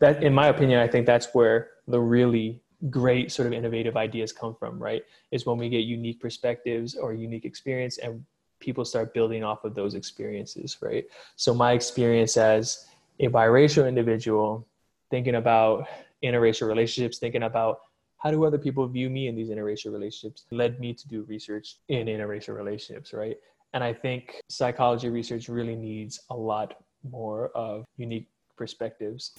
that 0.00 0.22
in 0.22 0.34
my 0.34 0.48
opinion 0.48 0.80
i 0.80 0.88
think 0.88 1.06
that's 1.06 1.28
where 1.32 1.70
the 1.86 2.00
really 2.00 2.60
great 2.88 3.30
sort 3.30 3.46
of 3.46 3.52
innovative 3.52 3.96
ideas 3.96 4.32
come 4.32 4.54
from 4.54 4.78
right? 4.78 5.02
Is 5.30 5.44
when 5.44 5.58
we 5.58 5.68
get 5.68 5.80
unique 5.80 6.20
perspectives 6.20 6.94
or 6.94 7.12
unique 7.12 7.44
experience 7.44 7.98
and 7.98 8.24
people 8.58 8.84
start 8.84 9.12
building 9.12 9.44
off 9.44 9.64
of 9.64 9.74
those 9.74 9.94
experiences 9.94 10.78
right? 10.80 11.04
So 11.36 11.52
my 11.52 11.72
experience 11.72 12.36
as 12.36 12.86
a 13.18 13.28
biracial 13.28 13.86
individual 13.86 14.66
thinking 15.10 15.34
about 15.34 15.88
interracial 16.24 16.68
relationships 16.68 17.18
thinking 17.18 17.42
about 17.42 17.80
how 18.16 18.30
do 18.30 18.44
other 18.44 18.58
people 18.58 18.86
view 18.86 19.10
me 19.10 19.28
in 19.28 19.34
these 19.34 19.48
interracial 19.48 19.92
relationships 19.92 20.44
led 20.50 20.78
me 20.78 20.94
to 20.94 21.08
do 21.08 21.22
research 21.22 21.76
in 21.88 22.06
interracial 22.06 22.56
relationships 22.56 23.12
right? 23.12 23.36
And 23.74 23.84
i 23.84 23.92
think 23.92 24.40
psychology 24.48 25.10
research 25.10 25.48
really 25.48 25.76
needs 25.76 26.20
a 26.30 26.36
lot 26.36 26.82
more 27.10 27.48
of 27.54 27.84
unique 27.96 28.28
perspectives 28.56 29.32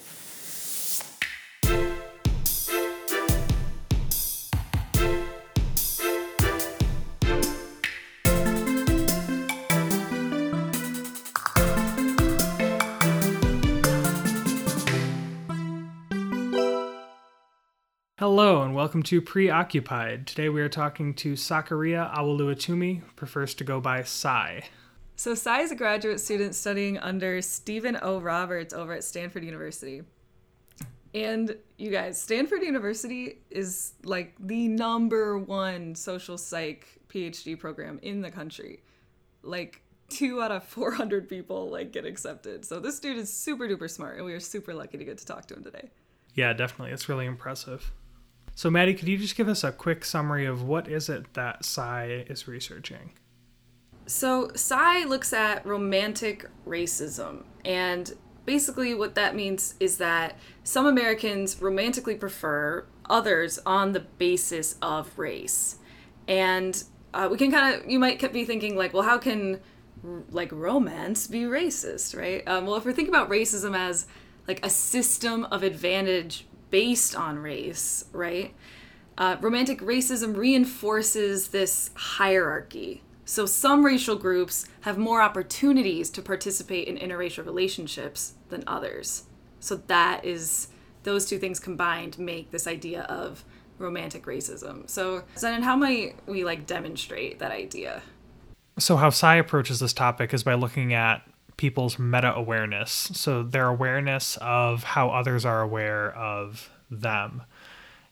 welcome 18.82 19.04
to 19.04 19.22
Preoccupied. 19.22 20.26
Today 20.26 20.50
we 20.50 20.60
are 20.60 20.68
talking 20.68 21.14
to 21.14 21.34
Sakaria 21.34 22.12
Awoluwatumi, 22.16 23.04
prefers 23.16 23.54
to 23.54 23.64
go 23.64 23.80
by 23.80 24.02
Sai. 24.02 24.64
So 25.16 25.36
Sai 25.36 25.62
is 25.62 25.72
a 25.72 25.76
graduate 25.76 26.20
student 26.20 26.56
studying 26.56 26.98
under 26.98 27.44
Steven 27.44 28.00
O. 28.02 28.20
Roberts 28.20 28.74
over 28.74 28.94
at 28.94 29.04
Stanford 29.04 29.44
University. 29.46 30.02
And 31.14 31.56
you 31.78 31.92
guys, 31.92 32.20
Stanford 32.20 32.64
University 32.64 33.44
is 33.52 33.94
like 34.04 34.34
the 34.40 34.68
number 34.68 35.38
one 35.38 35.94
social 35.94 36.40
psych 36.40 36.88
PhD 37.08 37.60
program 37.60 38.00
in 38.02 38.22
the 38.22 38.32
country. 38.32 38.82
Like 39.44 39.84
two 40.10 40.42
out 40.42 40.52
of 40.52 40.64
400 40.64 41.30
people 41.30 41.70
like 41.70 41.92
get 41.92 42.08
accepted. 42.08 42.66
So 42.66 42.80
this 42.80 43.00
dude 43.00 43.18
is 43.18 43.32
super 43.32 43.68
duper 43.68 43.92
smart 43.92 44.18
and 44.18 44.26
we 44.26 44.34
are 44.34 44.40
super 44.40 44.74
lucky 44.74 44.98
to 44.98 45.06
get 45.06 45.20
to 45.20 45.26
talk 45.28 45.46
to 45.50 45.54
him 45.54 45.64
today. 45.64 45.92
Yeah, 46.34 46.54
definitely. 46.54 46.94
It's 46.94 47.08
really 47.08 47.28
impressive. 47.28 47.92
So, 48.56 48.70
Maddie, 48.70 48.94
could 48.94 49.08
you 49.08 49.18
just 49.18 49.36
give 49.36 49.48
us 49.48 49.64
a 49.64 49.72
quick 49.72 50.06
summary 50.06 50.46
of 50.46 50.64
what 50.64 50.88
is 50.88 51.10
it 51.10 51.34
that 51.34 51.66
Sai 51.66 52.26
is 52.28 52.48
researching? 52.48 53.12
So, 54.06 54.52
Sai 54.56 55.06
looks 55.06 55.34
at 55.34 55.66
romantic 55.66 56.48
racism. 56.68 57.46
And 57.64 58.14
basically, 58.46 58.94
what 58.94 59.16
that 59.16 59.36
means 59.36 59.76
is 59.80 59.98
that 59.98 60.38
some 60.64 60.86
Americans 60.86 61.62
romantically 61.62 62.16
prefer 62.16 62.86
others 63.10 63.60
on 63.66 63.94
the 63.94 64.02
basis 64.02 64.76
of 64.82 65.18
race. 65.18 65.78
And 66.28 66.84
uh, 67.14 67.30
we 67.32 67.38
can 67.38 67.52
kind 67.52 67.76
of, 67.76 67.90
you 67.90 68.00
might 68.00 68.32
be 68.32 68.46
thinking, 68.46 68.76
like, 68.76 68.94
well, 68.94 69.04
how 69.04 69.18
can 69.18 69.60
like 70.32 70.52
romance 70.52 71.28
be 71.28 71.42
racist, 71.44 72.18
right? 72.18 72.48
Um, 72.48 72.66
well, 72.66 72.76
if 72.76 72.86
we're 72.86 72.94
thinking 72.94 73.14
about 73.14 73.30
racism 73.30 73.78
as 73.78 74.08
like 74.48 74.66
a 74.66 74.70
system 74.70 75.46
of 75.46 75.64
advantage 75.64 76.48
based 76.72 77.16
on 77.16 77.38
race, 77.38 78.06
right? 78.12 78.54
Uh, 79.18 79.38
romantic 79.42 79.82
racism 79.82 80.36
reinforces 80.36 81.50
this 81.50 81.92
hierarchy. 81.94 83.04
So 83.26 83.46
some 83.46 83.86
racial 83.86 84.16
groups 84.16 84.66
have 84.82 84.98
more 84.98 85.22
opportunities 85.22 86.10
to 86.12 86.22
participate 86.22 86.88
in 86.88 86.98
interracial 86.98 87.46
relationships 87.46 88.34
than 88.50 88.64
others. 88.66 89.26
So 89.60 89.76
that 89.88 90.26
is 90.26 90.70
those 91.04 91.26
two 91.26 91.38
things 91.38 91.60
combined 91.60 92.18
make 92.18 92.52
this 92.52 92.68
idea 92.68 93.04
of 93.04 93.44
romantic 93.78 94.26
racism. 94.26 94.90
So, 94.90 95.24
then 95.42 95.64
how 95.64 95.76
might 95.76 96.16
we 96.28 96.44
like 96.44 96.66
demonstrate 96.66 97.40
that 97.40 97.52
idea? 97.52 98.02
So 98.80 98.96
how 98.96 99.10
Sai 99.10 99.36
approaches 99.36 99.80
this 99.80 99.94
topic 99.94 100.34
is 100.34 100.44
by 100.44 100.54
looking 100.54 100.94
at 100.94 101.24
people's 101.62 102.00
meta 102.00 102.34
awareness. 102.34 103.12
So 103.14 103.44
their 103.44 103.68
awareness 103.68 104.36
of 104.42 104.82
how 104.82 105.10
others 105.10 105.46
are 105.46 105.62
aware 105.62 106.12
of 106.16 106.72
them 106.90 107.44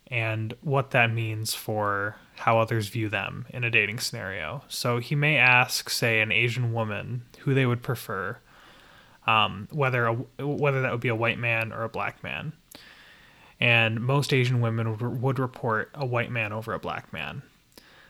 and 0.05 0.53
what 0.61 0.91
that 0.91 1.11
means 1.11 1.55
for 1.55 2.15
how 2.35 2.59
others 2.59 2.89
view 2.89 3.09
them 3.09 3.47
in 3.49 3.63
a 3.63 3.71
dating 3.71 3.97
scenario. 3.97 4.61
So 4.67 4.99
he 4.99 5.15
may 5.15 5.37
ask, 5.37 5.89
say, 5.89 6.21
an 6.21 6.31
Asian 6.31 6.73
woman 6.73 7.23
who 7.39 7.55
they 7.55 7.65
would 7.65 7.81
prefer, 7.81 8.37
um, 9.25 9.67
whether 9.71 10.05
a, 10.05 10.13
whether 10.45 10.81
that 10.83 10.91
would 10.91 11.01
be 11.01 11.07
a 11.07 11.16
white 11.16 11.39
man 11.39 11.73
or 11.73 11.83
a 11.83 11.89
black 11.89 12.23
man. 12.23 12.53
And 13.59 13.99
most 13.99 14.31
Asian 14.31 14.61
women 14.61 14.91
would, 14.91 15.21
would 15.23 15.39
report 15.39 15.89
a 15.95 16.05
white 16.05 16.29
man 16.29 16.53
over 16.53 16.71
a 16.71 16.79
black 16.79 17.11
man. 17.11 17.41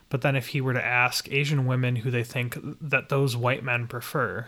But 0.10 0.20
then 0.20 0.36
if 0.36 0.48
he 0.48 0.60
were 0.60 0.74
to 0.74 0.86
ask 0.86 1.32
Asian 1.32 1.66
women 1.66 1.96
who 1.96 2.12
they 2.12 2.26
think 2.26 2.58
that 2.82 3.08
those 3.08 3.38
white 3.38 3.64
men 3.64 3.88
prefer, 3.88 4.48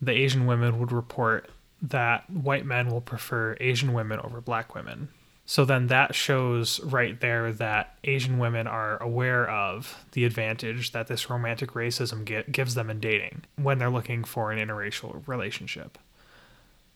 the 0.00 0.12
Asian 0.12 0.46
women 0.46 0.78
would 0.78 0.92
report 0.92 1.50
that 1.82 2.28
white 2.30 2.66
men 2.66 2.88
will 2.88 3.00
prefer 3.00 3.56
Asian 3.60 3.92
women 3.92 4.20
over 4.20 4.40
black 4.40 4.74
women. 4.74 5.08
So 5.46 5.64
then 5.64 5.86
that 5.86 6.14
shows 6.14 6.78
right 6.80 7.18
there 7.20 7.52
that 7.54 7.96
Asian 8.04 8.38
women 8.38 8.66
are 8.66 9.02
aware 9.02 9.48
of 9.48 10.04
the 10.12 10.26
advantage 10.26 10.92
that 10.92 11.06
this 11.06 11.30
romantic 11.30 11.70
racism 11.70 12.24
get, 12.24 12.52
gives 12.52 12.74
them 12.74 12.90
in 12.90 13.00
dating 13.00 13.44
when 13.56 13.78
they're 13.78 13.88
looking 13.88 14.24
for 14.24 14.52
an 14.52 14.58
interracial 14.58 15.26
relationship. 15.26 15.96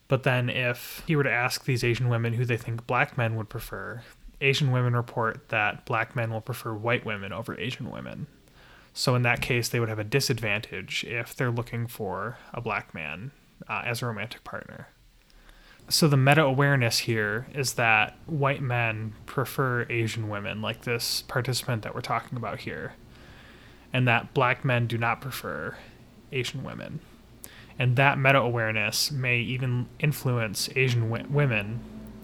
But 0.06 0.24
then 0.24 0.50
if 0.50 1.02
he 1.06 1.16
were 1.16 1.22
to 1.22 1.32
ask 1.32 1.64
these 1.64 1.82
Asian 1.82 2.10
women 2.10 2.34
who 2.34 2.44
they 2.44 2.58
think 2.58 2.86
black 2.86 3.16
men 3.16 3.36
would 3.36 3.48
prefer, 3.48 4.02
Asian 4.42 4.70
women 4.70 4.94
report 4.94 5.48
that 5.48 5.86
black 5.86 6.14
men 6.14 6.30
will 6.30 6.42
prefer 6.42 6.74
white 6.74 7.06
women 7.06 7.32
over 7.32 7.58
Asian 7.58 7.90
women. 7.90 8.26
So 8.94 9.14
in 9.14 9.22
that 9.22 9.40
case, 9.40 9.68
they 9.68 9.80
would 9.80 9.88
have 9.88 9.98
a 9.98 10.04
disadvantage 10.04 11.04
if 11.04 11.34
they're 11.34 11.50
looking 11.50 11.86
for 11.86 12.38
a 12.52 12.60
black 12.60 12.92
man 12.94 13.32
uh, 13.68 13.82
as 13.84 14.02
a 14.02 14.06
romantic 14.06 14.44
partner. 14.44 14.88
So 15.88 16.08
the 16.08 16.16
meta 16.16 16.42
awareness 16.42 17.00
here 17.00 17.46
is 17.54 17.74
that 17.74 18.16
white 18.26 18.62
men 18.62 19.14
prefer 19.26 19.86
Asian 19.90 20.28
women, 20.28 20.62
like 20.62 20.82
this 20.82 21.22
participant 21.22 21.82
that 21.82 21.94
we're 21.94 22.00
talking 22.00 22.36
about 22.38 22.60
here, 22.60 22.94
and 23.92 24.06
that 24.08 24.32
black 24.32 24.64
men 24.64 24.86
do 24.86 24.96
not 24.96 25.20
prefer 25.20 25.76
Asian 26.30 26.62
women. 26.62 27.00
And 27.78 27.96
that 27.96 28.18
meta 28.18 28.38
awareness 28.38 29.10
may 29.10 29.38
even 29.38 29.88
influence 29.98 30.68
Asian 30.76 31.08
wi- 31.10 31.26
women, 31.28 31.80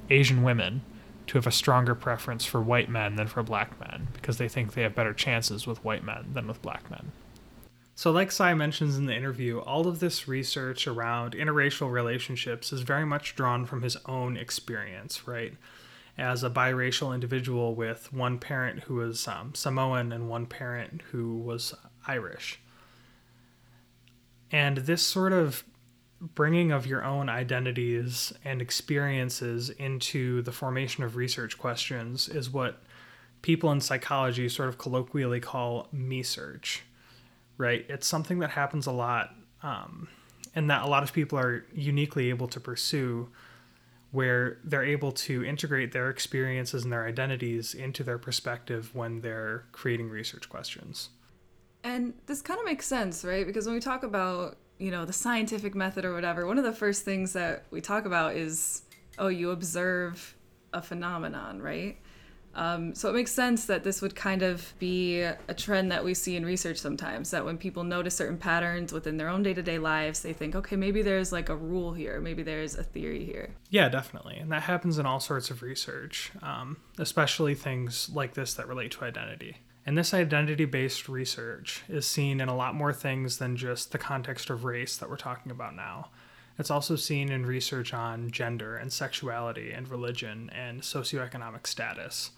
Asian 0.08 0.42
women, 0.42 0.82
to 1.28 1.38
have 1.38 1.46
a 1.46 1.52
stronger 1.52 1.94
preference 1.94 2.44
for 2.44 2.60
white 2.60 2.88
men 2.88 3.16
than 3.16 3.26
for 3.26 3.42
black 3.42 3.78
men 3.80 4.08
because 4.14 4.38
they 4.38 4.48
think 4.48 4.74
they 4.74 4.82
have 4.82 4.94
better 4.94 5.14
chances 5.14 5.66
with 5.66 5.84
white 5.84 6.04
men 6.04 6.30
than 6.32 6.46
with 6.46 6.60
black 6.62 6.90
men. 6.90 7.12
So, 7.94 8.12
like 8.12 8.30
Sai 8.30 8.54
mentions 8.54 8.96
in 8.96 9.06
the 9.06 9.16
interview, 9.16 9.58
all 9.58 9.88
of 9.88 9.98
this 9.98 10.28
research 10.28 10.86
around 10.86 11.32
interracial 11.32 11.90
relationships 11.90 12.72
is 12.72 12.82
very 12.82 13.04
much 13.04 13.34
drawn 13.34 13.66
from 13.66 13.82
his 13.82 13.96
own 14.06 14.36
experience, 14.36 15.26
right? 15.26 15.54
As 16.16 16.44
a 16.44 16.50
biracial 16.50 17.12
individual 17.12 17.74
with 17.74 18.12
one 18.12 18.38
parent 18.38 18.84
who 18.84 18.94
was 18.94 19.26
um, 19.26 19.52
Samoan 19.54 20.12
and 20.12 20.28
one 20.28 20.46
parent 20.46 21.02
who 21.10 21.38
was 21.38 21.74
Irish. 22.06 22.60
And 24.52 24.78
this 24.78 25.02
sort 25.02 25.32
of 25.32 25.64
bringing 26.20 26.72
of 26.72 26.86
your 26.86 27.04
own 27.04 27.28
identities 27.28 28.32
and 28.44 28.60
experiences 28.60 29.70
into 29.70 30.42
the 30.42 30.52
formation 30.52 31.04
of 31.04 31.16
research 31.16 31.58
questions 31.58 32.28
is 32.28 32.50
what 32.50 32.82
people 33.42 33.70
in 33.70 33.80
psychology 33.80 34.48
sort 34.48 34.68
of 34.68 34.78
colloquially 34.78 35.40
call 35.40 35.88
me 35.92 36.22
search 36.22 36.82
right? 37.58 37.84
It's 37.88 38.06
something 38.06 38.38
that 38.38 38.50
happens 38.50 38.86
a 38.86 38.92
lot 38.92 39.34
um, 39.62 40.08
and 40.54 40.70
that 40.70 40.82
a 40.82 40.86
lot 40.86 41.02
of 41.02 41.12
people 41.12 41.38
are 41.38 41.66
uniquely 41.74 42.30
able 42.30 42.48
to 42.48 42.60
pursue 42.60 43.28
where 44.12 44.58
they're 44.64 44.84
able 44.84 45.12
to 45.12 45.44
integrate 45.44 45.92
their 45.92 46.08
experiences 46.08 46.84
and 46.84 46.92
their 46.92 47.06
identities 47.06 47.74
into 47.74 48.02
their 48.02 48.16
perspective 48.16 48.94
when 48.94 49.20
they're 49.20 49.66
creating 49.72 50.08
research 50.08 50.48
questions. 50.48 51.10
And 51.84 52.14
this 52.26 52.40
kind 52.40 52.58
of 52.58 52.64
makes 52.64 52.86
sense 52.86 53.24
right? 53.24 53.46
Because 53.46 53.66
when 53.66 53.74
we 53.74 53.80
talk 53.80 54.04
about 54.04 54.56
you 54.78 54.90
know 54.90 55.04
the 55.04 55.12
scientific 55.12 55.74
method 55.74 56.04
or 56.04 56.14
whatever 56.14 56.46
one 56.46 56.58
of 56.58 56.64
the 56.64 56.72
first 56.72 57.04
things 57.04 57.32
that 57.32 57.64
we 57.70 57.80
talk 57.80 58.04
about 58.04 58.36
is 58.36 58.82
oh 59.18 59.28
you 59.28 59.50
observe 59.50 60.36
a 60.72 60.82
phenomenon 60.82 61.60
right? 61.60 61.98
Um, 62.54 62.94
so 62.94 63.08
it 63.08 63.12
makes 63.12 63.30
sense 63.30 63.66
that 63.66 63.84
this 63.84 64.02
would 64.02 64.16
kind 64.16 64.42
of 64.42 64.74
be 64.80 65.20
a 65.20 65.54
trend 65.54 65.92
that 65.92 66.04
we 66.04 66.12
see 66.14 66.34
in 66.34 66.44
research 66.44 66.78
sometimes 66.78 67.30
that 67.30 67.44
when 67.44 67.56
people 67.56 67.84
notice 67.84 68.16
certain 68.16 68.38
patterns 68.38 68.92
within 68.92 69.16
their 69.16 69.28
own 69.28 69.44
day-to-day 69.44 69.78
lives 69.78 70.22
they 70.22 70.32
think 70.32 70.56
okay 70.56 70.74
maybe 70.74 71.02
there's 71.02 71.30
like 71.30 71.50
a 71.50 71.54
rule 71.54 71.92
here 71.92 72.20
maybe 72.20 72.42
there's 72.42 72.74
a 72.74 72.82
theory 72.82 73.24
here. 73.24 73.50
Yeah 73.70 73.88
definitely 73.88 74.38
and 74.38 74.50
that 74.50 74.62
happens 74.62 74.98
in 74.98 75.06
all 75.06 75.20
sorts 75.20 75.50
of 75.50 75.62
research 75.62 76.32
um, 76.42 76.78
especially 76.98 77.54
things 77.54 78.10
like 78.12 78.34
this 78.34 78.54
that 78.54 78.66
relate 78.66 78.90
to 78.92 79.04
identity 79.04 79.58
and 79.88 79.96
this 79.96 80.12
identity 80.12 80.66
based 80.66 81.08
research 81.08 81.82
is 81.88 82.06
seen 82.06 82.42
in 82.42 82.48
a 82.50 82.54
lot 82.54 82.74
more 82.74 82.92
things 82.92 83.38
than 83.38 83.56
just 83.56 83.90
the 83.90 83.96
context 83.96 84.50
of 84.50 84.64
race 84.64 84.98
that 84.98 85.08
we're 85.08 85.16
talking 85.16 85.50
about 85.50 85.74
now. 85.74 86.10
It's 86.58 86.70
also 86.70 86.94
seen 86.94 87.32
in 87.32 87.46
research 87.46 87.94
on 87.94 88.30
gender 88.30 88.76
and 88.76 88.92
sexuality 88.92 89.72
and 89.72 89.88
religion 89.88 90.50
and 90.54 90.82
socioeconomic 90.82 91.66
status. 91.66 92.32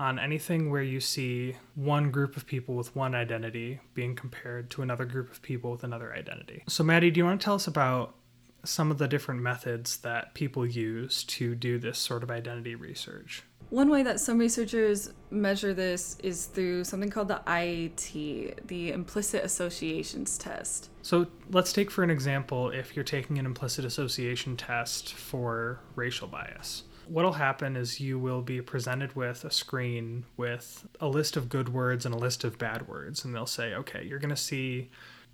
On 0.00 0.18
anything 0.18 0.68
where 0.68 0.82
you 0.82 0.98
see 0.98 1.54
one 1.76 2.10
group 2.10 2.36
of 2.36 2.44
people 2.44 2.74
with 2.74 2.96
one 2.96 3.14
identity 3.14 3.78
being 3.94 4.16
compared 4.16 4.68
to 4.70 4.82
another 4.82 5.04
group 5.04 5.30
of 5.30 5.40
people 5.42 5.70
with 5.70 5.84
another 5.84 6.12
identity. 6.12 6.64
So, 6.66 6.82
Maddie, 6.82 7.12
do 7.12 7.18
you 7.18 7.24
want 7.24 7.40
to 7.40 7.44
tell 7.44 7.54
us 7.54 7.68
about 7.68 8.16
some 8.64 8.90
of 8.90 8.98
the 8.98 9.06
different 9.06 9.42
methods 9.42 9.98
that 9.98 10.34
people 10.34 10.66
use 10.66 11.22
to 11.22 11.54
do 11.54 11.78
this 11.78 11.98
sort 11.98 12.24
of 12.24 12.32
identity 12.32 12.74
research? 12.74 13.44
One 13.70 13.90
way 13.90 14.02
that 14.04 14.20
some 14.20 14.38
researchers 14.38 15.12
measure 15.30 15.74
this 15.74 16.16
is 16.22 16.46
through 16.46 16.84
something 16.84 17.10
called 17.10 17.28
the 17.28 17.42
IAT, 17.46 18.66
the 18.66 18.92
Implicit 18.92 19.44
Associations 19.44 20.38
Test. 20.38 20.90
So 21.02 21.26
let's 21.50 21.72
take 21.72 21.90
for 21.90 22.04
an 22.04 22.10
example 22.10 22.70
if 22.70 22.94
you're 22.94 23.04
taking 23.04 23.38
an 23.38 23.46
implicit 23.46 23.84
association 23.84 24.56
test 24.56 25.14
for 25.14 25.80
racial 25.96 26.28
bias. 26.28 26.84
What'll 27.08 27.32
happen 27.32 27.76
is 27.76 28.00
you 28.00 28.18
will 28.18 28.42
be 28.42 28.60
presented 28.60 29.14
with 29.14 29.44
a 29.44 29.50
screen 29.50 30.24
with 30.36 30.86
a 31.00 31.08
list 31.08 31.36
of 31.36 31.48
good 31.48 31.68
words 31.68 32.04
and 32.04 32.14
a 32.14 32.18
list 32.18 32.44
of 32.44 32.58
bad 32.58 32.88
words, 32.88 33.24
and 33.24 33.34
they'll 33.34 33.46
say, 33.46 33.74
okay, 33.74 34.04
you're 34.04 34.18
going 34.18 34.30
to 34.30 34.36
see 34.36 34.90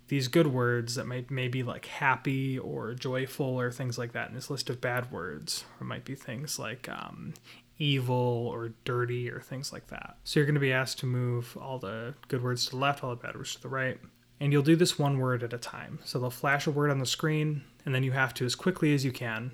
these 0.07 0.27
good 0.27 0.47
words 0.47 0.95
that 0.95 1.07
might 1.07 1.31
maybe 1.31 1.63
like 1.63 1.85
happy 1.85 2.59
or 2.59 2.93
joyful 2.93 3.59
or 3.59 3.71
things 3.71 3.97
like 3.97 4.11
that 4.11 4.29
in 4.29 4.35
this 4.35 4.49
list 4.49 4.69
of 4.69 4.81
bad 4.81 5.11
words. 5.11 5.65
Or 5.79 5.85
might 5.85 6.05
be 6.05 6.13
things 6.13 6.59
like 6.59 6.87
um, 6.89 7.33
evil 7.77 8.47
or 8.51 8.73
dirty 8.85 9.29
or 9.29 9.39
things 9.41 9.73
like 9.73 9.87
that. 9.87 10.17
So 10.23 10.39
you're 10.39 10.45
going 10.45 10.53
to 10.55 10.61
be 10.61 10.73
asked 10.73 10.99
to 10.99 11.05
move 11.05 11.57
all 11.59 11.79
the 11.79 12.13
good 12.27 12.43
words 12.43 12.65
to 12.65 12.71
the 12.71 12.77
left, 12.77 13.03
all 13.03 13.09
the 13.09 13.15
bad 13.15 13.35
words 13.35 13.55
to 13.55 13.61
the 13.61 13.69
right. 13.69 13.99
And 14.39 14.51
you'll 14.51 14.61
do 14.61 14.75
this 14.75 14.99
one 14.99 15.19
word 15.19 15.43
at 15.43 15.53
a 15.53 15.57
time. 15.57 15.99
So 16.03 16.19
they'll 16.19 16.29
flash 16.29 16.67
a 16.67 16.71
word 16.71 16.91
on 16.91 16.99
the 16.99 17.05
screen, 17.05 17.63
and 17.85 17.95
then 17.95 18.03
you 18.03 18.11
have 18.11 18.33
to, 18.35 18.45
as 18.45 18.55
quickly 18.55 18.93
as 18.93 19.05
you 19.05 19.11
can, 19.11 19.51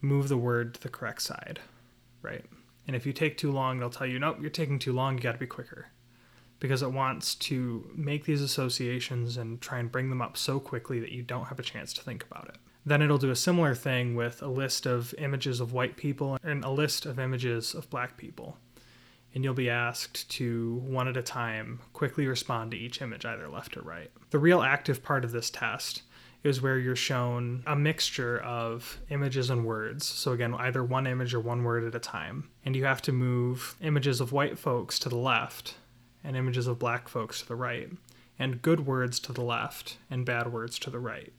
move 0.00 0.28
the 0.28 0.36
word 0.36 0.74
to 0.74 0.80
the 0.80 0.88
correct 0.88 1.22
side, 1.22 1.60
right? 2.22 2.44
And 2.86 2.96
if 2.96 3.06
you 3.06 3.12
take 3.12 3.36
too 3.36 3.52
long, 3.52 3.78
they'll 3.78 3.90
tell 3.90 4.06
you, 4.06 4.18
nope, 4.18 4.38
you're 4.40 4.50
taking 4.50 4.78
too 4.78 4.92
long, 4.92 5.16
you 5.16 5.22
got 5.22 5.32
to 5.32 5.38
be 5.38 5.46
quicker. 5.46 5.88
Because 6.58 6.82
it 6.82 6.92
wants 6.92 7.34
to 7.36 7.90
make 7.94 8.24
these 8.24 8.42
associations 8.42 9.36
and 9.36 9.60
try 9.60 9.78
and 9.78 9.90
bring 9.90 10.08
them 10.08 10.22
up 10.22 10.36
so 10.36 10.60
quickly 10.60 11.00
that 11.00 11.12
you 11.12 11.22
don't 11.22 11.46
have 11.46 11.58
a 11.58 11.62
chance 11.62 11.92
to 11.94 12.02
think 12.02 12.24
about 12.24 12.48
it. 12.48 12.56
Then 12.84 13.02
it'll 13.02 13.18
do 13.18 13.30
a 13.30 13.36
similar 13.36 13.74
thing 13.74 14.16
with 14.16 14.42
a 14.42 14.48
list 14.48 14.86
of 14.86 15.14
images 15.18 15.60
of 15.60 15.72
white 15.72 15.96
people 15.96 16.38
and 16.42 16.64
a 16.64 16.70
list 16.70 17.06
of 17.06 17.18
images 17.18 17.74
of 17.74 17.88
black 17.90 18.16
people. 18.16 18.58
And 19.34 19.44
you'll 19.44 19.54
be 19.54 19.70
asked 19.70 20.28
to, 20.32 20.82
one 20.84 21.08
at 21.08 21.16
a 21.16 21.22
time, 21.22 21.80
quickly 21.92 22.26
respond 22.26 22.72
to 22.72 22.76
each 22.76 23.00
image, 23.00 23.24
either 23.24 23.48
left 23.48 23.76
or 23.76 23.82
right. 23.82 24.10
The 24.30 24.38
real 24.38 24.62
active 24.62 25.02
part 25.02 25.24
of 25.24 25.32
this 25.32 25.48
test 25.48 26.02
is 26.42 26.60
where 26.60 26.76
you're 26.76 26.96
shown 26.96 27.62
a 27.66 27.76
mixture 27.76 28.38
of 28.40 28.98
images 29.10 29.48
and 29.48 29.64
words. 29.64 30.04
So, 30.04 30.32
again, 30.32 30.52
either 30.54 30.82
one 30.82 31.06
image 31.06 31.32
or 31.34 31.40
one 31.40 31.62
word 31.62 31.84
at 31.84 31.94
a 31.94 32.00
time. 32.00 32.50
And 32.64 32.74
you 32.74 32.84
have 32.84 33.00
to 33.02 33.12
move 33.12 33.76
images 33.80 34.20
of 34.20 34.32
white 34.32 34.58
folks 34.58 34.98
to 34.98 35.08
the 35.08 35.16
left 35.16 35.76
and 36.24 36.36
images 36.36 36.66
of 36.66 36.80
black 36.80 37.08
folks 37.08 37.40
to 37.40 37.48
the 37.48 37.56
right, 37.56 37.90
and 38.38 38.60
good 38.60 38.86
words 38.86 39.18
to 39.20 39.32
the 39.32 39.42
left 39.42 39.98
and 40.10 40.26
bad 40.26 40.52
words 40.52 40.78
to 40.80 40.90
the 40.90 41.00
right 41.00 41.32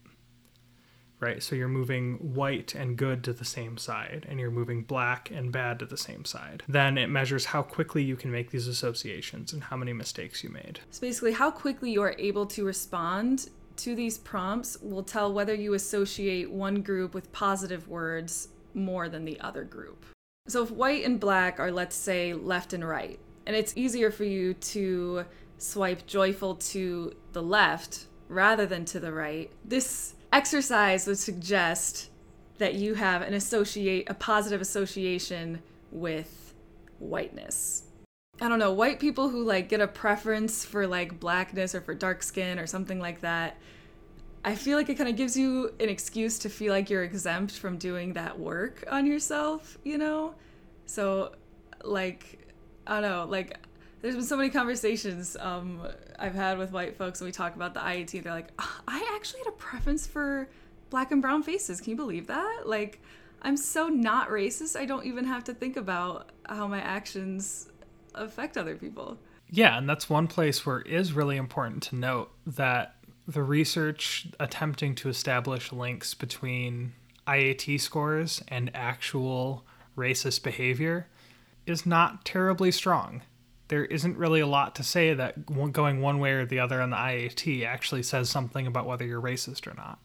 right? 1.20 1.42
So 1.42 1.54
you're 1.54 1.68
moving 1.68 2.34
white 2.34 2.74
and 2.74 2.96
good 2.96 3.24
to 3.24 3.32
the 3.32 3.44
same 3.44 3.78
side, 3.78 4.26
and 4.28 4.38
you're 4.38 4.50
moving 4.50 4.82
black 4.82 5.30
and 5.30 5.50
bad 5.52 5.78
to 5.78 5.86
the 5.86 5.96
same 5.96 6.24
side. 6.24 6.62
Then 6.68 6.98
it 6.98 7.08
measures 7.08 7.46
how 7.46 7.62
quickly 7.62 8.02
you 8.02 8.16
can 8.16 8.30
make 8.30 8.50
these 8.50 8.68
associations 8.68 9.52
and 9.52 9.64
how 9.64 9.76
many 9.76 9.92
mistakes 9.92 10.44
you 10.44 10.50
made. 10.50 10.80
So 10.90 11.00
basically, 11.00 11.32
how 11.32 11.50
quickly 11.50 11.90
you 11.92 12.02
are 12.02 12.14
able 12.18 12.46
to 12.46 12.64
respond 12.64 13.50
to 13.76 13.94
these 13.94 14.18
prompts 14.18 14.76
will 14.80 15.02
tell 15.02 15.32
whether 15.32 15.54
you 15.54 15.74
associate 15.74 16.50
one 16.50 16.82
group 16.82 17.14
with 17.14 17.32
positive 17.32 17.88
words 17.88 18.48
more 18.72 19.08
than 19.08 19.24
the 19.24 19.40
other 19.40 19.64
group. 19.64 20.04
So 20.46 20.62
if 20.62 20.70
white 20.70 21.04
and 21.04 21.18
black 21.18 21.58
are, 21.58 21.72
let's 21.72 21.96
say, 21.96 22.34
left 22.34 22.72
and 22.72 22.86
right, 22.86 23.18
and 23.46 23.56
it's 23.56 23.72
easier 23.76 24.10
for 24.10 24.24
you 24.24 24.54
to 24.54 25.24
swipe 25.58 26.06
joyful 26.06 26.56
to 26.56 27.14
the 27.32 27.42
left 27.42 28.06
rather 28.28 28.66
than 28.66 28.84
to 28.86 29.00
the 29.00 29.12
right, 29.12 29.50
this 29.64 30.13
exercise 30.34 31.06
would 31.06 31.18
suggest 31.18 32.10
that 32.58 32.74
you 32.74 32.94
have 32.94 33.22
an 33.22 33.34
associate 33.34 34.10
a 34.10 34.14
positive 34.14 34.60
association 34.60 35.62
with 35.92 36.54
whiteness. 36.98 37.84
I 38.40 38.48
don't 38.48 38.58
know, 38.58 38.72
white 38.72 38.98
people 38.98 39.28
who 39.28 39.44
like 39.44 39.68
get 39.68 39.80
a 39.80 39.86
preference 39.86 40.64
for 40.64 40.88
like 40.88 41.20
blackness 41.20 41.72
or 41.72 41.80
for 41.80 41.94
dark 41.94 42.22
skin 42.22 42.58
or 42.58 42.66
something 42.66 42.98
like 42.98 43.20
that. 43.20 43.58
I 44.44 44.56
feel 44.56 44.76
like 44.76 44.88
it 44.88 44.96
kind 44.96 45.08
of 45.08 45.16
gives 45.16 45.36
you 45.36 45.72
an 45.78 45.88
excuse 45.88 46.38
to 46.40 46.50
feel 46.50 46.72
like 46.72 46.90
you're 46.90 47.04
exempt 47.04 47.52
from 47.56 47.78
doing 47.78 48.12
that 48.14 48.38
work 48.38 48.84
on 48.90 49.06
yourself, 49.06 49.78
you 49.84 49.98
know? 49.98 50.34
So 50.86 51.36
like 51.84 52.50
I 52.88 53.00
don't 53.00 53.10
know, 53.10 53.24
like 53.30 53.56
there's 54.04 54.16
been 54.16 54.24
so 54.24 54.36
many 54.36 54.50
conversations 54.50 55.34
um, 55.40 55.80
I've 56.18 56.34
had 56.34 56.58
with 56.58 56.72
white 56.72 56.94
folks 56.94 57.22
when 57.22 57.26
we 57.28 57.32
talk 57.32 57.56
about 57.56 57.72
the 57.72 57.80
IAT. 57.80 58.22
They're 58.22 58.34
like, 58.34 58.50
oh, 58.58 58.80
I 58.86 59.14
actually 59.16 59.40
had 59.40 59.46
a 59.46 59.56
preference 59.56 60.06
for 60.06 60.46
black 60.90 61.10
and 61.10 61.22
brown 61.22 61.42
faces. 61.42 61.80
Can 61.80 61.92
you 61.92 61.96
believe 61.96 62.26
that? 62.26 62.64
Like, 62.66 63.00
I'm 63.40 63.56
so 63.56 63.88
not 63.88 64.28
racist. 64.28 64.78
I 64.78 64.84
don't 64.84 65.06
even 65.06 65.24
have 65.24 65.44
to 65.44 65.54
think 65.54 65.78
about 65.78 66.28
how 66.44 66.66
my 66.66 66.82
actions 66.82 67.70
affect 68.14 68.58
other 68.58 68.76
people. 68.76 69.16
Yeah, 69.48 69.78
and 69.78 69.88
that's 69.88 70.10
one 70.10 70.26
place 70.26 70.66
where 70.66 70.80
it 70.80 70.88
is 70.88 71.14
really 71.14 71.38
important 71.38 71.82
to 71.84 71.96
note 71.96 72.30
that 72.46 72.96
the 73.26 73.42
research 73.42 74.26
attempting 74.38 74.94
to 74.96 75.08
establish 75.08 75.72
links 75.72 76.12
between 76.12 76.92
IAT 77.26 77.80
scores 77.80 78.42
and 78.48 78.70
actual 78.74 79.64
racist 79.96 80.42
behavior 80.42 81.06
is 81.64 81.86
not 81.86 82.26
terribly 82.26 82.70
strong 82.70 83.22
there 83.68 83.84
isn't 83.84 84.16
really 84.16 84.40
a 84.40 84.46
lot 84.46 84.74
to 84.76 84.82
say 84.82 85.14
that 85.14 85.46
going 85.72 86.00
one 86.00 86.18
way 86.18 86.32
or 86.32 86.46
the 86.46 86.60
other 86.60 86.80
on 86.80 86.90
the 86.90 86.96
IAT 86.96 87.64
actually 87.64 88.02
says 88.02 88.28
something 88.28 88.66
about 88.66 88.86
whether 88.86 89.06
you're 89.06 89.22
racist 89.22 89.66
or 89.66 89.74
not. 89.74 89.98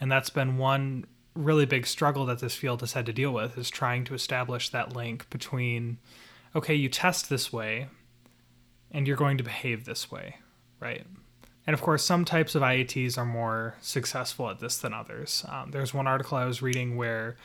And 0.00 0.12
that's 0.12 0.30
been 0.30 0.58
one 0.58 1.06
really 1.34 1.66
big 1.66 1.86
struggle 1.86 2.26
that 2.26 2.38
this 2.38 2.54
field 2.54 2.80
has 2.80 2.92
had 2.92 3.06
to 3.06 3.12
deal 3.12 3.32
with 3.32 3.58
is 3.58 3.70
trying 3.70 4.04
to 4.04 4.14
establish 4.14 4.68
that 4.68 4.94
link 4.94 5.28
between 5.30 5.98
okay, 6.54 6.74
you 6.74 6.88
test 6.88 7.28
this 7.28 7.52
way 7.52 7.88
and 8.92 9.08
you're 9.08 9.16
going 9.16 9.38
to 9.38 9.44
behave 9.44 9.84
this 9.84 10.10
way, 10.10 10.36
right? 10.78 11.04
And 11.66 11.74
of 11.74 11.80
course, 11.80 12.04
some 12.04 12.24
types 12.24 12.54
of 12.54 12.62
IATs 12.62 13.18
are 13.18 13.24
more 13.24 13.74
successful 13.80 14.48
at 14.50 14.60
this 14.60 14.78
than 14.78 14.94
others. 14.94 15.44
Um, 15.48 15.70
there's 15.72 15.92
one 15.92 16.06
article 16.06 16.38
I 16.38 16.44
was 16.44 16.62
reading 16.62 16.96
where 16.96 17.36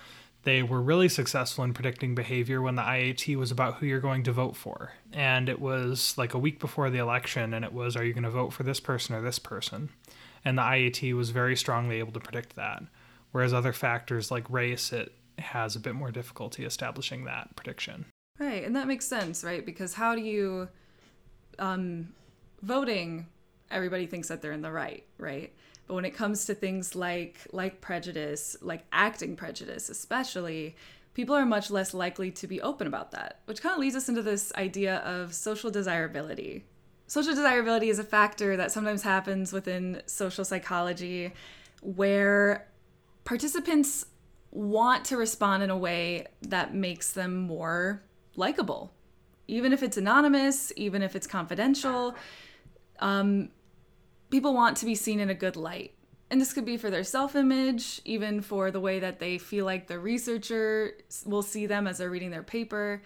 they 0.43 0.63
were 0.63 0.81
really 0.81 1.09
successful 1.09 1.63
in 1.63 1.73
predicting 1.73 2.15
behavior 2.15 2.61
when 2.61 2.75
the 2.75 2.81
IAT 2.81 3.35
was 3.35 3.51
about 3.51 3.75
who 3.75 3.85
you're 3.85 3.99
going 3.99 4.23
to 4.23 4.31
vote 4.31 4.55
for. 4.55 4.93
And 5.11 5.49
it 5.49 5.59
was 5.59 6.17
like 6.17 6.33
a 6.33 6.39
week 6.39 6.59
before 6.59 6.89
the 6.89 6.99
election, 6.99 7.53
and 7.53 7.65
it 7.65 7.73
was, 7.73 7.95
are 7.95 8.05
you 8.05 8.13
going 8.13 8.23
to 8.23 8.29
vote 8.29 8.53
for 8.53 8.63
this 8.63 8.79
person 8.79 9.15
or 9.15 9.21
this 9.21 9.39
person? 9.39 9.89
And 10.45 10.57
the 10.57 10.61
IAT 10.61 11.13
was 11.13 11.31
very 11.31 11.57
strongly 11.57 11.99
able 11.99 12.13
to 12.13 12.19
predict 12.19 12.55
that. 12.55 12.83
Whereas 13.31 13.53
other 13.53 13.73
factors 13.73 14.31
like 14.31 14.49
race, 14.49 14.93
it 14.93 15.13
has 15.37 15.75
a 15.75 15.79
bit 15.79 15.93
more 15.93 16.11
difficulty 16.11 16.65
establishing 16.65 17.25
that 17.25 17.55
prediction. 17.55 18.05
Right. 18.39 18.63
And 18.63 18.75
that 18.75 18.87
makes 18.87 19.05
sense, 19.05 19.43
right? 19.43 19.65
Because 19.65 19.93
how 19.93 20.15
do 20.15 20.21
you, 20.21 20.69
um, 21.59 22.13
voting, 22.61 23.27
everybody 23.69 24.07
thinks 24.07 24.29
that 24.29 24.41
they're 24.41 24.53
in 24.53 24.61
the 24.61 24.71
right, 24.71 25.03
right? 25.17 25.53
But 25.89 25.95
when 25.95 26.05
it 26.05 26.11
comes 26.11 26.45
to 26.45 26.53
things 26.53 26.93
like 26.93 27.47
like 27.51 27.81
prejudice, 27.81 28.55
like 28.61 28.85
acting 28.91 29.35
prejudice 29.35 29.89
especially, 29.89 30.75
people 31.15 31.35
are 31.35 31.47
much 31.47 31.71
less 31.71 31.95
likely 31.95 32.29
to 32.29 32.45
be 32.45 32.61
open 32.61 32.85
about 32.85 33.09
that, 33.09 33.39
which 33.45 33.63
kind 33.63 33.73
of 33.73 33.79
leads 33.79 33.95
us 33.95 34.07
into 34.07 34.21
this 34.21 34.53
idea 34.53 34.97
of 34.97 35.33
social 35.33 35.71
desirability. 35.71 36.63
Social 37.07 37.33
desirability 37.33 37.89
is 37.89 37.97
a 37.97 38.03
factor 38.03 38.55
that 38.55 38.71
sometimes 38.71 39.01
happens 39.01 39.51
within 39.51 40.03
social 40.05 40.45
psychology 40.45 41.33
where 41.81 42.67
participants 43.23 44.05
want 44.51 45.05
to 45.05 45.17
respond 45.17 45.63
in 45.63 45.71
a 45.71 45.77
way 45.77 46.27
that 46.43 46.75
makes 46.75 47.13
them 47.13 47.35
more 47.35 48.03
likable. 48.35 48.93
Even 49.47 49.73
if 49.73 49.81
it's 49.81 49.97
anonymous, 49.97 50.71
even 50.75 51.01
if 51.01 51.15
it's 51.15 51.25
confidential, 51.25 52.13
um, 52.99 53.49
people 54.29 54.53
want 54.53 54.77
to 54.77 54.85
be 54.85 54.95
seen 54.95 55.19
in 55.19 55.29
a 55.29 55.33
good 55.33 55.55
light. 55.55 55.93
And 56.31 56.39
this 56.39 56.53
could 56.53 56.65
be 56.65 56.77
for 56.77 56.89
their 56.89 57.03
self 57.03 57.35
image, 57.35 58.01
even 58.05 58.41
for 58.41 58.69
the 58.69 58.79
way 58.79 58.99
that 58.99 59.19
they 59.19 59.37
feel 59.37 59.65
like 59.65 59.87
the 59.87 59.97
researcher 59.97 60.93
will 61.25 61.41
see 61.41 61.65
them 61.65 61.87
as 61.87 61.97
they're 61.97 62.09
reading 62.09 62.29
their 62.29 62.43
paper. 62.43 63.01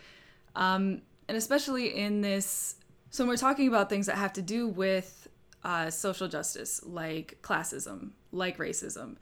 Um, 0.55 1.01
and 1.27 1.37
especially 1.37 1.95
in 1.95 2.21
this, 2.21 2.75
so 3.09 3.23
when 3.23 3.29
we're 3.29 3.37
talking 3.37 3.67
about 3.67 3.89
things 3.89 4.07
that 4.07 4.17
have 4.17 4.33
to 4.33 4.41
do 4.41 4.67
with 4.67 5.27
uh, 5.63 5.89
social 5.89 6.27
justice, 6.27 6.81
like 6.83 7.37
classism, 7.41 8.11
like 8.33 8.57
racism, 8.57 9.15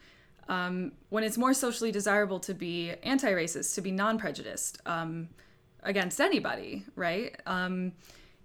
um, 0.49 0.93
when 1.09 1.23
it's 1.23 1.37
more 1.37 1.53
socially 1.53 1.91
desirable 1.91 2.39
to 2.39 2.53
be 2.53 2.91
anti 3.03 3.31
racist, 3.31 3.75
to 3.75 3.81
be 3.81 3.91
non 3.91 4.17
prejudiced 4.17 4.81
um, 4.87 5.29
against 5.83 6.19
anybody, 6.19 6.83
right? 6.95 7.39
Um, 7.45 7.93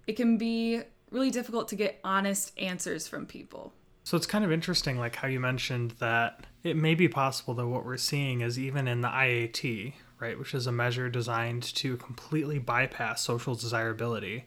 it 0.05 0.15
can 0.15 0.37
be 0.37 0.81
really 1.11 1.31
difficult 1.31 1.67
to 1.69 1.75
get 1.75 1.99
honest 2.03 2.57
answers 2.57 3.07
from 3.07 3.25
people. 3.25 3.73
So 4.03 4.15
it's 4.15 4.25
kind 4.25 4.45
of 4.45 4.51
interesting, 4.51 4.97
like 4.97 5.17
how 5.17 5.27
you 5.27 5.39
mentioned 5.39 5.91
that 5.99 6.45
it 6.63 6.77
may 6.77 6.95
be 6.95 7.09
possible 7.09 7.53
that 7.55 7.67
what 7.67 7.85
we're 7.85 7.97
seeing 7.97 8.41
is 8.41 8.57
even 8.57 8.87
in 8.87 9.01
the 9.01 9.09
IAT, 9.09 9.93
right, 10.19 10.39
which 10.39 10.53
is 10.53 10.65
a 10.65 10.71
measure 10.71 11.09
designed 11.09 11.63
to 11.75 11.97
completely 11.97 12.57
bypass 12.57 13.21
social 13.21 13.53
desirability 13.55 14.45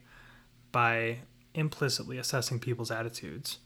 by 0.71 1.19
implicitly 1.53 2.17
assessing 2.17 2.59
people's 2.59 2.89
attitudes, 2.89 3.59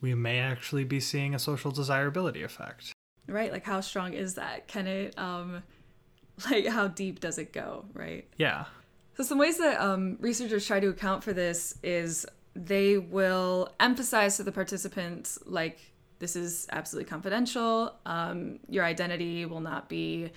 we 0.00 0.14
may 0.14 0.38
actually 0.38 0.84
be 0.84 1.00
seeing 1.00 1.34
a 1.34 1.38
social 1.38 1.70
desirability 1.70 2.42
effect. 2.42 2.92
Right? 3.26 3.50
Like, 3.50 3.64
how 3.64 3.80
strong 3.80 4.12
is 4.12 4.34
that? 4.34 4.68
Can 4.68 4.86
it, 4.86 5.18
um, 5.18 5.62
like, 6.50 6.66
how 6.66 6.88
deep 6.88 7.20
does 7.20 7.38
it 7.38 7.52
go, 7.52 7.86
right? 7.92 8.28
Yeah. 8.36 8.66
So, 9.16 9.22
some 9.22 9.38
ways 9.38 9.58
that 9.58 9.80
um, 9.80 10.16
researchers 10.20 10.66
try 10.66 10.80
to 10.80 10.88
account 10.88 11.22
for 11.22 11.32
this 11.32 11.78
is 11.82 12.26
they 12.56 12.98
will 12.98 13.72
emphasize 13.80 14.36
to 14.36 14.42
the 14.42 14.52
participants 14.52 15.38
like 15.44 15.78
this 16.18 16.36
is 16.36 16.66
absolutely 16.70 17.08
confidential 17.08 17.96
um, 18.06 18.60
your 18.68 18.84
identity 18.84 19.44
will 19.44 19.60
not 19.60 19.88
be 19.88 20.30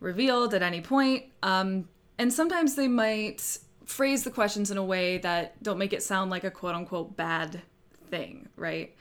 revealed 0.00 0.54
at 0.54 0.62
any 0.62 0.80
point. 0.80 1.24
Um, 1.42 1.88
and 2.18 2.32
sometimes 2.32 2.76
they 2.76 2.88
might 2.88 3.58
phrase 3.84 4.24
the 4.24 4.30
questions 4.30 4.70
in 4.70 4.78
a 4.78 4.84
way 4.84 5.18
that 5.18 5.62
don't 5.62 5.78
make 5.78 5.92
it 5.92 6.02
sound 6.02 6.30
like 6.30 6.44
a 6.44 6.50
quote 6.50 6.74
unquote 6.74 7.16
bad 7.16 7.60
thing 8.10 8.48
right? 8.56 8.94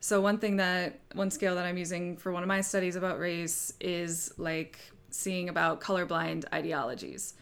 So 0.00 0.20
one 0.20 0.38
thing 0.38 0.56
that 0.56 1.00
one 1.14 1.30
scale 1.30 1.54
that 1.54 1.64
i'm 1.64 1.78
using 1.78 2.18
for 2.18 2.30
one 2.30 2.42
of 2.42 2.48
my 2.48 2.60
studies 2.60 2.94
about 2.94 3.18
race 3.18 3.72
is 3.80 4.34
like 4.36 4.78
seeing 5.08 5.48
about 5.48 5.80
colorblind 5.80 6.44
ideologies 6.52 7.34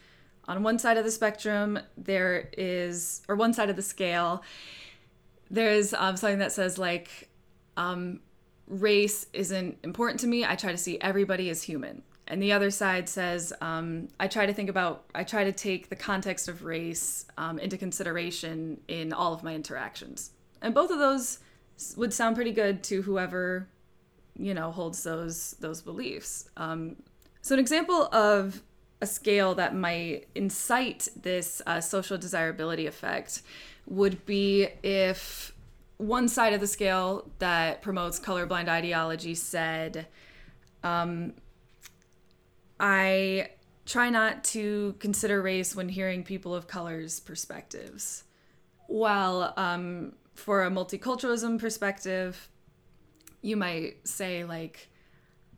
on 0.47 0.63
one 0.63 0.77
side 0.79 0.97
of 0.97 1.03
the 1.03 1.11
spectrum 1.11 1.79
there 1.97 2.49
is 2.57 3.21
or 3.27 3.35
one 3.35 3.53
side 3.53 3.69
of 3.69 3.75
the 3.75 3.81
scale 3.81 4.43
there's 5.49 5.93
um, 5.93 6.17
something 6.17 6.39
that 6.39 6.51
says 6.51 6.77
like 6.77 7.29
um, 7.77 8.19
race 8.67 9.25
isn't 9.33 9.77
important 9.83 10.19
to 10.21 10.27
me. 10.27 10.45
I 10.45 10.55
try 10.55 10.71
to 10.71 10.77
see 10.77 10.99
everybody 10.99 11.49
as 11.49 11.63
human. 11.63 12.01
And 12.27 12.41
the 12.41 12.53
other 12.53 12.71
side 12.71 13.09
says 13.09 13.51
um, 13.59 14.07
i 14.19 14.27
try 14.27 14.45
to 14.45 14.53
think 14.53 14.69
about 14.69 15.03
i 15.13 15.23
try 15.23 15.43
to 15.43 15.51
take 15.51 15.89
the 15.89 15.95
context 15.95 16.47
of 16.47 16.63
race 16.63 17.25
um, 17.37 17.59
into 17.59 17.77
consideration 17.77 18.79
in 18.87 19.13
all 19.13 19.33
of 19.33 19.43
my 19.43 19.53
interactions. 19.53 20.31
And 20.61 20.73
both 20.73 20.89
of 20.89 20.99
those 20.99 21.39
would 21.97 22.13
sound 22.13 22.35
pretty 22.35 22.53
good 22.53 22.83
to 22.83 23.01
whoever 23.01 23.67
you 24.37 24.53
know 24.53 24.71
holds 24.71 25.03
those 25.03 25.55
those 25.59 25.81
beliefs. 25.81 26.49
Um, 26.57 26.95
so 27.41 27.53
an 27.53 27.59
example 27.59 28.07
of 28.13 28.63
a 29.03 29.05
scale 29.05 29.53
that 29.55 29.75
might 29.75 30.27
incite 30.33 31.09
this 31.21 31.61
uh, 31.67 31.81
social 31.81 32.17
desirability 32.17 32.87
effect 32.87 33.41
would 33.85 34.25
be 34.25 34.67
if 34.81 35.53
one 35.97 36.29
side 36.29 36.53
of 36.53 36.61
the 36.61 36.67
scale 36.67 37.29
that 37.39 37.81
promotes 37.81 38.17
colorblind 38.17 38.69
ideology 38.69 39.35
said, 39.35 40.07
um, 40.83 41.33
I 42.79 43.49
try 43.85 44.09
not 44.09 44.45
to 44.45 44.95
consider 44.99 45.41
race 45.41 45.75
when 45.75 45.89
hearing 45.89 46.23
people 46.23 46.55
of 46.55 46.67
color's 46.67 47.19
perspectives. 47.19 48.23
While 48.87 49.53
um, 49.57 50.13
for 50.33 50.63
a 50.63 50.69
multiculturalism 50.69 51.59
perspective, 51.59 52.47
you 53.41 53.57
might 53.57 54.07
say, 54.07 54.45
like, 54.45 54.87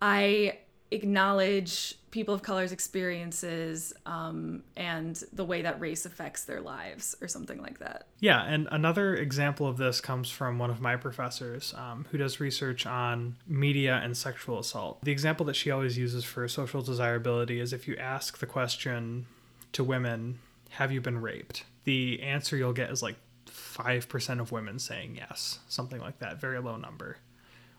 I 0.02 0.60
acknowledge 0.90 2.00
people 2.16 2.34
of 2.34 2.42
color's 2.42 2.72
experiences 2.72 3.94
um, 4.06 4.64
and 4.78 5.22
the 5.34 5.44
way 5.44 5.62
that 5.62 5.82
race 5.82 6.06
affects 6.06 6.46
their 6.46 6.62
lives 6.62 7.14
or 7.20 7.28
something 7.28 7.62
like 7.62 7.80
that. 7.80 8.08
Yeah 8.22 8.42
and 8.46 8.70
another 8.72 9.18
example 9.18 9.68
of 9.68 9.76
this 9.76 10.00
comes 10.00 10.30
from 10.30 10.58
one 10.58 10.70
of 10.70 10.80
my 10.80 10.96
professors 10.96 11.74
um, 11.78 12.06
who 12.12 12.18
does 12.18 12.40
research 12.40 12.86
on 12.86 13.36
media 13.46 14.00
and 14.02 14.16
sexual 14.16 14.60
assault. 14.60 15.04
The 15.04 15.12
example 15.12 15.46
that 15.48 15.58
she 15.58 15.72
always 15.72 15.98
uses 15.98 16.24
for 16.24 16.48
social 16.48 16.82
desirability 16.82 17.60
is 17.60 17.74
if 17.74 17.86
you 17.86 17.98
ask 17.98 18.38
the 18.38 18.46
question 18.46 19.26
to 19.74 19.84
women 19.84 20.40
have 20.70 20.94
you 20.94 21.02
been 21.02 21.20
raped? 21.20 21.66
The 21.84 22.22
answer 22.22 22.56
you'll 22.56 22.72
get 22.72 22.92
is 22.92 23.04
like 23.04 23.18
5% 23.52 24.40
of 24.40 24.54
women 24.54 24.80
saying 24.80 25.16
yes 25.18 25.60
something 25.68 26.00
like 26.00 26.20
that 26.20 26.40
very 26.40 26.60
low 26.60 26.78
number 26.78 27.18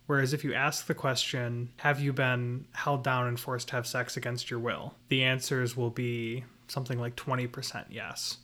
Whereas 0.06 0.32
if 0.32 0.44
you 0.44 0.54
ask 0.54 0.86
the 0.86 0.94
question, 0.94 1.70
have 1.78 2.00
you 2.00 2.12
been 2.12 2.66
held 2.72 3.02
down 3.02 3.26
and 3.26 3.38
forced 3.38 3.68
to 3.68 3.76
have 3.76 3.86
sex 3.86 4.16
against 4.16 4.50
your 4.50 4.60
will? 4.60 4.94
The 5.08 5.25
answers 5.25 5.76
will 5.76 5.90
be 5.90 6.44
something 6.68 6.98
like 6.98 7.16
20% 7.16 7.86
yes, 7.90 8.38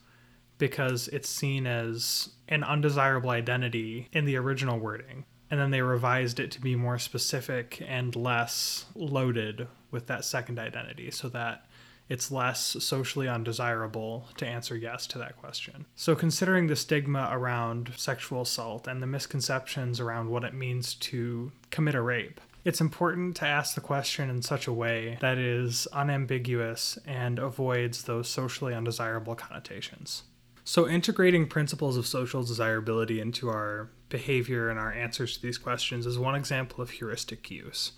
because 0.58 1.08
it's 1.08 1.28
seen 1.28 1.66
as 1.66 2.30
an 2.48 2.64
undesirable 2.64 3.30
identity 3.30 4.08
in 4.12 4.24
the 4.24 4.36
original 4.36 4.78
wording. 4.78 5.24
And 5.50 5.60
then 5.60 5.70
they 5.70 5.82
revised 5.82 6.40
it 6.40 6.50
to 6.52 6.60
be 6.60 6.76
more 6.76 6.98
specific 6.98 7.82
and 7.86 8.16
less 8.16 8.86
loaded 8.94 9.68
with 9.90 10.06
that 10.06 10.24
second 10.24 10.58
identity 10.58 11.10
so 11.10 11.28
that 11.28 11.66
it's 12.08 12.30
less 12.30 12.76
socially 12.80 13.28
undesirable 13.28 14.28
to 14.36 14.46
answer 14.46 14.76
yes 14.76 15.06
to 15.08 15.18
that 15.18 15.36
question. 15.36 15.86
So, 15.96 16.14
considering 16.14 16.66
the 16.66 16.76
stigma 16.76 17.28
around 17.30 17.92
sexual 17.96 18.42
assault 18.42 18.86
and 18.86 19.02
the 19.02 19.06
misconceptions 19.06 20.00
around 20.00 20.28
what 20.28 20.44
it 20.44 20.54
means 20.54 20.94
to 20.94 21.52
commit 21.70 21.94
a 21.94 22.02
rape, 22.02 22.40
it's 22.64 22.80
important 22.80 23.36
to 23.36 23.46
ask 23.46 23.74
the 23.74 23.80
question 23.80 24.30
in 24.30 24.42
such 24.42 24.66
a 24.66 24.72
way 24.72 25.18
that 25.20 25.38
is 25.38 25.88
unambiguous 25.92 26.98
and 27.06 27.38
avoids 27.38 28.04
those 28.04 28.28
socially 28.28 28.74
undesirable 28.74 29.34
connotations. 29.34 30.24
So, 30.64 30.88
integrating 30.88 31.48
principles 31.48 31.96
of 31.96 32.06
social 32.06 32.42
desirability 32.42 33.20
into 33.20 33.48
our 33.48 33.90
behavior 34.08 34.68
and 34.68 34.78
our 34.78 34.92
answers 34.92 35.36
to 35.36 35.42
these 35.42 35.58
questions 35.58 36.06
is 36.06 36.18
one 36.18 36.36
example 36.36 36.82
of 36.82 36.90
heuristic 36.90 37.50
use, 37.50 37.92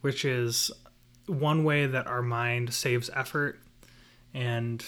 which 0.00 0.24
is 0.24 0.70
one 1.26 1.64
way 1.64 1.86
that 1.86 2.06
our 2.06 2.22
mind 2.22 2.72
saves 2.72 3.10
effort 3.14 3.58
and 4.34 4.84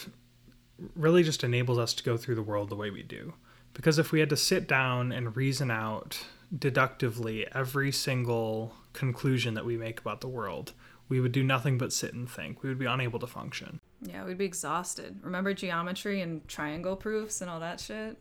really 0.95 1.23
just 1.23 1.43
enables 1.45 1.79
us 1.79 1.95
to 1.95 2.05
go 2.05 2.17
through 2.17 2.37
the 2.37 2.43
world 2.43 2.69
the 2.69 2.77
way 2.77 2.91
we 2.91 3.03
do. 3.03 3.35
Because 3.75 3.99
if 3.99 4.13
we 4.13 4.21
had 4.21 4.31
to 4.31 4.37
sit 4.37 4.67
down 4.67 5.13
and 5.13 5.37
reason 5.37 5.71
out 5.71 6.25
deductively 6.57 7.47
every 7.55 7.93
single 7.93 8.75
conclusion 8.93 9.55
that 9.55 9.65
we 9.65 9.77
make 9.77 10.01
about 10.01 10.21
the 10.21 10.29
world, 10.29 10.73
we 11.09 11.21
would 11.21 11.33
do 11.33 11.43
nothing 11.43 11.79
but 11.79 11.93
sit 11.93 12.15
and 12.15 12.31
think. 12.31 12.63
We 12.63 12.69
would 12.69 12.79
be 12.79 12.87
unable 12.87 13.19
to 13.19 13.27
function. 13.27 13.81
Yeah, 14.03 14.25
we'd 14.25 14.39
be 14.39 14.45
exhausted. 14.45 15.19
Remember 15.23 15.55
geometry 15.55 16.21
and 16.21 16.47
triangle 16.47 16.97
proofs 16.97 17.41
and 17.41 17.51
all 17.51 17.61
that 17.61 17.81
shit? 17.81 18.17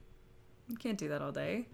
You 0.68 0.78
can't 0.78 0.98
do 0.98 1.08
that 1.10 1.22
all 1.22 1.32
day. 1.32 1.68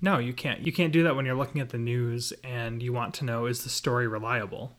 No, 0.00 0.18
you 0.18 0.32
can't. 0.32 0.64
You 0.64 0.72
can't 0.72 0.92
do 0.92 1.02
that 1.04 1.16
when 1.16 1.26
you're 1.26 1.34
looking 1.34 1.60
at 1.60 1.70
the 1.70 1.78
news 1.78 2.32
and 2.44 2.82
you 2.82 2.92
want 2.92 3.14
to 3.14 3.24
know 3.24 3.46
is 3.46 3.64
the 3.64 3.70
story 3.70 4.06
reliable? 4.06 4.76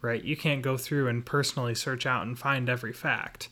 Right? 0.00 0.22
You 0.22 0.36
can't 0.36 0.62
go 0.62 0.76
through 0.76 1.08
and 1.08 1.24
personally 1.24 1.74
search 1.74 2.06
out 2.06 2.26
and 2.26 2.38
find 2.38 2.68
every 2.68 2.92
fact. 2.92 3.48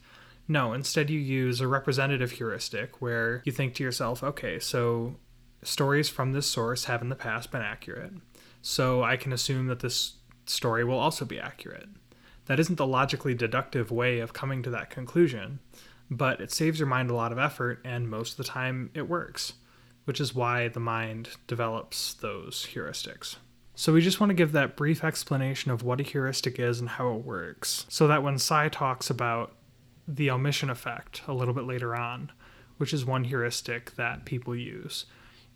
No, 0.47 0.73
instead, 0.73 1.09
you 1.09 1.19
use 1.19 1.61
a 1.61 1.69
representative 1.69 2.33
heuristic 2.33 3.01
where 3.01 3.43
you 3.45 3.53
think 3.53 3.75
to 3.75 3.83
yourself, 3.83 4.23
okay, 4.23 4.59
so 4.59 5.17
stories 5.63 6.11
from 6.11 6.33
this 6.33 6.47
source 6.47 6.85
have 6.85 7.01
in 7.01 7.09
the 7.09 7.15
past 7.15 7.51
been 7.51 7.63
accurate. 7.63 8.13
So 8.61 9.03
I 9.03 9.17
can 9.17 9.33
assume 9.33 9.67
that 9.67 9.81
this 9.81 10.15
story 10.47 10.85
will 10.85 10.99
also 10.99 11.25
be 11.25 11.41
accurate. 11.41 11.89
That 12.47 12.61
isn't 12.61 12.77
the 12.77 12.87
logically 12.87 13.35
deductive 13.35 13.91
way 13.91 14.19
of 14.19 14.35
coming 14.35 14.63
to 14.63 14.71
that 14.71 14.91
conclusion, 14.91 15.61
but 16.11 16.41
it 16.41 16.53
saves 16.53 16.79
your 16.79 16.89
mind 16.89 17.11
a 17.11 17.15
lot 17.15 17.33
of 17.33 17.39
effort, 17.39 17.81
and 17.85 18.09
most 18.09 18.33
of 18.33 18.37
the 18.37 18.45
time 18.45 18.91
it 18.93 19.09
works, 19.09 19.55
which 20.05 20.21
is 20.21 20.35
why 20.35 20.69
the 20.69 20.81
mind 20.81 21.31
develops 21.47 22.13
those 22.13 22.67
heuristics. 22.75 23.37
So 23.77 23.93
we 23.93 24.01
just 24.01 24.21
want 24.21 24.31
to 24.31 24.35
give 24.35 24.53
that 24.53 24.77
brief 24.77 25.03
explanation 25.03 25.71
of 25.71 25.83
what 25.83 26.01
a 26.01 26.05
heuristic 26.05 26.61
is 26.61 26.79
and 26.79 26.89
how 26.89 27.15
it 27.15 27.25
works, 27.25 27.87
so 27.89 28.07
that 28.07 28.23
when 28.23 28.39
Cy 28.39 28.69
talks 28.69 29.11
about 29.11 29.53
the 30.07 30.31
omission 30.31 30.71
effect 30.71 31.23
a 31.27 31.33
little 31.33 31.55
bit 31.55 31.65
later 31.65 31.97
on, 31.97 32.31
which 32.77 32.93
is 32.93 33.05
one 33.05 33.25
heuristic 33.25 33.97
that 33.97 34.25
people 34.25 34.55
use, 34.55 35.07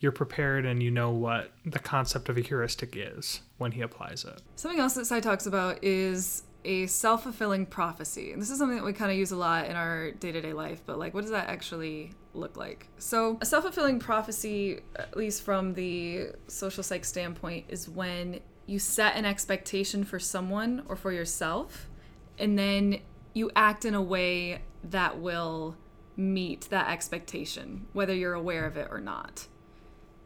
you're 0.00 0.12
prepared 0.12 0.64
and 0.64 0.82
you 0.82 0.90
know 0.90 1.10
what 1.10 1.52
the 1.64 1.78
concept 1.78 2.28
of 2.28 2.37
a 2.37 2.40
heuristic 2.40 2.94
is 2.96 3.40
when 3.58 3.72
he 3.72 3.82
applies 3.82 4.25
it. 4.25 4.42
Something 4.56 4.80
else 4.80 4.94
that 4.94 5.06
Cy 5.06 5.20
talks 5.20 5.46
about 5.46 5.82
is 5.82 6.42
a 6.64 6.87
self 6.87 7.22
fulfilling 7.22 7.66
prophecy. 7.66 8.32
And 8.32 8.42
this 8.42 8.50
is 8.50 8.58
something 8.58 8.76
that 8.76 8.84
we 8.84 8.92
kind 8.92 9.10
of 9.10 9.16
use 9.16 9.30
a 9.30 9.37
lot 9.37 9.66
in 9.66 9.76
our 9.76 10.10
day 10.12 10.32
to 10.32 10.40
day 10.40 10.52
life, 10.52 10.82
but 10.87 10.98
like, 10.98 11.14
what 11.14 11.22
does 11.22 11.30
that 11.30 11.48
actually 11.48 12.12
look 12.38 12.57
like? 12.57 12.88
So, 12.99 13.38
a 13.40 13.47
self 13.47 13.64
fulfilling 13.64 13.99
prophecy, 13.99 14.80
at 14.97 15.16
least 15.16 15.42
from 15.42 15.75
the 15.75 16.28
social 16.47 16.83
psych 16.83 17.04
standpoint, 17.04 17.66
is 17.68 17.88
when 17.88 18.40
you 18.66 18.78
set 18.78 19.16
an 19.16 19.25
expectation 19.25 20.04
for 20.04 20.18
someone 20.18 20.83
or 20.88 20.97
for 20.97 21.12
yourself, 21.12 21.88
and 22.38 22.59
then 22.59 23.00
you 23.35 23.50
act 23.57 23.85
in 23.85 23.95
a 23.95 24.02
way 24.02 24.62
that 24.85 25.18
will 25.18 25.76
meet 26.16 26.62
that 26.71 26.88
expectation, 26.90 27.87
whether 27.92 28.14
you're 28.14 28.35
aware 28.35 28.66
of 28.66 28.76
it 28.76 28.88
or 28.90 29.00
not. 29.00 29.47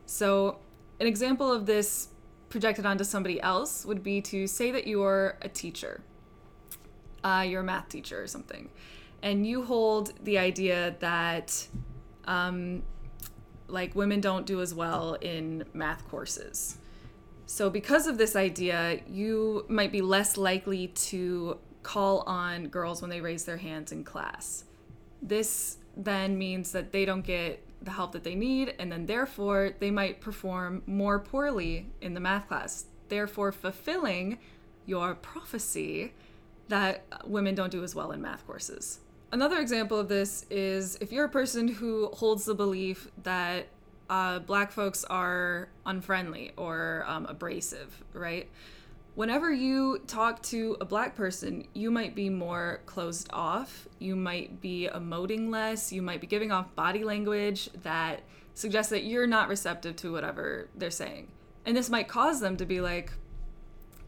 So, 0.06 0.58
an 1.00 1.06
example 1.06 1.50
of 1.52 1.66
this 1.66 2.08
projected 2.48 2.84
onto 2.84 3.04
somebody 3.04 3.40
else 3.40 3.86
would 3.86 4.02
be 4.02 4.20
to 4.20 4.46
say 4.46 4.70
that 4.70 4.86
you're 4.86 5.38
a 5.40 5.48
teacher 5.48 6.02
uh, 7.24 7.44
you're 7.46 7.60
a 7.60 7.64
math 7.64 7.88
teacher 7.88 8.22
or 8.22 8.26
something, 8.26 8.68
and 9.22 9.46
you 9.46 9.64
hold 9.64 10.12
the 10.24 10.38
idea 10.38 10.96
that 11.00 11.66
um, 12.26 12.82
like 13.68 13.94
women 13.94 14.20
don't 14.20 14.46
do 14.46 14.60
as 14.60 14.74
well 14.74 15.14
in 15.14 15.64
math 15.72 16.06
courses. 16.08 16.78
So, 17.46 17.68
because 17.68 18.06
of 18.06 18.18
this 18.18 18.36
idea, 18.36 19.00
you 19.06 19.66
might 19.68 19.92
be 19.92 20.00
less 20.00 20.36
likely 20.36 20.88
to 20.88 21.58
call 21.82 22.20
on 22.20 22.68
girls 22.68 23.00
when 23.02 23.10
they 23.10 23.20
raise 23.20 23.44
their 23.44 23.56
hands 23.56 23.92
in 23.92 24.04
class. 24.04 24.64
This 25.20 25.78
then 25.96 26.38
means 26.38 26.72
that 26.72 26.92
they 26.92 27.04
don't 27.04 27.22
get 27.22 27.62
the 27.82 27.90
help 27.90 28.12
that 28.12 28.24
they 28.24 28.34
need, 28.34 28.74
and 28.78 28.90
then 28.90 29.06
therefore 29.06 29.74
they 29.80 29.90
might 29.90 30.20
perform 30.20 30.82
more 30.86 31.18
poorly 31.18 31.88
in 32.00 32.14
the 32.14 32.20
math 32.20 32.48
class, 32.48 32.86
therefore 33.08 33.52
fulfilling 33.52 34.38
your 34.86 35.14
prophecy 35.14 36.12
that 36.68 37.04
women 37.26 37.54
don't 37.54 37.70
do 37.70 37.82
as 37.82 37.94
well 37.94 38.12
in 38.12 38.22
math 38.22 38.46
courses. 38.46 39.00
Another 39.32 39.60
example 39.60 39.98
of 39.98 40.08
this 40.08 40.44
is 40.50 40.96
if 41.00 41.10
you're 41.10 41.24
a 41.24 41.30
person 41.30 41.66
who 41.66 42.08
holds 42.08 42.44
the 42.44 42.54
belief 42.54 43.08
that 43.22 43.66
uh, 44.10 44.40
black 44.40 44.70
folks 44.70 45.04
are 45.04 45.70
unfriendly 45.86 46.52
or 46.58 47.04
um, 47.08 47.24
abrasive, 47.24 48.04
right? 48.12 48.46
Whenever 49.14 49.50
you 49.50 50.00
talk 50.06 50.42
to 50.42 50.76
a 50.82 50.84
black 50.84 51.16
person, 51.16 51.66
you 51.72 51.90
might 51.90 52.14
be 52.14 52.28
more 52.28 52.80
closed 52.84 53.28
off. 53.32 53.88
You 53.98 54.16
might 54.16 54.60
be 54.60 54.88
emoting 54.92 55.48
less. 55.48 55.90
You 55.92 56.02
might 56.02 56.20
be 56.20 56.26
giving 56.26 56.52
off 56.52 56.74
body 56.74 57.02
language 57.02 57.70
that 57.82 58.20
suggests 58.52 58.90
that 58.90 59.04
you're 59.04 59.26
not 59.26 59.48
receptive 59.48 59.96
to 59.96 60.12
whatever 60.12 60.68
they're 60.76 60.90
saying. 60.90 61.28
And 61.64 61.74
this 61.74 61.88
might 61.88 62.06
cause 62.06 62.40
them 62.40 62.58
to 62.58 62.66
be 62.66 62.82
like, 62.82 63.12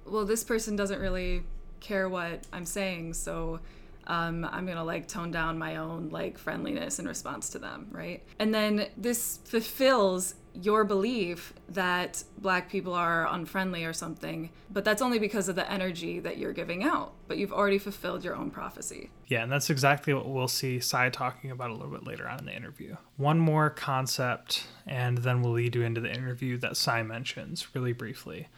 well, 0.05 0.27
this 0.27 0.45
person 0.45 0.77
doesn't 0.77 1.01
really 1.01 1.45
care 1.81 2.11
what 2.11 2.47
I'm 2.53 2.67
saying, 2.67 3.15
so 3.15 3.61
um, 4.07 4.45
I'm 4.51 4.67
gonna 4.67 4.85
like 4.85 5.09
tone 5.09 5.31
down 5.31 5.59
my 5.59 5.77
own 5.77 6.09
like 6.11 6.39
friendliness 6.39 6.99
in 6.99 7.07
response 7.07 7.51
to 7.51 7.59
them, 7.59 7.89
right? 7.91 8.23
And 8.39 8.55
then 8.55 8.87
this 8.97 9.39
fulfills 9.45 10.35
your 10.55 10.85
belief 10.85 11.53
that 11.69 12.23
black 12.39 12.71
people 12.71 12.95
are 12.95 13.27
unfriendly 13.33 13.85
or 13.85 13.93
something, 13.93 14.51
but 14.71 14.85
that's 14.85 15.03
only 15.03 15.19
because 15.19 15.49
of 15.49 15.57
the 15.57 15.71
energy 15.71 16.21
that 16.21 16.39
you're 16.39 16.53
giving 16.53 16.85
out. 16.85 17.13
But 17.27 17.39
you've 17.39 17.53
already 17.53 17.79
fulfilled 17.79 18.23
your 18.23 18.37
own 18.37 18.51
prophecy. 18.51 19.11
Yeah, 19.27 19.43
and 19.43 19.51
that's 19.51 19.69
exactly 19.69 20.15
what 20.15 20.29
we'll 20.29 20.47
see 20.47 20.79
Cy 20.79 21.09
talking 21.11 21.51
about 21.51 21.71
a 21.71 21.75
little 21.75 21.91
bit 21.91 22.07
later 22.07 22.29
on 22.29 22.39
in 22.39 22.45
the 22.47 22.55
interview. 22.55 22.97
One 23.17 23.39
more 23.39 23.69
concept, 23.69 24.67
and 24.87 25.19
then 25.19 25.43
we'll 25.43 25.55
lead 25.55 25.75
you 25.75 25.83
into 25.83 26.01
the 26.01 26.13
interview 26.13 26.57
that 26.59 26.77
Cy 26.77 27.03
mentions 27.03 27.75
really 27.75 27.93
briefly, 27.93 28.49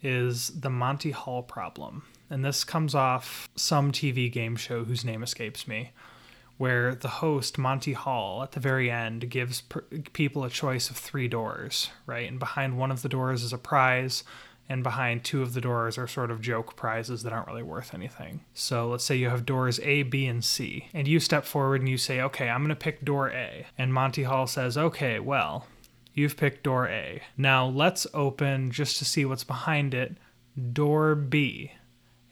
is 0.00 0.48
the 0.48 0.70
Monty 0.70 1.10
Hall 1.10 1.42
problem 1.42 2.04
and 2.32 2.42
this 2.42 2.64
comes 2.64 2.94
off 2.94 3.50
some 3.54 3.92
TV 3.92 4.32
game 4.32 4.56
show 4.56 4.84
whose 4.84 5.04
name 5.04 5.22
escapes 5.22 5.68
me, 5.68 5.92
where 6.56 6.94
the 6.94 7.08
host, 7.08 7.58
Monty 7.58 7.92
Hall, 7.92 8.42
at 8.42 8.52
the 8.52 8.60
very 8.60 8.90
end 8.90 9.28
gives 9.28 9.60
per- 9.60 9.82
people 10.14 10.42
a 10.42 10.48
choice 10.48 10.88
of 10.88 10.96
three 10.96 11.28
doors, 11.28 11.90
right? 12.06 12.26
And 12.26 12.38
behind 12.38 12.78
one 12.78 12.90
of 12.90 13.02
the 13.02 13.08
doors 13.10 13.42
is 13.42 13.52
a 13.52 13.58
prize, 13.58 14.24
and 14.66 14.82
behind 14.82 15.24
two 15.24 15.42
of 15.42 15.52
the 15.52 15.60
doors 15.60 15.98
are 15.98 16.08
sort 16.08 16.30
of 16.30 16.40
joke 16.40 16.74
prizes 16.74 17.22
that 17.22 17.34
aren't 17.34 17.48
really 17.48 17.62
worth 17.62 17.92
anything. 17.92 18.40
So 18.54 18.88
let's 18.88 19.04
say 19.04 19.16
you 19.16 19.28
have 19.28 19.44
doors 19.44 19.78
A, 19.80 20.02
B, 20.02 20.24
and 20.24 20.42
C, 20.42 20.88
and 20.94 21.06
you 21.06 21.20
step 21.20 21.44
forward 21.44 21.82
and 21.82 21.88
you 21.90 21.98
say, 21.98 22.22
okay, 22.22 22.48
I'm 22.48 22.62
going 22.62 22.70
to 22.70 22.76
pick 22.76 23.04
door 23.04 23.28
A. 23.28 23.66
And 23.76 23.92
Monty 23.92 24.22
Hall 24.22 24.46
says, 24.46 24.78
okay, 24.78 25.18
well, 25.18 25.66
you've 26.14 26.38
picked 26.38 26.62
door 26.62 26.88
A. 26.88 27.20
Now 27.36 27.66
let's 27.66 28.06
open, 28.14 28.70
just 28.70 28.96
to 28.98 29.04
see 29.04 29.26
what's 29.26 29.44
behind 29.44 29.92
it, 29.92 30.16
door 30.72 31.14
B 31.14 31.72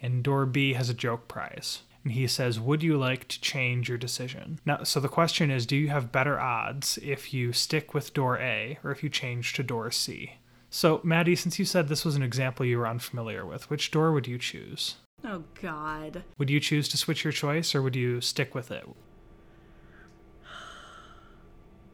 and 0.02 0.23
door 0.23 0.47
B 0.47 0.75
has 0.75 0.88
a 0.88 0.95
joke 0.95 1.28
prize. 1.28 1.83
And 2.02 2.12
he 2.12 2.26
says, 2.26 2.59
Would 2.59 2.83
you 2.83 2.97
like 2.97 3.28
to 3.28 3.40
change 3.40 3.88
your 3.88 3.99
decision? 3.99 4.59
Now, 4.64 4.85
so 4.85 5.00
the 5.00 5.09
question 5.09 5.50
is 5.50 5.66
Do 5.66 5.76
you 5.76 5.88
have 5.88 6.12
better 6.12 6.40
odds 6.40 6.99
if 7.02 7.35
you 7.35 7.52
stick 7.52 7.92
with 7.92 8.14
door 8.14 8.38
A 8.38 8.78
or 8.83 8.90
if 8.90 9.02
you 9.02 9.11
change 9.11 9.52
to 9.54 9.62
door 9.62 9.90
C? 9.90 10.35
So, 10.71 11.00
Maddie, 11.02 11.37
since 11.37 11.59
you 11.59 11.64
said 11.64 11.88
this 11.88 12.04
was 12.04 12.14
an 12.14 12.23
example 12.23 12.64
you 12.64 12.78
were 12.78 12.87
unfamiliar 12.87 13.45
with, 13.45 13.69
which 13.69 13.90
door 13.90 14.12
would 14.12 14.28
you 14.28 14.38
choose? 14.38 14.97
Oh, 15.25 15.42
God. 15.61 16.23
Would 16.38 16.49
you 16.49 16.61
choose 16.61 16.88
to 16.88 16.97
switch 16.97 17.25
your 17.25 17.33
choice 17.33 17.75
or 17.75 17.83
would 17.83 17.97
you 17.97 18.21
stick 18.21 18.54
with 18.54 18.71
it? 18.71 18.88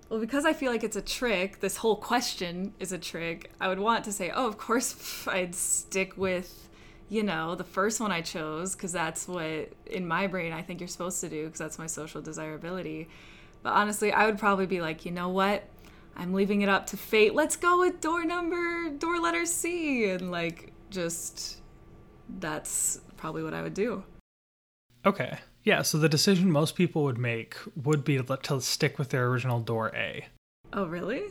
Well, 0.08 0.20
because 0.20 0.44
I 0.44 0.52
feel 0.52 0.70
like 0.70 0.84
it's 0.84 0.96
a 0.96 1.02
trick, 1.02 1.58
this 1.58 1.78
whole 1.78 1.96
question 1.96 2.74
is 2.78 2.92
a 2.92 2.98
trick, 2.98 3.50
I 3.60 3.66
would 3.66 3.80
want 3.80 4.04
to 4.04 4.12
say, 4.12 4.30
oh, 4.30 4.46
of 4.46 4.56
course 4.56 5.26
I'd 5.28 5.54
stick 5.54 6.16
with 6.16 6.65
you 7.08 7.22
know, 7.22 7.54
the 7.54 7.64
first 7.64 8.00
one 8.00 8.10
I 8.10 8.20
chose 8.20 8.74
because 8.74 8.92
that's 8.92 9.28
what 9.28 9.72
in 9.86 10.06
my 10.06 10.26
brain 10.26 10.52
I 10.52 10.62
think 10.62 10.80
you're 10.80 10.88
supposed 10.88 11.20
to 11.20 11.28
do 11.28 11.44
because 11.44 11.58
that's 11.58 11.78
my 11.78 11.86
social 11.86 12.20
desirability. 12.20 13.08
But 13.62 13.74
honestly, 13.74 14.12
I 14.12 14.26
would 14.26 14.38
probably 14.38 14.66
be 14.66 14.80
like, 14.80 15.04
you 15.04 15.12
know 15.12 15.28
what? 15.28 15.68
I'm 16.16 16.32
leaving 16.32 16.62
it 16.62 16.68
up 16.68 16.86
to 16.88 16.96
fate. 16.96 17.34
Let's 17.34 17.56
go 17.56 17.80
with 17.80 18.00
door 18.00 18.24
number, 18.24 18.90
door 18.90 19.20
letter 19.20 19.46
C. 19.46 20.10
And 20.10 20.30
like, 20.30 20.72
just 20.90 21.58
that's 22.38 23.00
probably 23.16 23.42
what 23.42 23.54
I 23.54 23.62
would 23.62 23.74
do. 23.74 24.02
Okay. 25.04 25.38
Yeah. 25.62 25.82
So 25.82 25.98
the 25.98 26.08
decision 26.08 26.50
most 26.50 26.74
people 26.74 27.04
would 27.04 27.18
make 27.18 27.56
would 27.76 28.04
be 28.04 28.18
to 28.18 28.60
stick 28.60 28.98
with 28.98 29.10
their 29.10 29.26
original 29.26 29.60
door 29.60 29.92
A. 29.94 30.26
Oh, 30.72 30.86
really? 30.86 31.24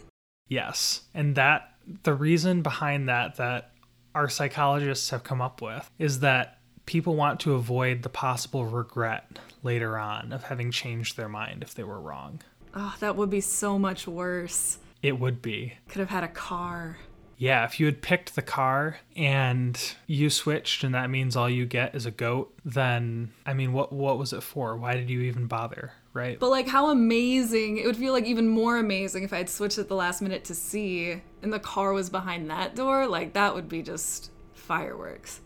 Yes. 0.48 1.02
And 1.14 1.36
that, 1.36 1.74
the 2.04 2.14
reason 2.14 2.62
behind 2.62 3.10
that, 3.10 3.36
that 3.38 3.72
our 4.16 4.30
psychologists 4.30 5.10
have 5.12 5.24
come 5.24 5.42
up 5.42 5.62
with 5.62 5.92
is 6.00 6.22
that 6.22 6.58
people 6.86 7.16
want 7.16 7.40
to 7.42 7.54
avoid 7.54 8.02
the 8.02 8.10
possible 8.10 8.66
regret 8.66 9.40
later 9.62 9.98
on 9.98 10.32
of 10.32 10.46
having 10.46 10.72
changed 10.72 11.18
their 11.18 11.30
mind 11.30 11.62
if 11.62 11.76
they 11.76 11.84
were 11.84 12.00
wrong. 12.00 12.42
Oh, 12.74 12.96
that 13.00 13.16
would 13.16 13.30
be 13.30 13.42
so 13.42 13.78
much 13.78 14.08
worse. 14.08 14.80
It 15.04 15.20
would 15.20 15.42
be. 15.42 15.74
Could 15.90 16.00
have 16.00 16.10
had 16.10 16.24
a 16.24 16.30
car. 16.30 16.98
Yeah, 17.38 17.66
if 17.66 17.80
you 17.80 17.86
had 17.86 18.02
picked 18.02 18.36
the 18.36 18.42
car 18.42 18.98
and 19.16 19.78
you 20.08 20.30
switched 20.30 20.86
and 20.86 20.96
that 20.96 21.10
means 21.10 21.36
all 21.36 21.50
you 21.50 21.66
get 21.66 21.94
is 21.94 22.06
a 22.06 22.12
goat, 22.12 22.54
then 22.64 23.34
I 23.46 23.54
mean 23.54 23.74
what 23.74 23.92
what 23.92 24.18
was 24.18 24.32
it 24.32 24.42
for? 24.44 24.78
Why 24.78 24.96
did 24.96 25.10
you 25.10 25.22
even 25.22 25.48
bother? 25.48 25.92
Right? 26.16 26.40
But 26.40 26.50
like 26.50 26.68
how 26.68 26.90
amazing 26.90 27.78
it 27.78 27.86
would 27.86 27.98
feel 27.98 28.14
like 28.14 28.26
even 28.26 28.48
more 28.48 28.78
amazing 28.78 29.24
if 29.24 29.34
I 29.34 29.38
had 29.38 29.50
switched 29.50 29.78
at 29.78 29.90
the 29.90 29.96
last 29.96 30.22
minute 30.22 30.46
to 30.46 30.56
C 30.56 31.22
and 31.44 31.54
the 31.54 31.60
car 31.60 31.94
was 31.94 32.10
behind 32.10 32.50
that 32.50 32.76
door. 32.76 33.06
Like 33.06 33.34
that 33.34 33.54
would 33.54 33.70
be 33.70 33.84
just 33.84 34.32
fireworks. 34.54 35.42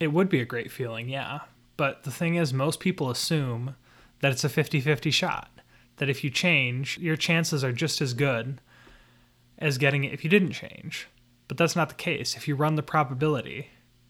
It 0.00 0.08
would 0.08 0.28
be 0.28 0.40
a 0.40 0.46
great 0.46 0.72
feeling, 0.72 1.08
yeah. 1.08 1.40
But 1.76 2.02
the 2.02 2.10
thing 2.10 2.34
is 2.34 2.52
most 2.52 2.80
people 2.80 3.10
assume 3.10 3.76
that 4.20 4.32
it's 4.32 4.44
a 4.44 4.48
50-50 4.48 5.12
shot. 5.12 5.50
That 5.98 6.08
if 6.08 6.24
you 6.24 6.30
change, 6.30 6.98
your 6.98 7.16
chances 7.16 7.62
are 7.62 7.72
just 7.72 8.00
as 8.00 8.14
good 8.14 8.60
as 9.58 9.78
getting 9.78 10.04
it 10.04 10.12
if 10.12 10.24
you 10.24 10.30
didn't 10.30 10.52
change. 10.52 11.08
But 11.48 11.56
that's 11.56 11.76
not 11.76 11.88
the 11.88 11.94
case. 11.94 12.36
If 12.36 12.48
you 12.48 12.54
run 12.54 12.76
the 12.76 12.82
probability, 12.82 13.68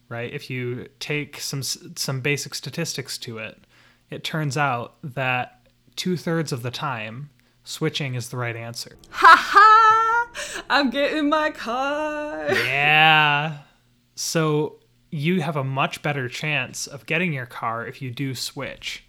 right? 0.09 0.33
If 0.33 0.51
you 0.51 0.89
take 1.01 1.41
some 1.41 1.63
some 1.63 2.21
basic 2.21 2.55
statistics 2.55 3.17
to 3.19 3.39
it, 3.39 3.65
it 4.11 4.25
turns 4.25 4.57
out 4.57 4.97
that 5.03 5.58
two 5.99 6.17
thirds 6.17 6.53
of 6.53 6.63
the 6.63 6.71
time, 6.71 7.29
switching 7.65 8.15
is 8.15 8.31
the 8.31 8.37
right 8.39 8.57
answer. 8.57 8.97
Ha 9.11 9.35
ha! 9.37 10.31
I'm 10.71 10.91
getting 10.91 11.29
my 11.29 11.51
car. 11.51 12.51
Yeah. 12.53 13.59
So 14.15 14.77
you 15.11 15.43
have 15.43 15.57
a 15.57 15.65
much 15.65 16.01
better 16.01 16.29
chance 16.29 16.87
of 16.87 17.05
getting 17.05 17.33
your 17.33 17.47
car 17.47 17.87
if 17.87 18.01
you 18.01 18.11
do 18.11 18.35
switch. 18.35 19.05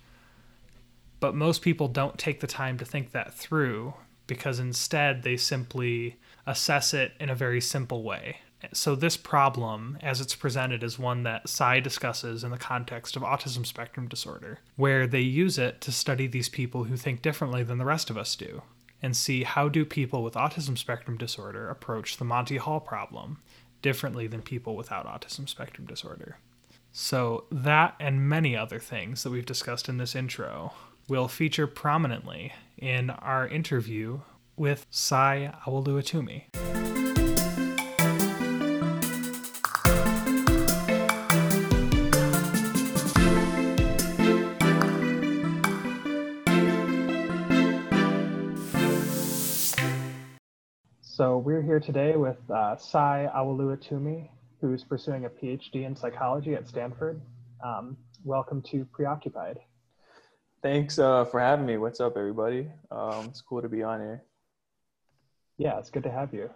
But 1.19 1.35
most 1.35 1.61
people 1.61 1.87
don't 1.87 2.17
take 2.17 2.39
the 2.39 2.47
time 2.47 2.77
to 2.79 2.85
think 2.85 3.11
that 3.11 3.33
through 3.33 3.93
because 4.25 4.59
instead 4.59 5.23
they 5.23 5.37
simply 5.37 6.17
assess 6.47 6.93
it 6.93 7.13
in 7.19 7.29
a 7.29 7.35
very 7.35 7.61
simple 7.61 8.03
way. 8.03 8.37
So, 8.73 8.93
this 8.95 9.15
problem, 9.15 9.97
as 10.01 10.19
it's 10.19 10.35
presented, 10.35 10.83
is 10.83 10.99
one 10.99 11.23
that 11.23 11.47
Cy 11.47 11.79
discusses 11.79 12.43
in 12.43 12.51
the 12.51 12.57
context 12.57 13.15
of 13.15 13.21
autism 13.21 13.65
spectrum 13.65 14.07
disorder, 14.07 14.59
where 14.75 15.07
they 15.07 15.21
use 15.21 15.57
it 15.57 15.79
to 15.81 15.91
study 15.91 16.27
these 16.27 16.49
people 16.49 16.83
who 16.83 16.97
think 16.97 17.21
differently 17.21 17.63
than 17.63 17.77
the 17.77 17.85
rest 17.85 18.09
of 18.09 18.17
us 18.17 18.35
do, 18.35 18.61
and 19.01 19.15
see 19.15 19.43
how 19.43 19.69
do 19.69 19.85
people 19.85 20.23
with 20.23 20.33
autism 20.33 20.77
spectrum 20.77 21.17
disorder 21.17 21.69
approach 21.69 22.17
the 22.17 22.25
Monty 22.25 22.57
Hall 22.57 22.81
problem 22.81 23.39
differently 23.81 24.27
than 24.27 24.41
people 24.41 24.75
without 24.75 25.07
autism 25.07 25.47
spectrum 25.47 25.87
disorder. 25.87 26.37
So, 26.91 27.45
that 27.51 27.95
and 27.99 28.27
many 28.27 28.57
other 28.57 28.79
things 28.79 29.23
that 29.23 29.31
we've 29.31 29.45
discussed 29.45 29.87
in 29.87 29.97
this 29.97 30.15
intro 30.15 30.73
will 31.07 31.29
feature 31.29 31.67
prominently 31.67 32.53
in 32.77 33.09
our 33.09 33.47
interview 33.47 34.19
with 34.57 34.85
Cy 34.91 35.53
Awoluwatumi. 35.65 37.08
So 51.19 51.37
we're 51.37 51.61
here 51.61 51.81
today 51.81 52.15
with 52.15 52.37
uh, 52.49 52.77
Cy 52.77 53.29
Awoluwatumi, 53.35 54.29
who's 54.61 54.85
pursuing 54.85 55.25
a 55.25 55.29
PhD 55.29 55.85
in 55.85 55.93
psychology 55.93 56.53
at 56.55 56.65
Stanford. 56.65 57.19
Um, 57.61 57.97
welcome 58.23 58.61
to 58.71 58.85
Preoccupied. 58.93 59.59
Thanks 60.63 60.97
uh, 60.97 61.25
for 61.25 61.41
having 61.41 61.65
me. 61.65 61.75
What's 61.75 61.99
up, 61.99 62.15
everybody? 62.15 62.71
Um, 62.89 63.25
it's 63.25 63.41
cool 63.41 63.61
to 63.61 63.67
be 63.67 63.83
on 63.83 63.99
here. 63.99 64.23
Yeah, 65.57 65.77
it's 65.77 65.89
good 65.89 66.03
to 66.03 66.09
have 66.09 66.33
you. 66.33 66.49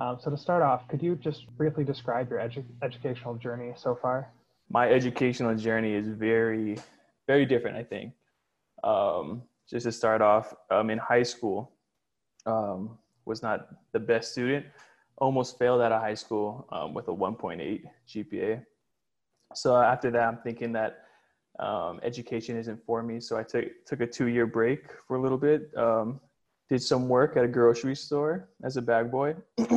Um, 0.00 0.18
so 0.20 0.32
to 0.32 0.36
start 0.36 0.64
off, 0.64 0.88
could 0.88 1.00
you 1.00 1.14
just 1.14 1.46
briefly 1.56 1.84
describe 1.84 2.30
your 2.30 2.40
edu- 2.40 2.64
educational 2.82 3.36
journey 3.36 3.74
so 3.76 3.94
far? 4.02 4.32
My 4.68 4.90
educational 4.90 5.54
journey 5.54 5.92
is 5.92 6.08
very, 6.08 6.78
very 7.28 7.46
different. 7.46 7.76
I 7.76 7.84
think. 7.84 8.12
Um, 8.82 9.42
just 9.70 9.84
to 9.84 9.92
start 9.92 10.20
off, 10.20 10.52
um, 10.68 10.90
in 10.90 10.98
high 10.98 11.22
school, 11.22 11.70
um, 12.44 12.98
was 13.28 13.42
not 13.42 13.68
the 13.92 14.00
best 14.00 14.32
student. 14.32 14.66
Almost 15.18 15.58
failed 15.58 15.80
out 15.80 15.92
of 15.92 16.00
high 16.00 16.14
school 16.14 16.66
um, 16.72 16.94
with 16.94 17.08
a 17.08 17.12
1.8 17.12 17.82
GPA. 18.08 18.64
So 19.54 19.76
after 19.76 20.10
that, 20.10 20.22
I'm 20.22 20.38
thinking 20.38 20.72
that 20.72 21.04
um, 21.58 22.00
education 22.02 22.56
isn't 22.56 22.84
for 22.84 23.02
me. 23.02 23.20
So 23.20 23.36
I 23.36 23.42
took 23.42 23.64
took 23.86 24.00
a 24.00 24.06
two 24.06 24.28
year 24.28 24.46
break 24.46 24.80
for 25.06 25.16
a 25.16 25.20
little 25.20 25.38
bit. 25.38 25.70
Um, 25.76 26.20
did 26.68 26.82
some 26.82 27.08
work 27.08 27.36
at 27.36 27.44
a 27.44 27.48
grocery 27.48 27.96
store 27.96 28.48
as 28.62 28.76
a 28.76 28.82
bag 28.82 29.10
boy. 29.10 29.34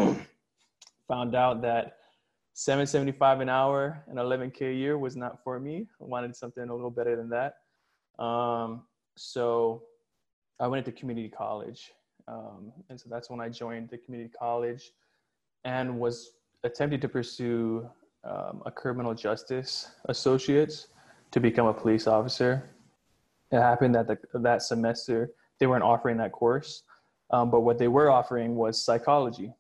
Found 1.08 1.36
out 1.36 1.62
that 1.62 1.98
775 2.54 3.40
an 3.40 3.50
hour 3.50 4.04
and 4.08 4.18
11k 4.18 4.62
a 4.62 4.74
year 4.74 4.98
was 4.98 5.16
not 5.16 5.42
for 5.44 5.60
me. 5.60 5.88
I 6.02 6.04
wanted 6.04 6.36
something 6.36 6.68
a 6.68 6.74
little 6.74 6.92
better 6.92 7.16
than 7.16 7.30
that. 7.30 7.56
Um, 8.24 8.84
so 9.16 9.84
I 10.60 10.68
went 10.68 10.86
into 10.86 10.98
community 10.98 11.30
college, 11.30 11.92
um, 12.32 12.72
and 12.90 13.00
so 13.00 13.10
that's 13.10 13.30
when 13.30 13.42
I 13.42 13.50
joined 13.50 13.90
the 13.90 13.98
community 13.98 14.32
college 14.38 14.92
and 15.66 16.00
was 16.00 16.32
attempting 16.64 17.00
to 17.02 17.10
pursue 17.10 17.90
um, 18.24 18.62
a 18.66 18.72
criminal 18.72 19.14
justice 19.14 19.92
associates 20.06 20.88
to 21.32 21.40
become 21.40 21.68
a 21.68 21.74
police 21.74 22.08
officer. 22.08 22.70
It 23.52 23.60
happened 23.60 23.96
that 23.96 24.08
the, 24.08 24.18
that 24.40 24.62
semester 24.62 25.32
they 25.60 25.68
weren't 25.68 25.84
offering 25.84 26.18
that 26.18 26.32
course, 26.32 26.84
um, 27.32 27.52
but 27.52 27.62
what 27.62 27.78
they 27.78 27.88
were 27.88 28.10
offering 28.10 28.56
was 28.56 28.84
psychology 28.84 29.54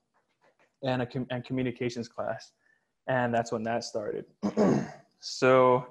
and 0.83 1.01
a 1.01 1.05
com- 1.05 1.27
and 1.29 1.43
communications 1.43 2.07
class, 2.07 2.53
and 3.07 3.33
that's 3.33 3.51
when 3.51 3.63
that 3.63 3.83
started. 3.83 4.25
so 5.19 5.85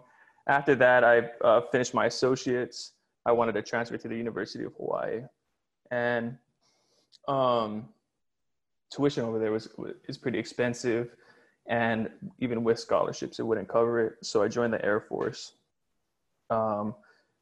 after 0.48 0.74
that, 0.76 1.04
I 1.04 1.28
uh, 1.44 1.60
finished 1.70 1.94
my 1.94 2.06
associates. 2.06 2.92
I 3.26 3.32
wanted 3.32 3.52
to 3.52 3.62
transfer 3.62 3.98
to 3.98 4.08
the 4.08 4.16
University 4.16 4.64
of 4.64 4.72
Hawaii, 4.78 5.20
and 5.90 6.36
um, 7.30 7.88
tuition 8.92 9.24
over 9.24 9.38
there 9.38 9.52
was 9.52 9.68
is 10.08 10.18
pretty 10.18 10.38
expensive. 10.38 11.10
And 11.68 12.10
even 12.40 12.64
with 12.64 12.80
scholarships 12.80 13.38
it 13.38 13.46
wouldn't 13.46 13.68
cover 13.68 14.04
it. 14.06 14.14
So 14.22 14.42
i 14.42 14.48
joined 14.48 14.72
the 14.72 14.84
air 14.84 15.00
force. 15.00 15.52
Um, 16.50 16.94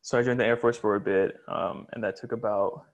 so 0.02 0.18
i 0.18 0.22
joined 0.22 0.38
the 0.38 0.46
air 0.46 0.56
force 0.56 0.76
for 0.76 0.96
a 0.96 1.00
bit 1.00 1.38
um, 1.48 1.86
and 1.92 2.04
that 2.04 2.16
took 2.16 2.32
about 2.32 2.84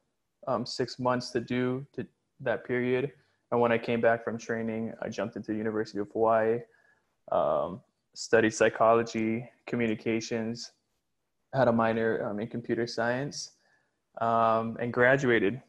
um, 0.47 0.65
six 0.65 0.99
months 0.99 1.31
to 1.31 1.41
do 1.41 1.85
to 1.95 2.07
that 2.41 2.65
period. 2.65 3.13
And 3.51 3.61
when 3.61 3.73
i 3.73 3.79
came 3.79 4.01
back 4.01 4.25
from 4.25 4.39
training 4.39 4.93
i 5.03 5.09
jumped 5.09 5.37
into 5.37 5.53
the 5.53 5.59
university 5.59 5.99
of 5.99 6.09
hawaii 6.13 6.61
um, 7.31 7.81
studied 8.15 8.53
psychology 8.53 9.49
communications 9.67 10.73
had 11.53 11.69
a 11.69 11.73
minor 11.73 12.27
um, 12.27 12.41
in 12.41 12.49
computer 12.49 12.87
science 12.87 13.53
um, 14.21 14.77
and 14.81 14.93
graduated 14.93 15.61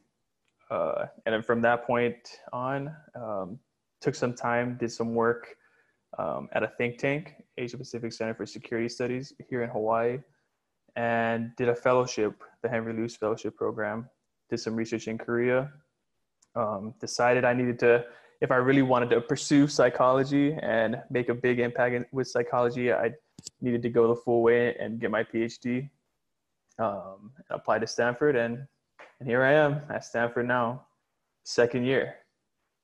uh, 0.72 1.06
and 1.26 1.34
then 1.34 1.44
from 1.44 1.62
that 1.62 1.86
point 1.86 2.40
on 2.52 2.94
took 4.02 4.16
some 4.16 4.34
time, 4.34 4.78
did 4.80 4.92
some 4.92 5.16
work 5.16 5.56
um, 6.18 6.48
at 6.54 6.64
a 6.64 6.68
think 6.78 6.98
tank, 6.98 7.36
Asia 7.58 7.78
Pacific 7.78 8.14
Center 8.14 8.34
for 8.34 8.46
Security 8.46 8.88
Studies 8.88 9.34
here 9.50 9.64
in 9.64 9.70
Hawaii, 9.70 10.20
and 10.96 11.52
did 11.58 11.70
a 11.70 11.76
fellowship, 11.76 12.44
the 12.62 12.70
Henry 12.70 12.94
Luce 12.94 13.16
Fellowship 13.16 13.56
Program. 13.56 14.10
Did 14.50 14.60
some 14.60 14.76
research 14.76 15.08
in 15.08 15.18
Korea. 15.18 15.72
Um, 16.56 16.94
decided 17.02 17.44
I 17.44 17.54
needed 17.54 17.80
to, 17.80 18.06
if 18.42 18.52
I 18.52 18.56
really 18.56 18.84
wanted 18.84 19.10
to 19.10 19.22
pursue 19.22 19.68
psychology 19.68 20.56
and 20.62 21.02
make 21.10 21.30
a 21.30 21.34
big 21.34 21.60
impact 21.60 22.14
with 22.14 22.28
psychology, 22.28 22.94
I 22.94 23.12
needed 23.60 23.82
to 23.82 23.90
go 23.90 24.08
the 24.08 24.22
full 24.22 24.42
way 24.42 24.76
and 24.80 25.00
get 25.00 25.12
my 25.12 25.24
PhD. 25.24 25.90
Um, 26.78 27.32
apply 27.50 27.80
to 27.80 27.88
Stanford, 27.88 28.36
and 28.36 28.68
and 29.20 29.30
here 29.30 29.44
I 29.44 29.54
am 29.54 29.82
at 29.90 30.04
Stanford 30.04 30.48
now, 30.48 30.86
second 31.44 31.86
year. 31.86 32.16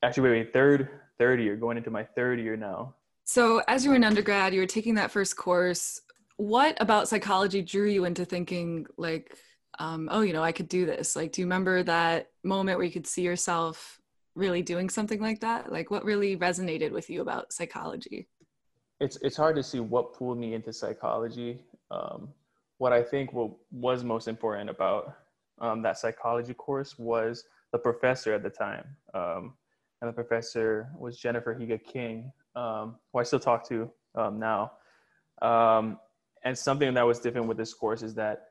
Actually, 0.04 0.30
wait, 0.30 0.39
wait, 0.39 0.54
third 0.54 0.89
third 1.17 1.39
year, 1.39 1.56
going 1.56 1.78
into 1.78 1.91
my 1.91 2.04
third 2.04 2.39
year 2.39 2.58
now. 2.58 2.96
So, 3.26 3.62
as 3.67 3.84
you 3.84 3.91
were 3.91 3.96
an 3.96 4.04
undergrad, 4.04 4.54
you 4.54 4.60
were 4.60 4.65
taking 4.65 4.96
that 4.96 5.12
first 5.12 5.38
course. 5.38 6.02
What 6.38 6.76
about 6.82 7.08
psychology 7.08 7.62
drew 7.62 7.88
you 7.88 8.06
into 8.06 8.26
thinking, 8.26 8.88
like, 8.98 9.38
um, 9.78 10.10
oh, 10.12 10.22
you 10.22 10.34
know, 10.34 10.44
I 10.44 10.52
could 10.52 10.67
do 10.67 10.86
this? 10.86 11.15
Like, 11.15 11.32
do 11.32 11.41
you 11.41 11.46
remember 11.46 11.84
that 11.84 12.30
moment 12.44 12.78
where 12.78 12.86
you 12.86 12.91
could 12.91 13.06
see 13.06 13.22
yourself 13.22 14.00
really 14.34 14.63
doing 14.63 14.89
something 14.89 15.22
like 15.22 15.41
that? 15.41 15.72
Like, 15.72 15.91
what 15.91 16.04
really 16.04 16.36
resonated 16.38 16.91
with 16.91 17.10
you 17.10 17.22
about 17.22 17.54
psychology? 17.54 18.28
It's 19.00 19.17
it's 19.17 19.38
hard 19.38 19.56
to 19.58 19.63
see 19.63 19.80
what 19.80 20.13
pulled 20.13 20.39
me 20.39 20.54
into 20.54 20.74
psychology. 20.74 21.62
Um, 21.91 22.30
what 22.80 22.94
I 22.94 23.04
think 23.04 23.32
what 23.34 23.52
was 23.72 24.04
most 24.04 24.28
important 24.28 24.70
about 24.70 25.15
um, 25.62 25.82
that 25.84 25.97
psychology 25.97 26.54
course 26.54 27.00
was 27.00 27.45
the 27.71 27.78
professor 27.78 28.34
at 28.34 28.43
the 28.43 28.50
time. 28.50 28.84
Um, 29.13 29.54
and 30.02 30.10
the 30.10 30.13
professor 30.13 30.89
was 30.97 31.17
Jennifer 31.17 31.56
Higa 31.56 31.82
King, 31.82 32.32
um, 32.56 32.95
who 33.13 33.19
I 33.19 33.24
still 33.24 33.39
talk 33.39 33.67
to 33.69 33.89
um, 34.15 34.39
now. 34.39 34.74
Um, 35.41 36.00
and 36.43 36.58
something 36.58 36.93
that 36.95 37.06
was 37.06 37.19
different 37.19 37.47
with 37.47 37.58
this 37.58 37.74
course 37.74 38.02
is 38.02 38.15
that 38.15 38.47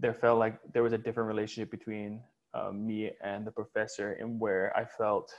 there 0.00 0.12
felt 0.12 0.38
like 0.38 0.58
there 0.72 0.82
was 0.82 0.92
a 0.92 0.98
different 0.98 1.28
relationship 1.28 1.70
between 1.70 2.20
um, 2.52 2.86
me 2.86 3.10
and 3.22 3.46
the 3.46 3.50
professor, 3.50 4.12
and 4.12 4.40
where 4.40 4.76
I 4.76 4.84
felt 4.84 5.32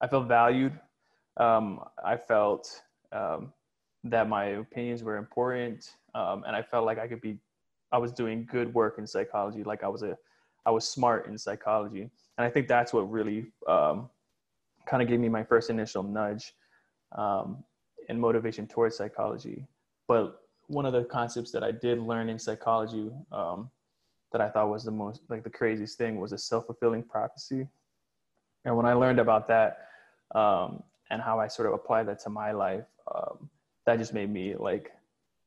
I 0.00 0.08
felt 0.08 0.28
valued. 0.28 0.78
I 1.38 2.16
felt 2.16 2.82
that 3.12 4.28
my 4.28 4.44
opinions 4.44 5.02
were 5.02 5.16
important, 5.16 5.94
and 6.14 6.56
I 6.56 6.62
felt 6.62 6.86
like 6.86 6.98
I 6.98 7.06
could 7.06 7.20
be 7.20 7.38
I 7.92 7.98
was 7.98 8.12
doing 8.12 8.46
good 8.50 8.74
work 8.74 8.98
in 8.98 9.06
psychology, 9.06 9.62
like 9.64 9.82
I 9.82 9.88
was 9.88 10.02
a 10.02 10.16
I 10.68 10.70
was 10.70 10.86
smart 10.86 11.26
in 11.26 11.38
psychology, 11.38 12.02
and 12.02 12.46
I 12.46 12.50
think 12.50 12.68
that's 12.68 12.92
what 12.92 13.10
really 13.10 13.46
um, 13.66 14.10
kind 14.84 15.02
of 15.02 15.08
gave 15.08 15.18
me 15.18 15.30
my 15.30 15.42
first 15.42 15.70
initial 15.70 16.02
nudge 16.02 16.52
um, 17.16 17.64
and 18.10 18.20
motivation 18.20 18.66
towards 18.66 18.94
psychology. 18.94 19.66
But 20.08 20.42
one 20.66 20.84
of 20.84 20.92
the 20.92 21.04
concepts 21.04 21.50
that 21.52 21.64
I 21.64 21.70
did 21.70 22.00
learn 22.00 22.28
in 22.28 22.38
psychology 22.38 23.10
um, 23.32 23.70
that 24.30 24.42
I 24.42 24.50
thought 24.50 24.68
was 24.68 24.84
the 24.84 24.90
most 24.90 25.22
like 25.30 25.42
the 25.42 25.48
craziest 25.48 25.96
thing 25.96 26.20
was 26.20 26.32
a 26.32 26.38
self-fulfilling 26.38 27.04
prophecy. 27.04 27.66
And 28.66 28.76
when 28.76 28.84
I 28.84 28.92
learned 28.92 29.20
about 29.20 29.48
that 29.48 29.88
um, 30.34 30.82
and 31.10 31.22
how 31.22 31.40
I 31.40 31.48
sort 31.48 31.68
of 31.68 31.72
applied 31.72 32.08
that 32.08 32.18
to 32.24 32.28
my 32.28 32.52
life, 32.52 32.84
um, 33.14 33.48
that 33.86 33.98
just 33.98 34.12
made 34.12 34.30
me 34.30 34.54
like 34.54 34.92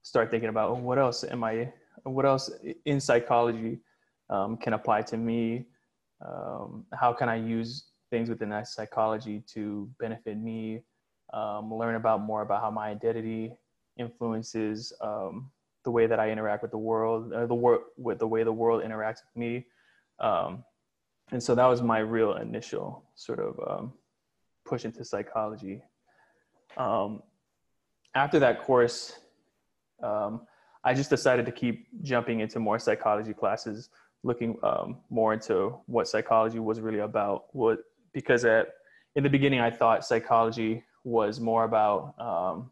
start 0.02 0.32
thinking 0.32 0.50
about 0.50 0.72
oh, 0.72 0.82
what 0.82 0.98
else 0.98 1.24
am 1.24 1.44
I, 1.44 1.72
what 2.06 2.26
else 2.26 2.50
in 2.86 3.00
psychology 3.00 3.82
um, 4.32 4.58
can 4.58 4.74
apply 4.74 5.04
to 5.04 5.18
me? 5.18 5.66
Um, 6.26 6.86
how 6.94 7.14
can 7.14 7.30
I 7.30 7.36
use 7.36 7.86
things 8.10 8.30
within 8.30 8.50
that 8.50 8.68
psychology 8.68 9.44
to 9.54 9.90
benefit 10.00 10.38
me, 10.38 10.84
um, 11.34 11.74
learn 11.74 11.96
about 11.96 12.22
more 12.22 12.42
about 12.42 12.62
how 12.62 12.72
my 12.72 12.90
identity 12.90 13.54
influences 13.98 14.94
um, 15.02 15.52
the 15.84 15.92
way 15.92 16.08
that 16.08 16.20
I 16.20 16.30
interact 16.32 16.62
with 16.62 16.72
the 16.72 16.78
world, 16.78 17.34
or 17.34 17.48
the 17.48 17.56
world 17.56 17.82
with 17.98 18.20
the 18.20 18.28
way 18.28 18.44
the 18.44 18.52
world 18.52 18.84
interacts 18.84 19.22
with 19.26 19.36
me. 19.36 19.66
Um, 20.20 20.64
and 21.32 21.42
so 21.42 21.56
that 21.56 21.66
was 21.66 21.82
my 21.82 22.00
real 22.00 22.36
initial 22.36 23.04
sort 23.16 23.40
of 23.40 23.60
um, 23.70 23.94
push 24.66 24.86
into 24.86 25.04
psychology. 25.06 25.82
After 28.14 28.40
that 28.40 28.64
course, 28.64 29.18
I 30.04 30.94
just 30.94 31.10
decided 31.10 31.46
to 31.46 31.52
keep 31.52 31.88
jumping 32.04 32.42
into 32.42 32.60
more 32.60 32.80
psychology 32.80 33.34
classes, 33.34 33.90
looking 34.24 34.58
um, 34.64 34.98
more 35.10 35.34
into 35.34 35.78
what 35.88 36.08
psychology 36.08 36.60
was 36.60 36.80
really 36.80 37.00
about, 37.00 37.46
what 37.54 37.80
because 38.14 38.46
at 38.46 38.70
in 39.16 39.24
the 39.24 39.30
beginning 39.30 39.60
I 39.60 39.72
thought 39.72 40.06
psychology 40.06 40.84
was 41.04 41.40
more 41.40 41.64
about 41.64 42.14
um, 42.20 42.72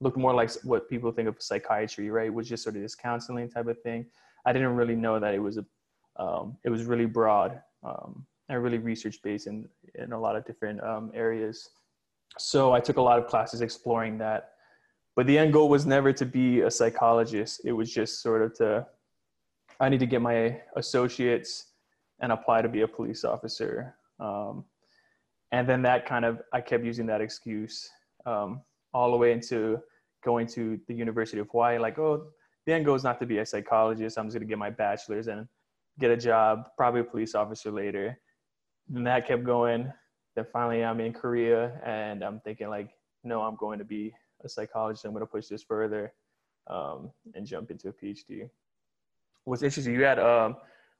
looked 0.00 0.16
more 0.16 0.34
like 0.34 0.50
what 0.62 0.88
people 0.88 1.12
think 1.12 1.28
of 1.28 1.40
psychiatry, 1.40 2.10
right? 2.10 2.32
Was 2.32 2.48
just 2.48 2.62
sort 2.62 2.76
of 2.76 2.82
this 2.82 2.94
counseling 2.94 3.48
type 3.48 3.66
of 3.66 3.80
thing. 3.82 4.06
I 4.44 4.52
didn't 4.52 4.76
really 4.76 4.96
know 4.96 5.18
that 5.18 5.34
it 5.34 5.38
was 5.38 5.58
a 5.58 5.64
um, 6.18 6.56
it 6.64 6.70
was 6.70 6.84
really 6.84 7.06
broad 7.06 7.60
um, 7.82 8.26
and 8.48 8.62
really 8.62 8.78
research 8.78 9.20
based 9.22 9.46
in 9.46 9.68
in 9.96 10.12
a 10.12 10.20
lot 10.20 10.36
of 10.36 10.44
different 10.44 10.82
um, 10.82 11.10
areas. 11.14 11.68
So 12.38 12.72
I 12.72 12.80
took 12.80 12.96
a 12.96 13.02
lot 13.02 13.18
of 13.18 13.26
classes 13.26 13.60
exploring 13.60 14.18
that. 14.18 14.50
But 15.14 15.26
the 15.26 15.38
end 15.38 15.54
goal 15.54 15.70
was 15.70 15.86
never 15.86 16.12
to 16.12 16.26
be 16.26 16.60
a 16.60 16.70
psychologist. 16.70 17.62
It 17.64 17.72
was 17.72 17.90
just 17.90 18.20
sort 18.20 18.42
of 18.42 18.54
to 18.58 18.86
I 19.80 19.88
need 19.88 20.00
to 20.00 20.06
get 20.06 20.22
my 20.22 20.60
associates 20.76 21.72
and 22.20 22.32
apply 22.32 22.62
to 22.62 22.68
be 22.68 22.82
a 22.82 22.88
police 22.88 23.24
officer. 23.24 23.94
Um, 24.18 24.64
and 25.52 25.68
then 25.68 25.82
that 25.82 26.06
kind 26.06 26.24
of, 26.24 26.40
I 26.52 26.60
kept 26.60 26.84
using 26.84 27.06
that 27.06 27.20
excuse 27.20 27.88
um, 28.24 28.62
all 28.92 29.10
the 29.10 29.16
way 29.16 29.32
into 29.32 29.80
going 30.24 30.46
to 30.48 30.80
the 30.88 30.94
University 30.94 31.38
of 31.38 31.48
Hawaii, 31.50 31.78
like, 31.78 31.98
oh, 31.98 32.26
the 32.64 32.72
end 32.72 32.84
goal 32.84 32.94
is 32.94 33.04
not 33.04 33.20
to 33.20 33.26
be 33.26 33.38
a 33.38 33.46
psychologist. 33.46 34.18
I'm 34.18 34.26
just 34.26 34.34
going 34.34 34.46
to 34.46 34.48
get 34.48 34.58
my 34.58 34.70
bachelor's 34.70 35.28
and 35.28 35.46
get 36.00 36.10
a 36.10 36.16
job, 36.16 36.64
probably 36.76 37.02
a 37.02 37.04
police 37.04 37.34
officer 37.34 37.70
later. 37.70 38.18
then 38.88 39.04
that 39.04 39.26
kept 39.26 39.44
going. 39.44 39.92
Then 40.34 40.46
finally, 40.52 40.84
I'm 40.84 41.00
in 41.00 41.12
Korea, 41.12 41.80
and 41.84 42.22
I'm 42.22 42.40
thinking 42.40 42.68
like, 42.68 42.90
no, 43.24 43.42
I'm 43.42 43.56
going 43.56 43.78
to 43.78 43.84
be 43.84 44.12
a 44.44 44.48
psychologist. 44.48 45.04
I'm 45.04 45.12
going 45.12 45.22
to 45.22 45.26
push 45.26 45.46
this 45.46 45.62
further 45.62 46.12
um, 46.66 47.10
and 47.34 47.46
jump 47.46 47.70
into 47.70 47.88
a 47.88 47.92
PhD. 47.92 48.48
What's 49.46 49.62
interesting, 49.62 49.94
you 49.94 50.02
had 50.02 50.18
um, 50.18 50.56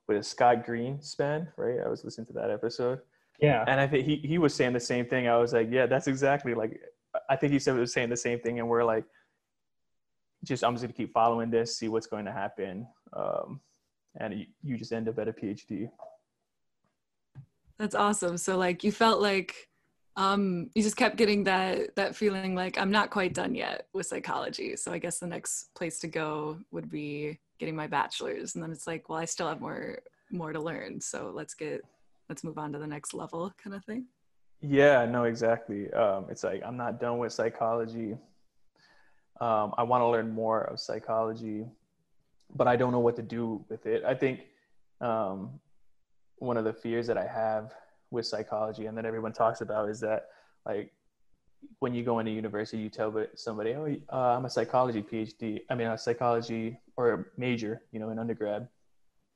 with 0.07 0.25
Scott 0.25 0.65
Green 0.65 0.99
Greenspan, 0.99 1.49
right? 1.57 1.85
I 1.85 1.89
was 1.89 2.05
listening 2.05 2.29
to 2.29 2.33
that 2.35 2.49
episode. 2.49 3.01
Yeah. 3.41 3.65
And 3.67 3.81
I 3.81 3.89
think 3.89 4.07
he, 4.07 4.17
he 4.17 4.39
was 4.39 4.55
saying 4.55 4.73
the 4.73 4.81
same 4.81 5.05
thing. 5.05 5.27
I 5.27 5.37
was 5.37 5.53
like, 5.53 5.69
yeah, 5.71 5.87
that's 5.87 6.07
exactly 6.07 6.55
like, 6.55 6.81
I 7.29 7.35
think 7.35 7.53
he 7.53 7.59
said 7.59 7.75
he 7.75 7.81
was 7.81 7.93
saying 7.93 8.09
the 8.09 8.17
same 8.17 8.39
thing. 8.39 8.61
And 8.61 8.69
we're 8.69 8.85
like, 8.85 9.05
just, 10.45 10.63
I'm 10.63 10.75
just 10.75 10.85
going 10.85 10.93
to 10.93 10.97
keep 10.97 11.13
following 11.13 11.51
this, 11.51 11.77
see 11.77 11.89
what's 11.89 12.07
going 12.07 12.25
to 12.25 12.33
happen. 12.33 12.87
Um, 13.13 13.61
and 14.21 14.33
you, 14.33 14.47
you 14.63 14.79
just 14.79 14.93
end 14.93 15.09
up 15.09 15.19
at 15.19 15.27
a 15.27 15.33
PhD. 15.33 15.91
That's 17.79 17.97
awesome. 17.97 18.37
So 18.39 18.57
like 18.57 18.85
you 18.85 18.93
felt 18.93 19.21
like 19.21 19.69
um, 20.15 20.71
you 20.77 20.83
just 20.83 20.97
kept 20.97 21.17
getting 21.17 21.45
that 21.45 21.97
that 21.97 22.15
feeling 22.15 22.55
like 22.55 22.79
I'm 22.79 22.93
not 22.93 23.11
quite 23.11 23.35
done 23.35 23.57
yet 23.57 23.89
with 23.93 24.07
psychology. 24.07 24.77
So 24.77 24.93
I 24.93 24.99
guess 24.99 25.19
the 25.19 25.27
next 25.27 25.75
place 25.75 25.99
to 25.99 26.07
go 26.07 26.59
would 26.71 26.89
be 26.89 27.41
getting 27.59 27.77
my 27.77 27.87
bachelor's, 27.87 28.55
and 28.55 28.63
then 28.63 28.71
it's 28.71 28.87
like, 28.87 29.09
well, 29.09 29.19
I 29.19 29.25
still 29.25 29.49
have 29.49 29.61
more 29.61 29.99
more 30.31 30.53
to 30.53 30.61
learn. 30.61 31.01
So 31.01 31.33
let's 31.35 31.55
get 31.55 31.83
let's 32.29 32.45
move 32.45 32.59
on 32.59 32.73
to 32.73 32.79
the 32.79 32.87
next 32.87 33.15
level, 33.15 33.53
kind 33.63 33.75
of 33.75 33.85
thing. 33.85 34.07
Yeah, 34.61 35.05
no, 35.05 35.25
exactly. 35.25 35.93
Um, 35.93 36.27
it's 36.31 36.45
like 36.45 36.63
I'm 36.65 36.77
not 36.77 37.01
done 37.01 37.19
with 37.19 37.33
psychology. 37.33 38.17
Um, 39.41 39.75
I 39.77 39.83
want 39.83 40.01
to 40.01 40.07
learn 40.07 40.33
more 40.33 40.63
of 40.63 40.81
psychology, 40.81 41.67
but 42.55 42.67
I 42.67 42.77
don't 42.77 42.93
know 42.93 43.01
what 43.01 43.17
to 43.17 43.23
do 43.23 43.65
with 43.69 43.87
it. 43.87 44.03
I 44.05 44.15
think 44.15 44.41
um, 45.01 45.61
one 46.39 46.57
of 46.57 46.65
the 46.65 46.73
fears 46.73 47.07
that 47.07 47.19
I 47.19 47.27
have 47.27 47.75
with 48.11 48.27
psychology 48.27 48.87
and 48.87 48.97
that 48.97 49.05
everyone 49.05 49.33
talks 49.33 49.61
about 49.61 49.91
is 49.91 50.01
that 50.01 50.29
like 50.65 50.91
when 51.79 51.95
you 51.95 52.03
go 52.03 52.19
into 52.19 52.31
university, 52.31 52.79
you 52.83 52.89
tell 52.89 53.13
somebody, 53.35 53.75
"Oh, 53.75 53.87
uh, 54.13 54.37
I'm 54.37 54.45
a 54.45 54.51
psychology 54.51 55.03
PhD. 55.03 55.61
I 55.71 55.75
mean, 55.75 55.89
a 55.89 55.99
psychology 55.99 56.81
or 56.97 57.13
a 57.13 57.25
major, 57.37 57.83
you 57.93 58.01
know, 58.01 58.11
in 58.11 58.19
undergrad," 58.19 58.69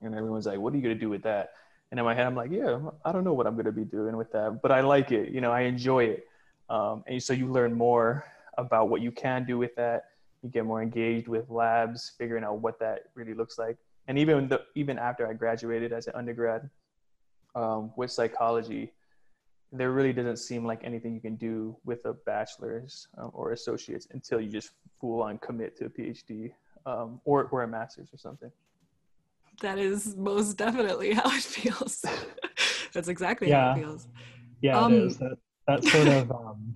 and 0.01 0.14
everyone's 0.14 0.47
like, 0.47 0.59
"What 0.59 0.73
are 0.73 0.77
you 0.77 0.83
to 0.88 0.95
do 0.95 1.09
with 1.09 1.23
that?" 1.23 1.53
And 1.90 1.99
in 1.99 2.05
my 2.05 2.14
head, 2.14 2.27
I'm 2.27 2.37
like, 2.37 2.51
"Yeah, 2.51 2.79
I 3.05 3.12
don't 3.12 3.25
know 3.25 3.33
what 3.35 3.47
I'm 3.47 3.57
to 3.62 3.73
be 3.73 3.85
doing 3.85 4.16
with 4.16 4.31
that, 4.33 4.62
but 4.62 4.71
I 4.71 4.81
like 4.81 5.12
it. 5.12 5.31
You 5.31 5.40
know, 5.40 5.53
I 5.53 5.62
enjoy 5.62 6.05
it." 6.05 6.25
Um, 6.69 7.03
and 7.07 7.23
so 7.23 7.33
you 7.33 7.47
learn 7.51 7.75
more 7.75 8.25
about 8.57 8.88
what 8.88 9.01
you 9.01 9.11
can 9.11 9.45
do 9.45 9.59
with 9.59 9.75
that. 9.77 10.05
You 10.43 10.51
get 10.51 10.64
more 10.64 10.83
engaged 10.83 11.29
with 11.29 11.51
labs, 11.51 12.12
figuring 12.16 12.45
out 12.45 12.59
what 12.59 12.79
that 12.79 13.05
really 13.14 13.35
looks 13.35 13.59
like. 13.59 13.77
And 14.07 14.19
even 14.19 14.49
the, 14.49 14.62
even 14.75 14.99
after 14.99 15.29
I 15.29 15.35
graduated 15.35 15.93
as 15.93 16.07
an 16.07 16.14
undergrad, 16.16 16.71
um, 17.55 17.93
with 17.97 18.11
psychology, 18.11 18.93
there 19.72 19.92
really 19.92 20.12
doesn't 20.12 20.38
seem 20.38 20.64
like 20.64 20.80
anything 20.83 21.14
you 21.14 21.20
can 21.20 21.37
do 21.37 21.76
with 21.85 22.04
a 22.04 22.12
bachelor's 22.12 23.06
um, 23.18 23.30
or 23.33 23.52
associates 23.52 24.09
until 24.12 24.40
you 24.40 24.50
just 24.50 24.70
full 25.00 25.22
on 25.22 25.38
commit 25.38 25.76
to 25.78 25.87
a 25.87 25.88
PhD 25.88 26.52
um, 26.87 27.20
or, 27.24 27.44
or 27.52 27.62
a 27.62 27.68
master's 27.68 28.09
or 28.12 28.18
something. 28.18 28.50
That 29.61 29.78
is 29.78 30.16
most 30.16 30.56
definitely 30.56 31.12
how 31.14 31.26
it 31.26 31.42
feels. 31.42 32.04
That's 32.92 33.09
exactly 33.09 33.48
yeah. 33.48 33.72
how 33.72 33.78
it 33.78 33.83
feels. 33.83 34.09
Yeah, 34.61 34.78
um, 34.78 34.92
it 34.92 35.02
is. 35.04 35.18
That, 35.18 35.37
that 35.68 35.85
sort 35.85 36.09
of 36.09 36.33
um, 36.33 36.74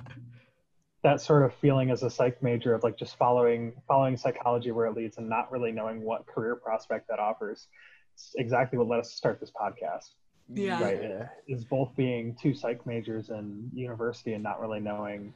that 1.02 1.20
sort 1.20 1.42
of 1.42 1.54
feeling 1.54 1.90
as 1.90 2.02
a 2.02 2.11
psych 2.11 2.42
major 2.42 2.74
of 2.74 2.83
like 2.83 2.96
just 2.96 3.16
following 3.16 3.72
following 3.88 4.16
psychology 4.16 4.70
where 4.70 4.87
it 4.87 4.94
leads 4.94 5.18
and 5.18 5.28
not 5.28 5.50
really 5.50 5.72
knowing 5.72 6.02
what 6.02 6.26
career 6.26 6.57
prospect 6.57 7.09
that 7.09 7.18
offers. 7.18 7.68
It's 8.14 8.33
exactly 8.37 8.78
what 8.78 8.87
led 8.87 9.00
us 9.00 9.11
to 9.11 9.16
start 9.16 9.40
this 9.40 9.50
podcast 9.50 10.11
yeah. 10.52 10.83
right 10.83 11.02
yeah. 11.02 11.28
is 11.48 11.64
both 11.64 11.94
being 11.96 12.37
two 12.40 12.54
psych 12.54 12.85
majors 12.87 13.30
in 13.30 13.70
university 13.74 14.35
and 14.35 14.42
not 14.42 14.61
really 14.61 14.80
knowing 14.80 15.33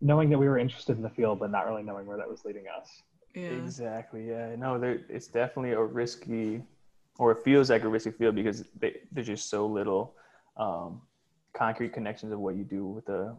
knowing 0.00 0.30
that 0.30 0.38
we 0.38 0.48
were 0.48 0.58
interested 0.58 0.96
in 0.96 1.02
the 1.02 1.10
field 1.10 1.40
but 1.40 1.50
not 1.50 1.66
really 1.66 1.82
knowing 1.82 2.06
where 2.06 2.16
that 2.16 2.28
was 2.28 2.44
leading 2.44 2.64
us 2.80 3.02
yeah. 3.34 3.48
exactly 3.48 4.28
yeah 4.28 4.54
no 4.56 4.78
there, 4.78 5.00
it's 5.08 5.26
definitely 5.26 5.72
a 5.72 5.82
risky 5.82 6.62
or 7.18 7.32
it 7.32 7.38
feels 7.44 7.70
like 7.70 7.82
a 7.82 7.88
risky 7.88 8.12
field 8.12 8.34
because 8.36 8.64
they, 8.78 8.96
there's 9.10 9.26
just 9.26 9.50
so 9.50 9.66
little 9.66 10.14
um, 10.56 11.00
concrete 11.52 11.92
connections 11.92 12.32
of 12.32 12.38
what 12.38 12.54
you 12.54 12.62
do 12.62 12.86
with 12.86 13.08
a, 13.08 13.34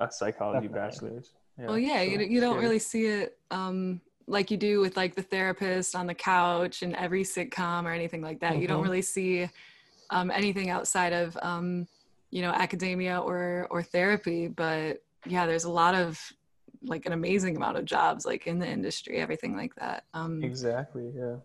a 0.00 0.10
psychology 0.10 0.68
definitely. 0.68 0.88
bachelor's 0.90 1.32
yeah, 1.58 1.66
well 1.66 1.78
yeah 1.78 1.98
so 1.98 2.02
you, 2.04 2.18
you 2.20 2.40
don't 2.40 2.58
really 2.58 2.78
see 2.78 3.06
it 3.06 3.38
um, 3.50 4.00
like 4.26 4.50
you 4.50 4.56
do 4.56 4.80
with 4.80 4.96
like 4.96 5.14
the 5.14 5.22
therapist 5.22 5.94
on 5.94 6.06
the 6.06 6.14
couch 6.14 6.82
and 6.82 6.94
every 6.96 7.24
sitcom 7.24 7.84
or 7.84 7.92
anything 7.92 8.22
like 8.22 8.40
that 8.40 8.52
mm-hmm. 8.52 8.62
you 8.62 8.68
don't 8.68 8.78
mm-hmm. 8.78 8.90
really 8.90 9.02
see 9.02 9.48
um, 10.10 10.30
anything 10.30 10.70
outside 10.70 11.12
of 11.12 11.36
um, 11.42 11.86
you 12.30 12.42
know 12.42 12.50
academia 12.50 13.18
or 13.18 13.66
or 13.70 13.82
therapy 13.82 14.48
but 14.48 15.02
yeah 15.26 15.46
there's 15.46 15.64
a 15.64 15.70
lot 15.70 15.94
of 15.94 16.20
like 16.82 17.06
an 17.06 17.12
amazing 17.12 17.56
amount 17.56 17.76
of 17.76 17.84
jobs 17.84 18.24
like 18.24 18.46
in 18.46 18.58
the 18.58 18.66
industry 18.66 19.18
everything 19.18 19.56
like 19.56 19.74
that 19.76 20.04
um, 20.14 20.42
exactly 20.42 21.10
yeah 21.16 21.36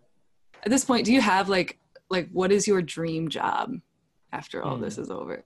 at 0.63 0.69
this 0.69 0.85
point 0.85 1.05
do 1.05 1.13
you 1.13 1.21
have 1.21 1.49
like 1.49 1.79
like 2.09 2.29
what 2.31 2.51
is 2.51 2.67
your 2.67 2.81
dream 2.81 3.29
job 3.29 3.73
after 4.31 4.63
all 4.63 4.77
mm. 4.77 4.81
this 4.81 4.97
is 4.97 5.09
over 5.09 5.43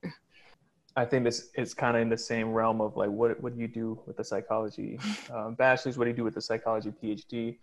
I 0.98 1.06
think 1.06 1.26
this 1.26 1.50
it's 1.54 1.76
kind 1.76 1.96
of 1.96 2.02
in 2.02 2.10
the 2.10 2.18
same 2.18 2.52
realm 2.52 2.82
of 2.82 2.98
like 2.98 3.12
what 3.12 3.40
what 3.40 3.56
do 3.56 3.62
you 3.62 3.68
do 3.68 4.00
with 4.08 4.18
the 4.18 4.24
psychology 4.24 5.00
um, 5.34 5.54
bachelor's? 5.54 5.96
What 5.96 6.06
do 6.06 6.10
you 6.10 6.18
do 6.18 6.24
with 6.24 6.34
the 6.34 6.42
psychology 6.42 6.92
PhD? 6.92 7.60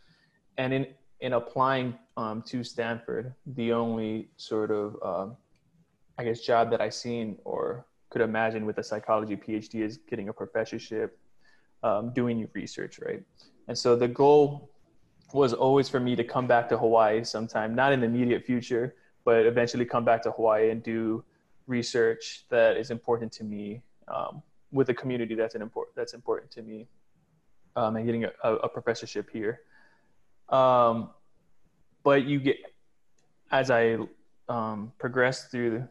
And 0.56 0.72
in 0.72 0.86
in 1.20 1.32
applying 1.32 1.98
um, 2.16 2.42
to 2.42 2.62
Stanford, 2.62 3.34
the 3.44 3.72
only 3.72 4.28
sort 4.36 4.70
of 4.70 4.96
um, 5.02 5.36
I 6.18 6.24
guess, 6.24 6.40
job 6.40 6.70
that 6.70 6.80
I 6.80 6.88
seen 6.88 7.38
or 7.44 7.86
could 8.10 8.22
imagine 8.22 8.64
with 8.66 8.78
a 8.78 8.82
psychology 8.82 9.36
PhD 9.36 9.82
is 9.82 9.98
getting 10.08 10.28
a 10.28 10.32
professorship, 10.32 11.18
um, 11.82 12.12
doing 12.12 12.48
research, 12.54 13.00
right? 13.00 13.22
And 13.68 13.76
so 13.76 13.96
the 13.96 14.08
goal 14.08 14.70
was 15.32 15.52
always 15.52 15.88
for 15.88 15.98
me 15.98 16.14
to 16.14 16.22
come 16.22 16.46
back 16.46 16.68
to 16.68 16.78
Hawaii 16.78 17.24
sometime, 17.24 17.74
not 17.74 17.92
in 17.92 18.00
the 18.00 18.06
immediate 18.06 18.44
future, 18.44 18.94
but 19.24 19.46
eventually 19.46 19.84
come 19.84 20.04
back 20.04 20.22
to 20.22 20.30
Hawaii 20.30 20.70
and 20.70 20.82
do 20.82 21.24
research 21.66 22.44
that 22.50 22.76
is 22.76 22.90
important 22.90 23.32
to 23.32 23.44
me 23.44 23.82
um, 24.08 24.42
with 24.70 24.90
a 24.90 24.94
community 24.94 25.34
that's 25.34 25.54
an 25.54 25.62
important 25.62 25.96
that's 25.96 26.14
important 26.14 26.50
to 26.52 26.62
me, 26.62 26.86
um, 27.74 27.96
and 27.96 28.06
getting 28.06 28.24
a, 28.24 28.30
a 28.42 28.68
professorship 28.68 29.30
here. 29.30 29.60
Um, 30.50 31.10
but 32.02 32.24
you 32.24 32.38
get 32.38 32.58
as 33.50 33.70
I 33.70 33.98
um, 34.48 34.92
progress 34.98 35.46
through 35.46 35.88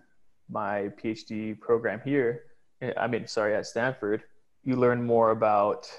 my 0.54 0.90
PhD 1.02 1.60
program 1.60 2.00
here, 2.06 2.44
eh, 2.82 2.94
I 2.96 3.08
mean, 3.08 3.28
sorry, 3.28 3.56
at 3.56 3.66
Stanford, 3.66 4.24
you 4.64 4.76
learn 4.76 5.04
more 5.04 5.32
about 5.32 5.92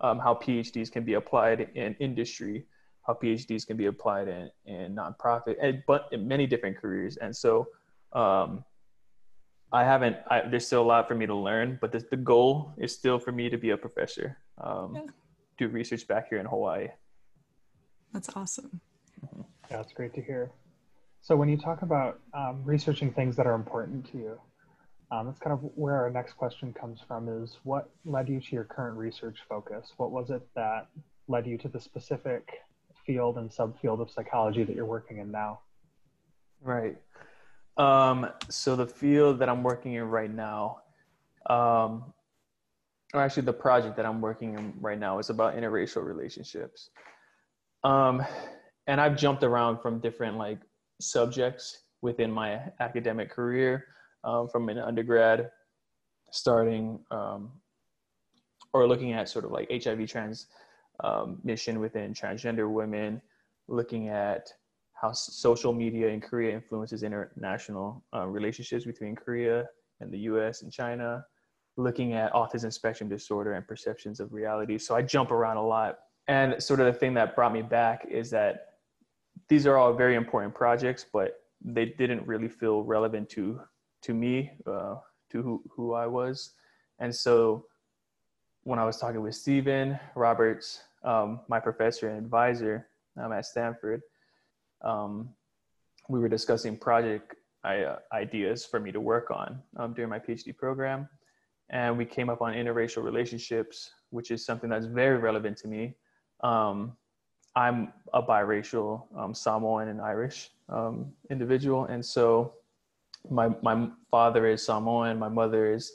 um, 0.00 0.18
how 0.18 0.34
PhDs 0.34 0.90
can 0.90 1.04
be 1.04 1.14
applied 1.14 1.68
in 1.74 1.94
industry, 2.00 2.64
how 3.06 3.14
PhDs 3.14 3.66
can 3.66 3.76
be 3.76 3.86
applied 3.86 4.26
in, 4.28 4.50
in 4.64 4.96
nonprofit, 4.96 5.56
and 5.60 5.82
but 5.86 6.08
in 6.10 6.26
many 6.26 6.46
different 6.46 6.76
careers. 6.76 7.18
And 7.18 7.36
so, 7.36 7.68
um, 8.12 8.64
I 9.72 9.84
haven't. 9.84 10.16
I, 10.28 10.40
there's 10.48 10.66
still 10.66 10.82
a 10.82 10.88
lot 10.94 11.06
for 11.06 11.14
me 11.14 11.26
to 11.26 11.34
learn, 11.34 11.78
but 11.80 11.92
the, 11.92 12.04
the 12.10 12.16
goal 12.16 12.72
is 12.76 12.92
still 12.92 13.18
for 13.18 13.30
me 13.30 13.48
to 13.48 13.58
be 13.58 13.70
a 13.70 13.76
professor, 13.76 14.38
um, 14.58 14.94
yeah. 14.96 15.02
do 15.58 15.68
research 15.68 16.08
back 16.08 16.28
here 16.28 16.38
in 16.38 16.46
Hawaii. 16.46 16.88
That's 18.12 18.30
awesome. 18.34 18.80
Yeah, 19.70 19.76
that's 19.76 19.92
great 19.92 20.14
to 20.14 20.22
hear. 20.22 20.50
So 21.22 21.36
when 21.36 21.48
you 21.48 21.56
talk 21.56 21.82
about 21.82 22.18
um, 22.32 22.62
researching 22.64 23.12
things 23.12 23.36
that 23.36 23.46
are 23.46 23.54
important 23.54 24.10
to 24.12 24.18
you, 24.18 24.40
um, 25.12 25.26
that's 25.26 25.38
kind 25.38 25.52
of 25.52 25.60
where 25.74 25.96
our 25.96 26.10
next 26.10 26.34
question 26.34 26.72
comes 26.72 27.00
from 27.06 27.28
is 27.28 27.58
what 27.64 27.90
led 28.04 28.28
you 28.28 28.40
to 28.40 28.46
your 28.52 28.64
current 28.64 28.96
research 28.96 29.38
focus? 29.48 29.92
What 29.96 30.12
was 30.12 30.30
it 30.30 30.42
that 30.54 30.86
led 31.28 31.46
you 31.46 31.58
to 31.58 31.68
the 31.68 31.80
specific 31.80 32.48
field 33.04 33.36
and 33.36 33.50
subfield 33.50 34.00
of 34.00 34.10
psychology 34.10 34.62
that 34.64 34.74
you're 34.74 34.86
working 34.86 35.18
in 35.18 35.30
now? 35.30 35.60
Right. 36.62 36.96
Um, 37.76 38.30
so 38.48 38.76
the 38.76 38.86
field 38.86 39.40
that 39.40 39.48
I'm 39.48 39.62
working 39.62 39.94
in 39.94 40.04
right 40.04 40.32
now, 40.32 40.82
um, 41.48 42.12
or 43.12 43.20
actually 43.20 43.44
the 43.44 43.52
project 43.52 43.96
that 43.96 44.06
I'm 44.06 44.20
working 44.20 44.56
in 44.56 44.74
right 44.80 44.98
now 44.98 45.18
is 45.18 45.30
about 45.30 45.56
interracial 45.56 46.04
relationships. 46.04 46.90
Um, 47.82 48.24
and 48.86 49.00
I've 49.00 49.16
jumped 49.16 49.42
around 49.42 49.80
from 49.80 50.00
different 50.00 50.36
like 50.36 50.60
subjects 51.00 51.82
within 52.02 52.30
my 52.30 52.60
academic 52.80 53.30
career 53.30 53.86
um, 54.24 54.48
from 54.48 54.68
an 54.68 54.78
undergrad 54.78 55.50
starting 56.30 56.98
um, 57.10 57.50
or 58.72 58.86
looking 58.86 59.12
at 59.12 59.28
sort 59.28 59.44
of 59.44 59.50
like 59.50 59.68
hiv 59.82 60.06
trans 60.08 60.46
um, 61.02 61.40
within 61.44 62.14
transgender 62.14 62.70
women 62.70 63.20
looking 63.68 64.08
at 64.08 64.52
how 64.92 65.12
social 65.12 65.72
media 65.72 66.08
in 66.08 66.20
korea 66.20 66.54
influences 66.54 67.02
international 67.02 68.04
uh, 68.14 68.26
relationships 68.26 68.84
between 68.84 69.14
korea 69.14 69.66
and 70.00 70.12
the 70.12 70.18
us 70.18 70.62
and 70.62 70.72
china 70.72 71.24
looking 71.76 72.12
at 72.12 72.32
autism 72.32 72.72
spectrum 72.72 73.08
disorder 73.08 73.54
and 73.54 73.66
perceptions 73.66 74.20
of 74.20 74.32
reality. 74.32 74.78
So 74.78 74.94
i 74.94 75.02
jump 75.02 75.30
around 75.30 75.56
a 75.56 75.66
lot. 75.66 75.98
And 76.28 76.62
sort 76.62 76.80
of 76.80 76.86
the 76.86 76.92
thing 76.92 77.14
that 77.14 77.34
brought 77.34 77.52
me 77.52 77.62
back 77.62 78.06
is 78.08 78.30
that 78.30 78.69
these 79.50 79.66
are 79.66 79.76
all 79.76 79.92
very 79.92 80.14
important 80.14 80.54
projects, 80.54 81.04
but 81.12 81.40
they 81.62 81.84
didn't 81.84 82.26
really 82.26 82.48
feel 82.48 82.82
relevant 82.84 83.28
to 83.30 83.60
to 84.02 84.14
me, 84.14 84.52
uh, 84.66 84.94
to 85.30 85.42
who, 85.42 85.62
who 85.68 85.92
I 85.92 86.06
was. 86.06 86.54
And 87.00 87.14
so 87.14 87.66
when 88.62 88.78
I 88.78 88.84
was 88.84 88.96
talking 88.96 89.20
with 89.20 89.34
Steven 89.34 89.98
Roberts, 90.14 90.80
um, 91.04 91.40
my 91.48 91.60
professor 91.60 92.08
and 92.08 92.16
advisor 92.16 92.88
um, 93.20 93.32
at 93.32 93.44
Stanford, 93.44 94.00
um, 94.82 95.28
we 96.08 96.18
were 96.18 96.28
discussing 96.28 96.78
project 96.78 97.34
uh, 97.64 97.96
ideas 98.12 98.64
for 98.64 98.80
me 98.80 98.90
to 98.92 99.00
work 99.00 99.30
on 99.30 99.60
um, 99.76 99.92
during 99.92 100.08
my 100.08 100.18
PhD 100.18 100.56
program. 100.56 101.08
And 101.68 101.98
we 101.98 102.06
came 102.06 102.30
up 102.30 102.40
on 102.40 102.54
interracial 102.54 103.02
relationships, 103.02 103.90
which 104.10 104.30
is 104.30 104.46
something 104.46 104.70
that's 104.70 104.86
very 104.86 105.18
relevant 105.18 105.58
to 105.58 105.68
me. 105.68 105.94
Um, 106.42 106.96
I'm 107.56 107.92
a 108.12 108.22
biracial 108.22 109.06
um, 109.16 109.34
Samoan 109.34 109.88
and 109.88 110.00
Irish 110.00 110.50
um, 110.68 111.12
individual. 111.30 111.86
And 111.86 112.04
so 112.04 112.54
my, 113.28 113.50
my 113.62 113.88
father 114.10 114.46
is 114.46 114.64
Samoan, 114.64 115.18
my 115.18 115.28
mother 115.28 115.72
is 115.72 115.92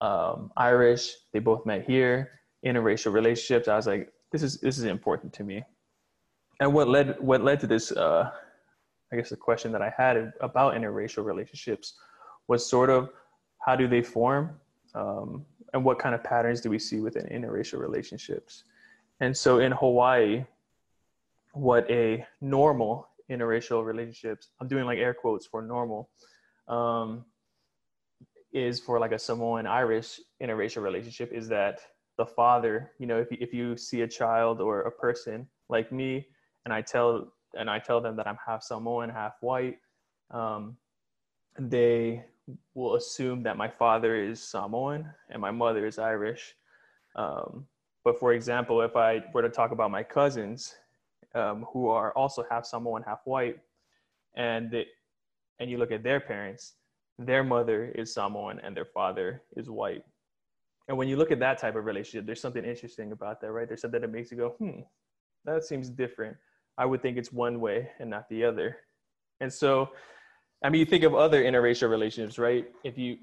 um, 0.00 0.52
Irish. 0.56 1.14
They 1.32 1.38
both 1.38 1.64
met 1.64 1.84
here, 1.84 2.40
interracial 2.64 3.12
relationships. 3.12 3.68
I 3.68 3.76
was 3.76 3.86
like, 3.86 4.12
this 4.30 4.42
is, 4.42 4.60
this 4.60 4.78
is 4.78 4.84
important 4.84 5.32
to 5.34 5.44
me. 5.44 5.64
And 6.60 6.72
what 6.72 6.88
led, 6.88 7.18
what 7.20 7.42
led 7.42 7.60
to 7.60 7.66
this, 7.66 7.92
uh, 7.92 8.30
I 9.12 9.16
guess 9.16 9.30
the 9.30 9.36
question 9.36 9.72
that 9.72 9.82
I 9.82 9.92
had 9.96 10.32
about 10.40 10.74
interracial 10.74 11.24
relationships 11.24 11.94
was 12.48 12.68
sort 12.68 12.90
of 12.90 13.10
how 13.58 13.76
do 13.76 13.88
they 13.88 14.02
form 14.02 14.58
um, 14.94 15.44
and 15.72 15.84
what 15.84 15.98
kind 15.98 16.14
of 16.14 16.22
patterns 16.22 16.60
do 16.60 16.70
we 16.70 16.78
see 16.78 17.00
within 17.00 17.24
interracial 17.26 17.78
relationships? 17.78 18.64
And 19.20 19.36
so 19.36 19.58
in 19.60 19.72
Hawaii, 19.72 20.44
what 21.52 21.90
a 21.90 22.26
normal 22.40 23.08
interracial 23.30 23.84
relationships, 23.84 24.48
I'm 24.60 24.68
doing 24.68 24.84
like 24.84 24.98
air 24.98 25.14
quotes 25.14 25.46
for 25.46 25.62
normal, 25.62 26.10
um, 26.68 27.24
is 28.52 28.80
for 28.80 28.98
like 28.98 29.12
a 29.12 29.18
Samoan 29.18 29.66
Irish 29.66 30.20
interracial 30.42 30.82
relationship 30.82 31.32
is 31.32 31.48
that 31.48 31.80
the 32.18 32.26
father, 32.26 32.92
you 32.98 33.06
know, 33.06 33.18
if 33.18 33.30
you, 33.30 33.38
if 33.40 33.54
you 33.54 33.76
see 33.76 34.02
a 34.02 34.08
child 34.08 34.60
or 34.60 34.82
a 34.82 34.90
person 34.90 35.46
like 35.68 35.90
me, 35.90 36.26
and 36.64 36.72
I 36.72 36.82
tell 36.82 37.32
and 37.58 37.68
I 37.68 37.78
tell 37.78 38.00
them 38.00 38.16
that 38.16 38.26
I'm 38.26 38.38
half 38.46 38.62
Samoan, 38.62 39.10
half 39.10 39.34
white, 39.40 39.78
um, 40.30 40.76
they 41.58 42.24
will 42.74 42.96
assume 42.96 43.42
that 43.42 43.56
my 43.56 43.68
father 43.68 44.16
is 44.16 44.42
Samoan 44.42 45.10
and 45.30 45.40
my 45.40 45.50
mother 45.50 45.86
is 45.86 45.98
Irish. 45.98 46.54
Um, 47.14 47.66
but 48.04 48.18
for 48.18 48.32
example, 48.32 48.80
if 48.82 48.96
I 48.96 49.22
were 49.32 49.42
to 49.42 49.50
talk 49.50 49.70
about 49.70 49.90
my 49.90 50.02
cousins, 50.02 50.74
um, 51.34 51.66
who 51.72 51.88
are 51.88 52.12
also 52.12 52.44
half 52.50 52.64
Samoan, 52.64 53.02
half 53.02 53.20
white, 53.24 53.58
and 54.36 54.70
they, 54.70 54.86
and 55.60 55.70
you 55.70 55.78
look 55.78 55.92
at 55.92 56.02
their 56.02 56.20
parents, 56.20 56.74
their 57.18 57.44
mother 57.44 57.92
is 57.94 58.14
Samoan 58.14 58.60
and 58.62 58.76
their 58.76 58.86
father 58.86 59.42
is 59.56 59.68
white. 59.68 60.02
And 60.88 60.98
when 60.98 61.08
you 61.08 61.16
look 61.16 61.30
at 61.30 61.38
that 61.40 61.58
type 61.58 61.76
of 61.76 61.84
relationship, 61.84 62.26
there's 62.26 62.40
something 62.40 62.64
interesting 62.64 63.12
about 63.12 63.40
that, 63.40 63.52
right? 63.52 63.68
There's 63.68 63.80
something 63.80 64.00
that 64.00 64.10
makes 64.10 64.30
you 64.30 64.36
go, 64.36 64.50
hmm, 64.58 64.80
that 65.44 65.64
seems 65.64 65.88
different. 65.88 66.36
I 66.78 66.86
would 66.86 67.02
think 67.02 67.16
it's 67.16 67.32
one 67.32 67.60
way 67.60 67.88
and 68.00 68.10
not 68.10 68.28
the 68.28 68.44
other. 68.44 68.76
And 69.40 69.52
so, 69.52 69.90
I 70.64 70.70
mean, 70.70 70.80
you 70.80 70.86
think 70.86 71.04
of 71.04 71.14
other 71.14 71.42
interracial 71.42 71.90
relationships, 71.90 72.38
right? 72.38 72.66
If 72.84 72.96
you 72.96 73.18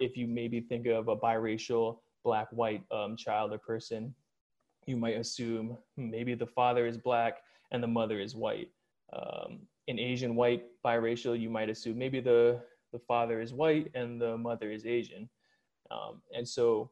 if 0.00 0.16
you 0.16 0.26
maybe 0.26 0.60
think 0.60 0.86
of 0.86 1.08
a 1.08 1.16
biracial 1.16 1.98
black 2.24 2.48
white 2.50 2.82
um, 2.90 3.16
child 3.16 3.52
or 3.52 3.58
person, 3.58 4.14
you 4.86 4.96
might 4.96 5.16
assume 5.16 5.76
maybe 5.96 6.34
the 6.34 6.46
father 6.46 6.86
is 6.86 6.98
black 6.98 7.42
and 7.70 7.82
the 7.82 7.88
mother 7.88 8.20
is 8.20 8.34
white. 8.34 8.70
Um, 9.12 9.60
in 9.88 9.98
Asian 9.98 10.34
white 10.34 10.64
biracial, 10.84 11.38
you 11.38 11.50
might 11.50 11.68
assume 11.68 11.98
maybe 11.98 12.20
the 12.20 12.60
the 12.92 12.98
father 12.98 13.40
is 13.40 13.54
white 13.54 13.90
and 13.94 14.20
the 14.20 14.36
mother 14.36 14.70
is 14.70 14.84
Asian. 14.84 15.28
Um, 15.90 16.20
and 16.36 16.46
so 16.46 16.90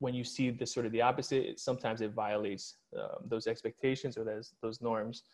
when 0.00 0.14
you 0.14 0.22
see 0.22 0.50
the 0.50 0.66
sort 0.66 0.86
of 0.86 0.92
the 0.92 1.02
opposite, 1.02 1.44
it, 1.44 1.58
sometimes 1.58 2.00
it 2.02 2.12
violates 2.12 2.76
um, 2.96 3.26
those 3.26 3.46
expectations 3.46 4.16
or 4.16 4.24
those 4.24 4.54
those 4.62 4.80
norms. 4.80 5.24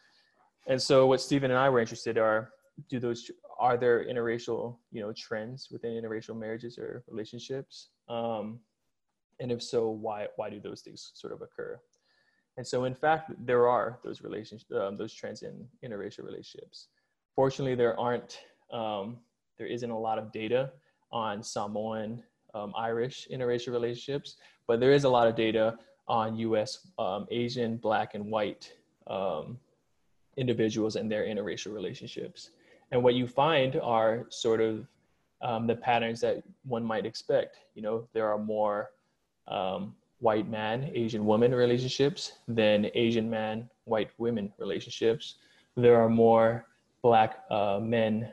And 0.66 0.80
so 0.80 1.06
what 1.06 1.20
Steven 1.20 1.50
and 1.50 1.58
I 1.58 1.68
were 1.68 1.80
interested 1.80 2.18
are 2.18 2.50
do 2.88 2.98
those 2.98 3.30
are 3.58 3.76
there 3.76 4.04
interracial 4.04 4.76
you 4.90 5.00
know 5.00 5.12
trends 5.12 5.68
within 5.70 5.92
interracial 5.92 6.36
marriages 6.36 6.78
or 6.78 7.04
relationships? 7.08 7.90
Um, 8.08 8.60
and 9.40 9.50
if 9.52 9.62
so, 9.62 9.88
why 9.88 10.28
why 10.36 10.50
do 10.50 10.60
those 10.60 10.80
things 10.82 11.12
sort 11.14 11.32
of 11.32 11.42
occur? 11.42 11.80
And 12.56 12.66
so 12.66 12.84
in 12.84 12.94
fact, 12.94 13.32
there 13.44 13.68
are 13.68 13.98
those 14.04 14.22
relations 14.22 14.64
um, 14.74 14.96
those 14.96 15.12
trends 15.12 15.42
in 15.42 15.66
interracial 15.84 16.24
relationships. 16.24 16.88
Fortunately, 17.34 17.74
there 17.74 17.98
aren't 17.98 18.40
um, 18.72 19.18
there 19.58 19.66
isn't 19.66 19.90
a 19.90 19.98
lot 19.98 20.18
of 20.18 20.32
data 20.32 20.70
on 21.12 21.42
Samoan 21.42 22.22
um, 22.54 22.72
Irish 22.76 23.28
interracial 23.32 23.72
relationships, 23.72 24.36
but 24.66 24.80
there 24.80 24.92
is 24.92 25.04
a 25.04 25.08
lot 25.08 25.26
of 25.26 25.34
data 25.34 25.76
on 26.06 26.36
US 26.36 26.86
um, 26.98 27.26
Asian, 27.30 27.76
Black, 27.76 28.14
and 28.14 28.26
white 28.26 28.72
um, 29.06 29.58
individuals 30.36 30.96
and 30.96 31.10
their 31.10 31.24
interracial 31.24 31.72
relationships. 31.72 32.50
And 32.90 33.02
what 33.02 33.14
you 33.14 33.26
find 33.26 33.76
are 33.76 34.26
sort 34.30 34.60
of 34.60 34.86
um, 35.42 35.66
the 35.66 35.74
patterns 35.74 36.20
that 36.20 36.42
one 36.64 36.84
might 36.84 37.06
expect. 37.06 37.58
You 37.74 37.82
know, 37.82 38.08
there 38.12 38.28
are 38.28 38.38
more 38.38 38.90
um, 39.48 39.94
white 40.20 40.48
man, 40.48 40.90
Asian 40.94 41.26
woman 41.26 41.54
relationships 41.54 42.32
than 42.48 42.90
Asian 42.94 43.28
man, 43.28 43.68
white 43.84 44.10
women 44.18 44.52
relationships. 44.58 45.36
There 45.76 46.00
are 46.00 46.08
more 46.08 46.66
black 47.02 47.44
uh, 47.50 47.80
men, 47.82 48.32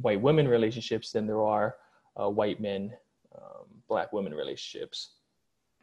white 0.00 0.20
women 0.20 0.48
relationships 0.48 1.12
than 1.12 1.26
there 1.26 1.42
are 1.42 1.76
uh, 2.20 2.28
white 2.28 2.60
men, 2.60 2.92
um, 3.36 3.66
black 3.88 4.12
women 4.12 4.34
relationships. 4.34 5.10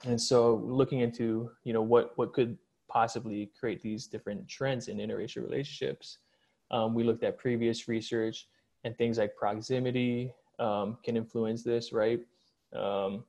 And 0.04 0.20
so 0.20 0.56
looking 0.66 1.00
into, 1.00 1.52
you 1.64 1.74
know, 1.74 1.82
what, 1.82 2.18
what 2.18 2.34
could 2.34 2.58
possibly 2.90 3.52
create 3.58 3.82
these 3.82 4.08
different 4.08 4.48
trends 4.48 4.88
in 4.90 4.98
interracial 4.98 5.44
relationships, 5.44 6.18
um, 6.72 6.94
we 6.94 7.04
looked 7.04 7.24
at 7.24 7.38
previous 7.38 7.88
research 7.88 8.48
and 8.84 8.98
things 8.98 9.18
like 9.18 9.36
proximity 9.36 10.34
um, 10.60 10.98
can 11.04 11.16
influence 11.16 11.64
this, 11.64 11.94
right? 11.94 12.20
Um, 12.74 13.24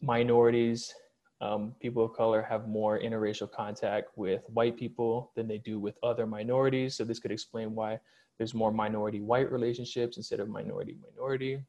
minorities, 0.00 0.94
um, 1.40 1.74
people 1.80 2.04
of 2.04 2.12
color 2.14 2.42
have 2.42 2.68
more 2.68 2.98
interracial 2.98 3.50
contact 3.50 4.10
with 4.16 4.42
white 4.48 4.76
people 4.76 5.32
than 5.36 5.46
they 5.46 5.58
do 5.58 5.78
with 5.78 5.96
other 6.02 6.26
minorities. 6.26 6.96
So 6.96 7.04
this 7.04 7.18
could 7.20 7.30
explain 7.30 7.74
why 7.74 8.00
there's 8.38 8.54
more 8.54 8.72
minority 8.72 9.20
white 9.20 9.50
relationships 9.50 10.16
instead 10.16 10.40
of 10.40 10.48
minority 10.48 10.96
minority. 11.00 11.60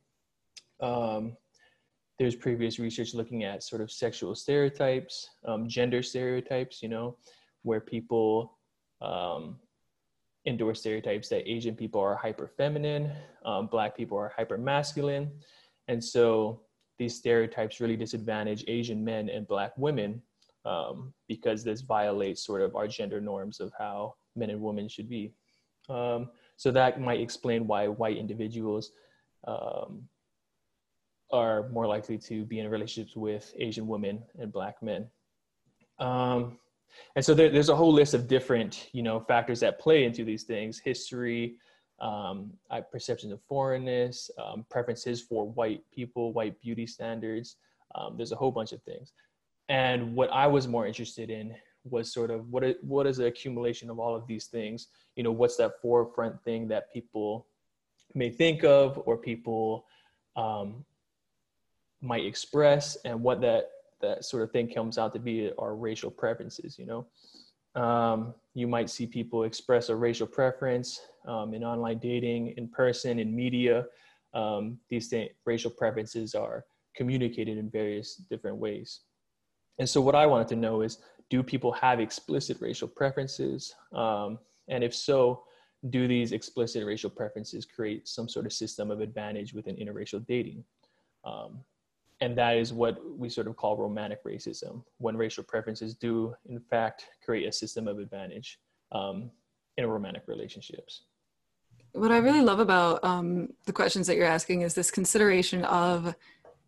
Um, 0.80 1.36
there's 2.18 2.36
previous 2.36 2.80
research 2.80 3.14
looking 3.14 3.44
at 3.44 3.64
sort 3.64 3.82
of 3.82 3.92
sexual 3.92 4.36
stereotypes, 4.36 5.30
um, 5.46 5.70
gender 5.70 6.04
stereotypes, 6.04 6.84
you 6.84 6.90
know, 6.90 7.16
where 7.64 7.80
people 7.80 8.58
um, 9.02 9.58
endorse 10.46 10.82
stereotypes 10.82 11.30
that 11.30 11.50
Asian 11.50 11.76
people 11.76 12.02
are 12.02 12.16
hyper 12.16 12.48
feminine, 12.48 13.12
um, 13.46 13.68
Black 13.68 13.96
people 13.96 14.18
are 14.18 14.34
hyper 14.36 14.58
masculine. 14.58 15.32
And 15.88 16.04
so 16.04 16.62
these 17.00 17.16
stereotypes 17.16 17.80
really 17.80 17.96
disadvantage 17.96 18.64
Asian 18.68 19.04
men 19.04 19.30
and 19.30 19.48
Black 19.48 19.72
women 19.78 20.22
um, 20.66 21.14
because 21.28 21.64
this 21.64 21.82
violates 21.82 22.46
sort 22.46 22.62
of 22.62 22.76
our 22.76 22.88
gender 22.88 23.22
norms 23.22 23.60
of 23.60 23.72
how 23.80 24.16
men 24.36 24.50
and 24.50 24.62
women 24.62 24.88
should 24.88 25.10
be. 25.10 25.32
Um, 25.90 26.30
so 26.58 26.72
that 26.72 27.02
might 27.02 27.22
explain 27.22 27.66
why 27.66 27.88
white 27.88 28.18
individuals 28.18 28.92
um, 29.48 30.04
are 31.32 31.70
more 31.70 31.88
likely 31.88 32.18
to 32.18 32.44
be 32.46 32.60
in 32.60 32.70
relationships 32.70 33.16
with 33.16 33.54
Asian 33.58 33.88
women 33.88 34.22
and 34.38 34.52
Black 34.52 34.84
men. 34.84 35.08
Um, 36.00 36.60
and 37.16 37.24
so 37.24 37.34
there, 37.34 37.50
there's 37.50 37.70
a 37.70 37.76
whole 37.76 37.94
list 37.94 38.14
of 38.14 38.28
different, 38.28 38.90
you 38.94 39.04
know, 39.04 39.20
factors 39.20 39.60
that 39.62 39.80
play 39.80 40.04
into 40.04 40.24
these 40.26 40.44
things: 40.44 40.80
history, 40.80 41.56
um, 42.02 42.52
perceptions 42.92 43.32
of 43.34 43.42
foreignness, 43.48 44.32
um, 44.44 44.66
preferences 44.70 45.22
for 45.22 45.48
white 45.50 45.84
people, 45.94 46.34
white 46.34 46.60
beauty 46.62 46.88
standards. 46.88 47.58
Um, 47.96 48.16
there's 48.18 48.32
a 48.32 48.36
whole 48.36 48.52
bunch 48.52 48.72
of 48.72 48.82
things. 48.84 49.14
And 49.70 50.16
what 50.16 50.32
I 50.32 50.48
was 50.48 50.68
more 50.68 50.88
interested 50.88 51.30
in 51.30 51.56
was 51.84 52.12
sort 52.12 52.32
of 52.32 52.50
what 52.50 52.64
what 52.82 53.08
is 53.08 53.18
the 53.18 53.26
accumulation 53.26 53.90
of 53.90 54.00
all 54.00 54.16
of 54.16 54.28
these 54.28 54.48
things? 54.48 54.88
You 55.16 55.24
know, 55.24 55.32
what's 55.32 55.58
that 55.58 55.82
forefront 55.82 56.42
thing 56.44 56.68
that 56.70 56.92
people 56.92 57.48
may 58.16 58.30
think 58.30 58.64
of 58.64 59.02
or 59.06 59.18
people 59.18 59.86
um, 60.36 60.84
might 62.02 62.26
express, 62.26 62.98
and 63.06 63.22
what 63.22 63.42
that 63.42 63.70
that 64.02 64.26
sort 64.26 64.44
of 64.44 64.52
thing 64.52 64.72
comes 64.74 64.98
out 64.98 65.14
to 65.14 65.20
be 65.20 65.52
are 65.58 65.76
racial 65.76 66.12
preferences. 66.12 66.78
You 66.80 66.86
know, 66.86 67.08
um, 67.76 68.34
you 68.54 68.68
might 68.68 68.90
see 68.90 69.06
people 69.06 69.44
express 69.44 69.90
a 69.90 69.96
racial 69.96 70.28
preference 70.28 71.00
um, 71.28 71.54
in 71.54 71.64
online 71.64 72.00
dating, 72.00 72.54
in 72.58 72.68
person, 72.68 73.20
in 73.20 73.36
media. 73.36 73.86
Um, 74.34 74.80
these 74.90 75.10
th- 75.10 75.32
racial 75.46 75.72
preferences 75.72 76.36
are 76.36 76.66
communicated 76.96 77.58
in 77.58 77.70
various 77.70 78.16
different 78.16 78.58
ways. 78.58 79.02
And 79.80 79.88
so, 79.88 80.02
what 80.02 80.16
I 80.16 80.26
wanted 80.26 80.48
to 80.50 80.56
know 80.56 80.82
is 80.82 80.98
do 81.30 81.44
people 81.44 81.72
have 81.74 82.00
explicit 82.00 82.58
racial 82.60 82.88
preferences? 82.88 83.74
Um, 83.94 84.40
and 84.68 84.84
if 84.84 84.94
so, 84.94 85.44
do 85.90 86.08
these 86.08 86.32
explicit 86.32 86.86
racial 86.86 87.10
preferences 87.10 87.66
create 87.66 88.08
some 88.08 88.28
sort 88.28 88.46
of 88.46 88.54
system 88.54 88.92
of 88.92 89.00
advantage 89.00 89.54
within 89.54 89.76
interracial 89.78 90.26
dating? 90.28 90.64
And 92.22 92.38
that 92.38 92.58
is 92.58 92.74
what 92.74 93.00
we 93.18 93.30
sort 93.30 93.48
of 93.48 93.56
call 93.56 93.78
romantic 93.78 94.24
racism, 94.26 94.84
when 94.98 95.16
racial 95.16 95.44
preferences 95.44 95.96
do, 95.96 96.36
in 96.50 96.60
fact, 96.60 97.06
create 97.24 97.48
a 97.48 97.52
system 97.52 97.88
of 97.88 97.98
advantage 98.00 98.60
um, 98.92 99.32
in 99.78 99.86
romantic 99.88 100.24
relationships. 100.28 101.04
What 101.94 102.12
I 102.12 102.18
really 102.18 102.42
love 102.42 102.60
about 102.60 103.04
um, 103.04 103.50
the 103.66 103.74
questions 103.74 104.06
that 104.08 104.18
you're 104.18 104.26
asking 104.26 104.62
is 104.62 104.74
this 104.74 104.92
consideration 104.92 105.64
of 105.66 106.14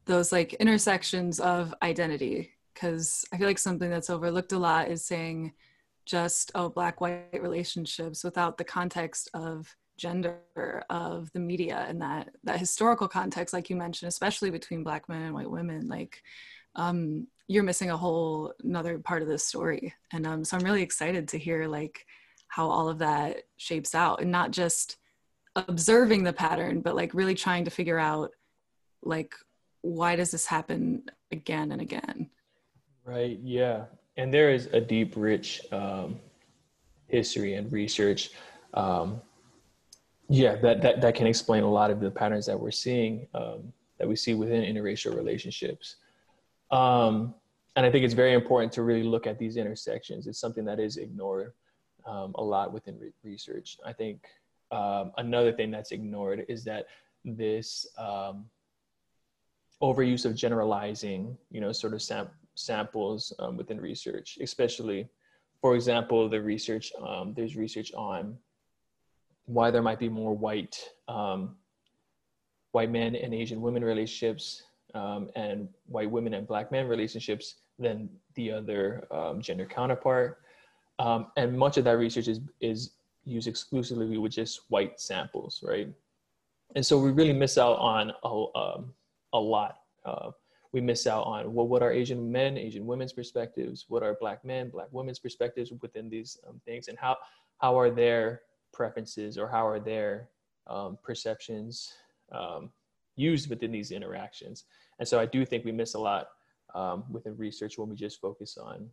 those 0.05 0.31
like 0.31 0.53
intersections 0.53 1.39
of 1.39 1.73
identity. 1.83 2.51
Because 2.73 3.25
I 3.33 3.37
feel 3.37 3.47
like 3.47 3.59
something 3.59 3.89
that's 3.89 4.09
overlooked 4.09 4.53
a 4.53 4.57
lot 4.57 4.89
is 4.89 5.03
saying 5.03 5.53
just, 6.05 6.51
oh, 6.55 6.69
black 6.69 7.01
white 7.01 7.41
relationships 7.41 8.23
without 8.23 8.57
the 8.57 8.63
context 8.63 9.29
of 9.33 9.75
gender 10.01 10.83
of 10.89 11.31
the 11.33 11.39
media 11.39 11.85
and 11.87 12.01
that 12.01 12.29
that 12.43 12.59
historical 12.59 13.07
context 13.07 13.53
like 13.53 13.69
you 13.69 13.75
mentioned 13.75 14.09
especially 14.09 14.49
between 14.49 14.83
black 14.83 15.07
men 15.07 15.21
and 15.21 15.33
white 15.33 15.49
women 15.49 15.87
like 15.87 16.23
um, 16.75 17.27
you're 17.47 17.63
missing 17.63 17.91
a 17.91 17.97
whole 17.97 18.53
another 18.63 18.97
part 18.97 19.21
of 19.21 19.27
this 19.27 19.45
story. 19.45 19.93
And 20.13 20.25
um, 20.25 20.43
so 20.43 20.57
i'm 20.57 20.63
really 20.63 20.81
excited 20.81 21.27
to 21.29 21.37
hear 21.37 21.67
like 21.67 22.05
how 22.47 22.67
all 22.67 22.89
of 22.89 22.97
that 22.99 23.43
shapes 23.57 23.93
out 23.93 24.21
and 24.21 24.31
not 24.31 24.51
just 24.51 24.97
observing 25.55 26.23
the 26.23 26.33
pattern 26.33 26.81
but 26.81 26.95
like 26.95 27.13
really 27.13 27.35
trying 27.35 27.65
to 27.65 27.71
figure 27.71 27.99
out 27.99 28.31
like 29.03 29.35
why 29.81 30.15
does 30.15 30.31
this 30.31 30.45
happen 30.45 31.03
again 31.31 31.71
and 31.71 31.81
again? 31.81 32.29
Right 33.03 33.39
yeah. 33.43 33.85
And 34.17 34.33
there 34.33 34.51
is 34.51 34.67
a 34.73 34.81
deep 34.81 35.13
rich 35.15 35.61
um, 35.71 36.19
history 37.07 37.55
and 37.55 37.71
research 37.71 38.31
um, 38.73 39.21
yeah, 40.31 40.55
that, 40.55 40.81
that, 40.81 41.01
that 41.01 41.13
can 41.13 41.27
explain 41.27 41.63
a 41.63 41.69
lot 41.69 41.91
of 41.91 41.99
the 41.99 42.09
patterns 42.09 42.45
that 42.45 42.57
we're 42.57 42.71
seeing, 42.71 43.27
um, 43.33 43.73
that 43.99 44.07
we 44.07 44.15
see 44.15 44.33
within 44.33 44.63
interracial 44.63 45.13
relationships. 45.13 45.97
Um, 46.71 47.35
and 47.75 47.85
I 47.85 47.91
think 47.91 48.05
it's 48.05 48.13
very 48.13 48.33
important 48.33 48.71
to 48.73 48.81
really 48.81 49.03
look 49.03 49.27
at 49.27 49.37
these 49.37 49.57
intersections. 49.57 50.27
It's 50.27 50.39
something 50.39 50.63
that 50.63 50.79
is 50.79 50.95
ignored 50.95 51.51
um, 52.05 52.31
a 52.35 52.43
lot 52.43 52.71
within 52.71 52.97
re- 52.97 53.11
research. 53.23 53.77
I 53.85 53.91
think 53.91 54.23
um, 54.71 55.11
another 55.17 55.51
thing 55.51 55.69
that's 55.69 55.91
ignored 55.91 56.45
is 56.47 56.63
that 56.63 56.85
this 57.25 57.85
um, 57.97 58.45
overuse 59.81 60.25
of 60.25 60.33
generalizing, 60.33 61.37
you 61.49 61.59
know, 61.59 61.73
sort 61.73 61.93
of 61.93 62.01
sam- 62.01 62.29
samples 62.55 63.33
um, 63.39 63.57
within 63.57 63.81
research, 63.81 64.37
especially, 64.41 65.09
for 65.59 65.75
example, 65.75 66.29
the 66.29 66.41
research, 66.41 66.93
there's 67.35 67.57
research 67.57 67.91
on 67.95 68.37
why 69.45 69.71
there 69.71 69.81
might 69.81 69.99
be 69.99 70.09
more 70.09 70.33
white 70.33 70.77
um, 71.07 71.55
white 72.71 72.91
men 72.91 73.15
and 73.15 73.33
Asian 73.33 73.61
women 73.61 73.83
relationships 73.83 74.63
um, 74.93 75.29
and 75.35 75.67
white 75.87 76.09
women 76.09 76.33
and 76.33 76.47
black 76.47 76.71
men 76.71 76.87
relationships 76.87 77.55
than 77.79 78.09
the 78.35 78.51
other 78.51 79.05
um, 79.11 79.41
gender 79.41 79.65
counterpart. 79.65 80.39
Um, 80.99 81.27
and 81.37 81.57
much 81.57 81.77
of 81.77 81.83
that 81.85 81.97
research 81.97 82.27
is, 82.27 82.39
is 82.59 82.91
used 83.23 83.47
exclusively 83.47 84.17
with 84.17 84.31
just 84.31 84.61
white 84.69 84.99
samples, 84.99 85.63
right? 85.63 85.89
And 86.75 86.85
so 86.85 86.97
we 86.99 87.11
really 87.11 87.33
miss 87.33 87.57
out 87.57 87.77
on 87.79 88.11
a, 88.23 88.57
um, 88.57 88.93
a 89.33 89.39
lot. 89.39 89.79
Uh, 90.05 90.31
we 90.71 90.79
miss 90.79 91.05
out 91.05 91.23
on 91.23 91.53
well, 91.53 91.67
what 91.67 91.83
are 91.83 91.91
Asian 91.91 92.31
men, 92.31 92.57
Asian 92.57 92.85
women's 92.85 93.11
perspectives? 93.11 93.85
What 93.89 94.03
are 94.03 94.15
black 94.19 94.45
men, 94.45 94.69
black 94.69 94.87
women's 94.91 95.19
perspectives 95.19 95.71
within 95.81 96.09
these 96.09 96.37
um, 96.47 96.61
things? 96.65 96.87
And 96.87 96.97
how, 96.97 97.17
how 97.57 97.77
are 97.77 97.89
their 97.89 98.41
preferences 98.73 99.37
or 99.37 99.47
how 99.47 99.67
are 99.67 99.79
their 99.79 100.29
um, 100.67 100.97
perceptions 101.03 101.93
um, 102.31 102.71
used 103.15 103.49
within 103.49 103.71
these 103.71 103.91
interactions. 103.91 104.65
And 104.99 105.07
so 105.07 105.19
I 105.19 105.25
do 105.25 105.45
think 105.45 105.65
we 105.65 105.71
miss 105.71 105.93
a 105.95 105.99
lot 105.99 106.27
um, 106.73 107.03
within 107.09 107.35
research 107.37 107.77
when 107.77 107.89
we 107.89 107.95
just 107.95 108.21
focus 108.21 108.57
on 108.57 108.89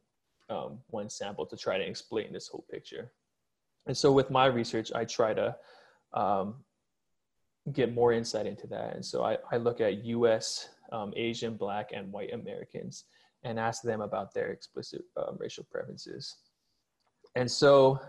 um, 0.50 0.78
one 0.88 1.08
sample 1.08 1.46
to 1.46 1.56
try 1.56 1.78
to 1.78 1.86
explain 1.86 2.32
this 2.32 2.48
whole 2.48 2.64
picture. 2.70 3.12
And 3.86 3.96
so 3.96 4.12
with 4.12 4.30
my 4.30 4.46
research, 4.46 4.92
I 4.94 5.04
try 5.04 5.34
to 5.34 5.56
um, 6.14 6.56
get 7.72 7.94
more 7.94 8.12
insight 8.12 8.46
into 8.46 8.66
that. 8.68 8.94
And 8.94 9.04
so 9.04 9.22
I, 9.24 9.38
I 9.52 9.56
look 9.56 9.80
at 9.80 10.04
US, 10.04 10.68
um, 10.92 11.12
Asian, 11.16 11.56
Black, 11.56 11.90
and 11.94 12.12
white 12.12 12.32
Americans 12.32 13.04
and 13.44 13.58
ask 13.58 13.82
them 13.82 14.00
about 14.00 14.34
their 14.34 14.48
explicit 14.48 15.02
racial 15.38 15.64
preferences. 15.70 16.36
And 17.34 17.50
so 17.50 18.00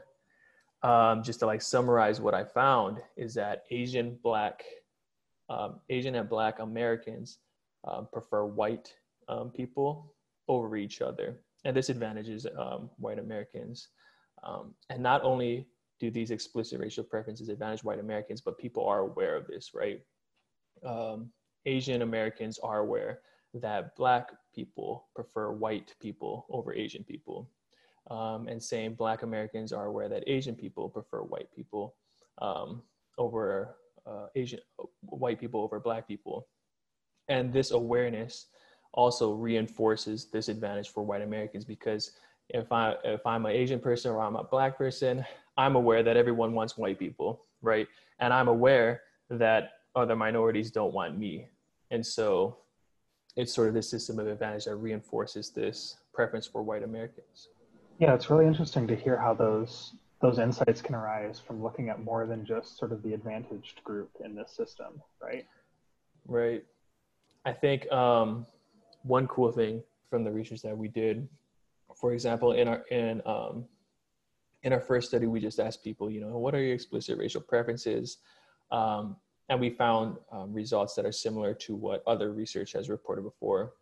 um, 0.83 1.23
just 1.23 1.39
to 1.39 1.45
like 1.45 1.61
summarize 1.61 2.21
what 2.21 2.33
I 2.33 2.43
found 2.43 2.99
is 3.17 3.33
that 3.35 3.63
Asian 3.69 4.17
black, 4.23 4.63
um, 5.49 5.79
Asian 5.89 6.15
and 6.15 6.29
black 6.29 6.59
Americans 6.59 7.39
um, 7.87 8.07
prefer 8.11 8.45
white 8.45 8.93
um, 9.27 9.49
people 9.49 10.13
over 10.47 10.77
each 10.77 11.01
other. 11.01 11.39
And 11.65 11.75
this 11.75 11.89
advantages 11.89 12.47
um, 12.57 12.89
white 12.97 13.19
Americans. 13.19 13.89
Um, 14.43 14.73
and 14.89 15.03
not 15.03 15.23
only 15.23 15.67
do 15.99 16.09
these 16.09 16.31
explicit 16.31 16.79
racial 16.79 17.03
preferences 17.03 17.49
advantage 17.49 17.83
white 17.83 17.99
Americans, 17.99 18.39
but 18.39 18.57
people 18.57 18.85
are 18.85 18.99
aware 18.99 19.35
of 19.35 19.47
this, 19.47 19.71
right? 19.73 20.01
Asian 21.65 22.01
Americans 22.01 22.57
are 22.59 22.79
aware 22.79 23.19
that 23.53 23.95
black 23.95 24.31
people 24.53 25.07
prefer 25.15 25.51
white 25.51 25.93
people 25.99 26.45
over 26.49 26.73
Asian 26.73 27.03
people 27.03 27.49
um, 28.09 28.47
and 28.47 28.61
saying 28.61 28.95
Black 28.95 29.23
Americans 29.23 29.71
are 29.71 29.85
aware 29.85 30.09
that 30.09 30.23
Asian 30.27 30.55
people 30.55 30.89
prefer 30.89 31.19
white 31.19 31.49
people 31.55 31.95
um, 32.41 32.81
over 33.17 33.75
uh, 34.05 34.27
Asian 34.35 34.59
white 35.01 35.39
people 35.39 35.61
over 35.61 35.79
Black 35.79 36.07
people, 36.07 36.47
and 37.27 37.53
this 37.53 37.71
awareness 37.71 38.47
also 38.93 39.33
reinforces 39.33 40.25
this 40.25 40.49
advantage 40.49 40.89
for 40.89 41.03
white 41.03 41.21
Americans 41.21 41.63
because 41.63 42.11
if 42.49 42.71
I 42.71 42.95
if 43.03 43.25
I'm 43.25 43.45
an 43.45 43.51
Asian 43.51 43.79
person 43.79 44.11
or 44.11 44.21
I'm 44.21 44.35
a 44.35 44.43
Black 44.43 44.77
person, 44.77 45.23
I'm 45.57 45.75
aware 45.75 46.01
that 46.03 46.17
everyone 46.17 46.53
wants 46.53 46.77
white 46.77 46.97
people, 46.97 47.45
right? 47.61 47.87
And 48.19 48.33
I'm 48.33 48.47
aware 48.47 49.01
that 49.29 49.73
other 49.95 50.15
minorities 50.15 50.71
don't 50.71 50.93
want 50.93 51.17
me, 51.17 51.47
and 51.91 52.05
so 52.05 52.57
it's 53.35 53.53
sort 53.53 53.67
of 53.67 53.73
this 53.73 53.89
system 53.89 54.19
of 54.19 54.27
advantage 54.27 54.65
that 54.65 54.75
reinforces 54.75 55.49
this 55.51 55.97
preference 56.13 56.47
for 56.47 56.63
white 56.63 56.83
Americans. 56.83 57.49
Yeah, 57.99 58.13
it's 58.13 58.29
really 58.29 58.47
interesting 58.47 58.87
to 58.87 58.95
hear 58.95 59.17
how 59.17 59.33
those 59.33 59.93
those 60.21 60.39
insights 60.39 60.81
can 60.81 60.95
arise 60.95 61.39
from 61.39 61.61
looking 61.61 61.89
at 61.89 62.01
more 62.01 62.25
than 62.25 62.45
just 62.45 62.77
sort 62.77 62.91
of 62.91 63.03
the 63.03 63.13
advantaged 63.13 63.81
group 63.83 64.09
in 64.23 64.35
this 64.35 64.51
system, 64.51 65.01
right? 65.21 65.45
Right. 66.25 66.63
I 67.45 67.53
think 67.53 67.89
um, 67.91 68.45
one 69.03 69.27
cool 69.27 69.51
thing 69.51 69.81
from 70.09 70.23
the 70.23 70.31
research 70.31 70.61
that 70.63 70.77
we 70.77 70.89
did, 70.89 71.27
for 71.95 72.13
example, 72.13 72.53
in 72.53 72.69
our 72.69 72.83
in 72.89 73.21
um, 73.25 73.65
in 74.63 74.71
our 74.71 74.79
first 74.79 75.09
study, 75.09 75.25
we 75.25 75.41
just 75.41 75.59
asked 75.59 75.83
people, 75.83 76.09
you 76.09 76.21
know, 76.21 76.37
what 76.37 76.55
are 76.55 76.61
your 76.61 76.75
explicit 76.75 77.17
racial 77.17 77.41
preferences? 77.41 78.17
Um, 78.71 79.17
and 79.49 79.59
we 79.59 79.69
found 79.69 80.17
um, 80.31 80.53
results 80.53 80.95
that 80.95 81.05
are 81.05 81.11
similar 81.11 81.53
to 81.55 81.75
what 81.75 82.03
other 82.07 82.31
research 82.31 82.71
has 82.73 82.89
reported 82.89 83.23
before. 83.23 83.73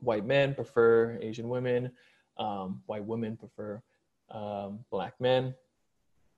White 0.00 0.26
men 0.26 0.54
prefer 0.54 1.18
Asian 1.20 1.48
women 1.48 1.90
um, 2.38 2.82
white 2.86 3.04
women 3.04 3.36
prefer 3.36 3.82
um, 4.30 4.80
black 4.90 5.14
men. 5.20 5.54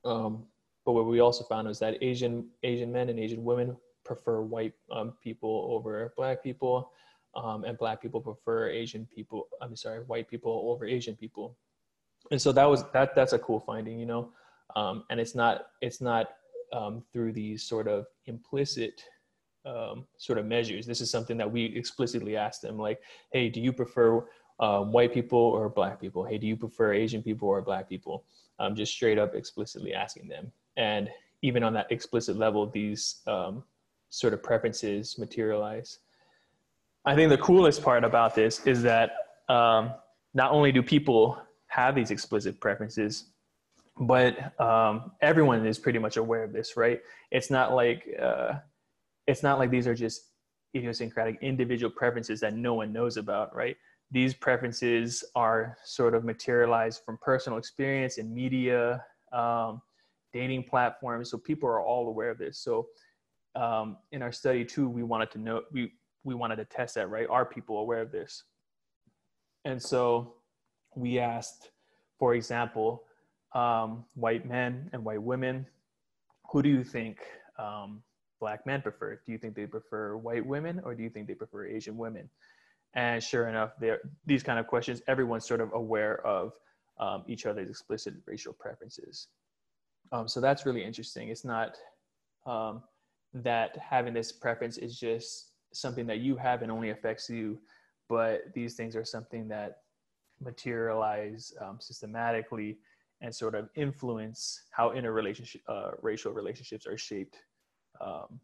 Um, 0.04 0.44
but 0.84 0.92
what 0.92 1.06
we 1.06 1.20
also 1.20 1.44
found 1.44 1.68
was 1.68 1.78
that 1.80 2.02
Asian 2.02 2.48
Asian 2.62 2.90
men 2.90 3.08
and 3.08 3.18
Asian 3.18 3.44
women 3.44 3.76
prefer 4.04 4.40
white 4.40 4.72
um, 4.90 5.12
people 5.22 5.68
over 5.70 6.12
black 6.16 6.42
people, 6.42 6.90
um, 7.34 7.64
and 7.64 7.76
black 7.76 8.00
people 8.00 8.20
prefer 8.20 8.68
Asian 8.68 9.06
people. 9.14 9.48
I'm 9.60 9.76
sorry, 9.76 10.00
white 10.00 10.28
people 10.28 10.64
over 10.66 10.86
Asian 10.86 11.16
people. 11.16 11.56
And 12.30 12.40
so 12.40 12.52
that 12.52 12.64
was 12.64 12.84
that. 12.92 13.14
That's 13.14 13.34
a 13.34 13.38
cool 13.38 13.60
finding, 13.60 13.98
you 13.98 14.06
know. 14.06 14.32
Um, 14.76 15.04
and 15.10 15.20
it's 15.20 15.34
not 15.34 15.66
it's 15.80 16.00
not 16.00 16.30
through 17.12 17.32
these 17.32 17.64
sort 17.64 17.88
of 17.88 18.06
implicit 18.26 19.02
sort 20.16 20.38
of 20.38 20.46
measures. 20.46 20.86
This 20.86 21.00
is 21.00 21.10
something 21.10 21.36
that 21.36 21.50
we 21.50 21.64
explicitly 21.64 22.36
asked 22.36 22.62
them, 22.62 22.78
like, 22.78 23.00
"Hey, 23.32 23.50
do 23.50 23.60
you 23.60 23.72
prefer 23.72 24.24
um, 24.60 24.92
white 24.92 25.12
people 25.12 25.38
or 25.38 25.68
black 25.68 26.00
people? 26.00 26.24
Hey, 26.24 26.38
do 26.38 26.46
you 26.46 26.56
prefer 26.56 26.92
Asian 26.92 27.22
people 27.22 27.48
or 27.48 27.60
black 27.62 27.88
people? 27.88 28.24
Um, 28.58 28.74
just 28.74 28.92
straight 28.92 29.18
up 29.18 29.34
explicitly 29.34 29.94
asking 29.94 30.28
them. 30.28 30.52
And 30.76 31.10
even 31.42 31.62
on 31.62 31.72
that 31.72 31.90
explicit 31.90 32.36
level, 32.36 32.66
these 32.66 33.22
um, 33.26 33.64
sort 34.10 34.34
of 34.34 34.42
preferences 34.42 35.18
materialize. 35.18 35.98
I 37.06 37.14
think 37.14 37.30
the 37.30 37.38
coolest 37.38 37.82
part 37.82 38.04
about 38.04 38.34
this 38.34 38.66
is 38.66 38.82
that 38.82 39.12
um, 39.48 39.92
not 40.34 40.52
only 40.52 40.70
do 40.70 40.82
people 40.82 41.40
have 41.68 41.94
these 41.94 42.10
explicit 42.10 42.60
preferences, 42.60 43.26
but 43.98 44.60
um, 44.60 45.12
everyone 45.22 45.64
is 45.66 45.78
pretty 45.78 45.98
much 45.98 46.16
aware 46.16 46.44
of 46.44 46.52
this, 46.52 46.76
right? 46.76 47.00
It's 47.30 47.50
not 47.50 47.74
like 47.74 48.08
uh, 48.20 48.54
it's 49.26 49.42
not 49.42 49.58
like 49.58 49.70
these 49.70 49.86
are 49.86 49.94
just 49.94 50.26
idiosyncratic 50.74 51.38
individual 51.40 51.90
preferences 51.90 52.40
that 52.40 52.54
no 52.54 52.74
one 52.74 52.92
knows 52.92 53.16
about, 53.16 53.54
right? 53.54 53.76
These 54.10 54.34
preferences 54.34 55.24
are 55.34 55.76
sort 55.84 56.14
of 56.14 56.24
materialized 56.24 57.02
from 57.04 57.18
personal 57.18 57.58
experience 57.58 58.18
in 58.18 58.34
media, 58.34 59.04
um, 59.32 59.80
dating 60.32 60.64
platforms. 60.64 61.30
So 61.30 61.38
people 61.38 61.68
are 61.68 61.80
all 61.80 62.08
aware 62.08 62.30
of 62.30 62.38
this. 62.38 62.58
So 62.58 62.88
um, 63.54 63.96
in 64.12 64.22
our 64.22 64.32
study 64.32 64.64
too, 64.64 64.88
we 64.88 65.02
wanted 65.02 65.30
to 65.32 65.38
know 65.38 65.62
we 65.72 65.92
we 66.22 66.34
wanted 66.34 66.56
to 66.56 66.64
test 66.64 66.96
that, 66.96 67.08
right? 67.08 67.26
Are 67.28 67.44
people 67.44 67.78
aware 67.78 68.02
of 68.02 68.12
this? 68.12 68.44
And 69.64 69.82
so 69.82 70.34
we 70.94 71.18
asked, 71.18 71.70
for 72.18 72.34
example, 72.34 73.04
um, 73.54 74.04
white 74.14 74.46
men 74.46 74.90
and 74.92 75.04
white 75.04 75.22
women, 75.22 75.66
who 76.50 76.62
do 76.62 76.68
you 76.68 76.84
think 76.84 77.20
um, 77.58 78.02
black 78.38 78.66
men 78.66 78.82
prefer? 78.82 79.20
Do 79.24 79.32
you 79.32 79.38
think 79.38 79.54
they 79.54 79.66
prefer 79.66 80.16
white 80.16 80.44
women 80.44 80.80
or 80.84 80.94
do 80.94 81.02
you 81.02 81.10
think 81.10 81.26
they 81.26 81.34
prefer 81.34 81.66
Asian 81.66 81.96
women? 81.96 82.28
And 82.94 83.22
sure 83.22 83.48
enough, 83.48 83.72
there 83.78 84.00
these 84.26 84.42
kind 84.42 84.58
of 84.58 84.66
questions, 84.66 85.00
everyone's 85.06 85.46
sort 85.46 85.60
of 85.60 85.72
aware 85.74 86.24
of 86.26 86.52
um, 86.98 87.24
each 87.26 87.46
other's 87.46 87.70
explicit 87.70 88.14
racial 88.26 88.52
preferences. 88.52 89.28
Um, 90.12 90.26
so 90.26 90.40
that's 90.40 90.66
really 90.66 90.84
interesting. 90.84 91.28
It's 91.28 91.44
not 91.44 91.76
um, 92.46 92.82
that 93.32 93.76
having 93.78 94.12
this 94.12 94.32
preference 94.32 94.76
is 94.76 94.98
just 94.98 95.52
something 95.72 96.06
that 96.06 96.18
you 96.18 96.36
have 96.36 96.62
and 96.62 96.72
only 96.72 96.90
affects 96.90 97.30
you, 97.30 97.58
but 98.08 98.42
these 98.54 98.74
things 98.74 98.96
are 98.96 99.04
something 99.04 99.46
that 99.48 99.78
materialize 100.40 101.52
um, 101.60 101.78
systematically 101.80 102.78
and 103.20 103.34
sort 103.34 103.54
of 103.54 103.68
influence 103.76 104.62
how 104.70 104.92
interrelationship 104.92 105.60
uh, 105.68 105.90
racial 106.02 106.32
relationships 106.32 106.86
are 106.86 106.98
shaped 106.98 107.36
um, 108.00 108.40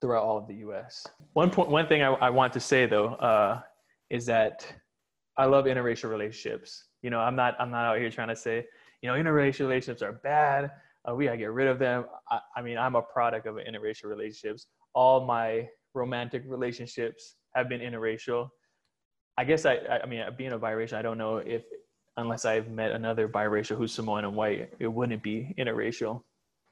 throughout 0.00 0.22
all 0.22 0.38
of 0.38 0.46
the 0.46 0.54
U.S. 0.56 1.06
One 1.32 1.50
point, 1.50 1.68
one 1.68 1.86
thing 1.86 2.02
I, 2.02 2.12
I 2.12 2.30
want 2.30 2.52
to 2.54 2.60
say 2.60 2.86
though 2.86 3.14
uh, 3.14 3.60
is 4.10 4.26
that 4.26 4.66
I 5.36 5.46
love 5.46 5.66
interracial 5.66 6.10
relationships. 6.10 6.84
You 7.02 7.10
know, 7.10 7.20
I'm 7.20 7.36
not 7.36 7.54
I'm 7.58 7.70
not 7.70 7.84
out 7.84 7.98
here 7.98 8.10
trying 8.10 8.28
to 8.28 8.36
say 8.36 8.64
you 9.02 9.08
know 9.08 9.14
interracial 9.14 9.60
relationships 9.60 10.02
are 10.02 10.12
bad. 10.12 10.70
Uh, 11.08 11.14
we 11.14 11.26
gotta 11.26 11.36
get 11.36 11.52
rid 11.52 11.68
of 11.68 11.78
them. 11.78 12.06
I, 12.30 12.40
I 12.56 12.62
mean, 12.62 12.78
I'm 12.78 12.96
a 12.96 13.02
product 13.02 13.46
of 13.46 13.56
interracial 13.56 14.04
relationships. 14.04 14.66
All 14.94 15.24
my 15.24 15.68
romantic 15.94 16.42
relationships 16.46 17.36
have 17.54 17.68
been 17.68 17.80
interracial. 17.80 18.48
I 19.38 19.44
guess 19.44 19.66
I, 19.66 19.78
I 20.02 20.06
mean, 20.06 20.22
being 20.36 20.52
a 20.52 20.58
biracial, 20.58 20.94
I 20.94 21.02
don't 21.02 21.18
know 21.18 21.38
if 21.38 21.62
unless 22.16 22.44
I've 22.44 22.70
met 22.70 22.92
another 22.92 23.28
biracial 23.28 23.76
who's 23.76 23.92
Samoan 23.92 24.24
and 24.24 24.34
white, 24.34 24.70
it 24.78 24.88
wouldn't 24.88 25.22
be 25.22 25.54
interracial. 25.58 26.22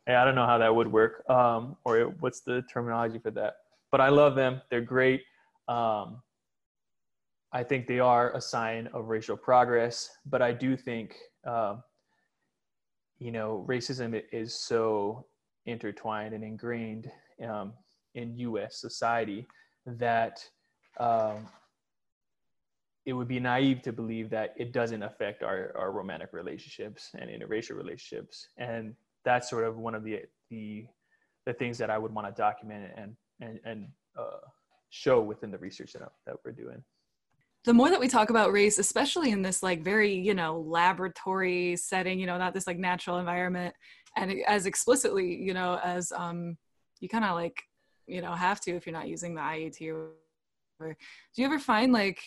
I 0.06 0.24
don't 0.24 0.34
know 0.34 0.46
how 0.46 0.58
that 0.58 0.74
would 0.74 0.90
work, 0.90 1.28
um, 1.30 1.76
or 1.84 2.14
what's 2.20 2.40
the 2.40 2.62
terminology 2.72 3.18
for 3.18 3.30
that. 3.32 3.54
But 3.90 4.00
I 4.00 4.08
love 4.10 4.34
them; 4.34 4.60
they're 4.70 4.80
great. 4.80 5.22
Um, 5.68 6.22
I 7.52 7.62
think 7.62 7.86
they 7.86 8.00
are 8.00 8.34
a 8.36 8.40
sign 8.40 8.88
of 8.88 9.06
racial 9.06 9.36
progress. 9.36 10.10
But 10.26 10.42
I 10.42 10.52
do 10.52 10.76
think, 10.76 11.16
uh, 11.46 11.76
you 13.18 13.30
know, 13.30 13.64
racism 13.68 14.20
is 14.32 14.52
so 14.54 15.26
intertwined 15.64 16.34
and 16.34 16.42
ingrained 16.42 17.10
um, 17.48 17.72
in 18.14 18.36
U.S. 18.38 18.80
society 18.80 19.46
that 19.86 20.44
um, 20.98 21.46
it 23.06 23.12
would 23.12 23.28
be 23.28 23.38
naive 23.38 23.82
to 23.82 23.92
believe 23.92 24.30
that 24.30 24.54
it 24.56 24.72
doesn't 24.72 25.02
affect 25.02 25.42
our, 25.42 25.72
our 25.76 25.92
romantic 25.92 26.32
relationships 26.32 27.10
and 27.14 27.30
interracial 27.30 27.76
relationships. 27.76 28.48
And 28.56 28.94
that's 29.24 29.48
sort 29.48 29.64
of 29.64 29.76
one 29.76 29.94
of 29.94 30.04
the, 30.04 30.22
the, 30.50 30.86
the 31.46 31.52
things 31.52 31.78
that 31.78 31.90
I 31.90 31.98
would 31.98 32.12
want 32.12 32.26
to 32.26 32.32
document 32.40 32.92
and, 32.96 33.16
and, 33.40 33.60
and 33.64 33.88
uh, 34.18 34.46
show 34.90 35.20
within 35.20 35.50
the 35.50 35.58
research 35.58 35.92
that, 35.94 36.02
that 36.26 36.36
we're 36.44 36.52
doing. 36.52 36.82
The 37.64 37.72
more 37.72 37.88
that 37.88 38.00
we 38.00 38.08
talk 38.08 38.28
about 38.28 38.52
race, 38.52 38.78
especially 38.78 39.30
in 39.30 39.40
this 39.40 39.62
like 39.62 39.82
very, 39.82 40.14
you 40.14 40.34
know, 40.34 40.60
laboratory 40.60 41.76
setting, 41.76 42.20
you 42.20 42.26
know, 42.26 42.36
not 42.36 42.52
this 42.52 42.66
like 42.66 42.78
natural 42.78 43.18
environment, 43.18 43.74
and 44.16 44.34
as 44.46 44.66
explicitly, 44.66 45.34
you 45.34 45.54
know, 45.54 45.80
as 45.82 46.12
um, 46.12 46.56
you 47.00 47.08
kind 47.08 47.24
of 47.24 47.34
like, 47.34 47.62
you 48.06 48.20
know, 48.20 48.32
have 48.32 48.60
to 48.60 48.72
if 48.76 48.86
you're 48.86 48.92
not 48.92 49.08
using 49.08 49.34
the 49.34 49.40
IAT 49.40 49.92
or, 49.92 50.10
or 50.78 50.88
do 51.34 51.42
you 51.42 51.46
ever 51.46 51.58
find 51.58 51.92
like 51.92 52.20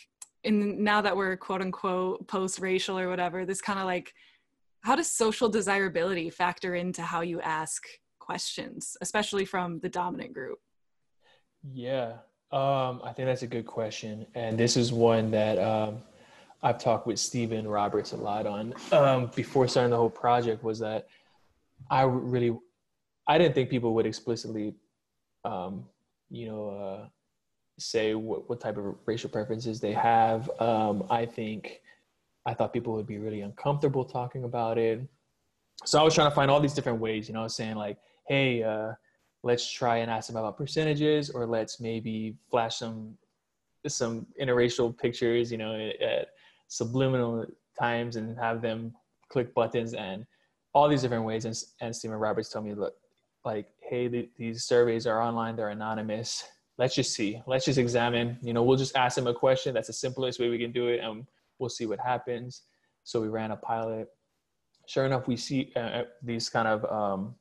in 0.44 0.84
now 0.84 1.02
that 1.02 1.16
we're 1.16 1.38
quote 1.38 1.62
unquote 1.62 2.28
post 2.28 2.60
racial 2.60 2.98
or 2.98 3.08
whatever, 3.08 3.46
this 3.46 3.62
kind 3.62 3.80
of 3.80 3.86
like 3.86 4.14
how 4.88 4.96
does 4.96 5.12
social 5.12 5.50
desirability 5.50 6.30
factor 6.30 6.76
into 6.76 7.02
how 7.02 7.20
you 7.20 7.42
ask 7.42 7.86
questions, 8.20 8.96
especially 9.02 9.44
from 9.44 9.80
the 9.80 9.90
dominant 9.90 10.34
group? 10.34 10.60
Yeah, 11.74 12.14
um, 12.54 13.02
I 13.04 13.12
think 13.14 13.28
that's 13.28 13.42
a 13.42 13.48
good 13.48 13.66
question, 13.66 14.26
and 14.34 14.58
this 14.58 14.78
is 14.78 14.94
one 14.94 15.30
that 15.32 15.60
um, 15.60 15.98
I've 16.64 16.80
talked 16.80 17.06
with 17.06 17.20
Steven 17.20 17.68
Roberts 17.68 18.14
a 18.14 18.16
lot 18.16 18.48
on 18.48 18.74
um, 18.94 19.30
before 19.36 19.68
starting 19.68 19.92
the 19.92 19.98
whole 19.98 20.10
project. 20.10 20.64
Was 20.64 20.80
that 20.80 21.10
I 21.92 22.04
really 22.04 22.58
I 23.28 23.38
didn't 23.38 23.56
think 23.56 23.70
people 23.70 23.94
would 23.96 24.06
explicitly, 24.06 24.74
um, 25.44 25.84
you 26.30 26.48
know, 26.48 26.70
uh, 26.70 27.08
say 27.78 28.16
what, 28.16 28.48
what 28.48 28.62
type 28.62 28.78
of 28.78 28.96
racial 29.06 29.30
preferences 29.30 29.82
they 29.82 29.92
have. 29.92 30.50
Um, 30.62 31.06
I 31.10 31.26
think 31.26 31.82
I 32.48 32.54
thought 32.54 32.72
people 32.72 32.94
would 32.94 33.06
be 33.06 33.20
really 33.20 33.42
uncomfortable 33.42 34.06
talking 34.06 34.46
about 34.46 34.78
it. 34.78 35.02
So 35.86 36.00
I 36.00 36.04
was 36.04 36.16
trying 36.16 36.32
to 36.32 36.36
find 36.36 36.50
all 36.50 36.62
these 36.62 36.74
different 36.74 37.00
ways, 37.00 37.28
you 37.28 37.34
know, 37.34 37.48
saying 37.50 37.76
like, 37.76 37.98
hey, 38.26 38.64
uh, 38.64 38.94
let's 39.44 39.70
try 39.70 39.98
and 39.98 40.10
ask 40.10 40.28
them 40.28 40.38
about 40.38 40.58
percentages, 40.58 41.30
or 41.30 41.46
let's 41.46 41.80
maybe 41.82 42.36
flash 42.50 42.78
some 42.78 43.18
some 43.86 44.26
interracial 44.42 44.98
pictures, 44.98 45.52
you 45.52 45.58
know, 45.58 45.92
at 46.02 46.30
subliminal 46.68 47.46
times 47.80 48.16
and 48.16 48.38
have 48.38 48.62
them 48.62 48.94
click 49.30 49.54
buttons 49.54 49.94
and 49.94 50.26
all 50.74 50.90
these 50.90 51.02
different 51.02 51.26
ways. 51.26 51.46
And, 51.46 51.56
and 51.82 51.96
Steven 51.96 52.18
Roberts 52.18 52.50
told 52.50 52.66
me, 52.66 52.74
look, 52.74 52.96
like, 53.46 53.68
hey, 53.82 54.08
the, 54.08 54.30
these 54.38 54.64
surveys 54.64 55.06
are 55.06 55.22
online, 55.22 55.56
they're 55.56 55.70
anonymous. 55.70 56.46
Let's 56.78 56.96
just 56.96 57.14
see. 57.14 57.42
Let's 57.46 57.66
just 57.66 57.78
examine. 57.78 58.38
You 58.42 58.54
know 58.54 58.64
we'll 58.64 58.78
just 58.78 58.96
ask 58.96 59.16
them 59.16 59.28
a 59.28 59.34
question. 59.34 59.74
That's 59.74 59.88
the 59.88 59.94
simplest 59.94 60.40
way 60.40 60.50
we 60.50 60.60
can 60.60 60.72
do 60.72 60.88
it. 60.88 61.00
And 61.02 61.26
we'll 61.60 61.70
see 61.70 61.86
what 61.86 62.00
happens. 62.00 62.64
So 63.04 63.22
we 63.22 63.30
ran 63.30 63.52
a 63.52 63.58
pilot. 63.58 64.10
Sure 64.88 65.06
enough 65.06 65.28
we 65.28 65.38
see 65.38 65.72
uh, 65.76 65.80
uh, 65.80 66.04
these 66.24 66.50
kind 66.50 66.68
of 66.68 66.86
um, 66.92 67.36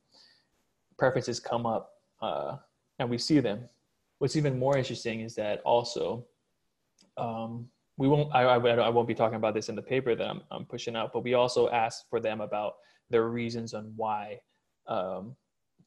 preferences 0.99 1.41
come 1.41 1.67
up 1.67 1.91
uh, 2.23 2.57
and 2.99 3.11
we 3.11 3.19
see 3.19 3.41
them. 3.41 3.69
What's 4.19 4.37
even 4.37 4.59
more 4.59 4.77
interesting 4.77 5.21
is 5.21 5.35
that 5.35 5.61
also 5.63 6.27
um, 7.17 7.69
we 7.97 8.09
won't 8.09 8.35
I, 8.35 8.43
I, 8.43 8.57
I, 8.59 8.89
won't 8.89 9.09
be 9.09 9.15
talking 9.15 9.37
about 9.37 9.55
this 9.55 9.69
in 9.69 9.75
the 9.75 9.83
paper 9.83 10.15
that 10.15 10.29
I'm, 10.29 10.43
I'm 10.51 10.65
pushing 10.65 10.97
out 10.97 11.13
but 11.13 11.25
we 11.25 11.35
also 11.35 11.69
asked 11.71 12.05
for 12.11 12.21
them 12.21 12.41
about 12.41 12.75
their 13.11 13.29
reasons 13.29 13.75
on 13.75 13.93
why 13.97 14.41
um, 14.87 15.35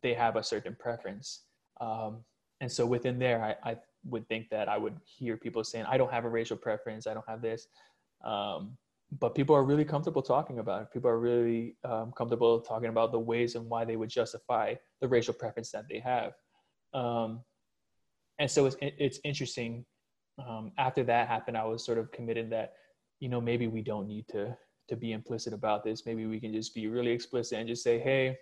they 0.02 0.14
have 0.14 0.36
a 0.36 0.44
certain 0.44 0.76
preference. 0.80 1.44
Um, 1.82 2.24
and 2.62 2.72
so 2.72 2.86
within 2.86 3.20
there 3.20 3.44
I, 3.44 3.72
I, 3.72 3.78
would 4.06 4.26
think 4.30 4.50
that 4.50 4.70
i 4.70 4.78
would 4.78 4.96
hear 5.04 5.36
people 5.36 5.62
saying 5.62 5.86
i 5.90 5.98
don't 5.98 6.12
have 6.12 6.24
a 6.24 6.30
racial 6.30 6.56
preference. 6.56 7.06
I 7.06 7.14
don't 7.14 7.28
have 7.28 7.42
this 7.42 7.68
um, 8.24 8.78
but 9.20 9.34
people 9.34 9.56
are 9.56 9.64
really 9.64 9.86
comfortable 9.86 10.22
talking 10.22 10.60
about 10.60 10.84
it. 10.84 10.92
People 10.94 11.10
are 11.10 11.20
really 11.20 11.76
um, 11.84 12.12
comfortable 12.16 12.62
talking 12.62 12.90
about 12.90 13.12
the 13.12 13.20
ways 13.20 13.56
and 13.56 13.68
why 13.68 13.84
they 13.84 13.96
would 13.96 14.10
justify 14.10 14.76
the 15.02 15.08
racial 15.08 15.34
preference 15.34 15.72
that 15.72 15.86
they 15.90 16.00
have. 16.00 16.34
Um, 16.94 17.42
and 18.38 18.50
so 18.50 18.66
it's, 18.66 18.78
it's 18.82 19.20
interesting 19.24 19.86
um, 20.38 20.72
after 20.78 21.04
that 21.04 21.28
happened 21.28 21.58
i 21.58 21.66
was 21.66 21.84
sort 21.84 21.98
of 21.98 22.10
committed 22.14 22.50
that 22.50 22.72
you 23.20 23.28
know 23.28 23.42
maybe 23.42 23.68
we 23.68 23.82
don't 23.82 24.08
need 24.08 24.26
to 24.30 24.56
to 24.90 24.96
be 24.96 25.14
implicit 25.14 25.54
about 25.54 25.84
this. 25.84 26.06
Maybe 26.06 26.26
we 26.26 26.40
can 26.40 26.52
just 26.52 26.74
be 26.76 26.88
really 26.88 27.12
explicit 27.12 27.58
and 27.60 27.68
just 27.68 27.84
say 27.84 28.00
hey 28.00 28.38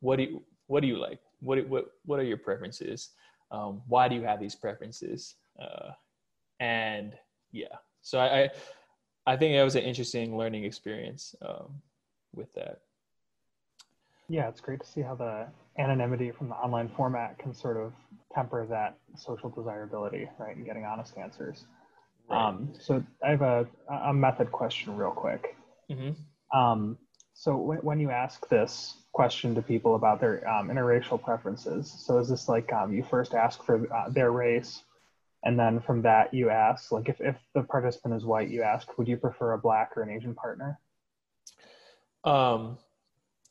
what 0.00 0.16
do 0.16 0.24
you 0.24 0.42
what 0.66 0.80
do 0.80 0.86
you 0.86 0.98
like? 0.98 1.18
What 1.40 1.66
what 1.68 1.86
what 2.04 2.20
are 2.20 2.24
your 2.24 2.36
preferences? 2.36 3.10
Um, 3.50 3.82
why 3.86 4.08
do 4.08 4.14
you 4.14 4.22
have 4.22 4.40
these 4.40 4.54
preferences? 4.54 5.34
Uh, 5.60 5.90
and 6.60 7.14
yeah. 7.50 7.76
So 8.02 8.18
I, 8.18 8.44
I, 8.44 8.50
I 9.26 9.36
think 9.36 9.54
it 9.54 9.62
was 9.62 9.76
an 9.76 9.82
interesting 9.82 10.36
learning 10.36 10.64
experience 10.64 11.34
um, 11.42 11.80
with 12.34 12.52
that 12.54 12.80
yeah 14.28 14.48
it's 14.48 14.60
great 14.60 14.80
to 14.80 14.86
see 14.86 15.02
how 15.02 15.14
the 15.14 15.46
anonymity 15.78 16.30
from 16.30 16.48
the 16.48 16.54
online 16.54 16.88
format 16.88 17.38
can 17.38 17.54
sort 17.54 17.76
of 17.76 17.92
temper 18.34 18.66
that 18.66 18.96
social 19.16 19.50
desirability 19.50 20.28
right 20.38 20.56
and 20.56 20.64
getting 20.64 20.84
honest 20.84 21.18
answers 21.18 21.64
right. 22.30 22.48
um, 22.48 22.72
so 22.78 23.02
i 23.24 23.30
have 23.30 23.42
a, 23.42 23.66
a 24.04 24.14
method 24.14 24.50
question 24.50 24.96
real 24.96 25.10
quick 25.10 25.56
mm-hmm. 25.90 26.58
um, 26.58 26.96
so 27.34 27.56
when, 27.56 27.78
when 27.78 28.00
you 28.00 28.10
ask 28.10 28.48
this 28.48 29.02
question 29.12 29.54
to 29.54 29.62
people 29.62 29.94
about 29.94 30.20
their 30.20 30.48
um, 30.48 30.68
interracial 30.68 31.22
preferences. 31.22 31.90
So 31.90 32.18
is 32.18 32.28
this 32.28 32.48
like 32.48 32.72
um, 32.72 32.92
you 32.92 33.02
first 33.02 33.34
ask 33.34 33.62
for 33.62 33.86
uh, 33.94 34.08
their 34.08 34.32
race, 34.32 34.82
and 35.44 35.58
then 35.58 35.80
from 35.80 36.02
that 36.02 36.32
you 36.32 36.50
ask 36.50 36.92
like 36.92 37.08
if, 37.08 37.20
if 37.20 37.36
the 37.54 37.62
participant 37.62 38.14
is 38.14 38.24
white, 38.24 38.48
you 38.48 38.62
ask 38.62 38.96
would 38.98 39.08
you 39.08 39.16
prefer 39.16 39.52
a 39.52 39.58
black 39.58 39.92
or 39.96 40.02
an 40.02 40.10
Asian 40.10 40.34
partner? 40.34 40.78
Um, 42.24 42.78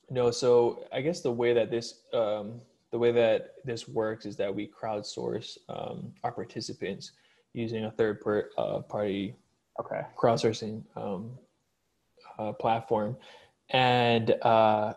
no. 0.10 0.32
So 0.32 0.86
I 0.92 1.02
guess 1.02 1.22
the 1.22 1.32
way 1.32 1.54
that 1.54 1.70
this 1.70 2.02
um, 2.14 2.62
the 2.92 2.98
way 2.98 3.12
that 3.12 3.56
this 3.66 3.88
works 3.88 4.26
is 4.26 4.36
that 4.38 4.54
we 4.54 4.68
crowdsource 4.68 5.58
um, 5.70 6.14
our 6.24 6.32
participants 6.32 7.12
using 7.54 7.86
a 7.86 7.92
third 7.92 8.22
per, 8.22 8.50
uh, 8.58 8.80
party 8.80 9.36
okay 9.80 10.02
crowdsourcing 10.18 10.84
um, 10.96 11.32
uh, 12.40 12.54
platform 12.54 13.18
and 13.72 14.32
uh, 14.42 14.94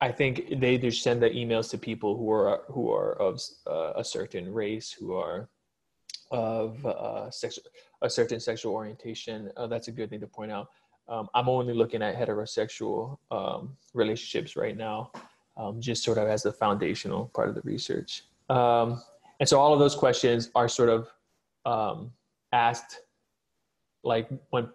I 0.00 0.12
think 0.12 0.60
they 0.60 0.76
just 0.76 1.02
send 1.02 1.22
the 1.22 1.30
emails 1.30 1.70
to 1.70 1.78
people 1.78 2.16
who 2.16 2.30
are 2.30 2.62
who 2.68 2.92
are 2.92 3.14
of 3.20 3.40
uh, 3.66 3.94
a 3.96 4.04
certain 4.04 4.52
race, 4.52 4.92
who 4.92 5.14
are 5.14 5.48
of 6.34 6.84
uh, 6.84 7.30
sexual, 7.30 7.64
a 8.02 8.10
certain 8.10 8.40
sexual 8.40 8.72
orientation. 8.72 9.52
Uh, 9.56 9.68
that's 9.68 9.86
a 9.86 9.92
good 9.92 10.10
thing 10.10 10.18
to 10.20 10.26
point 10.26 10.50
out. 10.50 10.68
Um, 11.08 11.28
I'm 11.32 11.48
only 11.48 11.74
looking 11.74 12.02
at 12.02 12.16
heterosexual 12.16 13.18
um, 13.30 13.76
relationships 13.92 14.56
right 14.56 14.76
now, 14.76 15.12
um, 15.56 15.80
just 15.80 16.02
sort 16.02 16.18
of 16.18 16.26
as 16.26 16.42
the 16.42 16.52
foundational 16.52 17.26
part 17.34 17.48
of 17.48 17.54
the 17.54 17.60
research. 17.62 18.24
Um, 18.50 19.00
and 19.38 19.48
so 19.48 19.60
all 19.60 19.72
of 19.72 19.78
those 19.78 19.94
questions 19.94 20.50
are 20.56 20.68
sort 20.68 20.88
of 20.88 21.08
um, 21.64 22.12
asked 22.52 23.00
like 24.02 24.28
when 24.50 24.68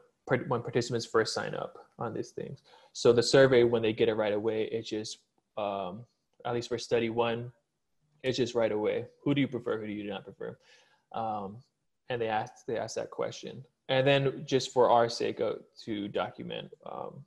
when 0.47 0.62
participants 0.62 1.05
first 1.05 1.34
sign 1.34 1.55
up 1.55 1.88
on 1.97 2.14
these 2.14 2.30
things. 2.30 2.62
So 2.93 3.12
the 3.12 3.24
survey, 3.24 3.64
when 3.64 3.82
they 3.82 3.93
get 3.93 4.07
it 4.07 4.14
right 4.14 4.34
away, 4.34 4.70
it's 4.72 4.88
just 4.88 5.18
um, 5.57 6.05
at 6.45 6.53
least 6.53 6.70
for 6.70 6.78
study 6.78 7.10
one, 7.10 7.51
it's 8.24 8.38
just 8.38 8.55
right 8.55 8.72
away. 8.72 9.07
Who 9.24 9.34
do 9.34 9.41
you 9.41 9.47
prefer? 9.47 9.80
Who 9.80 9.88
do 9.88 9.91
you 9.91 10.07
not 10.10 10.24
prefer? 10.24 10.57
Um, 11.12 11.57
and 12.10 12.22
they 12.22 12.28
ask 12.28 12.66
they 12.68 12.78
ask 12.78 12.95
that 12.95 13.12
question, 13.12 13.64
and 13.88 14.05
then 14.05 14.43
just 14.45 14.74
for 14.74 14.89
our 14.89 15.10
sake 15.10 15.41
uh, 15.41 15.53
to 15.86 16.07
document 16.07 16.72
um, 16.91 17.24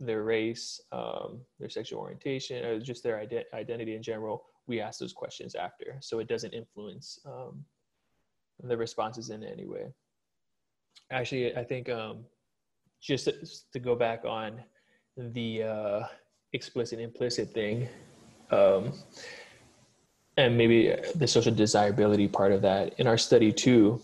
their 0.00 0.22
race, 0.22 0.80
um, 0.92 1.40
their 1.58 1.68
sexual 1.68 2.00
orientation, 2.00 2.64
or 2.64 2.80
just 2.80 3.02
their 3.02 3.16
ident- 3.16 3.52
identity 3.54 3.94
in 3.94 4.02
general, 4.02 4.44
we 4.66 4.80
ask 4.80 4.98
those 4.98 5.12
questions 5.12 5.54
after, 5.54 5.96
so 6.00 6.18
it 6.18 6.28
doesn't 6.28 6.52
influence 6.52 7.20
um, 7.24 7.64
the 8.62 8.76
responses 8.76 9.30
in 9.30 9.42
any 9.44 9.66
way. 9.66 9.86
Actually, 11.10 11.56
I 11.56 11.64
think 11.64 11.88
um, 11.88 12.24
just 13.00 13.26
to, 13.26 13.34
to, 13.72 13.78
go 13.78 13.94
back 13.94 14.24
on 14.24 14.60
the 15.16 15.62
uh, 15.62 16.00
explicit 16.52 16.98
implicit 16.98 17.52
thing, 17.52 17.88
um, 18.50 18.92
and 20.36 20.56
maybe 20.56 20.94
the 21.14 21.26
social 21.26 21.54
desirability 21.54 22.28
part 22.28 22.52
of 22.52 22.62
that 22.62 22.98
in 22.98 23.06
our 23.06 23.18
study 23.18 23.52
too. 23.52 24.00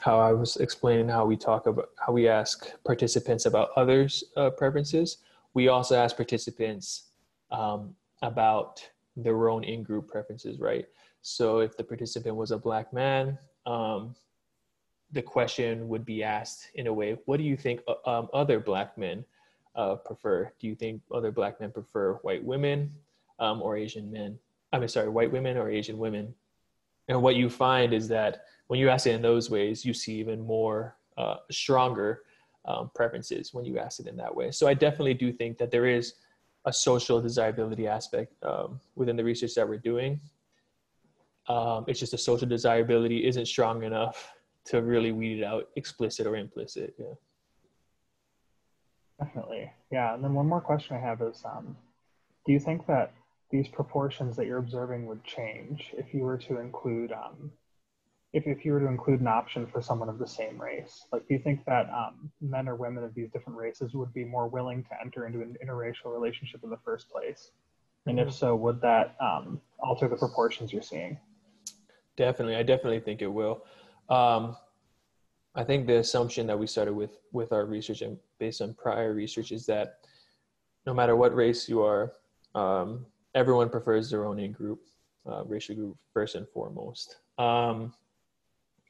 How 0.00 0.20
I 0.20 0.32
was 0.32 0.56
explaining 0.58 1.08
how 1.08 1.24
we 1.26 1.36
talk 1.36 1.66
about 1.66 1.90
how 1.96 2.12
we 2.12 2.28
ask 2.28 2.70
participants 2.84 3.46
about 3.46 3.70
others' 3.76 4.22
uh, 4.36 4.50
preferences. 4.50 5.18
We 5.54 5.68
also 5.68 5.96
ask 5.96 6.14
participants 6.16 7.08
um, 7.50 7.96
about 8.22 8.88
their 9.16 9.48
own 9.48 9.64
in-group 9.64 10.08
preferences, 10.08 10.60
right? 10.60 10.86
So 11.22 11.58
if 11.58 11.76
the 11.76 11.82
participant 11.82 12.36
was 12.36 12.52
a 12.52 12.58
black 12.58 12.92
man, 12.92 13.38
um, 13.66 14.14
the 15.10 15.22
question 15.22 15.88
would 15.88 16.04
be 16.04 16.22
asked 16.22 16.68
in 16.74 16.86
a 16.86 16.92
way, 16.92 17.18
what 17.24 17.38
do 17.38 17.42
you 17.42 17.56
think 17.56 17.80
uh, 17.88 18.08
um, 18.08 18.28
other 18.32 18.60
black 18.60 18.96
men 18.96 19.24
uh, 19.74 19.96
prefer? 19.96 20.52
Do 20.60 20.68
you 20.68 20.74
think 20.74 21.02
other 21.12 21.32
black 21.32 21.60
men 21.60 21.72
prefer 21.72 22.14
white 22.22 22.44
women 22.44 22.92
um, 23.40 23.62
or 23.62 23.76
Asian 23.76 24.12
men? 24.12 24.38
I 24.72 24.78
mean, 24.78 24.88
sorry, 24.88 25.08
white 25.08 25.32
women 25.32 25.56
or 25.56 25.70
Asian 25.70 25.98
women? 25.98 26.34
And 27.08 27.22
what 27.22 27.36
you 27.36 27.48
find 27.48 27.92
is 27.92 28.08
that 28.08 28.42
when 28.66 28.78
you 28.78 28.88
ask 28.88 29.06
it 29.06 29.14
in 29.14 29.22
those 29.22 29.50
ways, 29.50 29.84
you 29.84 29.94
see 29.94 30.14
even 30.16 30.40
more 30.40 30.96
uh, 31.16 31.36
stronger 31.50 32.22
um, 32.66 32.90
preferences 32.94 33.54
when 33.54 33.64
you 33.64 33.78
ask 33.78 33.98
it 33.98 34.06
in 34.06 34.16
that 34.16 34.34
way. 34.34 34.50
So 34.50 34.68
I 34.68 34.74
definitely 34.74 35.14
do 35.14 35.32
think 35.32 35.56
that 35.58 35.70
there 35.70 35.86
is 35.86 36.14
a 36.66 36.72
social 36.72 37.20
desirability 37.20 37.86
aspect 37.86 38.34
um, 38.42 38.78
within 38.94 39.16
the 39.16 39.24
research 39.24 39.54
that 39.54 39.66
we're 39.66 39.78
doing. 39.78 40.20
Um, 41.48 41.86
it's 41.88 41.98
just 41.98 42.12
the 42.12 42.18
social 42.18 42.46
desirability 42.46 43.26
isn't 43.26 43.46
strong 43.46 43.84
enough 43.84 44.32
to 44.66 44.82
really 44.82 45.12
weed 45.12 45.40
it 45.40 45.44
out, 45.44 45.68
explicit 45.76 46.26
or 46.26 46.36
implicit. 46.36 46.94
Yeah. 46.98 47.06
Definitely. 49.18 49.72
Yeah. 49.90 50.14
And 50.14 50.22
then 50.22 50.34
one 50.34 50.46
more 50.46 50.60
question 50.60 50.94
I 50.94 51.00
have 51.00 51.22
is 51.22 51.42
um, 51.44 51.74
do 52.44 52.52
you 52.52 52.60
think 52.60 52.86
that 52.86 53.12
these 53.50 53.68
proportions 53.68 54.36
that 54.36 54.46
you're 54.46 54.58
observing 54.58 55.06
would 55.06 55.24
change 55.24 55.94
if 55.96 56.12
you 56.12 56.22
were 56.22 56.38
to 56.38 56.58
include 56.58 57.12
um, 57.12 57.50
if, 58.34 58.46
if 58.46 58.64
you 58.64 58.72
were 58.72 58.80
to 58.80 58.88
include 58.88 59.20
an 59.20 59.26
option 59.26 59.66
for 59.66 59.80
someone 59.80 60.10
of 60.10 60.18
the 60.18 60.26
same 60.26 60.60
race. 60.60 61.06
Like 61.12 61.26
do 61.26 61.34
you 61.34 61.40
think 61.40 61.64
that 61.64 61.88
um, 61.88 62.30
men 62.42 62.68
or 62.68 62.76
women 62.76 63.02
of 63.02 63.14
these 63.14 63.30
different 63.30 63.58
races 63.58 63.94
would 63.94 64.12
be 64.12 64.24
more 64.24 64.48
willing 64.48 64.84
to 64.84 64.90
enter 65.00 65.26
into 65.26 65.40
an 65.40 65.56
interracial 65.64 66.12
relationship 66.12 66.62
in 66.62 66.68
the 66.68 66.78
first 66.84 67.08
place? 67.10 67.52
And 68.06 68.18
if 68.18 68.32
so 68.32 68.54
would 68.56 68.80
that 68.82 69.16
um, 69.20 69.60
alter 69.80 70.08
the 70.08 70.16
proportions 70.16 70.72
you're 70.72 70.82
seeing? 70.82 71.18
Definitely. 72.16 72.56
I 72.56 72.62
definitely 72.62 73.00
think 73.00 73.22
it 73.22 73.32
will. 73.32 73.64
Um, 74.08 74.56
I 75.54 75.64
think 75.64 75.86
the 75.86 75.98
assumption 75.98 76.46
that 76.46 76.58
we 76.58 76.66
started 76.66 76.94
with 76.94 77.18
with 77.32 77.52
our 77.52 77.66
research 77.66 78.02
and 78.02 78.16
based 78.38 78.62
on 78.62 78.74
prior 78.74 79.12
research 79.12 79.52
is 79.52 79.66
that 79.66 79.96
no 80.86 80.94
matter 80.94 81.16
what 81.16 81.34
race 81.34 81.68
you 81.68 81.82
are, 81.82 82.12
um, 82.54 83.06
everyone 83.38 83.68
prefers 83.68 84.10
their 84.10 84.26
own 84.26 84.40
in 84.40 84.50
group, 84.50 84.80
uh, 85.30 85.44
racial 85.44 85.76
group 85.76 85.96
first 86.12 86.34
and 86.34 86.46
foremost. 86.48 87.18
Um, 87.38 87.94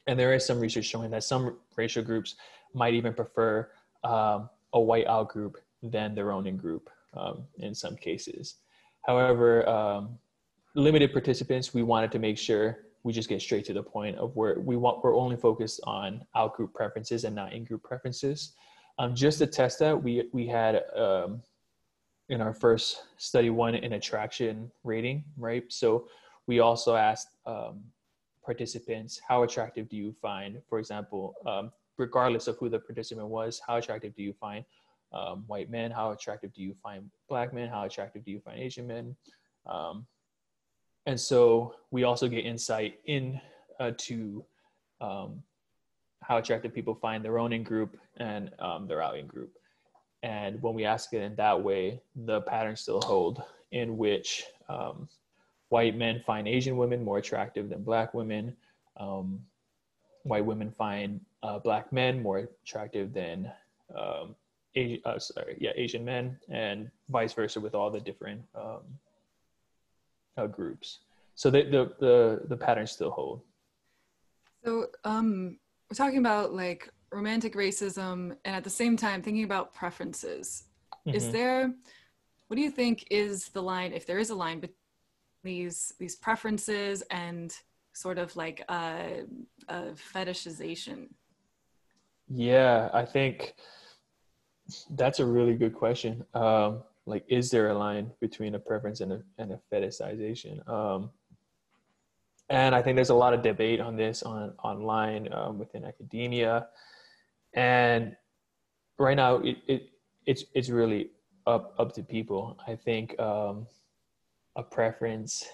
and 0.06 0.18
there 0.18 0.32
is 0.32 0.46
some 0.46 0.58
research 0.58 0.86
showing 0.86 1.10
that 1.10 1.22
some 1.22 1.58
racial 1.76 2.02
groups 2.02 2.36
might 2.72 2.94
even 2.94 3.12
prefer 3.12 3.68
um, 4.04 4.48
a 4.72 4.80
white 4.80 5.06
out 5.06 5.28
group 5.28 5.58
than 5.82 6.14
their 6.14 6.32
own 6.32 6.46
in 6.46 6.56
group 6.56 6.88
um, 7.14 7.44
in 7.58 7.74
some 7.74 7.94
cases. 7.94 8.54
However, 9.06 9.68
um, 9.68 10.18
limited 10.74 11.12
participants, 11.12 11.74
we 11.74 11.82
wanted 11.82 12.10
to 12.12 12.18
make 12.18 12.38
sure 12.38 12.78
we 13.02 13.12
just 13.12 13.28
get 13.28 13.42
straight 13.42 13.66
to 13.66 13.74
the 13.74 13.82
point 13.82 14.16
of 14.16 14.34
where 14.34 14.58
we 14.60 14.76
want 14.76 15.04
we're 15.04 15.16
only 15.16 15.36
focused 15.36 15.80
on 15.84 16.22
out 16.34 16.54
group 16.54 16.72
preferences 16.72 17.24
and 17.24 17.34
not 17.34 17.52
in 17.52 17.64
group 17.64 17.82
preferences. 17.82 18.54
Um, 18.98 19.14
just 19.14 19.38
to 19.38 19.46
test 19.46 19.78
that, 19.80 20.02
we 20.02 20.28
we 20.32 20.46
had 20.46 20.82
um, 20.96 21.42
in 22.28 22.40
our 22.40 22.52
first 22.52 23.04
study 23.16 23.50
one 23.50 23.74
an 23.74 23.94
attraction 23.94 24.70
rating, 24.84 25.24
right? 25.36 25.64
So 25.68 26.08
we 26.46 26.60
also 26.60 26.94
asked 26.94 27.28
um, 27.46 27.80
participants 28.44 29.20
how 29.26 29.42
attractive 29.42 29.88
do 29.88 29.96
you 29.96 30.14
find, 30.20 30.60
for 30.68 30.78
example, 30.78 31.34
um, 31.46 31.72
regardless 31.96 32.46
of 32.46 32.56
who 32.58 32.68
the 32.68 32.78
participant 32.78 33.28
was, 33.28 33.60
how 33.66 33.76
attractive 33.76 34.14
do 34.14 34.22
you 34.22 34.32
find 34.32 34.64
um, 35.12 35.44
white 35.46 35.70
men? 35.70 35.90
How 35.90 36.12
attractive 36.12 36.52
do 36.52 36.62
you 36.62 36.74
find 36.82 37.10
black 37.28 37.52
men? 37.52 37.68
How 37.68 37.84
attractive 37.84 38.24
do 38.24 38.30
you 38.30 38.40
find 38.40 38.58
Asian 38.58 38.86
men? 38.86 39.16
Um, 39.66 40.06
and 41.06 41.18
so 41.18 41.74
we 41.90 42.04
also 42.04 42.28
get 42.28 42.44
insight 42.44 42.98
into 43.06 44.44
uh, 45.00 45.04
um, 45.04 45.42
how 46.22 46.36
attractive 46.36 46.74
people 46.74 46.94
find 46.94 47.24
their 47.24 47.38
own 47.38 47.52
in 47.52 47.62
group 47.62 47.96
and 48.18 48.50
um, 48.58 48.86
their 48.86 49.02
out 49.02 49.16
in 49.16 49.26
group. 49.26 49.52
And 50.22 50.60
when 50.62 50.74
we 50.74 50.84
ask 50.84 51.12
it 51.12 51.22
in 51.22 51.34
that 51.36 51.62
way, 51.62 52.00
the 52.16 52.40
patterns 52.42 52.80
still 52.80 53.00
hold 53.00 53.42
in 53.70 53.96
which 53.96 54.44
um, 54.68 55.08
white 55.68 55.96
men 55.96 56.22
find 56.26 56.48
Asian 56.48 56.76
women 56.76 57.04
more 57.04 57.18
attractive 57.18 57.68
than 57.68 57.82
black 57.82 58.14
women. 58.14 58.56
Um, 58.96 59.40
white 60.24 60.44
women 60.44 60.72
find 60.76 61.20
uh, 61.42 61.58
black 61.58 61.92
men 61.92 62.22
more 62.22 62.48
attractive 62.64 63.12
than 63.12 63.50
um, 63.96 64.34
Asian, 64.74 65.00
uh, 65.04 65.18
sorry, 65.18 65.56
yeah, 65.60 65.70
Asian 65.76 66.04
men, 66.04 66.38
and 66.48 66.90
vice 67.08 67.32
versa 67.32 67.60
with 67.60 67.74
all 67.74 67.90
the 67.90 68.00
different 68.00 68.42
um, 68.54 68.80
uh, 70.36 70.46
groups. 70.46 71.00
So 71.34 71.50
the, 71.50 71.62
the, 71.62 71.92
the, 72.00 72.40
the 72.48 72.56
patterns 72.56 72.90
still 72.90 73.10
hold. 73.10 73.42
So 74.64 74.86
um, 75.04 75.58
we're 75.88 75.94
talking 75.94 76.18
about 76.18 76.52
like 76.52 76.90
romantic 77.10 77.54
racism 77.54 78.36
and 78.44 78.56
at 78.56 78.64
the 78.64 78.70
same 78.70 78.96
time 78.96 79.22
thinking 79.22 79.44
about 79.44 79.74
preferences. 79.74 80.64
Mm-hmm. 81.06 81.16
Is 81.16 81.30
there, 81.30 81.72
what 82.48 82.56
do 82.56 82.62
you 82.62 82.70
think 82.70 83.06
is 83.10 83.48
the 83.48 83.62
line, 83.62 83.92
if 83.92 84.06
there 84.06 84.18
is 84.18 84.30
a 84.30 84.34
line 84.34 84.60
between 84.60 84.74
these, 85.44 85.94
these 85.98 86.16
preferences 86.16 87.02
and 87.10 87.54
sort 87.92 88.18
of 88.18 88.34
like 88.36 88.64
a, 88.68 89.24
a 89.68 89.82
fetishization? 90.14 91.08
Yeah, 92.28 92.90
I 92.92 93.04
think 93.04 93.54
that's 94.90 95.18
a 95.18 95.24
really 95.24 95.54
good 95.54 95.74
question. 95.74 96.24
Um, 96.34 96.82
like 97.08 97.24
is 97.28 97.50
there 97.50 97.70
a 97.70 97.74
line 97.74 98.10
between 98.20 98.54
a 98.54 98.58
preference 98.58 99.00
and 99.00 99.12
a, 99.12 99.22
and 99.38 99.52
a 99.52 99.60
fetishization 99.72 100.66
um, 100.68 101.10
and 102.50 102.74
i 102.74 102.82
think 102.82 102.94
there's 102.94 103.10
a 103.10 103.14
lot 103.14 103.32
of 103.34 103.42
debate 103.42 103.80
on 103.80 103.96
this 103.96 104.22
on 104.22 104.52
online 104.62 105.32
um, 105.32 105.58
within 105.58 105.84
academia 105.84 106.68
and 107.54 108.16
right 108.98 109.16
now 109.16 109.36
it, 109.36 109.56
it 109.66 109.90
it's 110.26 110.44
it's 110.54 110.68
really 110.68 111.10
up 111.46 111.74
up 111.78 111.92
to 111.94 112.02
people. 112.02 112.58
I 112.66 112.74
think 112.74 113.18
um, 113.20 113.66
a 114.56 114.62
preference 114.62 115.46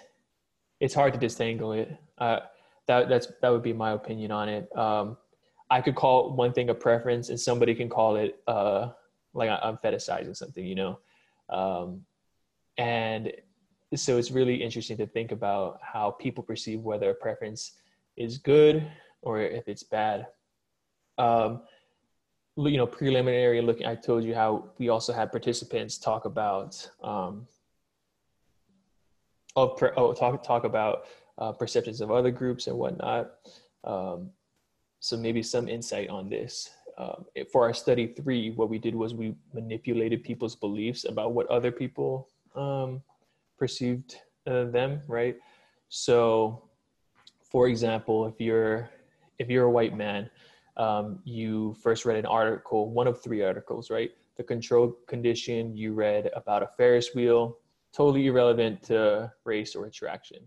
it's 0.80 0.94
hard 0.94 1.12
to 1.14 1.18
disentangle 1.18 1.72
it. 1.72 1.96
Uh, 2.18 2.40
that 2.86 3.08
that's 3.08 3.28
that 3.40 3.48
would 3.48 3.62
be 3.62 3.72
my 3.72 3.92
opinion 3.92 4.30
on 4.30 4.48
it. 4.48 4.76
Um, 4.76 5.16
i 5.70 5.80
could 5.80 5.94
call 5.94 6.32
one 6.34 6.52
thing 6.52 6.68
a 6.68 6.74
preference 6.74 7.30
and 7.30 7.40
somebody 7.40 7.74
can 7.74 7.88
call 7.88 8.16
it 8.16 8.40
uh, 8.46 8.90
like 9.32 9.50
i'm 9.62 9.78
fetishizing 9.78 10.36
something 10.36 10.64
you 10.64 10.74
know? 10.74 10.98
Um, 11.48 12.04
and 12.78 13.32
so 13.94 14.18
it's 14.18 14.30
really 14.30 14.56
interesting 14.56 14.96
to 14.98 15.06
think 15.06 15.32
about 15.32 15.80
how 15.82 16.10
people 16.10 16.42
perceive 16.42 16.80
whether 16.80 17.10
a 17.10 17.14
preference 17.14 17.72
is 18.16 18.38
good 18.38 18.86
or 19.22 19.40
if 19.40 19.68
it's 19.68 19.82
bad. 19.82 20.26
Um, 21.18 21.62
you 22.56 22.76
know, 22.76 22.86
preliminary 22.86 23.60
looking, 23.60 23.86
I 23.86 23.94
told 23.96 24.24
you 24.24 24.34
how 24.34 24.70
we 24.78 24.88
also 24.88 25.12
had 25.12 25.30
participants 25.32 25.98
talk 25.98 26.24
about 26.24 26.88
um, 27.02 27.46
per, 29.54 29.92
oh 29.96 30.12
talk 30.12 30.42
talk 30.42 30.64
about 30.64 31.04
uh, 31.38 31.52
perceptions 31.52 32.00
of 32.00 32.10
other 32.10 32.30
groups 32.30 32.66
and 32.66 32.76
whatnot. 32.76 33.32
Um, 33.82 34.30
so 35.00 35.16
maybe 35.16 35.42
some 35.42 35.68
insight 35.68 36.08
on 36.08 36.28
this. 36.30 36.70
Um, 36.96 37.24
for 37.50 37.64
our 37.64 37.74
study 37.74 38.06
three, 38.06 38.52
what 38.52 38.70
we 38.70 38.78
did 38.78 38.94
was 38.94 39.14
we 39.14 39.34
manipulated 39.52 40.22
people's 40.22 40.54
beliefs 40.54 41.04
about 41.04 41.32
what 41.32 41.48
other 41.48 41.72
people 41.72 42.28
um, 42.54 43.02
perceived 43.58 44.16
uh, 44.46 44.64
them, 44.66 45.02
right? 45.08 45.36
So, 45.88 46.62
for 47.42 47.66
example, 47.66 48.26
if 48.26 48.40
you're 48.40 48.88
if 49.40 49.48
you're 49.50 49.64
a 49.64 49.70
white 49.70 49.96
man, 49.96 50.30
um, 50.76 51.20
you 51.24 51.74
first 51.82 52.04
read 52.04 52.16
an 52.16 52.26
article, 52.26 52.90
one 52.90 53.06
of 53.06 53.22
three 53.22 53.42
articles, 53.42 53.90
right? 53.90 54.10
The 54.36 54.42
control 54.42 54.96
condition 55.06 55.76
you 55.76 55.92
read 55.92 56.30
about 56.34 56.62
a 56.62 56.66
Ferris 56.66 57.14
wheel, 57.14 57.58
totally 57.92 58.26
irrelevant 58.26 58.82
to 58.84 59.32
race 59.44 59.76
or 59.76 59.86
attraction. 59.86 60.38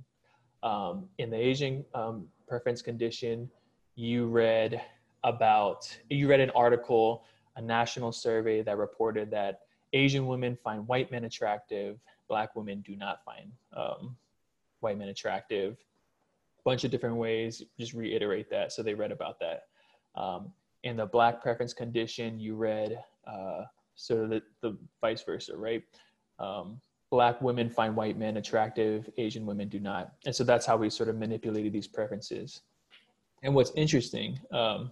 Um, 0.64 1.08
in 1.18 1.30
the 1.30 1.38
Asian 1.38 1.86
um, 1.94 2.28
preference 2.48 2.82
condition, 2.82 3.50
you 3.96 4.28
read 4.28 4.82
about, 5.24 5.98
you 6.10 6.28
read 6.28 6.42
an 6.42 6.50
article, 6.52 7.24
a 7.56 7.62
national 7.62 8.12
survey 8.12 8.62
that 8.64 8.78
reported 8.78 9.32
that 9.32 9.62
Asian 9.94 10.28
women 10.28 10.58
find 10.62 10.88
white 10.88 11.12
men 11.12 11.24
attractive, 11.24 12.00
black 12.28 12.56
women 12.56 12.82
do 12.82 12.96
not 12.96 13.24
find 13.24 13.52
um, 13.76 14.16
white 14.82 14.98
men 14.98 15.08
attractive. 15.08 15.78
Bunch 16.66 16.84
of 16.84 16.92
different 16.92 17.16
ways, 17.16 17.64
just 17.80 17.94
reiterate 17.94 18.50
that. 18.50 18.74
So 18.74 18.84
they 18.84 18.94
read 18.94 19.14
about 19.14 19.40
that. 19.40 19.64
Um, 20.18 20.52
in 20.84 20.98
the 20.98 21.06
black 21.06 21.42
preference 21.42 21.74
condition, 21.74 22.40
you 22.40 22.56
read 22.56 23.00
uh, 23.26 23.64
sort 23.96 24.24
of 24.24 24.30
the, 24.30 24.42
the 24.62 24.78
vice 25.00 25.22
versa, 25.22 25.56
right? 25.56 25.84
Um, 26.40 26.82
black 27.10 27.42
women 27.42 27.70
find 27.70 27.96
white 27.96 28.18
men 28.18 28.38
attractive, 28.38 29.10
Asian 29.18 29.46
women 29.46 29.70
do 29.70 29.80
not. 29.80 30.14
And 30.26 30.36
so 30.36 30.44
that's 30.44 30.66
how 30.66 30.78
we 30.78 30.90
sort 30.90 31.10
of 31.10 31.18
manipulated 31.18 31.72
these 31.72 31.88
preferences. 31.88 32.62
And 33.44 33.54
what's 33.54 33.72
interesting, 33.76 34.40
um, 34.52 34.92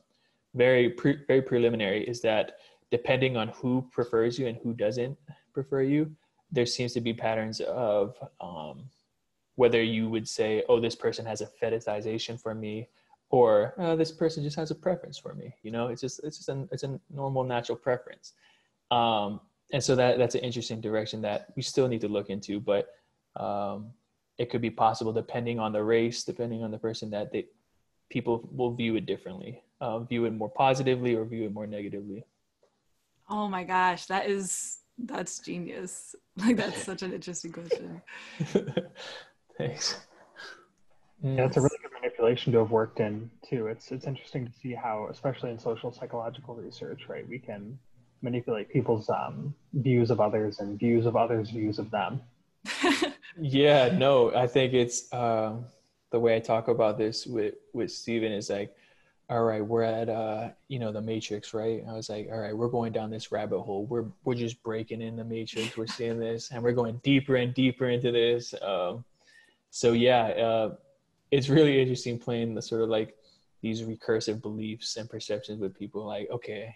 very 0.54 0.90
pre- 0.90 1.26
very 1.28 1.42
preliminary, 1.42 2.08
is 2.08 2.22
that 2.22 2.58
depending 2.92 3.36
on 3.36 3.50
who 3.50 3.88
prefers 3.92 4.38
you 4.38 4.48
and 4.48 4.58
who 4.58 4.74
doesn't 4.74 5.18
prefer 5.54 5.82
you, 5.82 6.16
there 6.52 6.66
seems 6.66 6.94
to 6.94 7.02
be 7.02 7.14
patterns 7.14 7.60
of 7.62 8.16
um, 8.40 8.90
whether 9.56 9.82
you 9.82 10.08
would 10.08 10.28
say, 10.28 10.64
"Oh, 10.70 10.80
this 10.80 10.96
person 10.96 11.26
has 11.26 11.42
a 11.42 11.48
fetishization 11.62 12.40
for 12.40 12.54
me," 12.54 12.88
or 13.30 13.74
oh, 13.78 13.96
"This 13.96 14.12
person 14.12 14.44
just 14.44 14.56
has 14.56 14.72
a 14.72 14.76
preference 14.76 15.18
for 15.18 15.34
me." 15.34 15.54
You 15.64 15.72
know, 15.72 15.88
it's 15.88 16.02
just 16.02 16.22
it's 16.24 16.38
just 16.38 16.50
a 16.50 16.68
it's 16.72 16.84
a 16.84 17.00
normal 17.14 17.44
natural 17.44 17.78
preference. 17.78 18.34
Um, 18.92 19.42
and 19.72 19.84
so 19.84 19.96
that 19.96 20.18
that's 20.18 20.36
an 20.36 20.42
interesting 20.42 20.82
direction 20.82 21.22
that 21.22 21.48
we 21.56 21.62
still 21.62 21.88
need 21.88 22.02
to 22.02 22.08
look 22.08 22.30
into, 22.30 22.60
but 22.60 22.90
um, 23.36 23.92
it 24.38 24.50
could 24.50 24.62
be 24.62 24.70
possible 24.70 25.12
depending 25.12 25.60
on 25.60 25.72
the 25.72 25.84
race, 25.84 26.24
depending 26.24 26.64
on 26.64 26.72
the 26.72 26.78
person 26.78 27.10
that 27.12 27.32
they 27.32 27.48
people 28.10 28.48
will 28.52 28.74
view 28.74 28.96
it 28.96 29.06
differently, 29.06 29.64
uh, 29.82 30.00
view 30.00 30.26
it 30.26 30.32
more 30.32 30.50
positively 30.50 31.16
or 31.16 31.26
view 31.26 31.46
it 31.46 31.54
more 31.54 31.68
negatively. 31.68 32.24
Oh 33.30 33.48
my 33.48 33.64
gosh, 33.64 34.06
that 34.06 34.30
is 34.30 34.80
that's 34.98 35.40
genius. 35.40 36.16
Like 36.38 36.58
that's 36.58 36.84
such 36.92 37.02
an 37.02 37.14
interesting 37.14 37.54
question. 37.54 38.02
Thanks. 39.58 40.02
Yeah, 41.24 41.46
it's 41.46 41.56
a 41.56 41.62
really 41.62 41.75
good 42.26 42.32
manipulation 42.32 42.54
to 42.54 42.60
have 42.60 42.72
worked 42.72 43.00
in 43.00 43.30
too. 43.48 43.68
It's 43.68 43.92
it's 43.92 44.08
interesting 44.08 44.46
to 44.46 44.52
see 44.52 44.74
how, 44.74 45.08
especially 45.12 45.52
in 45.52 45.60
social 45.60 45.92
psychological 45.92 46.56
research, 46.56 47.08
right, 47.08 47.28
we 47.28 47.40
can 47.40 47.78
manipulate 48.22 48.70
people's 48.70 49.10
um, 49.10 49.54
views 49.74 50.10
of 50.10 50.20
others 50.20 50.60
and 50.60 50.80
views 50.80 51.06
of 51.06 51.16
others' 51.16 51.50
views 51.50 51.80
of 51.80 51.92
them. 51.92 52.22
yeah, 53.40 53.96
no, 53.96 54.34
I 54.36 54.48
think 54.48 54.74
it's 54.74 55.12
uh, 55.14 55.54
the 56.12 56.20
way 56.20 56.36
I 56.36 56.40
talk 56.40 56.68
about 56.68 56.98
this 56.98 57.28
with 57.28 57.56
with 57.74 57.92
Steven 57.92 58.32
is 58.32 58.50
like, 58.50 58.76
all 59.30 59.44
right, 59.44 59.66
we're 59.66 59.84
at 59.84 60.10
uh, 60.10 60.50
you 60.68 60.80
know 60.80 60.92
the 60.92 61.02
Matrix, 61.02 61.54
right? 61.54 61.84
I 61.88 61.94
was 61.94 62.10
like, 62.10 62.30
all 62.32 62.40
right, 62.40 62.56
we're 62.58 62.70
going 62.70 62.92
down 62.92 63.12
this 63.12 63.32
rabbit 63.32 63.62
hole. 63.62 63.86
We're 63.86 64.08
we're 64.24 64.36
just 64.36 64.62
breaking 64.64 65.02
in 65.02 65.16
the 65.16 65.24
Matrix. 65.24 65.78
We're 65.78 65.88
seeing 65.88 66.20
this, 66.20 66.52
and 66.52 66.64
we're 66.64 66.74
going 66.74 67.00
deeper 67.04 67.36
and 67.36 67.54
deeper 67.54 67.90
into 67.90 68.12
this. 68.12 68.54
Um, 68.62 69.04
so 69.70 69.92
yeah, 69.92 70.28
uh, 70.28 70.76
it's 71.36 71.50
really 71.50 71.82
interesting 71.82 72.18
playing 72.18 72.56
the 72.56 72.62
sort 72.62 72.82
of 72.82 72.90
like 72.90 73.14
these 73.62 73.82
recursive 73.82 74.42
beliefs 74.42 74.96
and 74.96 75.10
perceptions 75.10 75.60
with 75.60 75.78
people. 75.78 76.06
Like, 76.06 76.30
okay, 76.32 76.74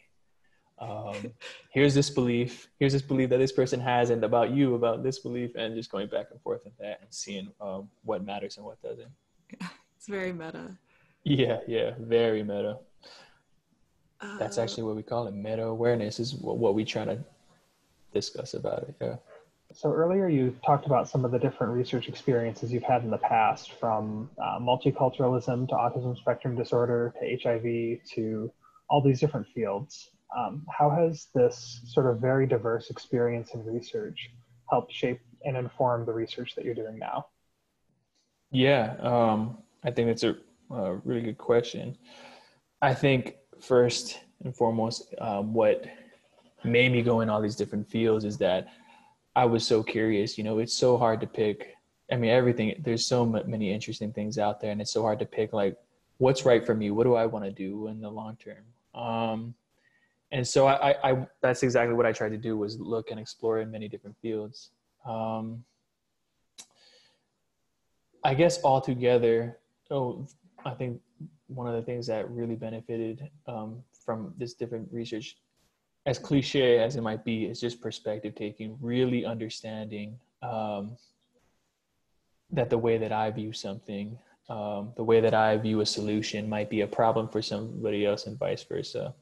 um, 0.79 1.15
here's 1.71 1.93
this 1.93 2.09
belief, 2.09 2.67
here's 2.77 2.91
this 2.91 3.01
belief 3.01 3.29
that 3.29 3.37
this 3.37 3.53
person 3.53 3.79
has, 3.79 4.09
and 4.09 4.21
about 4.23 4.51
you 4.51 4.75
about 4.75 5.01
this 5.01 5.19
belief, 5.19 5.51
and 5.55 5.75
just 5.75 5.89
going 5.89 6.07
back 6.07 6.27
and 6.31 6.41
forth 6.41 6.61
with 6.65 6.77
that 6.77 6.99
and 7.01 7.13
seeing 7.13 7.49
um, 7.61 7.89
what 8.03 8.25
matters 8.25 8.57
and 8.57 8.65
what 8.65 8.81
doesn't. 8.81 9.11
It's 9.97 10.07
very 10.07 10.31
meta. 10.31 10.77
Yeah, 11.25 11.57
yeah, 11.67 11.91
very 11.99 12.41
meta. 12.41 12.77
Uh, 14.21 14.37
That's 14.37 14.57
actually 14.57 14.83
what 14.83 14.95
we 14.95 15.03
call 15.03 15.27
it. 15.27 15.33
Meta 15.33 15.63
awareness 15.63 16.21
is 16.21 16.35
what, 16.35 16.57
what 16.57 16.73
we 16.73 16.85
try 16.85 17.03
to 17.03 17.19
discuss 18.13 18.53
about 18.53 18.83
it. 18.83 18.95
Yeah. 19.01 19.15
So 19.79 19.93
earlier 19.93 20.27
you 20.27 20.53
talked 20.65 20.85
about 20.85 21.07
some 21.07 21.23
of 21.23 21.31
the 21.31 21.39
different 21.39 21.71
research 21.71 22.09
experiences 22.09 22.69
you've 22.69 22.83
had 22.83 23.01
in 23.05 23.09
the 23.09 23.17
past, 23.17 23.71
from 23.79 24.29
uh, 24.37 24.59
multiculturalism 24.59 25.69
to 25.69 25.73
autism 25.73 26.17
spectrum 26.17 26.53
disorder 26.53 27.13
to 27.17 27.39
HIV 27.41 28.03
to 28.15 28.51
all 28.89 29.01
these 29.01 29.21
different 29.21 29.47
fields. 29.55 30.09
Um, 30.37 30.65
how 30.69 30.89
has 30.89 31.27
this 31.33 31.79
sort 31.85 32.07
of 32.07 32.19
very 32.19 32.45
diverse 32.45 32.89
experience 32.89 33.53
in 33.53 33.65
research 33.65 34.31
helped 34.69 34.91
shape 34.91 35.21
and 35.45 35.55
inform 35.55 36.05
the 36.05 36.11
research 36.11 36.55
that 36.55 36.65
you're 36.65 36.75
doing 36.75 36.99
now? 36.99 37.27
Yeah, 38.51 38.97
um, 38.99 39.59
I 39.85 39.91
think 39.91 40.09
that's 40.09 40.23
a, 40.23 40.35
a, 40.71 40.95
really 41.05 41.21
good 41.21 41.37
question. 41.37 41.97
I 42.81 42.93
think 42.93 43.37
first 43.61 44.19
and 44.43 44.53
foremost, 44.53 45.15
um, 45.21 45.53
what 45.53 45.85
made 46.65 46.91
me 46.91 47.01
go 47.01 47.21
in 47.21 47.29
all 47.29 47.41
these 47.41 47.55
different 47.55 47.89
fields 47.89 48.25
is 48.25 48.37
that 48.39 48.67
I 49.35 49.45
was 49.45 49.65
so 49.65 49.83
curious. 49.83 50.37
You 50.37 50.43
know, 50.43 50.59
it's 50.59 50.73
so 50.73 50.97
hard 50.97 51.21
to 51.21 51.27
pick. 51.27 51.75
I 52.11 52.15
mean, 52.15 52.31
everything. 52.31 52.81
There's 52.83 53.05
so 53.05 53.25
many 53.25 53.71
interesting 53.71 54.11
things 54.11 54.37
out 54.37 54.59
there, 54.59 54.71
and 54.71 54.81
it's 54.81 54.91
so 54.91 55.01
hard 55.01 55.19
to 55.19 55.25
pick 55.25 55.53
like 55.53 55.77
what's 56.17 56.45
right 56.45 56.65
for 56.65 56.75
me. 56.75 56.91
What 56.91 57.05
do 57.05 57.15
I 57.15 57.25
want 57.25 57.45
to 57.45 57.51
do 57.51 57.87
in 57.87 58.01
the 58.01 58.09
long 58.09 58.37
term? 58.37 58.63
Um, 58.93 59.53
and 60.31 60.47
so 60.47 60.67
I, 60.67 60.91
I, 60.91 61.11
I, 61.11 61.27
that's 61.41 61.63
exactly 61.63 61.95
what 61.95 62.05
I 62.05 62.11
tried 62.11 62.29
to 62.29 62.37
do 62.37 62.57
was 62.57 62.79
look 62.79 63.09
and 63.09 63.19
explore 63.19 63.59
in 63.61 63.71
many 63.71 63.87
different 63.87 64.15
fields. 64.21 64.71
Um, 65.05 65.63
I 68.23 68.33
guess 68.33 68.63
altogether, 68.63 69.57
oh, 69.89 70.27
I 70.65 70.71
think 70.71 71.01
one 71.47 71.67
of 71.67 71.73
the 71.73 71.81
things 71.81 72.05
that 72.07 72.29
really 72.29 72.55
benefited 72.55 73.29
um, 73.47 73.81
from 74.05 74.33
this 74.37 74.53
different 74.53 74.87
research, 74.91 75.37
as 76.05 76.17
cliche 76.17 76.79
as 76.79 76.95
it 76.95 77.01
might 77.01 77.23
be, 77.23 77.45
is 77.45 77.59
just 77.59 77.81
perspective 77.81 78.35
taking, 78.35 78.77
really 78.81 79.25
understanding 79.25 80.17
um, 80.41 80.97
that 82.51 82.69
the 82.69 82.77
way 82.77 82.97
that 82.97 83.11
I 83.11 83.29
view 83.31 83.53
something, 83.53 84.17
um, 84.49 84.91
the 84.95 85.03
way 85.03 85.19
that 85.19 85.33
I 85.33 85.57
view 85.57 85.81
a 85.81 85.85
solution 85.85 86.49
might 86.49 86.69
be 86.69 86.81
a 86.81 86.87
problem 86.87 87.27
for 87.27 87.41
somebody 87.41 88.05
else 88.05 88.25
and 88.25 88.37
vice 88.37 88.63
versa. 88.63 89.13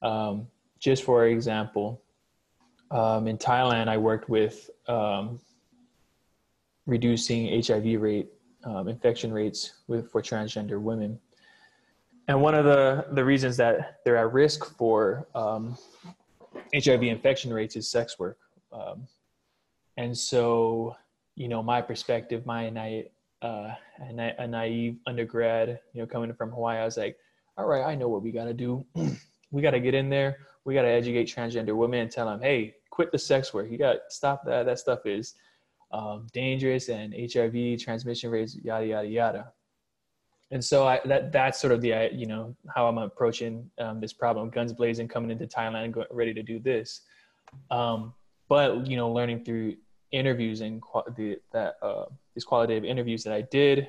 Um, 0.00 0.46
just 0.78 1.04
for 1.04 1.26
example, 1.26 2.02
um, 2.90 3.26
in 3.26 3.38
Thailand, 3.38 3.88
I 3.88 3.96
worked 3.96 4.28
with 4.28 4.70
um, 4.88 5.40
reducing 6.86 7.62
HIV 7.62 8.00
rate, 8.00 8.28
um, 8.64 8.88
infection 8.88 9.32
rates 9.32 9.74
with, 9.86 10.10
for 10.10 10.22
transgender 10.22 10.80
women. 10.80 11.18
And 12.32 12.40
one 12.40 12.54
of 12.54 12.64
the, 12.64 13.04
the 13.12 13.22
reasons 13.22 13.58
that 13.58 14.00
they're 14.06 14.16
at 14.16 14.32
risk 14.32 14.74
for 14.78 15.26
HIV 15.34 15.76
um, 16.88 17.02
infection 17.02 17.52
rates 17.52 17.76
is 17.76 17.90
sex 17.90 18.18
work. 18.18 18.38
Um, 18.72 19.06
and 19.98 20.16
so, 20.16 20.96
you 21.34 21.48
know, 21.48 21.62
my 21.62 21.82
perspective, 21.82 22.46
my 22.46 22.70
na- 22.70 23.02
uh, 23.42 23.74
a 24.00 24.46
naive 24.46 24.96
undergrad, 25.06 25.78
you 25.92 26.00
know, 26.00 26.06
coming 26.06 26.32
from 26.32 26.52
Hawaii, 26.52 26.78
I 26.78 26.86
was 26.86 26.96
like, 26.96 27.18
all 27.58 27.66
right, 27.66 27.84
I 27.84 27.96
know 27.96 28.08
what 28.08 28.22
we 28.22 28.32
got 28.32 28.44
to 28.44 28.54
do. 28.54 28.82
we 29.50 29.60
got 29.60 29.72
to 29.72 29.80
get 29.80 29.92
in 29.92 30.08
there. 30.08 30.38
We 30.64 30.72
got 30.72 30.82
to 30.82 30.88
educate 30.88 31.24
transgender 31.24 31.76
women 31.76 32.00
and 32.00 32.10
tell 32.10 32.24
them, 32.24 32.40
hey, 32.40 32.76
quit 32.88 33.12
the 33.12 33.18
sex 33.18 33.52
work. 33.52 33.70
You 33.70 33.76
got 33.76 33.92
to 33.92 34.00
stop 34.08 34.42
that. 34.46 34.64
That 34.64 34.78
stuff 34.78 35.04
is 35.04 35.34
um, 35.90 36.28
dangerous 36.32 36.88
and 36.88 37.12
HIV 37.12 37.78
transmission 37.82 38.30
rates, 38.30 38.56
yada 38.64 38.86
yada 38.86 39.06
yada. 39.06 39.52
And 40.52 40.64
so 40.64 40.86
I, 40.86 41.00
that 41.06 41.32
that's 41.32 41.60
sort 41.60 41.72
of 41.72 41.80
the 41.80 42.10
you 42.12 42.26
know 42.26 42.54
how 42.74 42.86
I'm 42.86 42.98
approaching 42.98 43.70
um, 43.78 44.00
this 44.00 44.12
problem. 44.12 44.50
Guns 44.50 44.72
blazing, 44.72 45.08
coming 45.08 45.30
into 45.30 45.46
Thailand, 45.46 45.92
go, 45.92 46.04
ready 46.10 46.34
to 46.34 46.42
do 46.42 46.60
this. 46.60 47.00
Um, 47.70 48.14
but 48.48 48.86
you 48.86 48.96
know, 48.96 49.10
learning 49.10 49.44
through 49.44 49.76
interviews 50.12 50.60
and 50.60 50.82
the, 51.16 51.38
that 51.52 51.76
uh, 51.82 52.04
these 52.34 52.44
qualitative 52.44 52.84
interviews 52.84 53.24
that 53.24 53.32
I 53.32 53.42
did 53.42 53.88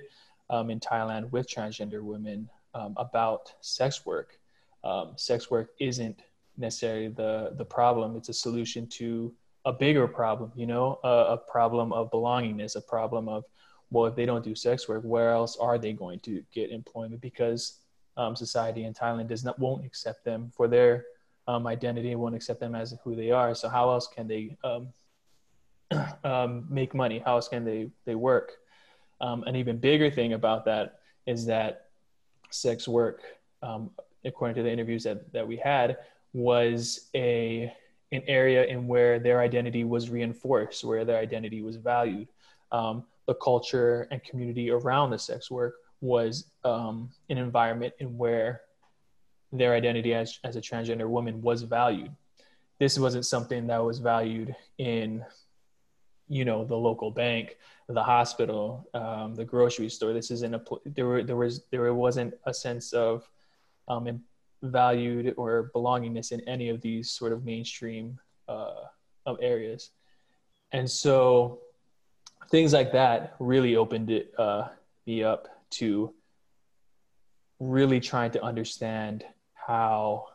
um, 0.50 0.70
in 0.70 0.80
Thailand 0.80 1.30
with 1.32 1.50
transgender 1.50 2.02
women 2.02 2.50
um, 2.74 2.94
about 2.98 3.54
sex 3.62 4.06
work 4.06 4.40
um, 4.84 5.14
sex 5.16 5.50
work 5.50 5.70
isn't 5.80 6.22
necessarily 6.58 7.08
the 7.08 7.54
the 7.58 7.66
problem. 7.66 8.16
It's 8.16 8.30
a 8.30 8.34
solution 8.34 8.88
to 9.00 9.34
a 9.66 9.72
bigger 9.72 10.08
problem, 10.08 10.52
you 10.56 10.68
know, 10.68 11.00
a, 11.04 11.08
a 11.08 11.38
problem 11.38 11.94
of 11.94 12.12
belongingness, 12.12 12.76
a 12.76 12.82
problem 12.82 13.30
of, 13.30 13.46
well, 13.94 14.08
if 14.08 14.16
they 14.16 14.26
don't 14.26 14.44
do 14.44 14.56
sex 14.56 14.90
work, 14.90 15.04
where 15.04 15.30
else 15.30 15.56
are 15.56 15.78
they 15.78 15.94
going 15.94 16.20
to 16.22 16.44
get 16.52 16.72
employment? 16.72 17.22
Because 17.22 17.78
um, 18.18 18.36
society 18.36 18.86
in 18.86 18.94
Thailand 18.94 19.28
does 19.28 19.44
not 19.46 19.58
won't 19.60 19.86
accept 19.86 20.26
them 20.26 20.52
for 20.56 20.68
their 20.68 21.06
um, 21.48 21.68
identity, 21.68 22.16
won't 22.16 22.34
accept 22.34 22.60
them 22.60 22.74
as 22.74 22.96
who 23.04 23.16
they 23.16 23.30
are. 23.30 23.54
So 23.54 23.70
how 23.70 23.92
else 23.92 24.08
can 24.08 24.28
they 24.28 24.58
um, 24.64 24.88
um 26.24 26.66
make 26.70 26.96
money? 26.96 27.20
How 27.20 27.36
else 27.36 27.48
can 27.48 27.64
they 27.64 27.92
they 28.06 28.16
work? 28.16 28.54
Um, 29.22 29.44
an 29.44 29.56
even 29.56 29.78
bigger 29.78 30.10
thing 30.10 30.34
about 30.34 30.66
that 30.66 31.00
is 31.28 31.46
that 31.46 31.90
sex 32.50 32.88
work, 32.88 33.22
um, 33.62 33.92
according 34.26 34.56
to 34.56 34.64
the 34.64 34.72
interviews 34.72 35.04
that 35.04 35.32
that 35.34 35.48
we 35.48 35.58
had, 35.58 35.98
was 36.34 37.10
a 37.14 37.72
an 38.12 38.24
area 38.28 38.66
in 38.66 38.88
where 38.88 39.20
their 39.20 39.40
identity 39.40 39.84
was 39.84 40.10
reinforced, 40.10 40.84
where 40.84 41.06
their 41.06 41.20
identity 41.20 41.62
was 41.62 41.76
valued. 41.76 42.28
Um, 42.72 43.04
the 43.28 43.36
culture 43.36 44.08
and 44.12 44.24
community 44.24 44.70
around 44.70 45.12
the 45.12 45.20
sex 45.20 45.50
work 45.50 45.76
was 46.02 46.46
um, 46.64 47.10
an 47.30 47.38
environment 47.38 47.94
in 48.00 48.18
where 48.18 48.62
their 49.52 49.74
identity 49.74 50.14
as, 50.14 50.40
as 50.44 50.56
a 50.56 50.62
transgender 50.62 51.08
woman 51.08 51.42
was 51.42 51.62
valued. 51.62 52.12
This 52.80 53.00
wasn't 53.00 53.26
something 53.26 53.68
that 53.68 53.84
was 53.84 54.00
valued 54.00 54.56
in, 54.78 55.24
you 56.28 56.44
know, 56.44 56.66
the 56.66 56.76
local 56.76 57.12
bank, 57.12 57.58
the 57.88 58.04
hospital, 58.04 58.90
um, 58.94 59.36
the 59.36 59.46
grocery 59.46 59.90
store. 59.90 60.12
This 60.12 60.32
isn't 60.32 60.54
a 60.54 60.62
there 60.86 61.06
were 61.06 61.24
there 61.24 61.36
was 61.36 61.64
there 61.70 61.94
wasn't 61.94 62.34
a 62.46 62.54
sense 62.54 62.92
of 62.94 63.30
um, 63.88 64.22
valued 64.64 65.34
or 65.38 65.72
belongingness 65.76 66.32
in 66.32 66.42
any 66.42 66.70
of 66.70 66.82
these 66.82 67.12
sort 67.12 67.32
of 67.32 67.46
mainstream 67.46 68.20
uh, 68.48 68.86
of 69.26 69.38
areas. 69.42 69.92
And 70.72 70.90
so 70.90 71.60
things 72.50 72.74
like 72.74 72.92
that 72.92 73.36
really 73.40 73.76
opened 73.76 74.10
it 74.10 74.34
uh, 74.38 74.68
me 75.06 75.24
up 75.24 75.48
to 75.72 76.14
really 77.60 78.00
trying 78.00 78.32
to 78.32 78.44
understand 78.44 79.24
how 79.54 80.26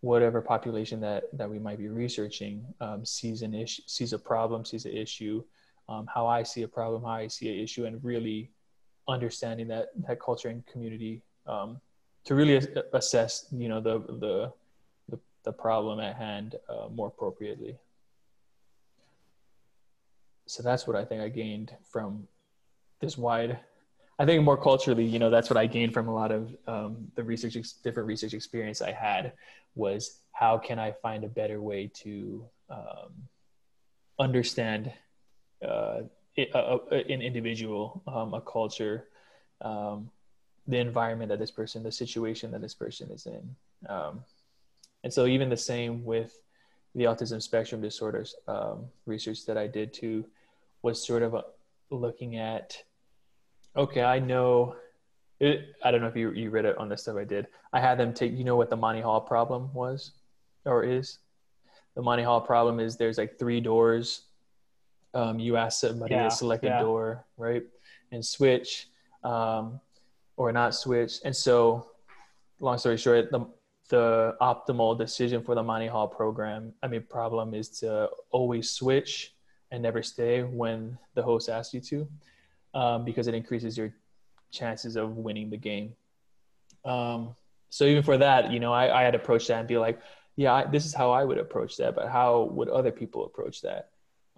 whatever 0.00 0.40
population 0.40 1.00
that 1.00 1.24
that 1.32 1.50
we 1.50 1.58
might 1.58 1.78
be 1.78 1.88
researching 1.88 2.64
um, 2.80 3.04
sees 3.04 3.42
an 3.42 3.54
issue, 3.54 3.82
sees 3.86 4.12
a 4.12 4.18
problem, 4.18 4.64
sees 4.64 4.84
an 4.84 4.96
issue, 4.96 5.42
um, 5.88 6.06
how 6.12 6.26
I 6.26 6.42
see 6.42 6.62
a 6.62 6.68
problem, 6.68 7.02
how 7.02 7.10
I 7.10 7.28
see 7.28 7.48
an 7.48 7.58
issue, 7.58 7.86
and 7.86 8.02
really 8.04 8.50
understanding 9.08 9.68
that 9.68 9.88
that 10.06 10.20
culture 10.20 10.48
and 10.48 10.64
community 10.66 11.22
um, 11.46 11.80
to 12.24 12.34
really 12.34 12.60
assess 12.92 13.46
you 13.50 13.68
know 13.68 13.80
the 13.80 13.98
the 13.98 14.52
the, 15.08 15.18
the 15.44 15.52
problem 15.52 15.98
at 15.98 16.16
hand 16.16 16.56
uh, 16.68 16.88
more 16.88 17.08
appropriately 17.08 17.76
so 20.48 20.62
that's 20.62 20.86
what 20.86 20.96
i 20.96 21.04
think 21.04 21.20
i 21.22 21.28
gained 21.28 21.74
from 21.82 22.26
this 23.00 23.16
wide 23.16 23.58
i 24.18 24.24
think 24.24 24.42
more 24.42 24.56
culturally 24.56 25.04
you 25.04 25.18
know 25.18 25.30
that's 25.30 25.50
what 25.50 25.56
i 25.56 25.66
gained 25.66 25.92
from 25.92 26.08
a 26.08 26.14
lot 26.14 26.32
of 26.32 26.54
um, 26.66 27.08
the 27.14 27.22
research 27.22 27.56
different 27.82 28.06
research 28.06 28.34
experience 28.34 28.82
i 28.82 28.92
had 28.92 29.32
was 29.74 30.20
how 30.32 30.58
can 30.58 30.78
i 30.78 30.90
find 30.90 31.24
a 31.24 31.28
better 31.28 31.60
way 31.60 31.90
to 31.94 32.44
um, 32.70 33.12
understand 34.18 34.92
uh, 35.66 36.00
an 36.36 37.22
individual 37.22 38.02
um, 38.06 38.34
a 38.34 38.40
culture 38.40 39.08
um, 39.60 40.10
the 40.68 40.78
environment 40.78 41.30
that 41.30 41.38
this 41.38 41.50
person, 41.50 41.82
the 41.82 41.90
situation 41.90 42.50
that 42.50 42.60
this 42.60 42.74
person 42.74 43.10
is 43.10 43.26
in. 43.26 43.56
Um, 43.88 44.22
and 45.02 45.12
so 45.12 45.26
even 45.26 45.48
the 45.48 45.56
same 45.56 46.04
with 46.04 46.38
the 46.94 47.04
autism 47.04 47.40
spectrum 47.40 47.80
disorders 47.80 48.34
um, 48.46 48.86
research 49.06 49.46
that 49.46 49.56
I 49.56 49.66
did 49.66 49.92
too 49.92 50.26
was 50.88 51.06
sort 51.06 51.22
of 51.22 51.36
looking 51.90 52.38
at, 52.38 52.82
okay, 53.76 54.02
I 54.02 54.18
know, 54.18 54.74
it, 55.38 55.74
I 55.84 55.90
don't 55.90 56.00
know 56.00 56.06
if 56.06 56.16
you, 56.16 56.30
you 56.32 56.48
read 56.48 56.64
it 56.64 56.78
on 56.78 56.88
the 56.88 56.96
stuff 56.96 57.16
I 57.16 57.24
did. 57.24 57.46
I 57.74 57.80
had 57.80 57.98
them 57.98 58.14
take, 58.14 58.32
you 58.32 58.42
know 58.42 58.56
what 58.56 58.70
the 58.70 58.76
Monty 58.76 59.02
Hall 59.02 59.20
problem 59.20 59.70
was 59.74 60.12
or 60.64 60.84
is? 60.84 61.18
The 61.94 62.00
Monty 62.00 62.22
Hall 62.22 62.40
problem 62.40 62.80
is 62.80 62.96
there's 62.96 63.18
like 63.18 63.38
three 63.38 63.60
doors. 63.60 64.22
Um, 65.12 65.38
you 65.38 65.56
ask 65.56 65.80
somebody 65.80 66.14
yeah, 66.14 66.24
to 66.24 66.30
select 66.30 66.64
yeah. 66.64 66.78
a 66.78 66.82
door, 66.82 67.26
right? 67.36 67.64
And 68.10 68.24
switch. 68.24 68.88
Um, 69.24 69.80
or 70.38 70.52
not 70.52 70.74
switch. 70.74 71.18
And 71.24 71.36
so, 71.36 71.90
long 72.60 72.78
story 72.78 72.96
short, 72.96 73.30
the 73.30 73.46
the 73.90 74.36
optimal 74.40 74.96
decision 74.98 75.42
for 75.42 75.54
the 75.54 75.62
Monty 75.62 75.86
Hall 75.86 76.06
program, 76.06 76.72
I 76.82 76.88
mean, 76.88 77.02
problem 77.02 77.54
is 77.54 77.68
to 77.80 78.10
always 78.30 78.70
switch 78.70 79.34
and 79.70 79.82
never 79.82 80.02
stay 80.02 80.42
when 80.42 80.98
the 81.14 81.22
host 81.22 81.48
asks 81.48 81.74
you 81.74 81.80
to, 81.80 82.08
um, 82.74 83.04
because 83.04 83.26
it 83.26 83.34
increases 83.34 83.76
your 83.76 83.92
chances 84.50 84.96
of 84.96 85.16
winning 85.16 85.50
the 85.50 85.56
game. 85.56 85.94
Um, 86.84 87.34
so 87.70 87.84
even 87.84 88.02
for 88.02 88.16
that, 88.18 88.50
you 88.50 88.60
know, 88.60 88.72
I, 88.72 89.00
I 89.00 89.02
had 89.02 89.14
approached 89.14 89.48
that 89.48 89.58
and 89.58 89.68
be 89.68 89.78
like, 89.78 90.00
yeah, 90.36 90.54
I, 90.54 90.64
this 90.64 90.86
is 90.86 90.94
how 90.94 91.10
I 91.10 91.24
would 91.24 91.38
approach 91.38 91.76
that, 91.78 91.94
but 91.94 92.08
how 92.08 92.44
would 92.52 92.68
other 92.68 92.92
people 92.92 93.24
approach 93.24 93.62
that? 93.62 93.90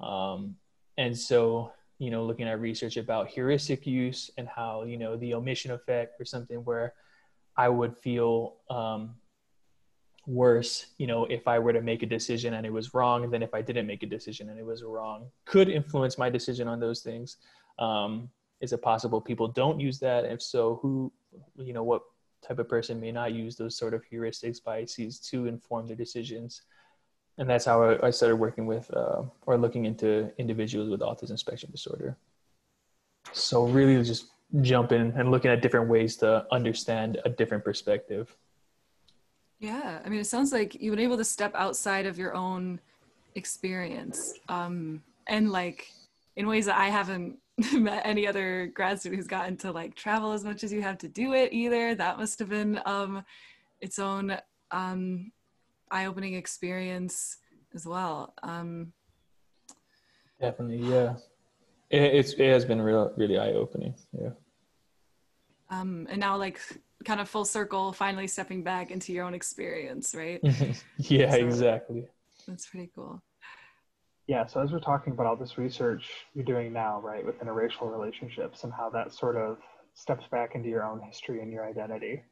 Um, 0.03 0.57
and 0.97 1.17
so 1.17 1.73
you 2.01 2.11
know, 2.11 2.25
looking 2.25 2.49
at 2.49 2.59
research 2.61 2.97
about 2.97 3.29
heuristic 3.29 3.87
use 3.87 4.31
and 4.39 4.49
how, 4.49 4.85
you 4.85 4.97
know, 4.97 5.17
the 5.19 5.35
omission 5.35 5.71
effect 5.71 6.19
or 6.19 6.25
something 6.25 6.57
where 6.65 6.95
I 7.59 7.69
would 7.69 7.95
feel 7.95 8.57
um, 8.71 9.17
worse, 10.27 10.87
you 10.99 11.07
know, 11.07 11.25
if 11.27 11.49
I 11.49 11.59
were 11.59 11.73
to 11.73 11.81
make 11.81 12.03
a 12.03 12.07
decision 12.07 12.55
and 12.55 12.67
it 12.67 12.73
was 12.73 12.95
wrong 12.95 13.31
than 13.31 13.43
if 13.43 13.55
I 13.55 13.63
didn't 13.63 13.87
make 13.87 14.03
a 14.03 14.07
decision 14.07 14.51
and 14.51 14.59
it 14.59 14.65
was 14.65 14.83
wrong, 14.83 15.27
could 15.45 15.69
influence 15.69 16.19
my 16.19 16.31
decision 16.31 16.69
on 16.69 16.81
those 16.81 17.01
things. 17.01 17.37
Um, 17.79 18.29
is 18.61 18.73
it 18.73 18.83
possible 18.83 19.21
people 19.21 19.49
don't 19.49 19.81
use 19.81 19.99
that? 20.01 20.25
If 20.25 20.43
so, 20.43 20.79
who, 20.83 21.13
you 21.57 21.73
know, 21.73 21.83
what 21.83 22.03
type 22.47 22.59
of 22.59 22.69
person 22.69 23.01
may 23.01 23.13
not 23.13 23.33
use 23.33 23.57
those 23.57 23.77
sort 23.77 23.95
of 23.95 24.03
heuristics 24.11 24.63
biases 24.63 25.19
to 25.31 25.47
inform 25.47 25.87
their 25.87 25.97
decisions? 25.97 26.63
and 27.41 27.49
that's 27.49 27.65
how 27.65 27.99
I 28.03 28.11
started 28.11 28.37
working 28.37 28.67
with 28.67 28.95
uh, 28.95 29.23
or 29.47 29.57
looking 29.57 29.87
into 29.87 30.31
individuals 30.37 30.91
with 30.91 31.01
autism 31.01 31.39
spectrum 31.39 31.73
disorder. 31.73 32.19
So 33.33 33.65
really, 33.67 34.03
just 34.05 34.27
jumping 34.61 35.15
and 35.17 35.31
looking 35.31 35.51
at 35.51 35.63
different 35.63 35.89
ways 35.89 36.17
to 36.17 36.45
understand 36.53 37.19
a 37.25 37.31
different 37.31 37.65
perspective. 37.65 38.37
Yeah, 39.61 40.01
I 40.03 40.09
mean, 40.09 40.21
it 40.21 40.27
sounds 40.27 40.53
like 40.53 40.75
you've 40.81 40.97
been 40.97 41.05
able 41.05 41.19
to 41.19 41.25
step 41.25 41.55
outside 41.55 42.07
of 42.07 42.19
your 42.19 42.35
own 42.35 42.81
experience, 43.35 44.35
um, 44.49 45.03
and 45.27 45.53
like 45.53 45.93
in 46.37 46.47
ways 46.47 46.65
that 46.65 46.79
I 46.79 46.89
haven't 46.89 47.39
met 47.75 48.03
any 48.07 48.27
other 48.27 48.73
grad 48.75 48.99
student 48.99 49.19
who's 49.19 49.29
gotten 49.29 49.59
to 49.59 49.71
like 49.71 49.95
travel 49.95 50.33
as 50.33 50.45
much 50.45 50.65
as 50.65 50.73
you 50.73 50.81
have 50.81 50.97
to 50.99 51.09
do 51.09 51.35
it 51.35 51.53
either. 51.53 51.95
That 51.95 52.19
must 52.19 52.39
have 52.39 52.49
been 52.49 52.81
um, 52.87 53.23
its 53.83 53.99
own 53.99 54.37
um, 54.71 55.31
eye-opening 55.91 56.35
experience 56.35 57.37
as 57.75 57.87
well. 57.87 58.33
Um, 58.43 58.93
Definitely, 60.41 60.89
yeah. 60.89 61.17
It, 61.91 62.15
it's 62.15 62.33
it 62.33 62.51
has 62.51 62.65
been 62.65 62.81
real, 62.81 63.13
really 63.19 63.39
eye-opening. 63.39 63.95
Yeah. 64.19 64.31
Um, 65.69 66.07
and 66.11 66.19
now, 66.19 66.37
like, 66.37 66.61
kind 67.05 67.21
of 67.21 67.29
full 67.29 67.45
circle, 67.45 67.93
finally 67.93 68.27
stepping 68.27 68.63
back 68.63 68.91
into 68.91 69.13
your 69.13 69.25
own 69.25 69.35
experience, 69.35 70.15
right? 70.15 70.41
yeah, 70.99 71.31
so, 71.31 71.37
exactly. 71.37 72.07
That's 72.47 72.67
pretty 72.67 72.91
cool. 72.95 73.23
Yeah. 74.27 74.47
So 74.47 74.61
as 74.61 74.71
we're 74.71 74.81
talking 74.81 75.13
about 75.13 75.27
all 75.27 75.37
this 75.37 75.59
research 75.59 76.09
you're 76.35 76.45
doing 76.45 76.73
now, 76.73 77.01
right, 77.01 77.25
with 77.25 77.41
interracial 77.41 77.91
relationships 77.91 78.65
and 78.65 78.73
how 78.73 78.91
that 78.91 79.13
sort 79.13 79.37
of 79.37 79.59
steps 79.95 80.25
back 80.31 80.55
into 80.55 80.69
your 80.69 80.85
own 80.85 81.01
history 81.01 81.43
and 81.43 81.53
your 81.53 81.67
identity, 81.67 82.23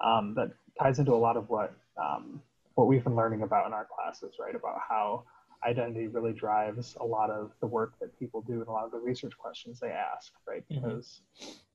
um, 0.00 0.34
that 0.36 0.52
ties 0.80 0.98
into 0.98 1.12
a 1.12 1.16
lot 1.16 1.36
of 1.36 1.48
what 1.48 1.74
um, 2.00 2.40
what 2.76 2.86
we've 2.86 3.02
been 3.02 3.16
learning 3.16 3.42
about 3.42 3.66
in 3.66 3.72
our 3.72 3.86
classes, 3.92 4.36
right? 4.38 4.54
About 4.54 4.76
how 4.88 5.24
identity 5.66 6.06
really 6.06 6.32
drives 6.32 6.96
a 7.00 7.04
lot 7.04 7.30
of 7.30 7.52
the 7.60 7.66
work 7.66 7.94
that 8.00 8.16
people 8.18 8.42
do 8.42 8.54
and 8.60 8.68
a 8.68 8.70
lot 8.70 8.84
of 8.84 8.92
the 8.92 8.98
research 8.98 9.36
questions 9.36 9.80
they 9.80 9.90
ask, 9.90 10.32
right? 10.46 10.64
Mm-hmm. 10.70 10.86
Because 10.86 11.20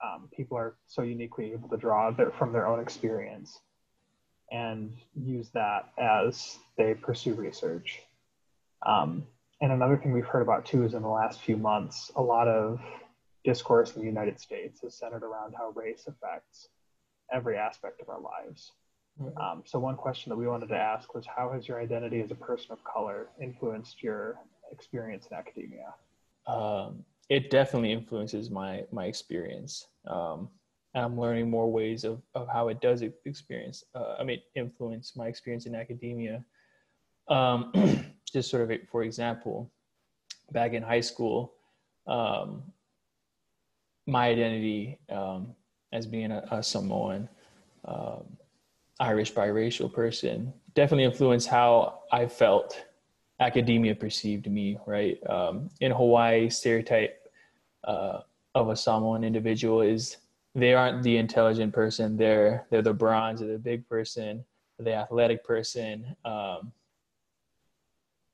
um, 0.04 0.30
people 0.36 0.58
are 0.58 0.76
so 0.88 1.02
uniquely 1.02 1.52
able 1.52 1.70
to 1.70 1.78
draw 1.78 2.12
their, 2.12 2.32
from 2.32 2.54
their 2.54 2.68
own 2.68 2.80
experience 2.80 3.60
and 4.52 4.94
use 5.16 5.50
that 5.54 5.90
as 5.98 6.60
they 6.78 6.94
pursue 6.94 7.34
research. 7.34 8.02
Um, 8.86 9.26
and 9.62 9.72
another 9.72 9.98
thing 9.98 10.12
we've 10.12 10.26
heard 10.26 10.42
about 10.42 10.66
too 10.66 10.84
is 10.84 10.94
in 10.94 11.02
the 11.02 11.08
last 11.08 11.42
few 11.42 11.58
months, 11.58 12.12
a 12.16 12.22
lot 12.22 12.48
of 12.48 12.80
discourse 13.44 13.96
in 13.96 14.02
the 14.02 14.08
United 14.08 14.40
States 14.40 14.84
is 14.84 14.94
centered 14.94 15.24
around 15.24 15.54
how 15.58 15.70
race 15.72 16.06
affects 16.08 16.70
every 17.32 17.58
aspect 17.58 18.02
of 18.02 18.10
our 18.10 18.20
lives. 18.20 18.72
Um, 19.40 19.64
so 19.66 19.80
one 19.80 19.96
question 19.96 20.32
that 20.32 20.36
we 20.36 20.48
wanted 20.48 20.70
to 20.70 20.76
ask 20.76 21.14
was 21.14 21.26
how 21.26 21.52
has 21.52 21.68
your 21.68 21.80
identity 21.80 22.22
as 22.22 22.32
a 22.32 22.36
person 22.36 22.72
of 22.72 22.84
color 22.84 23.28
influenced 23.42 24.02
your 24.02 24.40
experience 24.72 25.28
in 25.30 25.38
academia? 25.38 25.94
Um, 26.48 27.06
it 27.30 27.50
definitely 27.50 27.92
influences 27.92 28.50
my 28.50 28.84
my 28.92 29.06
experience. 29.06 29.88
Um, 30.08 30.50
and 30.94 31.06
I'm 31.06 31.20
learning 31.20 31.50
more 31.50 31.72
ways 31.72 32.04
of, 32.04 32.22
of 32.36 32.48
how 32.48 32.68
it 32.68 32.80
does 32.82 33.02
experience. 33.26 33.84
Uh, 33.96 34.16
I 34.20 34.24
mean, 34.24 34.40
influence 34.56 35.16
my 35.16 35.28
experience 35.28 35.66
in 35.66 35.74
academia. 35.74 36.44
Um, 37.28 37.72
just 38.32 38.50
sort 38.50 38.70
of 38.70 38.78
for 38.92 39.04
example, 39.04 39.72
back 40.52 40.74
in 40.74 40.84
high 40.84 41.02
school, 41.02 41.54
um, 42.08 42.64
my 44.06 44.28
identity 44.28 45.00
um, 45.10 45.56
as 45.92 46.06
being 46.06 46.32
a, 46.32 46.44
a 46.52 46.62
Samoan, 46.62 47.30
um, 47.86 48.38
Irish 49.00 49.34
biracial 49.34 49.92
person 49.92 50.54
definitely 50.76 51.06
influenced 51.06 51.48
how 51.48 52.02
I 52.12 52.28
felt 52.28 52.86
academia 53.40 53.96
perceived 53.96 54.50
me, 54.50 54.78
right? 54.86 55.18
Um, 55.30 55.70
in 55.82 55.92
Hawaii, 55.92 56.50
stereotype 56.50 57.28
uh, 57.84 58.20
of 58.56 58.70
a 58.70 58.76
Samoan 58.76 59.24
individual 59.24 59.82
is 59.82 60.18
they 60.56 60.74
aren't 60.74 61.04
the 61.04 61.18
intelligent 61.18 61.74
person. 61.74 62.16
They're 62.16 62.66
they're 62.70 62.82
the 62.82 62.94
bronze, 62.94 63.40
they're 63.40 63.54
the 63.54 63.58
big 63.58 63.88
person, 63.88 64.46
the 64.80 64.94
athletic 64.94 65.44
person. 65.44 66.16
Um, 66.24 66.72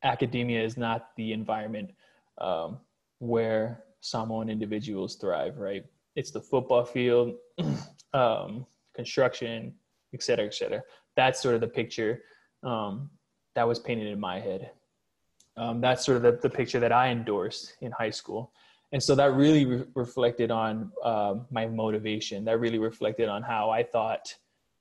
academia 0.04 0.64
is 0.64 0.78
not 0.78 1.16
the 1.16 1.34
environment 1.34 1.92
um, 2.40 2.80
where 3.20 3.84
Samoan 4.02 4.50
individuals 4.50 5.16
thrive, 5.16 5.58
right? 5.58 5.86
It's 6.16 6.32
the 6.32 6.42
football 6.42 6.86
field, 6.86 7.36
um, 8.14 8.66
construction, 8.94 9.74
et 10.14 10.24
cetera, 10.24 10.46
et 10.46 10.54
cetera. 10.54 10.82
That's 11.16 11.42
sort 11.42 11.56
of 11.56 11.62
the 11.62 11.68
picture 11.68 12.22
um, 12.64 13.10
that 13.56 13.68
was 13.68 13.80
painted 13.80 14.08
in 14.08 14.20
my 14.20 14.40
head. 14.40 14.72
Um, 15.58 15.82
that's 15.82 16.06
sort 16.06 16.18
of 16.18 16.24
the, 16.24 16.40
the 16.42 16.50
picture 16.50 16.80
that 16.80 16.92
I 16.92 17.10
endorsed 17.10 17.74
in 17.82 17.92
high 17.92 18.12
school. 18.12 18.54
And 18.92 19.02
so 19.02 19.14
that 19.16 19.34
really 19.34 19.66
re- 19.66 19.86
reflected 19.94 20.52
on 20.52 20.92
uh, 21.04 21.36
my 21.52 21.68
motivation. 21.68 22.46
That 22.46 22.60
really 22.60 22.80
reflected 22.80 23.30
on 23.30 23.44
how 23.44 23.70
I 23.70 23.84
thought 23.84 24.34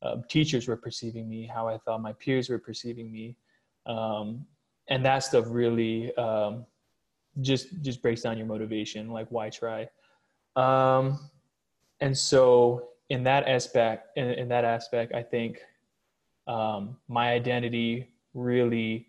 uh, 0.03 0.17
teachers 0.29 0.69
were 0.69 0.77
perceiving 0.77 1.29
me, 1.29 1.47
how 1.47 1.69
I 1.69 1.79
thought 1.79 2.01
my 2.01 2.13
peers 2.13 2.49
were 2.49 2.59
perceiving 2.59 3.11
me. 3.13 3.37
Um, 3.87 4.47
and 4.89 5.05
that 5.05 5.21
stuff 5.21 5.45
really 5.49 6.15
um, 6.17 6.65
just 7.41 7.83
just 7.83 8.03
breaks 8.03 8.23
down 8.23 8.37
your 8.37 8.47
motivation 8.47 9.11
like 9.11 9.29
why 9.31 9.51
try 9.51 9.89
um, 10.57 11.19
and 12.01 12.17
so 12.17 12.89
in 13.11 13.23
that 13.25 13.49
aspect 13.49 14.17
in, 14.17 14.31
in 14.31 14.49
that 14.49 14.65
aspect 14.65 15.15
i 15.15 15.23
think 15.23 15.61
um, 16.47 16.97
my 17.09 17.33
identity 17.33 18.09
really 18.33 19.09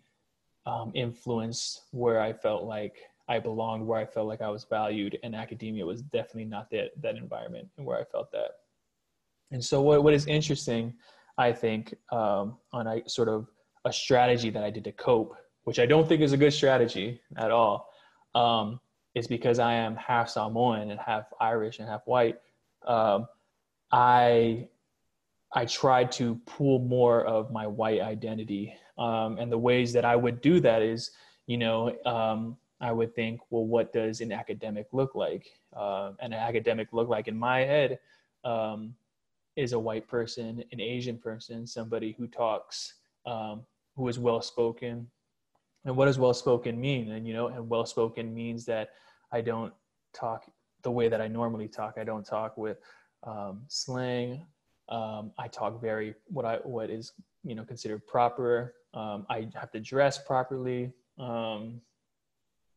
um, 0.66 0.92
influenced 0.94 1.82
where 1.90 2.20
i 2.20 2.32
felt 2.32 2.64
like 2.64 2.96
i 3.28 3.38
belonged 3.38 3.86
where 3.86 3.98
i 3.98 4.04
felt 4.04 4.26
like 4.26 4.40
i 4.40 4.48
was 4.48 4.64
valued 4.64 5.18
and 5.22 5.34
academia 5.34 5.84
was 5.84 6.02
definitely 6.02 6.44
not 6.44 6.70
that 6.70 6.90
that 7.00 7.16
environment 7.16 7.68
and 7.76 7.86
where 7.86 7.98
i 7.98 8.04
felt 8.04 8.30
that 8.32 8.50
and 9.50 9.64
so 9.64 9.80
what, 9.80 10.02
what 10.02 10.14
is 10.14 10.26
interesting 10.26 10.94
i 11.38 11.52
think 11.52 11.94
um, 12.12 12.56
on 12.72 12.86
a 12.86 13.08
sort 13.08 13.28
of 13.28 13.48
a 13.84 13.92
strategy 13.92 14.50
that 14.50 14.62
i 14.62 14.70
did 14.70 14.84
to 14.84 14.92
cope 14.92 15.34
which 15.64 15.78
i 15.78 15.86
don't 15.86 16.08
think 16.08 16.20
is 16.20 16.32
a 16.32 16.36
good 16.36 16.52
strategy 16.52 17.20
at 17.36 17.50
all 17.50 17.90
um, 18.34 18.80
is 19.14 19.26
because 19.26 19.58
I 19.58 19.74
am 19.74 19.96
half 19.96 20.28
Samoan 20.28 20.90
and 20.90 21.00
half 21.00 21.24
Irish 21.40 21.78
and 21.78 21.88
half 21.88 22.02
white. 22.06 22.38
Um, 22.86 23.26
I 23.92 24.68
I 25.52 25.64
tried 25.64 26.12
to 26.12 26.36
pull 26.46 26.78
more 26.78 27.24
of 27.24 27.50
my 27.50 27.66
white 27.66 28.00
identity, 28.00 28.74
um, 28.98 29.38
and 29.38 29.50
the 29.50 29.58
ways 29.58 29.92
that 29.94 30.04
I 30.04 30.14
would 30.14 30.40
do 30.40 30.60
that 30.60 30.80
is, 30.80 31.10
you 31.46 31.58
know, 31.58 31.96
um, 32.06 32.56
I 32.80 32.92
would 32.92 33.14
think, 33.14 33.40
well, 33.50 33.66
what 33.66 33.92
does 33.92 34.20
an 34.20 34.30
academic 34.30 34.86
look 34.92 35.14
like? 35.14 35.50
Uh, 35.76 36.12
and 36.20 36.32
an 36.32 36.38
academic 36.38 36.92
look 36.92 37.08
like 37.08 37.26
in 37.26 37.36
my 37.36 37.60
head 37.60 37.98
um, 38.44 38.94
is 39.56 39.72
a 39.72 39.78
white 39.78 40.06
person, 40.06 40.62
an 40.72 40.80
Asian 40.80 41.18
person, 41.18 41.66
somebody 41.66 42.12
who 42.12 42.28
talks, 42.28 42.94
um, 43.26 43.62
who 43.96 44.06
is 44.06 44.18
well 44.20 44.40
spoken, 44.40 45.08
and 45.84 45.96
what 45.96 46.06
does 46.06 46.18
well 46.18 46.34
spoken 46.34 46.80
mean? 46.80 47.10
And 47.10 47.26
you 47.26 47.34
know 47.34 47.48
and 47.48 47.68
well 47.68 47.86
spoken 47.86 48.32
means 48.34 48.64
that 48.66 48.90
i 49.32 49.40
don't 49.40 49.72
talk 50.12 50.44
the 50.82 50.90
way 50.90 51.08
that 51.08 51.20
i 51.20 51.28
normally 51.28 51.68
talk. 51.68 51.94
I 51.98 52.04
don't 52.04 52.24
talk 52.24 52.56
with 52.56 52.78
um, 53.24 53.62
slang. 53.68 54.46
Um, 54.88 55.32
i 55.38 55.46
talk 55.46 55.80
very 55.80 56.14
what 56.26 56.44
i 56.44 56.56
what 56.64 56.90
is 56.90 57.12
you 57.44 57.54
know 57.54 57.64
considered 57.64 58.06
proper. 58.06 58.74
Um, 58.94 59.26
i 59.30 59.48
have 59.54 59.70
to 59.72 59.80
dress 59.80 60.18
properly. 60.18 60.92
Um, 61.18 61.80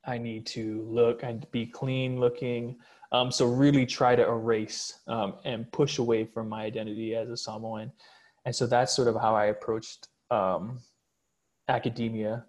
i 0.06 0.18
need 0.18 0.46
to 0.48 0.86
look 0.90 1.24
and 1.24 1.50
be 1.52 1.66
clean 1.66 2.20
looking. 2.20 2.78
Um, 3.12 3.32
so 3.32 3.46
really 3.46 3.86
try 3.86 4.16
to 4.16 4.24
erase 4.28 5.00
um, 5.08 5.36
and 5.46 5.72
push 5.72 6.00
away 6.00 6.26
from 6.26 6.50
my 6.50 6.64
identity 6.64 7.16
as 7.16 7.30
a 7.30 7.38
samoan. 7.38 7.92
And 8.46 8.56
so 8.56 8.66
that's 8.66 8.96
sort 8.96 9.08
of 9.08 9.16
how 9.16 9.36
i 9.36 9.46
approached 9.46 10.08
academia. 11.68 12.46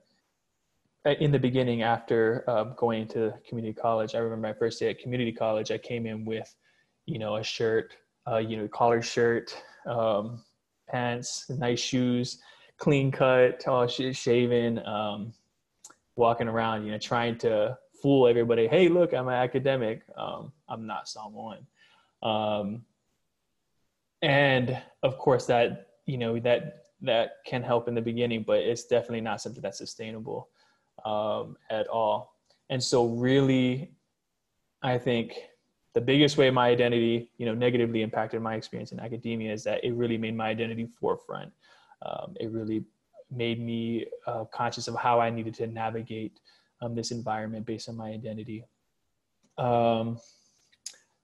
Uh, 1.07 1.11
in 1.21 1.31
the 1.31 1.39
beginning 1.39 1.83
after 1.83 2.45
uh, 2.49 2.65
going 2.65 3.07
to 3.07 3.31
community 3.47 3.75
college 3.75 4.15
i 4.15 4.19
remember 4.19 4.49
my 4.49 4.55
first 4.55 4.81
day 4.81 4.89
at 4.89 4.99
community 4.99 5.33
college 5.33 5.71
i 5.71 5.77
came 5.77 6.07
in 6.07 6.25
with 6.25 6.55
you 7.07 7.19
know 7.19 7.37
a 7.37 7.43
shirt 7.43 7.97
uh, 8.31 8.39
you 8.39 8.57
know 8.57 8.69
collar 8.69 9.03
shirt 9.03 9.57
um, 9.87 10.43
pants 10.89 11.47
nice 11.51 11.81
shoes 11.81 12.39
clean 12.79 13.11
cut 13.11 13.67
all 13.67 13.87
shaven 13.87 14.85
um, 14.87 15.33
walking 16.17 16.49
around 16.49 16.85
you 16.85 16.93
know 16.93 16.99
trying 16.99 17.37
to 17.39 17.77
fool 18.03 18.27
everybody 18.27 18.67
hey 18.67 18.89
look 18.89 19.13
i'm 19.13 19.29
an 19.29 19.35
academic 19.35 20.03
um, 20.17 20.53
i'm 20.69 20.87
not 20.87 21.09
someone 21.09 21.67
um, 22.23 22.83
and 24.23 24.81
of 25.03 25.19
course 25.19 25.47
that 25.47 25.89
you 26.07 26.19
know 26.19 26.39
that 26.39 26.85
that 27.01 27.37
can 27.47 27.63
help 27.63 27.89
in 27.89 27.95
the 27.95 28.01
beginning 28.01 28.43
but 28.47 28.59
it's 28.59 28.85
definitely 28.85 29.21
not 29.21 29.41
something 29.41 29.63
that's 29.63 29.79
sustainable 29.79 30.49
um, 31.05 31.57
at 31.71 31.87
all. 31.89 32.37
And 32.71 32.83
so, 32.83 33.07
really, 33.07 33.93
I 34.83 34.99
think 34.99 35.35
the 35.95 36.01
biggest 36.01 36.37
way 36.37 36.51
my 36.51 36.69
identity, 36.69 37.31
you 37.39 37.47
know, 37.47 37.55
negatively 37.55 38.03
impacted 38.03 38.43
my 38.43 38.57
experience 38.57 38.91
in 38.93 38.99
academia 38.99 39.53
is 39.53 39.63
that 39.65 39.83
it 39.85 39.95
really 39.95 40.19
made 40.19 40.37
my 40.37 40.49
identity 40.49 40.87
forefront. 40.87 41.53
Um, 42.05 42.37
it 42.41 42.51
really 42.51 42.85
made 43.31 43.61
me 43.61 44.07
uh, 44.27 44.45
conscious 44.47 44.89
of 44.89 44.97
how 44.97 45.21
I 45.21 45.31
needed 45.31 45.55
to 45.55 45.67
navigate 45.69 46.41
um, 46.83 46.95
this 46.95 47.13
environment 47.13 47.65
based 47.65 47.89
on 47.89 47.97
my 47.97 48.11
identity. 48.11 48.65
Um, 49.57 50.19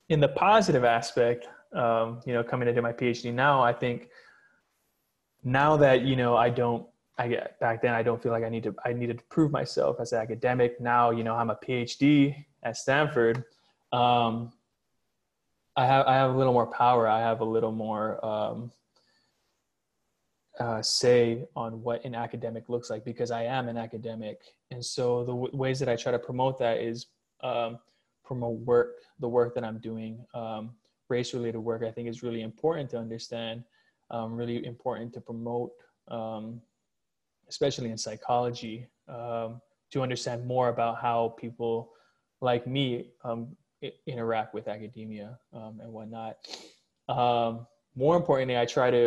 in 0.09 0.21
the 0.21 0.29
positive 0.29 0.85
aspect, 0.85 1.49
um, 1.75 2.21
you 2.25 2.33
know, 2.33 2.43
coming 2.43 2.69
into 2.69 2.81
my 2.81 2.93
PhD 2.93 3.35
now, 3.35 3.63
I 3.63 3.73
think 3.73 4.09
now 5.43 5.77
that 5.77 6.03
you 6.03 6.17
know 6.17 6.37
I 6.37 6.51
don't 6.51 6.87
I 7.19 7.29
get 7.29 7.59
back 7.61 7.83
then 7.83 7.95
I 7.95 8.03
don't 8.03 8.23
feel 8.23 8.33
like 8.33 8.45
I 8.45 8.49
need 8.49 8.63
to 8.65 8.75
I 8.85 8.93
needed 8.93 9.19
to 9.19 9.25
prove 9.25 9.51
myself 9.51 9.97
as 10.01 10.13
an 10.13 10.21
academic. 10.21 10.81
Now, 10.81 11.11
you 11.11 11.25
know, 11.25 11.35
I'm 11.35 11.51
a 11.51 11.57
PhD 11.57 12.45
at 12.63 12.77
Stanford. 12.77 13.45
Um, 13.93 14.53
I 15.77 15.87
have 15.87 16.07
I 16.07 16.15
have 16.15 16.35
a 16.35 16.37
little 16.37 16.53
more 16.53 16.67
power. 16.67 17.09
I 17.09 17.21
have 17.21 17.41
a 17.41 17.45
little 17.45 17.73
more 17.73 18.25
um, 18.25 18.71
uh, 20.59 20.83
say 20.83 21.45
on 21.57 21.83
what 21.83 22.05
an 22.05 22.15
academic 22.15 22.69
looks 22.69 22.91
like 22.91 23.05
because 23.05 23.31
I 23.31 23.45
am 23.45 23.69
an 23.69 23.77
academic. 23.77 24.43
And 24.71 24.85
so 24.85 25.21
the 25.21 25.33
w- 25.33 25.57
ways 25.57 25.79
that 25.79 25.89
I 25.89 25.97
try 25.97 26.13
to 26.13 26.19
promote 26.19 26.59
that 26.59 26.79
is 26.79 27.07
um, 27.43 27.79
promote 28.25 28.59
work, 28.61 28.97
the 29.21 29.29
work 29.29 29.55
that 29.55 29.65
I'm 29.65 29.79
doing. 29.79 30.25
Um, 30.35 30.73
race 31.09 31.35
related 31.35 31.59
work 31.59 31.83
I 31.83 31.91
think 31.91 32.09
is 32.09 32.23
really 32.23 32.43
important 32.43 32.91
to 32.91 32.99
understand, 32.99 33.65
um, 34.11 34.35
really 34.35 34.65
important 34.67 35.13
to 35.15 35.21
promote. 35.21 35.73
Um, 36.09 36.61
especially 37.51 37.91
in 37.91 37.99
psychology, 37.99 38.87
um, 39.09 39.61
to 39.91 40.03
understand 40.03 40.47
more 40.47 40.69
about 40.69 41.01
how 41.03 41.35
people 41.37 41.91
like 42.41 42.67
me 42.67 43.11
um, 43.25 43.49
interact 44.07 44.55
with 44.55 44.69
academia 44.69 45.39
um, 45.53 45.81
and 45.83 45.93
whatnot. 45.93 46.37
Um, 47.09 47.67
more 47.97 48.17
importantly, 48.17 48.59
I 48.59 48.67
try 48.67 48.91
to, 48.91 49.07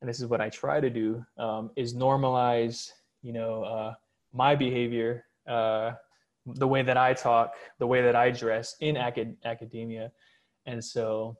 and 0.00 0.08
this 0.08 0.20
is 0.20 0.26
what 0.26 0.40
I 0.40 0.48
try 0.48 0.80
to 0.80 0.90
do, 0.90 1.24
um, 1.38 1.70
is 1.76 1.94
normalize, 1.94 2.90
you 3.22 3.32
know, 3.32 3.64
uh, 3.64 3.94
my 4.32 4.54
behavior, 4.54 5.24
uh, 5.46 5.92
the 6.46 6.68
way 6.68 6.82
that 6.82 6.96
I 6.96 7.14
talk, 7.14 7.54
the 7.78 7.86
way 7.86 8.02
that 8.02 8.14
I 8.14 8.30
dress 8.30 8.76
in 8.80 8.96
acad- 8.96 9.36
academia, 9.44 10.12
and 10.66 10.82
so 10.82 11.36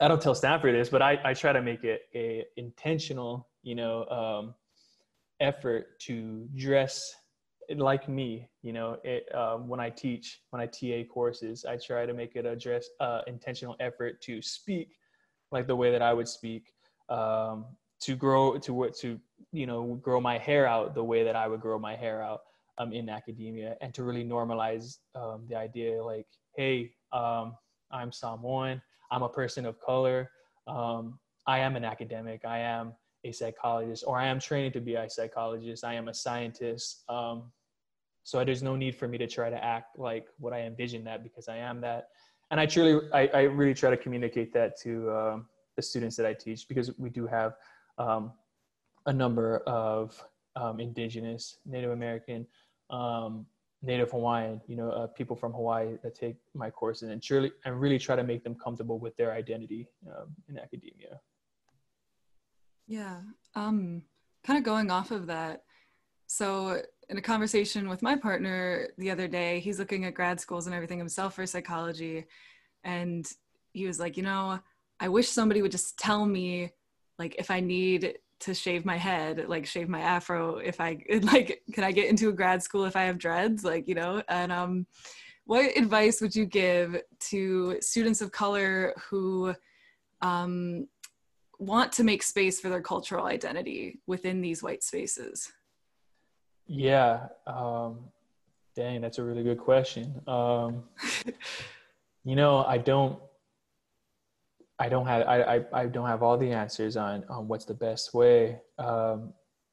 I 0.00 0.08
don't 0.08 0.20
tell 0.20 0.34
Stanford 0.34 0.74
this, 0.74 0.88
but 0.88 1.02
I, 1.02 1.18
I 1.24 1.34
try 1.34 1.52
to 1.52 1.62
make 1.62 1.84
it 1.84 2.02
a 2.14 2.44
intentional, 2.56 3.48
you 3.62 3.74
know, 3.74 4.04
um, 4.06 4.54
effort 5.40 5.98
to 6.00 6.48
dress 6.56 7.14
like 7.76 8.08
me 8.08 8.48
you 8.62 8.72
know 8.72 8.98
it, 9.04 9.32
um, 9.34 9.68
when 9.68 9.80
i 9.80 9.88
teach 9.88 10.40
when 10.50 10.60
i 10.60 10.66
ta 10.66 11.04
courses 11.12 11.64
i 11.64 11.76
try 11.76 12.06
to 12.06 12.14
make 12.14 12.36
it 12.36 12.46
a 12.46 12.56
dress 12.56 12.86
uh, 13.00 13.22
intentional 13.26 13.76
effort 13.80 14.20
to 14.20 14.40
speak 14.42 14.96
like 15.50 15.66
the 15.66 15.76
way 15.76 15.90
that 15.90 16.02
i 16.02 16.12
would 16.12 16.28
speak 16.28 16.72
um, 17.08 17.64
to 18.00 18.16
grow 18.16 18.58
to 18.58 18.74
what 18.74 18.94
to 18.96 19.18
you 19.52 19.66
know 19.66 19.94
grow 20.02 20.20
my 20.20 20.38
hair 20.38 20.66
out 20.66 20.94
the 20.94 21.04
way 21.04 21.22
that 21.22 21.36
i 21.36 21.46
would 21.46 21.60
grow 21.60 21.78
my 21.78 21.94
hair 21.94 22.22
out 22.22 22.40
um, 22.78 22.92
in 22.92 23.08
academia 23.08 23.76
and 23.80 23.92
to 23.94 24.02
really 24.02 24.24
normalize 24.24 24.98
um, 25.14 25.44
the 25.48 25.54
idea 25.54 26.02
like 26.02 26.26
hey 26.56 26.90
um, 27.12 27.54
i'm 27.90 28.10
samoan 28.10 28.80
i'm 29.10 29.22
a 29.22 29.28
person 29.28 29.66
of 29.66 29.80
color 29.80 30.30
um, 30.66 31.18
i 31.46 31.58
am 31.58 31.76
an 31.76 31.84
academic 31.84 32.44
i 32.44 32.58
am 32.58 32.92
a 33.24 33.32
psychologist 33.32 34.04
or 34.06 34.18
I 34.18 34.26
am 34.26 34.40
training 34.40 34.72
to 34.72 34.80
be 34.80 34.94
a 34.94 35.08
psychologist. 35.08 35.84
I 35.84 35.94
am 35.94 36.08
a 36.08 36.14
scientist. 36.14 37.04
Um, 37.08 37.44
so 38.24 38.44
there's 38.44 38.62
no 38.62 38.76
need 38.76 38.94
for 38.94 39.08
me 39.08 39.18
to 39.18 39.26
try 39.26 39.50
to 39.50 39.64
act 39.64 39.98
like 39.98 40.26
what 40.38 40.52
I 40.52 40.62
envision 40.62 41.04
that 41.04 41.22
because 41.22 41.48
I 41.48 41.56
am 41.56 41.80
that. 41.80 42.08
And 42.50 42.60
I 42.60 42.66
truly, 42.66 43.08
I, 43.12 43.28
I 43.28 43.42
really 43.42 43.74
try 43.74 43.90
to 43.90 43.96
communicate 43.96 44.52
that 44.54 44.78
to 44.82 45.10
um, 45.10 45.46
the 45.76 45.82
students 45.82 46.16
that 46.16 46.26
I 46.26 46.34
teach 46.34 46.68
because 46.68 46.96
we 46.98 47.10
do 47.10 47.26
have 47.26 47.54
um, 47.98 48.32
a 49.06 49.12
number 49.12 49.58
of 49.66 50.22
um, 50.54 50.80
indigenous, 50.80 51.58
Native 51.64 51.90
American, 51.90 52.46
um, 52.90 53.46
Native 53.82 54.12
Hawaiian, 54.12 54.60
you 54.68 54.76
know, 54.76 54.90
uh, 54.90 55.06
people 55.08 55.34
from 55.34 55.52
Hawaii 55.52 55.96
that 56.02 56.14
take 56.14 56.36
my 56.54 56.70
courses 56.70 57.08
and 57.10 57.20
truly, 57.20 57.50
and 57.64 57.80
really 57.80 57.98
try 57.98 58.14
to 58.14 58.22
make 58.22 58.44
them 58.44 58.54
comfortable 58.54 58.98
with 58.98 59.16
their 59.16 59.32
identity 59.32 59.88
um, 60.06 60.28
in 60.48 60.58
academia. 60.58 61.20
Yeah. 62.86 63.20
Um, 63.54 64.02
kind 64.44 64.58
of 64.58 64.64
going 64.64 64.90
off 64.90 65.10
of 65.10 65.26
that. 65.26 65.62
So, 66.26 66.82
in 67.08 67.18
a 67.18 67.22
conversation 67.22 67.88
with 67.88 68.02
my 68.02 68.16
partner 68.16 68.88
the 68.96 69.10
other 69.10 69.28
day, 69.28 69.60
he's 69.60 69.78
looking 69.78 70.04
at 70.04 70.14
grad 70.14 70.40
schools 70.40 70.66
and 70.66 70.74
everything 70.74 70.98
himself 70.98 71.34
for 71.34 71.44
psychology. 71.46 72.26
And 72.84 73.30
he 73.72 73.86
was 73.86 74.00
like, 74.00 74.16
you 74.16 74.22
know, 74.22 74.58
I 74.98 75.08
wish 75.08 75.28
somebody 75.28 75.60
would 75.60 75.72
just 75.72 75.98
tell 75.98 76.24
me, 76.24 76.70
like, 77.18 77.36
if 77.38 77.50
I 77.50 77.60
need 77.60 78.18
to 78.42 78.54
shave 78.54 78.84
my 78.84 78.96
head, 78.96 79.48
like 79.48 79.64
shave 79.64 79.88
my 79.88 80.00
afro, 80.00 80.56
if 80.56 80.80
I 80.80 80.98
like, 81.22 81.62
can 81.72 81.84
I 81.84 81.92
get 81.92 82.08
into 82.08 82.28
a 82.28 82.32
grad 82.32 82.62
school 82.62 82.84
if 82.84 82.96
I 82.96 83.04
have 83.04 83.18
dreads? 83.18 83.64
Like, 83.64 83.88
you 83.88 83.94
know, 83.94 84.22
and 84.28 84.50
um, 84.50 84.86
what 85.44 85.76
advice 85.76 86.20
would 86.20 86.34
you 86.34 86.46
give 86.46 87.00
to 87.30 87.76
students 87.80 88.20
of 88.20 88.32
color 88.32 88.94
who 89.08 89.54
um, 90.22 90.88
want 91.62 91.92
to 91.92 92.04
make 92.04 92.22
space 92.22 92.60
for 92.60 92.68
their 92.68 92.80
cultural 92.80 93.26
identity 93.26 94.00
within 94.06 94.40
these 94.40 94.62
white 94.62 94.82
spaces? 94.82 95.52
Yeah, 96.66 97.28
um, 97.46 98.00
dang, 98.74 99.00
that's 99.00 99.18
a 99.18 99.24
really 99.24 99.42
good 99.42 99.58
question. 99.58 100.20
Um, 100.26 100.84
you 102.24 102.36
know, 102.36 102.64
I 102.64 102.78
don't, 102.78 103.18
I 104.78 104.88
don't 104.88 105.06
have, 105.06 105.26
I, 105.26 105.42
I, 105.42 105.64
I, 105.72 105.86
don't 105.86 106.08
have 106.08 106.22
all 106.22 106.36
the 106.36 106.50
answers 106.50 106.96
on 106.96 107.24
on 107.28 107.46
what's 107.46 107.64
the 107.64 107.74
best 107.74 108.14
way. 108.14 108.58
Um, 108.78 109.32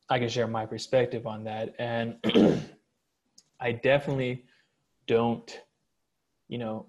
I 0.09 0.19
can 0.19 0.29
share 0.29 0.47
my 0.47 0.65
perspective 0.65 1.25
on 1.25 1.43
that, 1.45 1.73
and 1.79 2.17
I 3.59 3.71
definitely 3.71 4.45
don't, 5.07 5.59
you 6.47 6.59
know, 6.59 6.85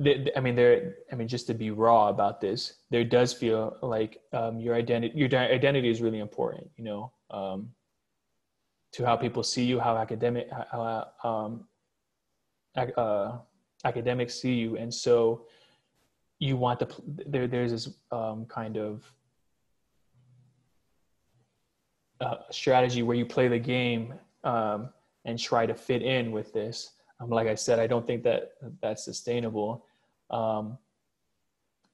I 0.00 0.40
mean, 0.40 0.54
there. 0.54 0.94
I 1.12 1.14
mean, 1.14 1.28
just 1.28 1.46
to 1.48 1.54
be 1.54 1.70
raw 1.70 2.08
about 2.08 2.40
this, 2.40 2.74
there 2.90 3.04
does 3.04 3.32
feel 3.32 3.76
like 3.82 4.20
um, 4.32 4.58
your 4.58 4.74
identity, 4.74 5.12
your 5.16 5.28
identity 5.28 5.90
is 5.90 6.00
really 6.00 6.20
important. 6.20 6.70
You 6.76 6.84
know, 6.84 7.12
um, 7.30 7.70
to 8.92 9.04
how 9.04 9.16
people 9.16 9.42
see 9.42 9.64
you, 9.64 9.78
how 9.78 9.96
academic, 9.96 10.48
how 10.50 11.08
um, 11.22 11.66
uh, 12.76 13.38
academics 13.84 14.40
see 14.40 14.54
you, 14.54 14.76
and 14.78 14.92
so 14.92 15.46
you 16.38 16.56
want 16.56 16.80
to. 16.80 16.88
There, 17.26 17.46
there's 17.46 17.72
this 17.72 17.90
um, 18.10 18.46
kind 18.46 18.78
of 18.78 19.12
uh, 22.22 22.36
strategy 22.50 23.02
where 23.02 23.16
you 23.16 23.26
play 23.26 23.48
the 23.48 23.58
game 23.58 24.14
um, 24.44 24.88
and 25.26 25.38
try 25.38 25.66
to 25.66 25.74
fit 25.74 26.00
in 26.02 26.32
with 26.32 26.54
this. 26.54 26.92
Um, 27.20 27.28
like 27.28 27.48
I 27.48 27.54
said, 27.54 27.78
I 27.78 27.86
don't 27.86 28.06
think 28.06 28.22
that 28.22 28.52
that's 28.80 29.04
sustainable. 29.04 29.84
Um, 30.30 30.78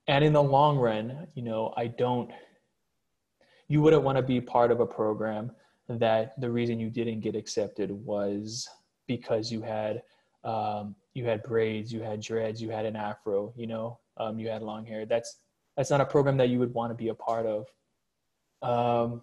and 0.09 0.25
in 0.25 0.33
the 0.33 0.43
long 0.43 0.79
run, 0.79 1.27
you 1.35 1.43
know, 1.43 1.73
I 1.77 1.89
don't, 1.89 2.31
you 3.69 3.81
wouldn't 3.81 4.03
want 4.03 4.17
to 4.17 4.23
be 4.23 4.41
part 4.41 4.71
of 4.71 4.81
a 4.81 4.87
program 4.87 5.51
that 5.89 6.41
the 6.41 6.51
reason 6.51 6.79
you 6.79 6.91
didn't 6.91 7.21
get 7.21 7.35
accepted 7.35 7.91
was 7.91 8.69
because 9.07 9.51
you 9.51 9.63
had, 9.63 10.03
um, 10.45 10.95
you 11.15 11.25
had 11.25 11.43
braids, 11.43 11.93
you 11.93 12.01
had 12.01 12.21
dreads, 12.21 12.63
you 12.63 12.71
had 12.71 12.87
an 12.87 12.95
afro, 12.95 13.53
you 13.57 13.67
know, 13.67 13.99
um, 14.19 14.39
you 14.39 14.49
had 14.49 14.63
long 14.63 14.85
hair. 14.85 15.07
That's, 15.07 15.39
that's 15.77 15.91
not 15.91 16.01
a 16.01 16.07
program 16.07 16.37
that 16.37 16.49
you 16.49 16.59
would 16.59 16.73
want 16.73 16.91
to 16.91 16.95
be 16.95 17.09
a 17.09 17.15
part 17.15 17.47
of. 17.47 17.67
Um, 18.63 19.23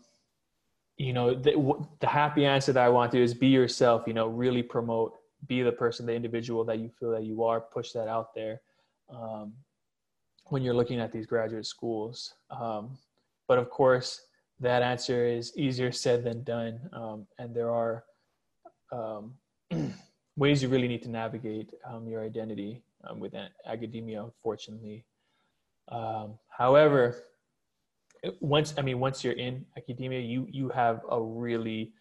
you 0.97 1.13
know, 1.13 1.33
the, 1.33 1.85
the 1.99 2.07
happy 2.07 2.45
answer 2.45 2.73
that 2.73 2.83
I 2.83 2.89
want 2.89 3.11
to 3.13 3.21
is 3.21 3.33
be 3.33 3.47
yourself, 3.47 4.03
you 4.05 4.13
know, 4.13 4.27
really 4.27 4.63
promote, 4.63 5.13
be 5.47 5.61
the 5.61 5.71
person, 5.71 6.05
the 6.05 6.13
individual 6.13 6.63
that 6.65 6.79
you 6.79 6.89
feel 6.89 7.11
that 7.11 7.23
you 7.23 7.43
are, 7.43 7.61
push 7.61 7.91
that 7.91 8.07
out 8.07 8.33
there 8.35 8.61
um, 9.13 9.53
when 10.45 10.61
you're 10.61 10.73
looking 10.73 10.99
at 10.99 11.11
these 11.11 11.25
graduate 11.25 11.65
schools. 11.65 12.33
Um, 12.49 12.97
but 13.47 13.57
of 13.57 13.69
course, 13.69 14.21
that 14.59 14.81
answer 14.81 15.25
is 15.25 15.55
easier 15.57 15.91
said 15.91 16.23
than 16.23 16.43
done. 16.43 16.79
Um, 16.93 17.27
and 17.39 17.53
there 17.53 17.71
are 17.71 18.03
um, 18.91 19.33
ways 20.37 20.61
you 20.61 20.69
really 20.69 20.87
need 20.87 21.03
to 21.03 21.09
navigate 21.09 21.73
um, 21.85 22.07
your 22.07 22.21
identity 22.23 22.83
um, 23.03 23.19
within 23.19 23.47
academia, 23.65 24.23
unfortunately. 24.23 25.05
however, 26.49 27.23
once 28.39 28.73
I 28.77 28.81
mean, 28.81 28.99
once 28.99 29.23
you're 29.23 29.33
in 29.33 29.65
academia, 29.77 30.19
you 30.19 30.47
you 30.49 30.69
have 30.69 31.01
a 31.09 31.21
really 31.21 31.91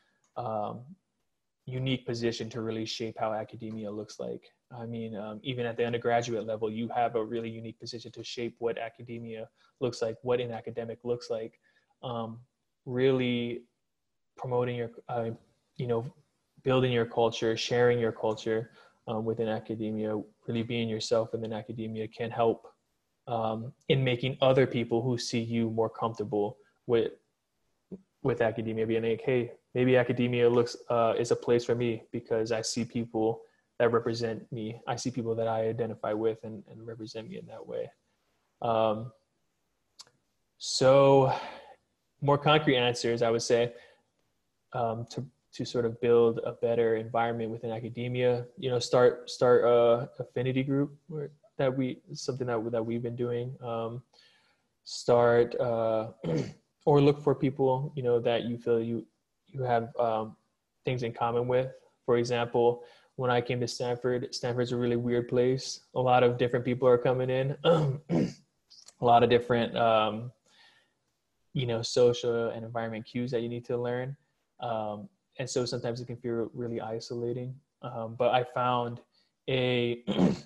unique 1.66 2.04
position 2.06 2.48
to 2.50 2.60
really 2.60 2.84
shape 2.84 3.16
how 3.18 3.32
academia 3.32 3.90
looks 3.90 4.18
like. 4.18 4.42
I 4.76 4.86
mean, 4.86 5.16
um, 5.16 5.40
even 5.42 5.66
at 5.66 5.76
the 5.76 5.84
undergraduate 5.84 6.46
level, 6.46 6.70
you 6.70 6.88
have 6.88 7.16
a 7.16 7.24
really 7.24 7.50
unique 7.50 7.78
position 7.78 8.10
to 8.12 8.24
shape 8.24 8.56
what 8.58 8.78
academia 8.78 9.48
looks 9.80 10.02
like, 10.02 10.16
what 10.22 10.40
an 10.40 10.50
academic 10.50 10.98
looks 11.04 11.30
like. 11.30 11.58
Um, 12.02 12.40
really 12.84 13.62
promoting 14.36 14.76
your, 14.76 14.90
uh, 15.08 15.30
you 15.76 15.86
know, 15.86 16.04
building 16.62 16.92
your 16.92 17.06
culture, 17.06 17.56
sharing 17.56 17.98
your 17.98 18.12
culture 18.12 18.70
um, 19.08 19.24
within 19.24 19.48
academia, 19.48 20.20
really 20.46 20.62
being 20.62 20.88
yourself 20.88 21.32
within 21.32 21.52
academia 21.52 22.08
can 22.08 22.30
help 22.30 22.66
um, 23.26 23.72
in 23.88 24.02
making 24.02 24.36
other 24.40 24.66
people 24.66 25.02
who 25.02 25.18
see 25.18 25.40
you 25.40 25.70
more 25.70 25.90
comfortable 25.90 26.58
with 26.86 27.12
with 28.22 28.40
academia, 28.40 28.86
being 28.86 29.02
like, 29.02 29.20
hey, 29.20 29.52
maybe 29.74 29.96
academia 29.96 30.48
looks 30.48 30.76
uh, 30.90 31.14
is 31.18 31.32
a 31.32 31.36
place 31.36 31.64
for 31.64 31.74
me 31.74 32.04
because 32.12 32.52
I 32.52 32.62
see 32.62 32.84
people 32.84 33.42
that 33.82 33.90
represent 33.90 34.40
me. 34.52 34.80
I 34.86 34.94
see 34.94 35.10
people 35.10 35.34
that 35.34 35.48
I 35.48 35.66
identify 35.66 36.12
with 36.12 36.44
and, 36.44 36.62
and 36.70 36.86
represent 36.86 37.28
me 37.28 37.38
in 37.38 37.46
that 37.46 37.66
way. 37.66 37.90
Um, 38.62 39.10
so, 40.58 41.34
more 42.20 42.38
concrete 42.38 42.76
answers, 42.76 43.22
I 43.22 43.30
would 43.30 43.42
say, 43.42 43.72
um, 44.72 45.04
to 45.10 45.26
to 45.54 45.64
sort 45.64 45.84
of 45.84 46.00
build 46.00 46.38
a 46.46 46.52
better 46.52 46.94
environment 46.94 47.50
within 47.50 47.72
academia. 47.72 48.46
You 48.56 48.70
know, 48.70 48.78
start 48.78 49.28
start 49.28 49.64
a 49.64 50.08
affinity 50.20 50.62
group 50.62 50.96
that 51.58 51.76
we 51.76 52.02
something 52.12 52.46
that 52.46 52.70
that 52.70 52.86
we've 52.86 53.02
been 53.02 53.16
doing. 53.16 53.56
Um, 53.60 54.00
start 54.84 55.56
uh, 55.58 56.12
or 56.86 57.00
look 57.00 57.20
for 57.20 57.34
people 57.34 57.92
you 57.96 58.04
know 58.04 58.20
that 58.20 58.44
you 58.44 58.58
feel 58.58 58.80
you 58.80 59.04
you 59.48 59.64
have 59.64 59.90
um, 59.98 60.36
things 60.84 61.02
in 61.02 61.12
common 61.12 61.48
with. 61.48 61.72
For 62.06 62.16
example, 62.16 62.84
when 63.16 63.30
I 63.30 63.40
came 63.40 63.60
to 63.60 63.68
Stanford, 63.68 64.34
Stanford's 64.34 64.72
a 64.72 64.76
really 64.76 64.96
weird 64.96 65.28
place. 65.28 65.80
A 65.94 66.00
lot 66.00 66.22
of 66.22 66.38
different 66.38 66.64
people 66.64 66.88
are 66.88 66.98
coming 66.98 67.30
in, 67.30 67.56
a 67.64 69.04
lot 69.04 69.22
of 69.22 69.30
different, 69.30 69.76
um, 69.76 70.32
you 71.52 71.66
know, 71.66 71.82
social 71.82 72.48
and 72.48 72.64
environment 72.64 73.04
cues 73.04 73.30
that 73.30 73.42
you 73.42 73.48
need 73.48 73.64
to 73.66 73.76
learn. 73.76 74.16
Um, 74.60 75.08
and 75.38 75.48
so 75.48 75.64
sometimes 75.64 76.00
it 76.00 76.06
can 76.06 76.16
feel 76.16 76.50
really 76.54 76.80
isolating. 76.80 77.54
Um, 77.82 78.14
but 78.18 78.32
I 78.32 78.44
found 78.44 79.00
a 79.48 80.02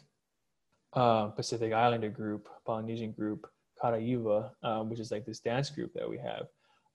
uh, 0.94 1.26
Pacific 1.28 1.72
Islander 1.72 2.08
group, 2.08 2.48
Polynesian 2.64 3.12
group, 3.12 3.46
Kaorihiva, 3.82 4.50
um, 4.62 4.88
which 4.88 5.00
is 5.00 5.10
like 5.10 5.26
this 5.26 5.40
dance 5.40 5.70
group 5.70 5.92
that 5.94 6.08
we 6.08 6.18
have. 6.18 6.46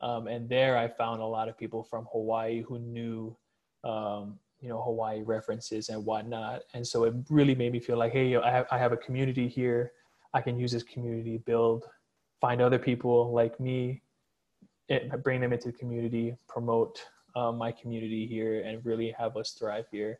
Um, 0.01 0.27
and 0.27 0.49
there 0.49 0.77
I 0.77 0.87
found 0.87 1.21
a 1.21 1.25
lot 1.25 1.47
of 1.47 1.57
people 1.57 1.83
from 1.83 2.07
Hawaii 2.11 2.63
who 2.63 2.79
knew 2.79 3.37
um, 3.83 4.39
you 4.61 4.69
know 4.69 4.81
Hawaii 4.81 5.23
references 5.23 5.89
and 5.89 6.05
whatnot. 6.05 6.61
And 6.73 6.85
so 6.85 7.03
it 7.05 7.13
really 7.29 7.55
made 7.55 7.71
me 7.73 7.79
feel 7.79 7.97
like, 7.97 8.13
hey, 8.13 8.35
I 8.37 8.51
have, 8.51 8.67
I 8.71 8.77
have 8.77 8.91
a 8.91 8.97
community 8.97 9.47
here. 9.47 9.91
I 10.33 10.41
can 10.41 10.57
use 10.57 10.71
this 10.71 10.83
community, 10.83 11.39
build, 11.39 11.85
find 12.39 12.61
other 12.61 12.79
people 12.79 13.33
like 13.33 13.59
me, 13.59 14.01
it, 14.87 15.23
bring 15.23 15.41
them 15.41 15.51
into 15.51 15.71
the 15.71 15.77
community, 15.77 16.35
promote 16.47 17.03
um, 17.35 17.57
my 17.57 17.71
community 17.71 18.25
here, 18.27 18.61
and 18.61 18.85
really 18.85 19.13
have 19.17 19.35
us 19.35 19.51
thrive 19.51 19.85
here. 19.91 20.19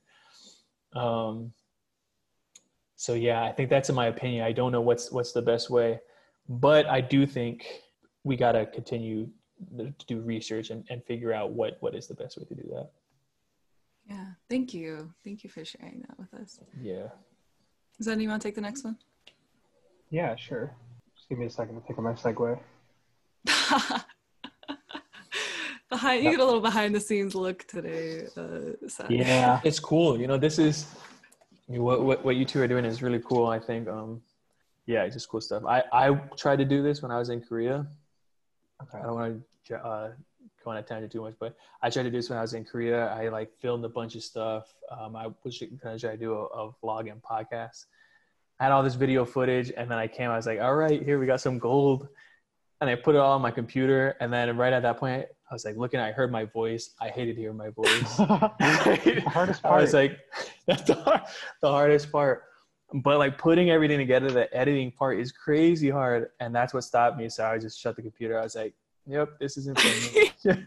Um, 0.93 1.53
so 2.95 3.13
yeah, 3.13 3.43
I 3.43 3.51
think 3.51 3.69
that's 3.69 3.89
in 3.89 3.95
my 3.95 4.07
opinion. 4.07 4.43
I 4.43 4.51
don't 4.51 4.71
know 4.71 4.81
what's 4.81 5.11
what's 5.11 5.31
the 5.31 5.41
best 5.41 5.69
way, 5.69 5.99
but 6.49 6.85
I 6.87 7.01
do 7.01 7.25
think 7.25 7.67
we 8.23 8.35
got 8.35 8.53
to 8.53 8.65
continue 8.65 9.29
to 9.77 9.93
do 10.07 10.19
research 10.21 10.69
and, 10.71 10.85
and 10.89 11.03
figure 11.05 11.33
out 11.33 11.51
what 11.51 11.77
what 11.79 11.95
is 11.95 12.07
the 12.07 12.13
best 12.15 12.37
way 12.37 12.45
to 12.45 12.55
do 12.55 12.67
that. 12.73 12.91
Yeah, 14.11 14.25
thank 14.49 14.73
you. 14.73 15.13
Thank 15.23 15.43
you 15.45 15.49
for 15.49 15.63
sharing 15.63 16.01
that 16.01 16.19
with 16.19 16.33
us. 16.33 16.59
Yeah. 16.81 17.07
Does 17.97 18.09
anyone 18.09 18.41
take 18.41 18.55
the 18.55 18.61
next 18.61 18.83
one? 18.83 18.97
Yeah, 20.09 20.35
sure. 20.35 20.75
Just 21.15 21.29
give 21.29 21.37
me 21.37 21.45
a 21.45 21.49
second 21.49 21.75
to 21.75 21.81
think 21.81 21.97
of 21.97 22.03
my 22.03 22.11
segue. 22.13 22.59
behind 25.89 26.23
you 26.23 26.31
get 26.31 26.39
a 26.41 26.45
little 26.45 26.59
behind 26.59 26.93
the 26.93 26.99
scenes 26.99 27.35
look 27.35 27.65
today. 27.67 28.27
Uh, 28.35 28.73
yeah, 29.09 29.61
it's 29.63 29.79
cool. 29.79 30.19
You 30.19 30.27
know, 30.27 30.37
this 30.37 30.59
is 30.59 30.87
what, 31.67 32.03
what 32.03 32.25
what 32.25 32.35
you 32.35 32.43
two 32.43 32.61
are 32.61 32.67
doing 32.67 32.83
is 32.83 33.01
really 33.01 33.19
cool. 33.19 33.47
I 33.47 33.59
think. 33.59 33.87
Um, 33.87 34.21
yeah, 34.87 35.03
it's 35.03 35.15
just 35.15 35.29
cool 35.29 35.41
stuff. 35.41 35.63
I 35.65 35.83
I 35.93 36.11
tried 36.35 36.57
to 36.57 36.65
do 36.65 36.83
this 36.83 37.01
when 37.01 37.11
I 37.11 37.17
was 37.17 37.29
in 37.29 37.39
Korea. 37.41 37.87
Okay. 38.83 38.97
I 38.97 39.03
don't 39.03 39.15
want 39.15 39.43
to 39.67 39.77
uh, 39.77 40.11
go 40.63 40.71
on 40.71 40.77
a 40.77 40.81
tangent 40.81 41.11
too 41.11 41.21
much, 41.21 41.35
but 41.39 41.55
I 41.81 41.89
tried 41.89 42.03
to 42.03 42.11
do 42.11 42.17
this 42.17 42.29
when 42.29 42.37
I 42.39 42.41
was 42.41 42.53
in 42.53 42.65
Korea. 42.65 43.07
I 43.07 43.29
like 43.29 43.51
filmed 43.59 43.85
a 43.85 43.89
bunch 43.89 44.15
of 44.15 44.23
stuff. 44.23 44.73
Um, 44.89 45.15
I 45.15 45.27
was 45.43 45.61
gonna 45.81 45.99
try 45.99 46.11
to 46.11 46.17
do 46.17 46.33
a, 46.33 46.45
a 46.45 46.71
vlog 46.83 47.11
and 47.11 47.21
podcast. 47.21 47.85
I 48.59 48.65
had 48.65 48.71
all 48.71 48.83
this 48.83 48.95
video 48.95 49.25
footage, 49.25 49.71
and 49.75 49.89
then 49.89 49.97
I 49.97 50.07
came. 50.07 50.29
I 50.29 50.35
was 50.35 50.45
like, 50.45 50.61
"All 50.61 50.75
right, 50.75 51.01
here 51.03 51.19
we 51.19 51.25
got 51.25 51.41
some 51.41 51.57
gold," 51.57 52.07
and 52.79 52.89
I 52.89 52.95
put 52.95 53.15
it 53.15 53.17
all 53.17 53.33
on 53.33 53.41
my 53.41 53.51
computer. 53.51 54.15
And 54.19 54.31
then 54.31 54.55
right 54.55 54.71
at 54.71 54.83
that 54.83 54.97
point, 54.97 55.25
I 55.49 55.53
was 55.53 55.65
like 55.65 55.77
looking. 55.77 55.99
I 55.99 56.11
heard 56.11 56.31
my 56.31 56.45
voice. 56.45 56.91
I 57.01 57.09
hated 57.09 57.37
hearing 57.37 57.57
my 57.57 57.69
voice. 57.69 58.17
the 58.17 59.23
hardest 59.27 59.63
part. 59.63 59.79
I 59.79 59.81
was 59.81 59.93
like, 59.93 60.19
"That's 60.67 60.83
the, 60.83 60.95
hard, 60.95 61.21
the 61.61 61.69
hardest 61.69 62.11
part." 62.11 62.43
But 62.93 63.19
like 63.19 63.37
putting 63.37 63.71
everything 63.71 63.97
together, 63.97 64.29
the 64.29 64.53
editing 64.55 64.91
part 64.91 65.19
is 65.19 65.31
crazy 65.31 65.89
hard, 65.89 66.29
and 66.39 66.53
that's 66.53 66.73
what 66.73 66.83
stopped 66.83 67.17
me. 67.17 67.29
So 67.29 67.45
I 67.45 67.57
just 67.57 67.79
shut 67.79 67.95
the 67.95 68.01
computer. 68.01 68.37
I 68.37 68.43
was 68.43 68.55
like, 68.55 68.73
Yep, 69.07 69.39
this 69.39 69.57
is 69.57 69.67
important. 70.47 70.65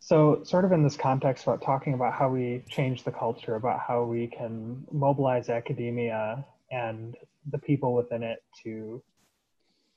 so, 0.00 0.42
sort 0.44 0.64
of 0.64 0.72
in 0.72 0.82
this 0.82 0.96
context 0.96 1.44
about 1.44 1.62
talking 1.62 1.94
about 1.94 2.12
how 2.12 2.28
we 2.28 2.62
change 2.68 3.04
the 3.04 3.12
culture, 3.12 3.56
about 3.56 3.80
how 3.80 4.04
we 4.04 4.26
can 4.26 4.84
mobilize 4.90 5.48
academia 5.48 6.44
and 6.70 7.16
the 7.50 7.58
people 7.58 7.94
within 7.94 8.22
it 8.22 8.42
to 8.62 9.02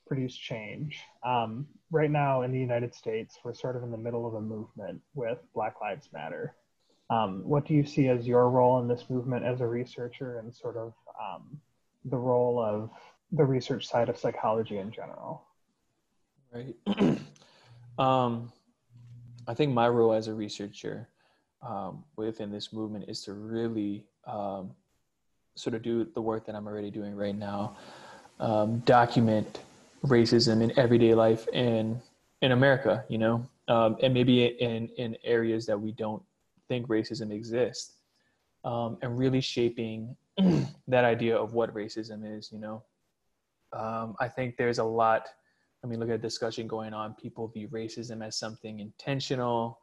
produce 0.06 0.34
change. 0.34 1.00
Um, 1.24 1.66
right 1.90 2.10
now 2.10 2.42
in 2.42 2.52
the 2.52 2.58
United 2.58 2.94
States, 2.94 3.38
we're 3.44 3.54
sort 3.54 3.76
of 3.76 3.84
in 3.84 3.90
the 3.90 3.96
middle 3.96 4.26
of 4.26 4.34
a 4.34 4.40
movement 4.40 5.00
with 5.14 5.38
Black 5.54 5.80
Lives 5.80 6.08
Matter. 6.12 6.56
Um, 7.10 7.42
what 7.44 7.64
do 7.66 7.74
you 7.74 7.84
see 7.84 8.08
as 8.08 8.26
your 8.26 8.50
role 8.50 8.80
in 8.80 8.88
this 8.88 9.04
movement 9.08 9.44
as 9.44 9.60
a 9.60 9.66
researcher 9.66 10.38
and 10.38 10.54
sort 10.54 10.76
of 10.76 10.94
um, 11.20 11.60
the 12.04 12.16
role 12.16 12.60
of 12.60 12.90
the 13.32 13.44
research 13.44 13.86
side 13.86 14.08
of 14.08 14.18
psychology 14.18 14.78
in 14.78 14.90
general? 14.90 15.44
Right. 16.52 16.74
Um, 17.98 18.52
I 19.46 19.54
think 19.54 19.72
my 19.72 19.88
role 19.88 20.12
as 20.12 20.28
a 20.28 20.34
researcher 20.34 21.08
um, 21.62 22.04
within 22.16 22.50
this 22.50 22.72
movement 22.72 23.06
is 23.08 23.22
to 23.22 23.32
really 23.32 24.04
um, 24.26 24.70
sort 25.54 25.74
of 25.74 25.82
do 25.82 26.04
the 26.04 26.20
work 26.20 26.46
that 26.46 26.54
I'm 26.54 26.66
already 26.66 26.90
doing 26.90 27.14
right 27.14 27.36
now, 27.36 27.76
um, 28.38 28.78
document 28.80 29.60
racism 30.04 30.62
in 30.62 30.78
everyday 30.78 31.14
life 31.14 31.46
in 31.48 32.00
in 32.42 32.52
America, 32.52 33.04
you 33.08 33.18
know, 33.18 33.46
um, 33.68 33.96
and 34.02 34.14
maybe 34.14 34.46
in 34.46 34.88
in 34.96 35.16
areas 35.24 35.66
that 35.66 35.78
we 35.78 35.92
don't 35.92 36.22
think 36.68 36.86
racism 36.88 37.30
exists, 37.32 37.96
um, 38.64 38.96
and 39.02 39.18
really 39.18 39.40
shaping 39.40 40.16
that 40.88 41.04
idea 41.04 41.36
of 41.36 41.52
what 41.52 41.74
racism 41.74 42.38
is, 42.38 42.50
you 42.52 42.58
know. 42.58 42.82
I 43.72 44.28
think 44.28 44.56
there's 44.56 44.78
a 44.78 44.84
lot 44.84 45.28
I 45.82 45.86
mean, 45.86 45.98
look 45.98 46.10
at 46.10 46.20
the 46.20 46.26
discussion 46.26 46.66
going 46.66 46.92
on. 46.92 47.14
People 47.14 47.48
view 47.48 47.68
racism 47.68 48.24
as 48.24 48.36
something 48.36 48.80
intentional, 48.80 49.78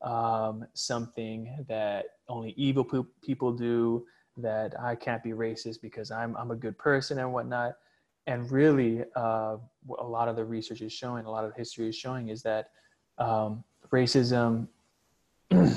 um, 0.00 0.66
something 0.74 1.64
that 1.68 2.06
only 2.28 2.54
evil 2.56 2.84
pe- 2.84 3.10
people 3.22 3.52
do. 3.52 4.06
That 4.38 4.80
I 4.80 4.94
can't 4.94 5.22
be 5.22 5.30
racist 5.30 5.82
because 5.82 6.10
I'm 6.10 6.34
I'm 6.38 6.50
a 6.52 6.56
good 6.56 6.78
person 6.78 7.18
and 7.18 7.34
whatnot. 7.34 7.74
And 8.26 8.50
really, 8.50 9.04
uh, 9.14 9.56
a 9.98 10.06
lot 10.06 10.28
of 10.28 10.36
the 10.36 10.44
research 10.44 10.80
is 10.80 10.92
showing, 10.92 11.26
a 11.26 11.30
lot 11.30 11.44
of 11.44 11.54
history 11.54 11.88
is 11.88 11.96
showing, 11.96 12.28
is 12.28 12.42
that 12.42 12.70
um, 13.18 13.62
racism. 13.90 14.68
you 15.50 15.76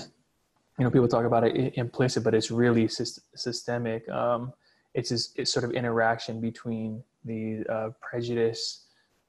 know, 0.79 0.89
people 0.89 1.07
talk 1.09 1.25
about 1.25 1.43
it 1.43 1.73
implicit, 1.75 2.23
but 2.23 2.33
it's 2.33 2.49
really 2.49 2.87
systemic. 2.87 4.07
Um, 4.09 4.53
it's 4.93 5.09
this 5.09 5.33
it's 5.35 5.51
sort 5.51 5.65
of 5.65 5.71
interaction 5.71 6.39
between 6.39 7.03
the 7.25 7.65
uh, 7.69 7.89
prejudice 8.01 8.84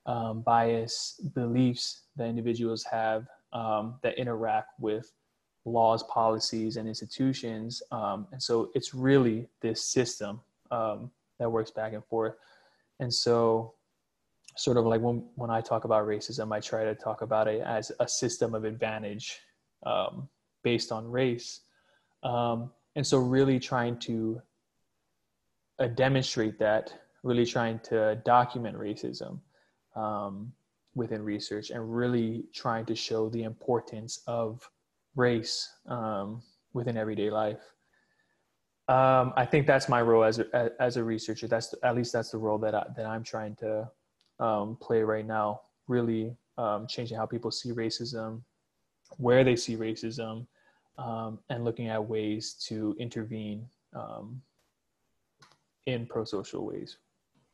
um, 0.07 0.41
bias 0.43 1.21
beliefs 1.35 2.03
that 2.17 2.27
individuals 2.27 2.85
have 2.85 3.27
um, 3.53 3.97
that 4.03 4.19
interact 4.19 4.71
with 4.81 5.13
laws, 5.65 6.03
policies, 6.05 6.77
and 6.77 6.89
institutions. 6.89 7.83
Um, 7.91 8.27
and 8.33 8.43
so 8.43 8.71
it's 8.75 8.95
really 8.95 9.49
this 9.61 9.83
system 9.83 10.41
um, 10.71 11.11
that 11.39 11.51
works 11.51 11.71
back 11.71 11.93
and 11.93 12.05
forth. 12.05 12.35
And 13.01 13.13
so, 13.13 13.75
sort 14.57 14.79
of 14.79 14.87
like 14.87 15.03
when, 15.03 15.25
when 15.35 15.51
I 15.51 15.61
talk 15.61 15.85
about 15.85 16.07
racism, 16.07 16.55
I 16.55 16.61
try 16.61 16.85
to 16.85 16.95
talk 16.95 17.21
about 17.21 17.47
it 17.47 17.61
as 17.61 17.93
a 18.01 18.09
system 18.09 18.55
of 18.55 18.65
advantage 18.65 19.39
um, 19.85 20.29
based 20.63 20.93
on 20.93 21.11
race. 21.11 21.61
Um, 22.23 22.71
and 22.95 23.07
so, 23.07 23.19
really 23.19 23.59
trying 23.59 23.99
to 24.01 24.41
uh, 25.79 25.89
demonstrate 25.89 26.59
that, 26.61 26.95
really 27.23 27.45
trying 27.45 27.81
to 27.81 28.17
document 28.25 28.79
racism 28.79 29.41
um, 29.97 30.53
within 30.95 31.23
research 31.23 31.71
and 31.71 31.95
really 31.95 32.45
trying 32.55 32.87
to 32.87 32.95
show 32.95 33.29
the 33.31 33.43
importance 33.43 34.21
of 34.27 34.69
race 35.17 35.69
um, 35.89 36.43
within 36.73 36.97
everyday 36.97 37.31
life. 37.31 37.61
Um, 38.89 39.33
I 39.37 39.45
think 39.45 39.67
that's 39.67 39.89
my 39.89 40.01
role 40.01 40.23
as 40.23 40.39
a, 40.39 40.71
as 40.79 40.97
a 40.97 41.03
researcher. 41.03 41.49
That's 41.49 41.75
at 41.83 41.97
least 41.97 42.13
that's 42.13 42.31
the 42.31 42.39
role 42.39 42.59
that 42.59 42.75
I, 42.75 42.87
that 42.97 43.07
I'm 43.07 43.25
trying 43.25 43.57
to 43.57 43.91
um, 44.39 44.77
play 44.81 45.03
right 45.03 45.27
now. 45.27 45.63
Really 45.89 46.37
um, 46.57 46.87
changing 46.87 47.17
how 47.17 47.27
people 47.27 47.51
see 47.51 47.73
racism, 47.73 48.43
where 49.17 49.43
they 49.43 49.57
see 49.57 49.77
racism, 49.77 50.47
um, 50.99 51.41
and 51.51 51.65
looking 51.65 51.89
at 51.89 52.05
ways 52.05 52.55
to 52.69 52.95
intervene 52.99 53.67
um, 53.95 54.41
in 55.87 56.07
pro-social 56.07 56.65
ways. 56.65 56.99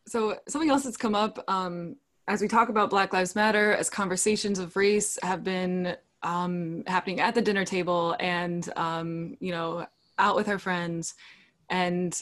So 0.06 0.36
something 0.48 0.70
else 0.70 0.84
that's 0.84 0.96
come 0.96 1.14
up 1.14 1.42
um, 1.48 1.96
as 2.28 2.40
we 2.40 2.48
talk 2.48 2.68
about 2.68 2.90
Black 2.90 3.12
Lives 3.12 3.34
Matter, 3.34 3.72
as 3.72 3.90
conversations 3.90 4.58
of 4.58 4.76
race 4.76 5.18
have 5.22 5.42
been 5.42 5.96
um, 6.22 6.84
happening 6.86 7.20
at 7.20 7.34
the 7.34 7.42
dinner 7.42 7.64
table 7.64 8.16
and, 8.20 8.70
um, 8.76 9.36
you 9.40 9.50
know, 9.50 9.86
out 10.18 10.36
with 10.36 10.48
our 10.48 10.58
friends. 10.58 11.14
And 11.68 12.20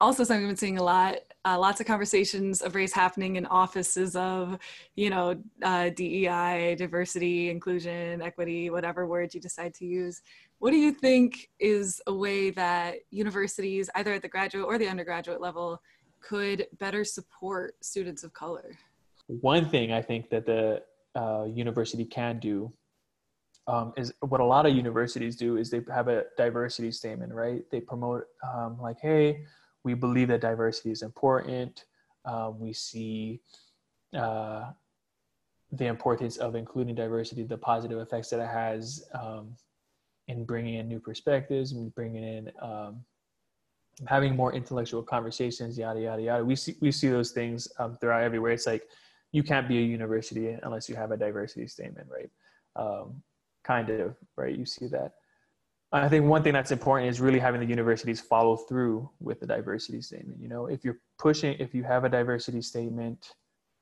also 0.00 0.24
something 0.24 0.44
I've 0.44 0.48
been 0.48 0.56
seeing 0.56 0.78
a 0.78 0.82
lot, 0.82 1.16
uh, 1.44 1.58
lots 1.58 1.80
of 1.80 1.86
conversations 1.86 2.60
of 2.60 2.74
race 2.74 2.92
happening 2.92 3.36
in 3.36 3.46
offices 3.46 4.16
of, 4.16 4.58
you 4.96 5.10
know, 5.10 5.40
uh, 5.62 5.90
DEI, 5.90 6.74
diversity, 6.76 7.50
inclusion, 7.50 8.20
equity, 8.22 8.70
whatever 8.70 9.06
word 9.06 9.32
you 9.32 9.40
decide 9.40 9.74
to 9.74 9.86
use. 9.86 10.22
What 10.58 10.72
do 10.72 10.76
you 10.76 10.92
think 10.92 11.50
is 11.60 12.02
a 12.06 12.12
way 12.12 12.50
that 12.50 12.96
universities, 13.10 13.88
either 13.94 14.12
at 14.12 14.22
the 14.22 14.28
graduate 14.28 14.66
or 14.66 14.76
the 14.76 14.88
undergraduate 14.88 15.40
level, 15.40 15.80
could 16.20 16.66
better 16.78 17.04
support 17.04 17.76
students 17.80 18.24
of 18.24 18.32
color? 18.32 18.76
One 19.40 19.68
thing 19.68 19.92
I 19.92 20.02
think 20.02 20.28
that 20.30 20.46
the 20.46 20.82
uh, 21.14 21.44
university 21.44 22.04
can 22.04 22.38
do 22.38 22.72
um, 23.66 23.92
is 23.96 24.12
what 24.20 24.40
a 24.40 24.44
lot 24.44 24.66
of 24.66 24.74
universities 24.74 25.36
do 25.36 25.56
is 25.56 25.70
they 25.70 25.82
have 25.94 26.08
a 26.08 26.24
diversity 26.36 26.90
statement, 26.90 27.32
right? 27.32 27.62
They 27.70 27.80
promote 27.80 28.24
um, 28.42 28.78
like, 28.80 28.98
hey, 29.00 29.44
we 29.84 29.94
believe 29.94 30.28
that 30.28 30.40
diversity 30.40 30.90
is 30.90 31.02
important. 31.02 31.84
Um, 32.24 32.58
we 32.58 32.72
see 32.72 33.40
uh, 34.16 34.70
the 35.72 35.86
importance 35.86 36.36
of 36.38 36.56
including 36.56 36.96
diversity, 36.96 37.44
the 37.44 37.56
positive 37.56 37.98
effects 37.98 38.30
that 38.30 38.40
it 38.40 38.48
has 38.48 39.04
um, 39.14 39.54
in 40.26 40.44
bringing 40.44 40.74
in 40.74 40.88
new 40.88 40.98
perspectives 40.98 41.72
and 41.72 41.94
bringing 41.94 42.24
in 42.24 42.50
um, 42.60 43.04
having 44.06 44.34
more 44.34 44.52
intellectual 44.52 45.02
conversations, 45.02 45.78
yada 45.78 46.00
yada 46.00 46.22
yada. 46.22 46.44
We 46.44 46.56
see 46.56 46.76
we 46.80 46.90
see 46.90 47.08
those 47.08 47.30
things 47.30 47.68
um, 47.78 47.96
throughout 48.00 48.22
everywhere. 48.22 48.52
It's 48.52 48.66
like 48.66 48.84
you 49.32 49.42
can't 49.42 49.68
be 49.68 49.78
a 49.78 49.82
university 49.82 50.56
unless 50.62 50.88
you 50.88 50.96
have 50.96 51.12
a 51.12 51.16
diversity 51.16 51.66
statement, 51.66 52.08
right? 52.10 52.30
Um, 52.76 53.22
kind 53.64 53.90
of, 53.90 54.16
right? 54.36 54.56
You 54.56 54.66
see 54.66 54.86
that. 54.88 55.12
I 55.92 56.08
think 56.08 56.26
one 56.26 56.42
thing 56.42 56.52
that's 56.52 56.70
important 56.70 57.10
is 57.10 57.20
really 57.20 57.40
having 57.40 57.60
the 57.60 57.66
universities 57.66 58.20
follow 58.20 58.56
through 58.56 59.10
with 59.20 59.40
the 59.40 59.46
diversity 59.46 60.00
statement. 60.02 60.40
You 60.40 60.48
know, 60.48 60.66
if 60.66 60.84
you're 60.84 60.98
pushing, 61.18 61.56
if 61.58 61.74
you 61.74 61.82
have 61.82 62.04
a 62.04 62.08
diversity 62.08 62.62
statement 62.62 63.34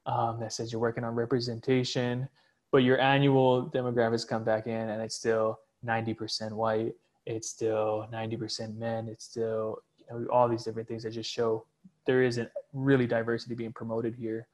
um, 0.07 0.41
that 0.41 0.55
says 0.55 0.73
you're 0.73 0.81
working 0.81 1.05
on 1.05 1.15
representation, 1.15 2.29
but 2.73 2.79
your 2.79 2.99
annual 2.99 3.71
demographics 3.71 4.27
come 4.27 4.43
back 4.43 4.67
in 4.67 4.89
and 4.89 5.03
it's 5.03 5.17
still 5.17 5.59
90% 5.87 6.53
white, 6.53 6.95
it's 7.27 7.51
still 7.51 8.09
90% 8.11 8.77
men, 8.77 9.07
it's 9.07 9.25
still, 9.25 9.79
you 9.99 10.07
know, 10.11 10.27
all 10.31 10.49
these 10.49 10.65
different 10.65 10.89
things 10.89 11.03
that 11.03 11.11
just 11.11 11.31
show 11.31 11.67
there 12.07 12.23
isn't 12.23 12.49
really 12.73 13.07
diversity 13.07 13.55
being 13.55 13.73
promoted 13.73 14.15
here 14.15 14.47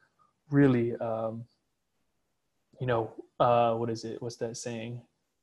really, 0.50 0.94
um, 0.96 1.44
you 2.80 2.86
know, 2.86 3.12
uh, 3.40 3.74
what 3.74 3.90
is 3.90 4.04
it? 4.04 4.20
What's 4.22 4.36
that 4.36 4.56
saying? 4.56 5.00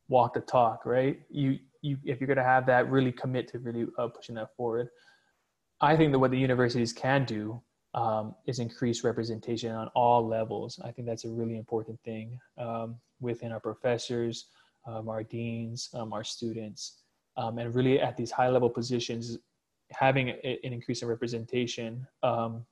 Walk 0.08 0.34
the 0.34 0.42
talk, 0.42 0.86
right? 0.86 1.22
You, 1.30 1.60
you, 1.82 1.98
if 2.04 2.20
you're 2.20 2.28
going 2.28 2.38
to 2.38 2.44
have 2.44 2.66
that, 2.68 2.90
really 2.90 3.12
commit 3.12 3.48
to 3.50 3.60
really 3.60 3.88
uh, 3.98 4.08
pushing 4.08 4.36
that 4.36 4.56
forward. 4.56 4.90
I 5.80 5.96
think 5.98 6.12
that 6.12 6.20
what 6.20 6.32
the 6.32 6.38
universities 6.38 6.94
can 6.94 7.26
do 7.26 7.62
um, 7.94 8.36
is 8.46 8.60
increased 8.60 9.04
representation 9.04 9.72
on 9.72 9.88
all 9.90 10.26
levels. 10.26 10.80
I 10.84 10.92
think 10.92 11.08
that's 11.08 11.26
a 11.26 11.30
really 11.30 11.58
important 11.58 12.00
thing 12.04 12.40
um, 12.58 12.96
within 13.20 13.52
our 13.52 13.60
professors, 13.60 14.48
um, 14.88 15.10
our 15.10 15.24
deans, 15.24 15.90
um, 15.94 16.14
our 16.14 16.24
students, 16.24 17.02
um, 17.38 17.58
and 17.58 17.74
really 17.74 18.00
at 18.00 18.16
these 18.16 18.32
high 18.32 18.50
level 18.50 18.70
positions, 18.70 19.38
having 19.92 20.30
a, 20.30 20.60
an 20.64 20.74
increase 20.74 21.02
in 21.02 21.08
representation 21.08 22.08
um, 22.24 22.66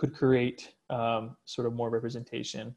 could 0.00 0.14
create 0.14 0.72
sort 1.44 1.66
of 1.66 1.72
more 1.74 1.90
representation 1.90 2.74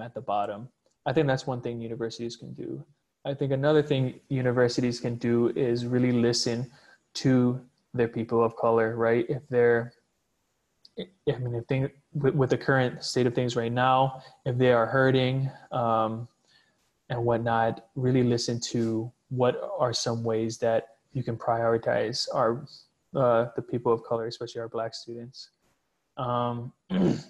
at 0.00 0.14
the 0.14 0.20
bottom. 0.20 0.68
I 1.04 1.12
think 1.12 1.26
that's 1.26 1.46
one 1.46 1.60
thing 1.60 1.80
universities 1.80 2.36
can 2.36 2.54
do. 2.54 2.82
I 3.26 3.34
think 3.34 3.52
another 3.52 3.82
thing 3.82 4.20
universities 4.28 5.00
can 5.00 5.16
do 5.16 5.48
is 5.50 5.84
really 5.84 6.12
listen 6.12 6.70
to 7.14 7.60
their 7.92 8.08
people 8.08 8.42
of 8.42 8.56
color, 8.56 8.96
right? 8.96 9.26
If 9.28 9.42
they're 9.48 9.92
I 10.98 11.38
mean, 11.38 11.56
if 11.56 11.66
thing 11.66 11.90
with, 12.12 12.34
with, 12.34 12.50
the 12.50 12.56
current 12.56 13.02
state 13.02 13.26
of 13.26 13.34
things 13.34 13.56
right 13.56 13.72
now, 13.72 14.22
if 14.44 14.56
they 14.56 14.72
are 14.72 14.86
hurting 14.86 15.50
um, 15.72 16.28
and 17.10 17.18
whatnot, 17.24 17.88
really 17.96 18.22
listen 18.22 18.60
to 18.72 19.10
what 19.30 19.60
are 19.76 19.92
some 19.92 20.22
ways 20.22 20.58
that 20.58 20.82
you 21.12 21.24
can 21.24 21.36
prioritize 21.36 22.28
our 22.32 22.64
uh, 23.16 23.46
the 23.56 23.62
people 23.62 23.92
of 23.92 24.04
color, 24.04 24.26
especially 24.26 24.60
our 24.60 24.68
Black 24.68 24.94
students. 24.94 25.50
Um, 26.16 26.72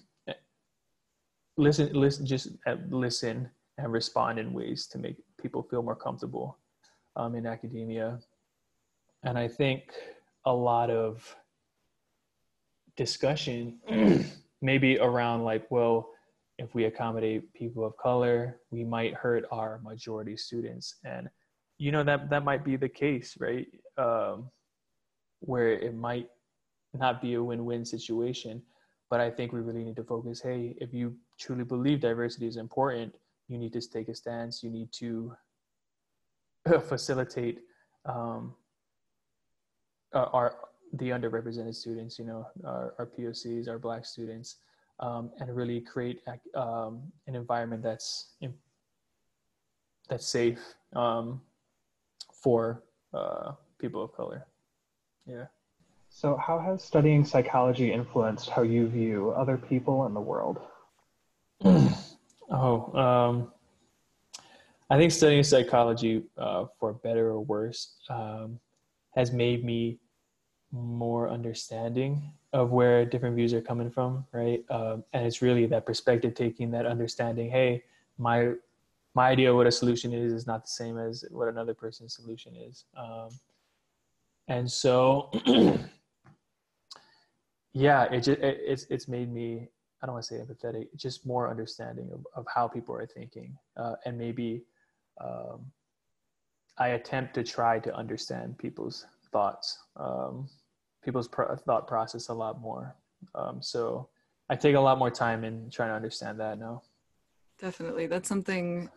listen, 1.56 1.92
listen, 1.92 2.26
just 2.26 2.48
uh, 2.66 2.76
listen 2.90 3.50
and 3.78 3.92
respond 3.92 4.38
in 4.38 4.52
ways 4.52 4.86
to 4.88 4.98
make 4.98 5.16
people 5.40 5.62
feel 5.62 5.82
more 5.82 5.96
comfortable 5.96 6.58
um, 7.16 7.34
in 7.34 7.46
academia. 7.46 8.18
And 9.22 9.38
I 9.38 9.48
think 9.48 9.92
a 10.44 10.52
lot 10.52 10.90
of 10.90 11.34
discussion 12.96 13.78
maybe 14.62 14.98
around 14.98 15.42
like 15.42 15.68
well 15.70 16.10
if 16.58 16.72
we 16.74 16.84
accommodate 16.84 17.52
people 17.52 17.84
of 17.84 17.96
color 17.96 18.60
we 18.70 18.84
might 18.84 19.14
hurt 19.14 19.44
our 19.50 19.80
majority 19.82 20.36
students. 20.36 20.96
And 21.04 21.28
you 21.78 21.90
know 21.90 22.04
that 22.04 22.30
that 22.30 22.44
might 22.44 22.64
be 22.64 22.76
the 22.76 22.88
case 22.88 23.36
right? 23.40 23.66
Um, 23.98 24.50
where 25.40 25.72
it 25.72 25.94
might 25.94 26.28
not 26.94 27.20
be 27.20 27.34
a 27.34 27.42
win-win 27.42 27.84
situation 27.84 28.62
but 29.14 29.20
i 29.20 29.30
think 29.30 29.52
we 29.52 29.60
really 29.60 29.84
need 29.84 29.98
to 30.02 30.02
focus 30.02 30.40
hey 30.42 30.74
if 30.86 30.92
you 30.92 31.14
truly 31.38 31.62
believe 31.62 32.00
diversity 32.00 32.48
is 32.52 32.56
important 32.56 33.14
you 33.48 33.58
need 33.58 33.72
to 33.72 33.80
take 33.96 34.08
a 34.08 34.14
stance 34.14 34.62
you 34.64 34.70
need 34.70 34.90
to 34.90 35.32
facilitate 36.88 37.60
um, 38.06 38.54
our 40.14 40.56
the 40.98 41.10
underrepresented 41.10 41.74
students, 41.74 42.18
you 42.18 42.24
know, 42.24 42.46
our, 42.64 42.94
our 42.98 43.06
POCs, 43.06 43.68
our 43.68 43.78
Black 43.78 44.06
students, 44.06 44.56
um, 45.00 45.30
and 45.40 45.54
really 45.54 45.80
create 45.80 46.20
um, 46.54 47.02
an 47.26 47.34
environment 47.34 47.82
that's 47.82 48.34
that's 50.08 50.28
safe 50.28 50.60
um, 50.94 51.40
for 52.32 52.84
uh, 53.12 53.52
people 53.78 54.04
of 54.04 54.12
color. 54.12 54.46
Yeah. 55.26 55.46
So, 56.16 56.36
how 56.36 56.60
has 56.60 56.80
studying 56.80 57.24
psychology 57.24 57.92
influenced 57.92 58.48
how 58.48 58.62
you 58.62 58.86
view 58.86 59.32
other 59.36 59.56
people 59.56 60.06
in 60.06 60.14
the 60.14 60.20
world? 60.20 60.60
oh, 61.64 62.94
um, 62.96 63.52
I 64.88 64.96
think 64.96 65.10
studying 65.10 65.42
psychology, 65.42 66.22
uh, 66.38 66.66
for 66.78 66.92
better 66.92 67.30
or 67.30 67.40
worse, 67.40 67.96
um, 68.08 68.60
has 69.16 69.32
made 69.32 69.64
me 69.64 69.98
more 70.70 71.28
understanding 71.28 72.32
of 72.52 72.70
where 72.70 73.04
different 73.04 73.34
views 73.34 73.52
are 73.52 73.60
coming 73.60 73.90
from, 73.90 74.24
right? 74.30 74.64
Um, 74.70 75.02
and 75.14 75.26
it's 75.26 75.42
really 75.42 75.66
that 75.66 75.84
perspective 75.84 76.36
taking, 76.36 76.70
that 76.70 76.86
understanding. 76.86 77.50
Hey, 77.50 77.82
my 78.18 78.52
my 79.14 79.30
idea 79.30 79.50
of 79.50 79.56
what 79.56 79.66
a 79.66 79.72
solution 79.72 80.12
is 80.12 80.32
is 80.32 80.46
not 80.46 80.62
the 80.62 80.70
same 80.70 80.96
as 80.96 81.24
what 81.32 81.48
another 81.48 81.74
person's 81.74 82.14
solution 82.14 82.54
is. 82.54 82.84
Um, 82.96 83.30
and 84.46 84.70
so, 84.70 85.30
yeah, 87.74 88.04
it 88.04 88.20
just 88.20 88.40
it, 88.40 88.58
it's 88.64 88.86
it's 88.90 89.08
made 89.08 89.32
me 89.32 89.68
I 90.02 90.06
don't 90.06 90.14
want 90.14 90.24
to 90.26 90.34
say 90.34 90.40
empathetic, 90.40 90.86
just 90.96 91.26
more 91.26 91.48
understanding 91.48 92.10
of, 92.12 92.26
of 92.34 92.46
how 92.52 92.66
people 92.68 92.94
are 92.94 93.06
thinking, 93.06 93.56
uh, 93.76 93.94
and 94.04 94.18
maybe 94.18 94.64
um, 95.20 95.66
I 96.78 96.88
attempt 96.88 97.34
to 97.34 97.42
try 97.42 97.78
to 97.80 97.94
understand 97.94 98.58
people's 98.58 99.06
thoughts. 99.32 99.78
Um, 99.96 100.48
people's 101.02 101.28
thought 101.28 101.86
process 101.86 102.28
a 102.28 102.34
lot 102.34 102.60
more. 102.60 102.94
Um, 103.34 103.60
so 103.60 104.08
I 104.48 104.56
take 104.56 104.74
a 104.74 104.80
lot 104.80 104.98
more 104.98 105.10
time 105.10 105.44
in 105.44 105.70
trying 105.70 105.90
to 105.90 105.94
understand 105.94 106.40
that 106.40 106.58
now. 106.58 106.82
Definitely. 107.58 108.06
That's 108.06 108.28
something 108.28 108.90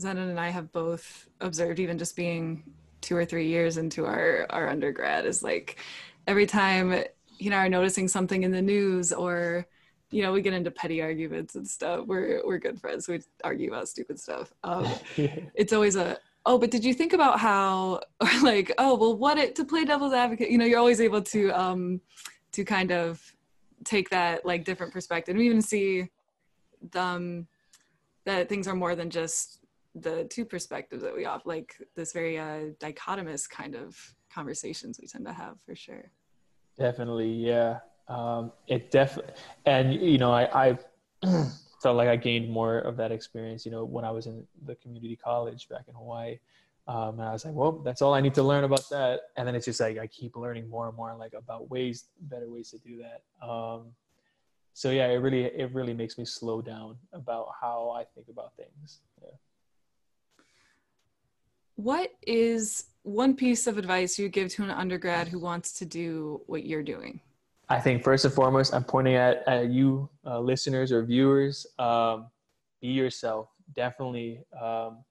Zenon 0.00 0.30
and 0.30 0.40
I 0.40 0.50
have 0.50 0.72
both 0.72 1.28
observed, 1.40 1.78
even 1.78 1.98
just 1.98 2.16
being 2.16 2.64
two 3.00 3.16
or 3.16 3.24
three 3.24 3.46
years 3.46 3.76
into 3.76 4.06
our, 4.06 4.46
our 4.50 4.68
undergrad, 4.68 5.26
is 5.26 5.42
like 5.42 5.78
every 6.26 6.46
time, 6.46 7.04
you 7.42 7.50
know, 7.50 7.56
are 7.56 7.68
noticing 7.68 8.08
something 8.08 8.44
in 8.44 8.52
the 8.52 8.62
news 8.62 9.12
or, 9.12 9.66
you 10.10 10.22
know, 10.22 10.32
we 10.32 10.42
get 10.42 10.52
into 10.52 10.70
petty 10.70 11.02
arguments 11.02 11.54
and 11.56 11.66
stuff. 11.66 12.06
We're, 12.06 12.42
we're 12.46 12.58
good 12.58 12.80
friends. 12.80 13.08
We 13.08 13.20
argue 13.42 13.68
about 13.68 13.88
stupid 13.88 14.20
stuff. 14.20 14.52
Um, 14.62 14.86
it's 15.16 15.72
always 15.72 15.96
a, 15.96 16.18
oh 16.46 16.58
but 16.58 16.70
did 16.70 16.84
you 16.84 16.94
think 16.94 17.12
about 17.12 17.38
how 17.38 18.00
or 18.20 18.28
like 18.42 18.72
oh 18.78 18.94
well 18.96 19.16
what 19.16 19.38
it 19.38 19.54
to 19.54 19.64
play 19.64 19.84
devil's 19.84 20.12
advocate 20.12 20.50
you 20.50 20.58
know 20.58 20.64
you're 20.64 20.78
always 20.78 21.00
able 21.00 21.22
to 21.22 21.50
um 21.52 22.00
to 22.50 22.64
kind 22.64 22.90
of 22.90 23.22
take 23.84 24.10
that 24.10 24.44
like 24.44 24.64
different 24.64 24.92
perspective 24.92 25.34
and 25.34 25.44
even 25.44 25.62
see 25.62 26.08
um 26.94 27.46
that 28.24 28.48
things 28.48 28.66
are 28.66 28.74
more 28.74 28.94
than 28.94 29.08
just 29.08 29.60
the 29.94 30.24
two 30.24 30.44
perspectives 30.44 31.02
that 31.02 31.14
we 31.14 31.24
have 31.24 31.44
like 31.44 31.76
this 31.94 32.12
very 32.12 32.38
uh 32.38 32.70
dichotomous 32.80 33.48
kind 33.48 33.74
of 33.74 33.96
conversations 34.32 34.98
we 35.00 35.06
tend 35.06 35.24
to 35.24 35.32
have 35.32 35.60
for 35.64 35.74
sure 35.74 36.10
definitely 36.78 37.30
yeah 37.30 37.78
um 38.08 38.52
it 38.66 38.90
definitely 38.90 39.32
and 39.66 39.94
you 39.94 40.18
know 40.18 40.32
i 40.32 40.68
i 40.70 40.78
felt 41.82 41.96
like 41.96 42.08
I 42.08 42.16
gained 42.16 42.48
more 42.48 42.78
of 42.78 42.96
that 42.96 43.10
experience, 43.10 43.66
you 43.66 43.72
know, 43.72 43.84
when 43.84 44.04
I 44.04 44.10
was 44.10 44.26
in 44.26 44.46
the 44.64 44.76
community 44.76 45.16
college 45.16 45.68
back 45.68 45.84
in 45.88 45.94
Hawaii. 45.94 46.38
Um, 46.88 47.20
and 47.20 47.28
I 47.28 47.32
was 47.32 47.44
like, 47.44 47.54
well, 47.54 47.72
that's 47.72 48.02
all 48.02 48.14
I 48.14 48.20
need 48.20 48.34
to 48.34 48.42
learn 48.42 48.64
about 48.64 48.88
that. 48.90 49.20
And 49.36 49.46
then 49.46 49.54
it's 49.54 49.66
just 49.66 49.80
like 49.80 49.98
I 49.98 50.06
keep 50.06 50.36
learning 50.36 50.68
more 50.68 50.88
and 50.88 50.96
more, 50.96 51.14
like 51.16 51.32
about 51.32 51.70
ways, 51.70 52.04
better 52.22 52.48
ways 52.48 52.70
to 52.70 52.78
do 52.78 53.02
that. 53.02 53.46
Um, 53.46 53.88
so 54.74 54.90
yeah, 54.90 55.06
it 55.08 55.16
really, 55.16 55.44
it 55.44 55.72
really 55.72 55.92
makes 55.92 56.16
me 56.18 56.24
slow 56.24 56.62
down 56.62 56.96
about 57.12 57.48
how 57.60 57.90
I 57.90 58.04
think 58.04 58.28
about 58.28 58.54
things. 58.56 59.00
Yeah. 59.20 59.28
What 61.76 62.10
is 62.26 62.86
one 63.02 63.34
piece 63.34 63.66
of 63.66 63.78
advice 63.78 64.18
you 64.18 64.28
give 64.28 64.50
to 64.50 64.62
an 64.62 64.70
undergrad 64.70 65.28
who 65.28 65.38
wants 65.38 65.72
to 65.74 65.84
do 65.84 66.40
what 66.46 66.64
you're 66.64 66.82
doing? 66.82 67.20
I 67.68 67.80
think 67.80 68.02
first 68.02 68.24
and 68.24 68.34
foremost, 68.34 68.74
I'm 68.74 68.84
pointing 68.84 69.14
at, 69.14 69.46
at 69.48 69.70
you, 69.70 70.08
uh, 70.26 70.40
listeners 70.40 70.92
or 70.92 71.04
viewers. 71.04 71.66
Um, 71.78 72.26
be 72.80 72.88
yourself. 72.88 73.48
Definitely, 73.74 74.40
um, 74.60 75.04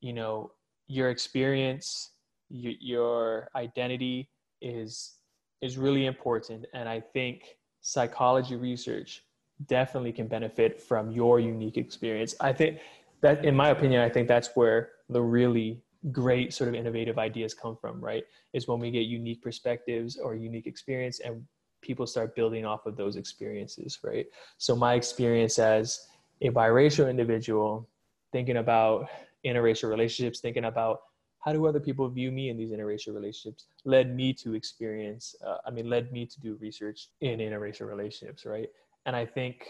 you 0.00 0.12
know, 0.12 0.52
your 0.86 1.10
experience, 1.10 2.10
y- 2.50 2.78
your 2.80 3.48
identity 3.56 4.30
is 4.60 5.14
is 5.60 5.78
really 5.78 6.06
important, 6.06 6.66
and 6.74 6.88
I 6.88 7.00
think 7.00 7.56
psychology 7.82 8.56
research 8.56 9.22
definitely 9.66 10.12
can 10.12 10.26
benefit 10.26 10.80
from 10.80 11.10
your 11.12 11.38
unique 11.38 11.76
experience. 11.76 12.34
I 12.40 12.52
think 12.52 12.78
that, 13.20 13.44
in 13.44 13.54
my 13.54 13.68
opinion, 13.68 14.00
I 14.00 14.08
think 14.08 14.26
that's 14.26 14.50
where 14.54 14.90
the 15.08 15.22
really 15.22 15.82
great 16.10 16.52
sort 16.52 16.68
of 16.68 16.74
innovative 16.74 17.18
ideas 17.18 17.54
come 17.54 17.76
from. 17.76 18.00
Right, 18.00 18.24
is 18.52 18.66
when 18.66 18.80
we 18.80 18.90
get 18.90 19.06
unique 19.06 19.42
perspectives 19.42 20.16
or 20.16 20.34
unique 20.34 20.66
experience 20.66 21.20
and 21.20 21.44
people 21.82 22.06
start 22.06 22.34
building 22.34 22.64
off 22.64 22.86
of 22.86 22.96
those 22.96 23.16
experiences, 23.16 23.98
right? 24.02 24.26
So 24.56 24.74
my 24.76 24.94
experience 24.94 25.58
as 25.58 26.06
a 26.40 26.48
biracial 26.50 27.10
individual, 27.10 27.88
thinking 28.30 28.58
about 28.58 29.08
interracial 29.44 29.90
relationships, 29.90 30.40
thinking 30.40 30.64
about 30.64 31.00
how 31.40 31.52
do 31.52 31.66
other 31.66 31.80
people 31.80 32.08
view 32.08 32.30
me 32.30 32.50
in 32.50 32.56
these 32.56 32.70
interracial 32.70 33.14
relationships, 33.14 33.66
led 33.84 34.14
me 34.14 34.32
to 34.32 34.54
experience, 34.54 35.34
uh, 35.44 35.56
I 35.66 35.70
mean, 35.70 35.90
led 35.90 36.12
me 36.12 36.24
to 36.24 36.40
do 36.40 36.56
research 36.60 37.08
in 37.20 37.40
interracial 37.40 37.88
relationships, 37.88 38.46
right? 38.46 38.68
And 39.06 39.16
I 39.16 39.26
think 39.26 39.66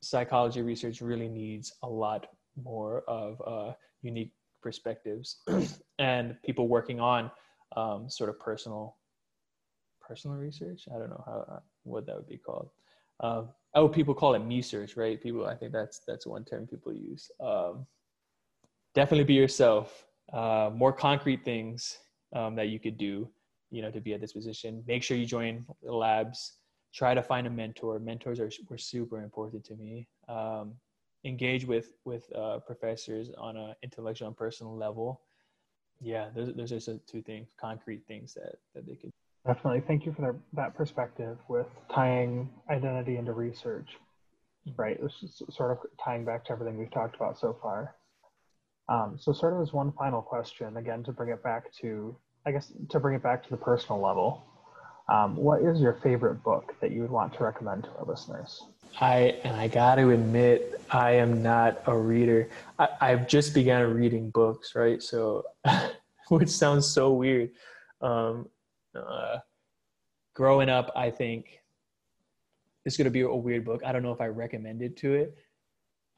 psychology 0.00 0.62
research 0.62 1.02
really 1.02 1.28
needs 1.28 1.74
a 1.82 1.88
lot 1.88 2.26
more 2.62 3.02
of 3.06 3.42
uh, 3.46 3.72
unique 4.00 4.32
perspectives 4.62 5.38
and 5.98 6.36
people 6.42 6.68
working 6.68 7.00
on 7.00 7.30
um, 7.76 8.08
sort 8.08 8.30
of 8.30 8.38
personal 8.38 8.96
personal 10.00 10.36
research. 10.36 10.88
I 10.94 10.98
don't 10.98 11.10
know 11.10 11.22
how 11.26 11.44
uh, 11.56 11.60
what 11.84 12.06
that 12.06 12.16
would 12.16 12.28
be 12.28 12.38
called. 12.38 12.70
Um, 13.20 13.48
oh, 13.74 13.88
people 13.88 14.14
call 14.14 14.34
it 14.34 14.40
me 14.40 14.62
search, 14.62 14.96
right? 14.96 15.20
People, 15.20 15.46
I 15.46 15.54
think 15.54 15.72
that's 15.72 16.00
that's 16.06 16.26
one 16.26 16.44
term 16.44 16.66
people 16.66 16.92
use. 16.92 17.30
Um, 17.40 17.86
definitely 18.94 19.24
be 19.24 19.34
yourself. 19.34 20.06
Uh, 20.32 20.70
more 20.74 20.92
concrete 20.92 21.44
things 21.44 21.98
um, 22.34 22.54
that 22.54 22.68
you 22.68 22.78
could 22.78 22.98
do, 22.98 23.28
you 23.70 23.82
know, 23.82 23.90
to 23.90 24.00
be 24.00 24.14
at 24.14 24.20
this 24.20 24.32
position. 24.32 24.82
Make 24.86 25.02
sure 25.02 25.16
you 25.16 25.26
join 25.26 25.64
labs. 25.82 26.54
try 26.94 27.14
to 27.14 27.22
find 27.22 27.46
a 27.46 27.50
mentor. 27.50 27.98
Mentors 27.98 28.40
are 28.40 28.50
were 28.68 28.78
super 28.78 29.22
important 29.22 29.64
to 29.64 29.74
me. 29.76 30.08
Um, 30.28 30.74
engage 31.24 31.64
with 31.66 31.92
with 32.04 32.30
uh, 32.34 32.58
professors 32.66 33.30
on 33.36 33.56
an 33.56 33.74
intellectual 33.82 34.28
and 34.28 34.36
personal 34.36 34.76
level. 34.76 35.20
Yeah, 36.00 36.28
those 36.34 36.54
those 36.54 36.72
are 36.72 36.80
some 36.80 37.00
two 37.06 37.22
things, 37.22 37.48
concrete 37.60 38.02
things 38.06 38.34
that 38.34 38.56
that 38.74 38.86
they 38.86 38.94
could. 38.94 39.10
Definitely, 39.46 39.82
thank 39.86 40.06
you 40.06 40.12
for 40.12 40.22
that 40.22 40.34
that 40.54 40.74
perspective 40.74 41.38
with 41.48 41.66
tying 41.92 42.50
identity 42.70 43.16
into 43.16 43.32
research. 43.32 43.88
Mm-hmm. 44.68 44.80
Right, 44.80 45.02
this 45.02 45.14
is 45.22 45.42
sort 45.54 45.72
of 45.72 45.78
tying 46.02 46.24
back 46.24 46.44
to 46.46 46.52
everything 46.52 46.78
we've 46.78 46.90
talked 46.90 47.16
about 47.16 47.38
so 47.38 47.56
far. 47.62 47.94
Um, 48.88 49.16
so, 49.20 49.32
sort 49.32 49.54
of 49.54 49.60
as 49.60 49.72
one 49.72 49.92
final 49.92 50.22
question, 50.22 50.76
again, 50.76 51.02
to 51.04 51.12
bring 51.12 51.30
it 51.30 51.42
back 51.42 51.72
to, 51.80 52.16
I 52.46 52.52
guess, 52.52 52.72
to 52.88 53.00
bring 53.00 53.14
it 53.14 53.22
back 53.22 53.42
to 53.44 53.50
the 53.50 53.56
personal 53.56 54.00
level. 54.00 54.44
Um, 55.08 55.36
what 55.36 55.62
is 55.62 55.80
your 55.80 55.94
favorite 55.94 56.42
book 56.42 56.74
that 56.80 56.90
you 56.90 57.00
would 57.00 57.10
want 57.10 57.32
to 57.34 57.44
recommend 57.44 57.84
to 57.84 57.90
our 57.98 58.04
listeners? 58.04 58.62
I 59.00 59.38
and 59.44 59.56
I 59.56 59.68
got 59.68 59.96
to 59.96 60.10
admit, 60.10 60.80
I 60.90 61.12
am 61.12 61.42
not 61.42 61.82
a 61.86 61.96
reader. 61.96 62.48
I, 62.78 62.88
I've 63.00 63.28
just 63.28 63.54
begun 63.54 63.94
reading 63.94 64.30
books, 64.30 64.74
right? 64.74 65.02
So, 65.02 65.44
which 66.28 66.50
sounds 66.50 66.86
so 66.86 67.12
weird. 67.12 67.50
Um, 68.00 68.48
uh, 68.94 69.38
growing 70.34 70.68
up, 70.68 70.90
I 70.94 71.10
think 71.10 71.62
it's 72.84 72.96
going 72.96 73.06
to 73.06 73.10
be 73.10 73.22
a 73.22 73.34
weird 73.34 73.64
book. 73.64 73.82
I 73.84 73.92
don't 73.92 74.02
know 74.02 74.12
if 74.12 74.20
I 74.20 74.26
recommend 74.26 74.82
it 74.82 74.96
to 74.98 75.14
it. 75.14 75.36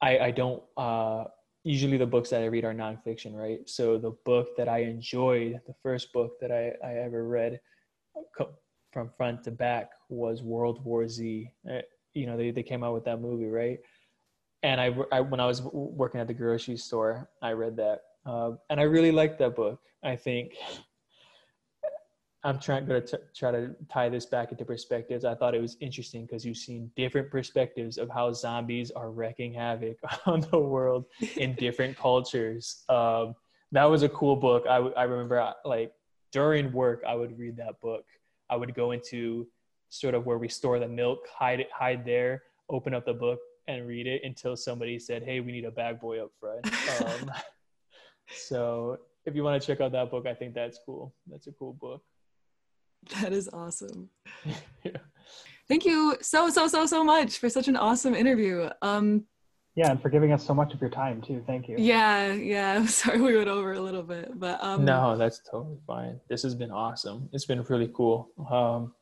I, 0.01 0.19
I 0.19 0.31
don't. 0.31 0.63
Uh, 0.75 1.25
usually, 1.63 1.97
the 1.97 2.05
books 2.05 2.29
that 2.31 2.41
I 2.41 2.45
read 2.45 2.65
are 2.65 2.73
nonfiction, 2.73 3.35
right? 3.35 3.69
So 3.69 3.97
the 3.97 4.11
book 4.25 4.57
that 4.57 4.67
I 4.67 4.79
enjoyed, 4.79 5.59
the 5.67 5.75
first 5.81 6.11
book 6.11 6.39
that 6.41 6.51
I, 6.51 6.73
I 6.85 6.95
ever 6.95 7.27
read, 7.27 7.59
from 8.91 9.09
front 9.17 9.43
to 9.45 9.51
back 9.51 9.91
was 10.09 10.41
World 10.41 10.83
War 10.83 11.07
Z. 11.07 11.51
Uh, 11.69 11.79
you 12.13 12.25
know, 12.25 12.37
they, 12.37 12.51
they 12.51 12.63
came 12.63 12.83
out 12.83 12.93
with 12.93 13.05
that 13.05 13.21
movie, 13.21 13.47
right? 13.47 13.79
And 14.63 14.79
I, 14.79 14.95
I 15.11 15.21
when 15.21 15.39
I 15.39 15.45
was 15.45 15.61
working 15.61 16.21
at 16.21 16.27
the 16.27 16.33
grocery 16.33 16.77
store, 16.77 17.29
I 17.41 17.53
read 17.53 17.75
that, 17.77 18.01
uh, 18.25 18.51
and 18.69 18.79
I 18.79 18.83
really 18.83 19.11
liked 19.11 19.39
that 19.39 19.55
book. 19.55 19.79
I 20.03 20.15
think 20.15 20.53
I'm 22.43 22.59
trying 22.59 22.87
to 22.87 23.01
t- 23.01 23.17
try 23.35 23.51
to 23.51 23.75
tie 23.91 24.09
this 24.09 24.25
back 24.25 24.51
into 24.51 24.65
perspectives. 24.65 25.25
I 25.25 25.35
thought 25.35 25.53
it 25.53 25.61
was 25.61 25.77
interesting 25.79 26.25
because 26.25 26.45
you've 26.45 26.57
seen 26.57 26.91
different 26.95 27.29
perspectives 27.29 27.97
of 27.97 28.09
how 28.09 28.33
zombies 28.33 28.91
are 28.91 29.11
wrecking 29.11 29.53
havoc 29.53 29.97
on 30.25 30.41
the 30.51 30.59
world 30.59 31.05
in 31.37 31.55
different 31.55 31.97
cultures. 31.97 32.83
Um, 32.89 33.35
that 33.71 33.85
was 33.85 34.03
a 34.03 34.09
cool 34.09 34.35
book. 34.35 34.65
I, 34.67 34.77
w- 34.77 34.93
I 34.95 35.03
remember 35.03 35.53
like 35.65 35.93
during 36.31 36.71
work, 36.71 37.03
I 37.07 37.13
would 37.15 37.37
read 37.37 37.57
that 37.57 37.79
book 37.79 38.05
I 38.51 38.55
would 38.57 38.75
go 38.75 38.91
into 38.91 39.47
sort 39.89 40.13
of 40.13 40.25
where 40.25 40.37
we 40.37 40.47
store 40.47 40.79
the 40.79 40.87
milk, 40.87 41.25
hide 41.33 41.59
it, 41.59 41.69
hide 41.73 42.05
there, 42.05 42.43
open 42.69 42.93
up 42.93 43.05
the 43.05 43.13
book 43.13 43.39
and 43.67 43.87
read 43.87 44.05
it 44.05 44.21
until 44.23 44.55
somebody 44.55 44.99
said, 44.99 45.23
"Hey, 45.23 45.39
we 45.39 45.51
need 45.51 45.65
a 45.65 45.71
bag 45.71 45.99
boy 45.99 46.23
up 46.23 46.31
front." 46.39 46.65
Um, 47.01 47.31
so 48.29 48.99
if 49.25 49.35
you 49.35 49.43
want 49.43 49.61
to 49.61 49.65
check 49.65 49.81
out 49.81 49.91
that 49.93 50.11
book, 50.11 50.27
I 50.27 50.33
think 50.33 50.53
that's 50.53 50.79
cool. 50.85 51.13
That's 51.27 51.47
a 51.47 51.51
cool 51.53 51.73
book. 51.73 52.03
That 53.21 53.33
is 53.33 53.49
awesome. 53.51 54.09
yeah. 54.83 54.97
Thank 55.67 55.85
you 55.85 56.17
so 56.21 56.49
so 56.49 56.67
so 56.67 56.85
so 56.85 57.03
much 57.03 57.37
for 57.37 57.49
such 57.49 57.67
an 57.67 57.77
awesome 57.77 58.13
interview. 58.13 58.69
Um, 58.81 59.25
yeah, 59.75 59.91
and 59.91 60.01
for 60.01 60.09
giving 60.09 60.33
us 60.33 60.45
so 60.45 60.53
much 60.53 60.73
of 60.73 60.81
your 60.81 60.89
time 60.89 61.21
too. 61.21 61.43
Thank 61.47 61.67
you. 61.69 61.75
Yeah, 61.77 62.33
yeah. 62.33 62.73
I'm 62.73 62.87
sorry 62.99 63.21
we 63.21 63.35
went 63.35 63.49
over 63.49 63.73
a 63.73 63.79
little 63.79 64.03
bit, 64.03 64.39
but 64.39 64.61
um 64.63 64.85
No, 64.85 65.17
that's 65.17 65.39
totally 65.39 65.79
fine. 65.87 66.19
This 66.29 66.43
has 66.43 66.55
been 66.55 66.71
awesome. 66.71 67.29
It's 67.31 67.45
been 67.45 67.63
really 67.63 67.89
cool. 67.93 68.29
Um 68.49 68.93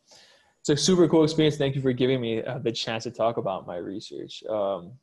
it's 0.60 0.70
a 0.70 0.78
super 0.78 1.08
cool 1.08 1.24
experience. 1.24 1.58
Thank 1.58 1.76
you 1.76 1.82
for 1.82 1.94
giving 1.94 2.20
me 2.20 2.44
uh, 2.44 2.60
the 2.60 2.72
chance 2.72 3.06
to 3.06 3.12
talk 3.12 3.38
about 3.38 3.66
my 3.66 3.78
research. 3.78 4.44
Um 4.44 4.94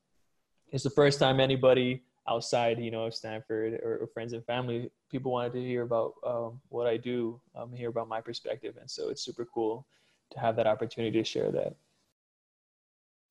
it's 0.73 0.85
the 0.85 0.91
first 0.91 1.19
time 1.19 1.41
anybody 1.41 2.03
outside, 2.29 2.79
you 2.79 2.91
know, 2.91 3.05
of 3.05 3.15
Stanford 3.15 3.75
or, 3.83 3.99
or 4.03 4.07
friends 4.09 4.33
and 4.33 4.45
family, 4.45 4.91
people 5.11 5.33
wanted 5.33 5.53
to 5.53 5.61
hear 5.61 5.83
about 5.83 6.15
um, 6.27 6.61
what 6.69 6.87
I 6.87 6.97
do, 6.97 7.41
um, 7.55 7.73
hear 7.73 7.89
about 7.89 8.09
my 8.09 8.21
perspective, 8.21 8.75
and 8.81 8.91
so 8.91 9.09
it's 9.11 9.23
super 9.23 9.45
cool 9.45 9.87
to 10.33 10.41
have 10.41 10.57
that 10.57 10.67
opportunity 10.67 11.19
to 11.19 11.25
share 11.25 11.53
that. 11.53 11.77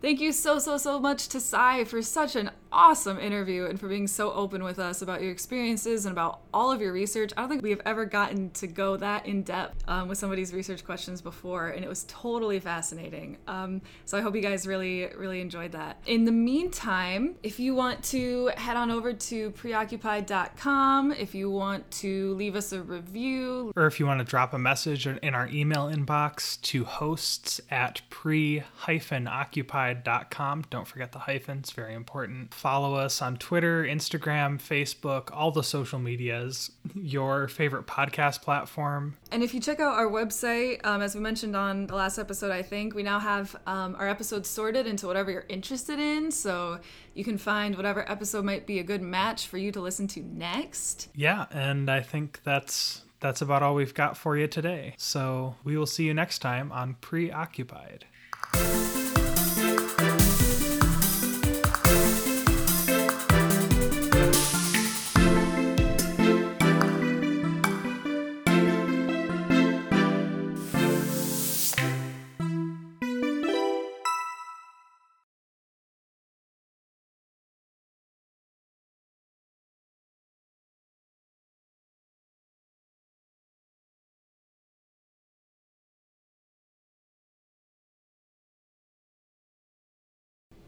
Thank 0.01 0.19
you 0.19 0.31
so, 0.33 0.59
so, 0.59 0.77
so 0.77 0.99
much 0.99 1.27
to 1.29 1.39
Sai 1.39 1.85
for 1.85 2.01
such 2.01 2.35
an 2.35 2.51
awesome 2.75 3.19
interview 3.19 3.65
and 3.65 3.79
for 3.79 3.87
being 3.87 4.05
so 4.05 4.31
open 4.33 4.63
with 4.63 4.77
us 4.77 5.01
about 5.01 5.21
your 5.21 5.31
experiences 5.31 6.05
and 6.05 6.11
about 6.11 6.41
all 6.53 6.71
of 6.71 6.81
your 6.81 6.91
research. 6.91 7.31
I 7.35 7.41
don't 7.41 7.49
think 7.49 7.63
we 7.63 7.69
have 7.71 7.81
ever 7.85 8.05
gotten 8.05 8.51
to 8.51 8.67
go 8.67 8.97
that 8.97 9.25
in 9.25 9.43
depth 9.43 9.83
um, 9.87 10.07
with 10.07 10.17
somebody's 10.17 10.53
research 10.53 10.83
questions 10.85 11.21
before, 11.21 11.69
and 11.69 11.83
it 11.83 11.87
was 11.87 12.05
totally 12.07 12.59
fascinating. 12.59 13.37
Um, 13.47 13.81
so 14.05 14.17
I 14.17 14.21
hope 14.21 14.35
you 14.35 14.41
guys 14.41 14.67
really, 14.67 15.07
really 15.15 15.41
enjoyed 15.41 15.71
that. 15.71 15.97
In 16.05 16.25
the 16.25 16.31
meantime, 16.31 17.35
if 17.41 17.59
you 17.59 17.73
want 17.73 18.03
to 18.05 18.51
head 18.57 18.77
on 18.77 18.91
over 18.91 19.13
to 19.13 19.51
preoccupied.com, 19.51 21.13
if 21.13 21.33
you 21.33 21.49
want 21.49 21.89
to 21.91 22.33
leave 22.35 22.55
us 22.55 22.73
a 22.73 22.81
review, 22.81 23.71
or 23.75 23.87
if 23.87 23.99
you 23.99 24.05
want 24.05 24.19
to 24.19 24.25
drop 24.25 24.53
a 24.53 24.59
message 24.59 25.07
in 25.07 25.33
our 25.33 25.47
email 25.47 25.85
inbox 25.85 26.61
to 26.61 26.83
hosts 26.83 27.61
at 27.71 28.01
pre-occupied 28.09 29.35
occupied.com. 29.55 30.65
Don't 30.69 30.87
forget 30.87 31.11
the 31.11 31.19
hyphens, 31.19 31.71
very 31.71 31.93
important. 31.93 32.53
Follow 32.65 32.95
us 32.95 33.21
on 33.21 33.37
Twitter, 33.37 33.83
Instagram, 33.83 34.59
Facebook, 34.59 35.29
all 35.31 35.51
the 35.51 35.61
social 35.61 35.99
medias, 35.99 36.71
your 36.95 37.47
favorite 37.47 37.85
podcast 37.85 38.41
platform. 38.41 39.15
And 39.31 39.43
if 39.43 39.53
you 39.53 39.59
check 39.59 39.79
out 39.79 39.93
our 39.93 40.07
website, 40.07 40.83
um, 40.83 41.03
as 41.03 41.13
we 41.13 41.21
mentioned 41.21 41.55
on 41.55 41.85
the 41.85 41.93
last 41.93 42.17
episode, 42.17 42.49
I 42.49 42.63
think 42.63 42.95
we 42.95 43.03
now 43.03 43.19
have 43.19 43.55
um, 43.67 43.95
our 43.99 44.09
episodes 44.09 44.49
sorted 44.49 44.87
into 44.87 45.05
whatever 45.05 45.29
you're 45.29 45.45
interested 45.47 45.99
in. 45.99 46.31
So 46.31 46.79
you 47.13 47.23
can 47.23 47.37
find 47.37 47.75
whatever 47.75 48.09
episode 48.09 48.43
might 48.43 48.65
be 48.65 48.79
a 48.79 48.83
good 48.83 49.03
match 49.03 49.45
for 49.45 49.59
you 49.59 49.71
to 49.71 49.79
listen 49.79 50.07
to 50.07 50.21
next. 50.21 51.09
Yeah, 51.13 51.45
and 51.51 51.87
I 51.87 52.01
think 52.01 52.39
that's 52.43 53.03
that's 53.19 53.43
about 53.43 53.61
all 53.61 53.75
we've 53.75 53.93
got 53.93 54.17
for 54.17 54.35
you 54.35 54.47
today. 54.47 54.95
So 54.97 55.55
we 55.63 55.77
will 55.77 55.85
see 55.85 56.05
you 56.05 56.15
next 56.15 56.39
time 56.39 56.71
on 56.71 56.95
Preoccupied. 56.95 58.05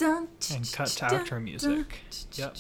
And 0.02 0.72
cut 0.72 0.88
to 0.88 1.06
outro 1.06 1.42
music. 1.42 2.02
Yep. 2.34 2.58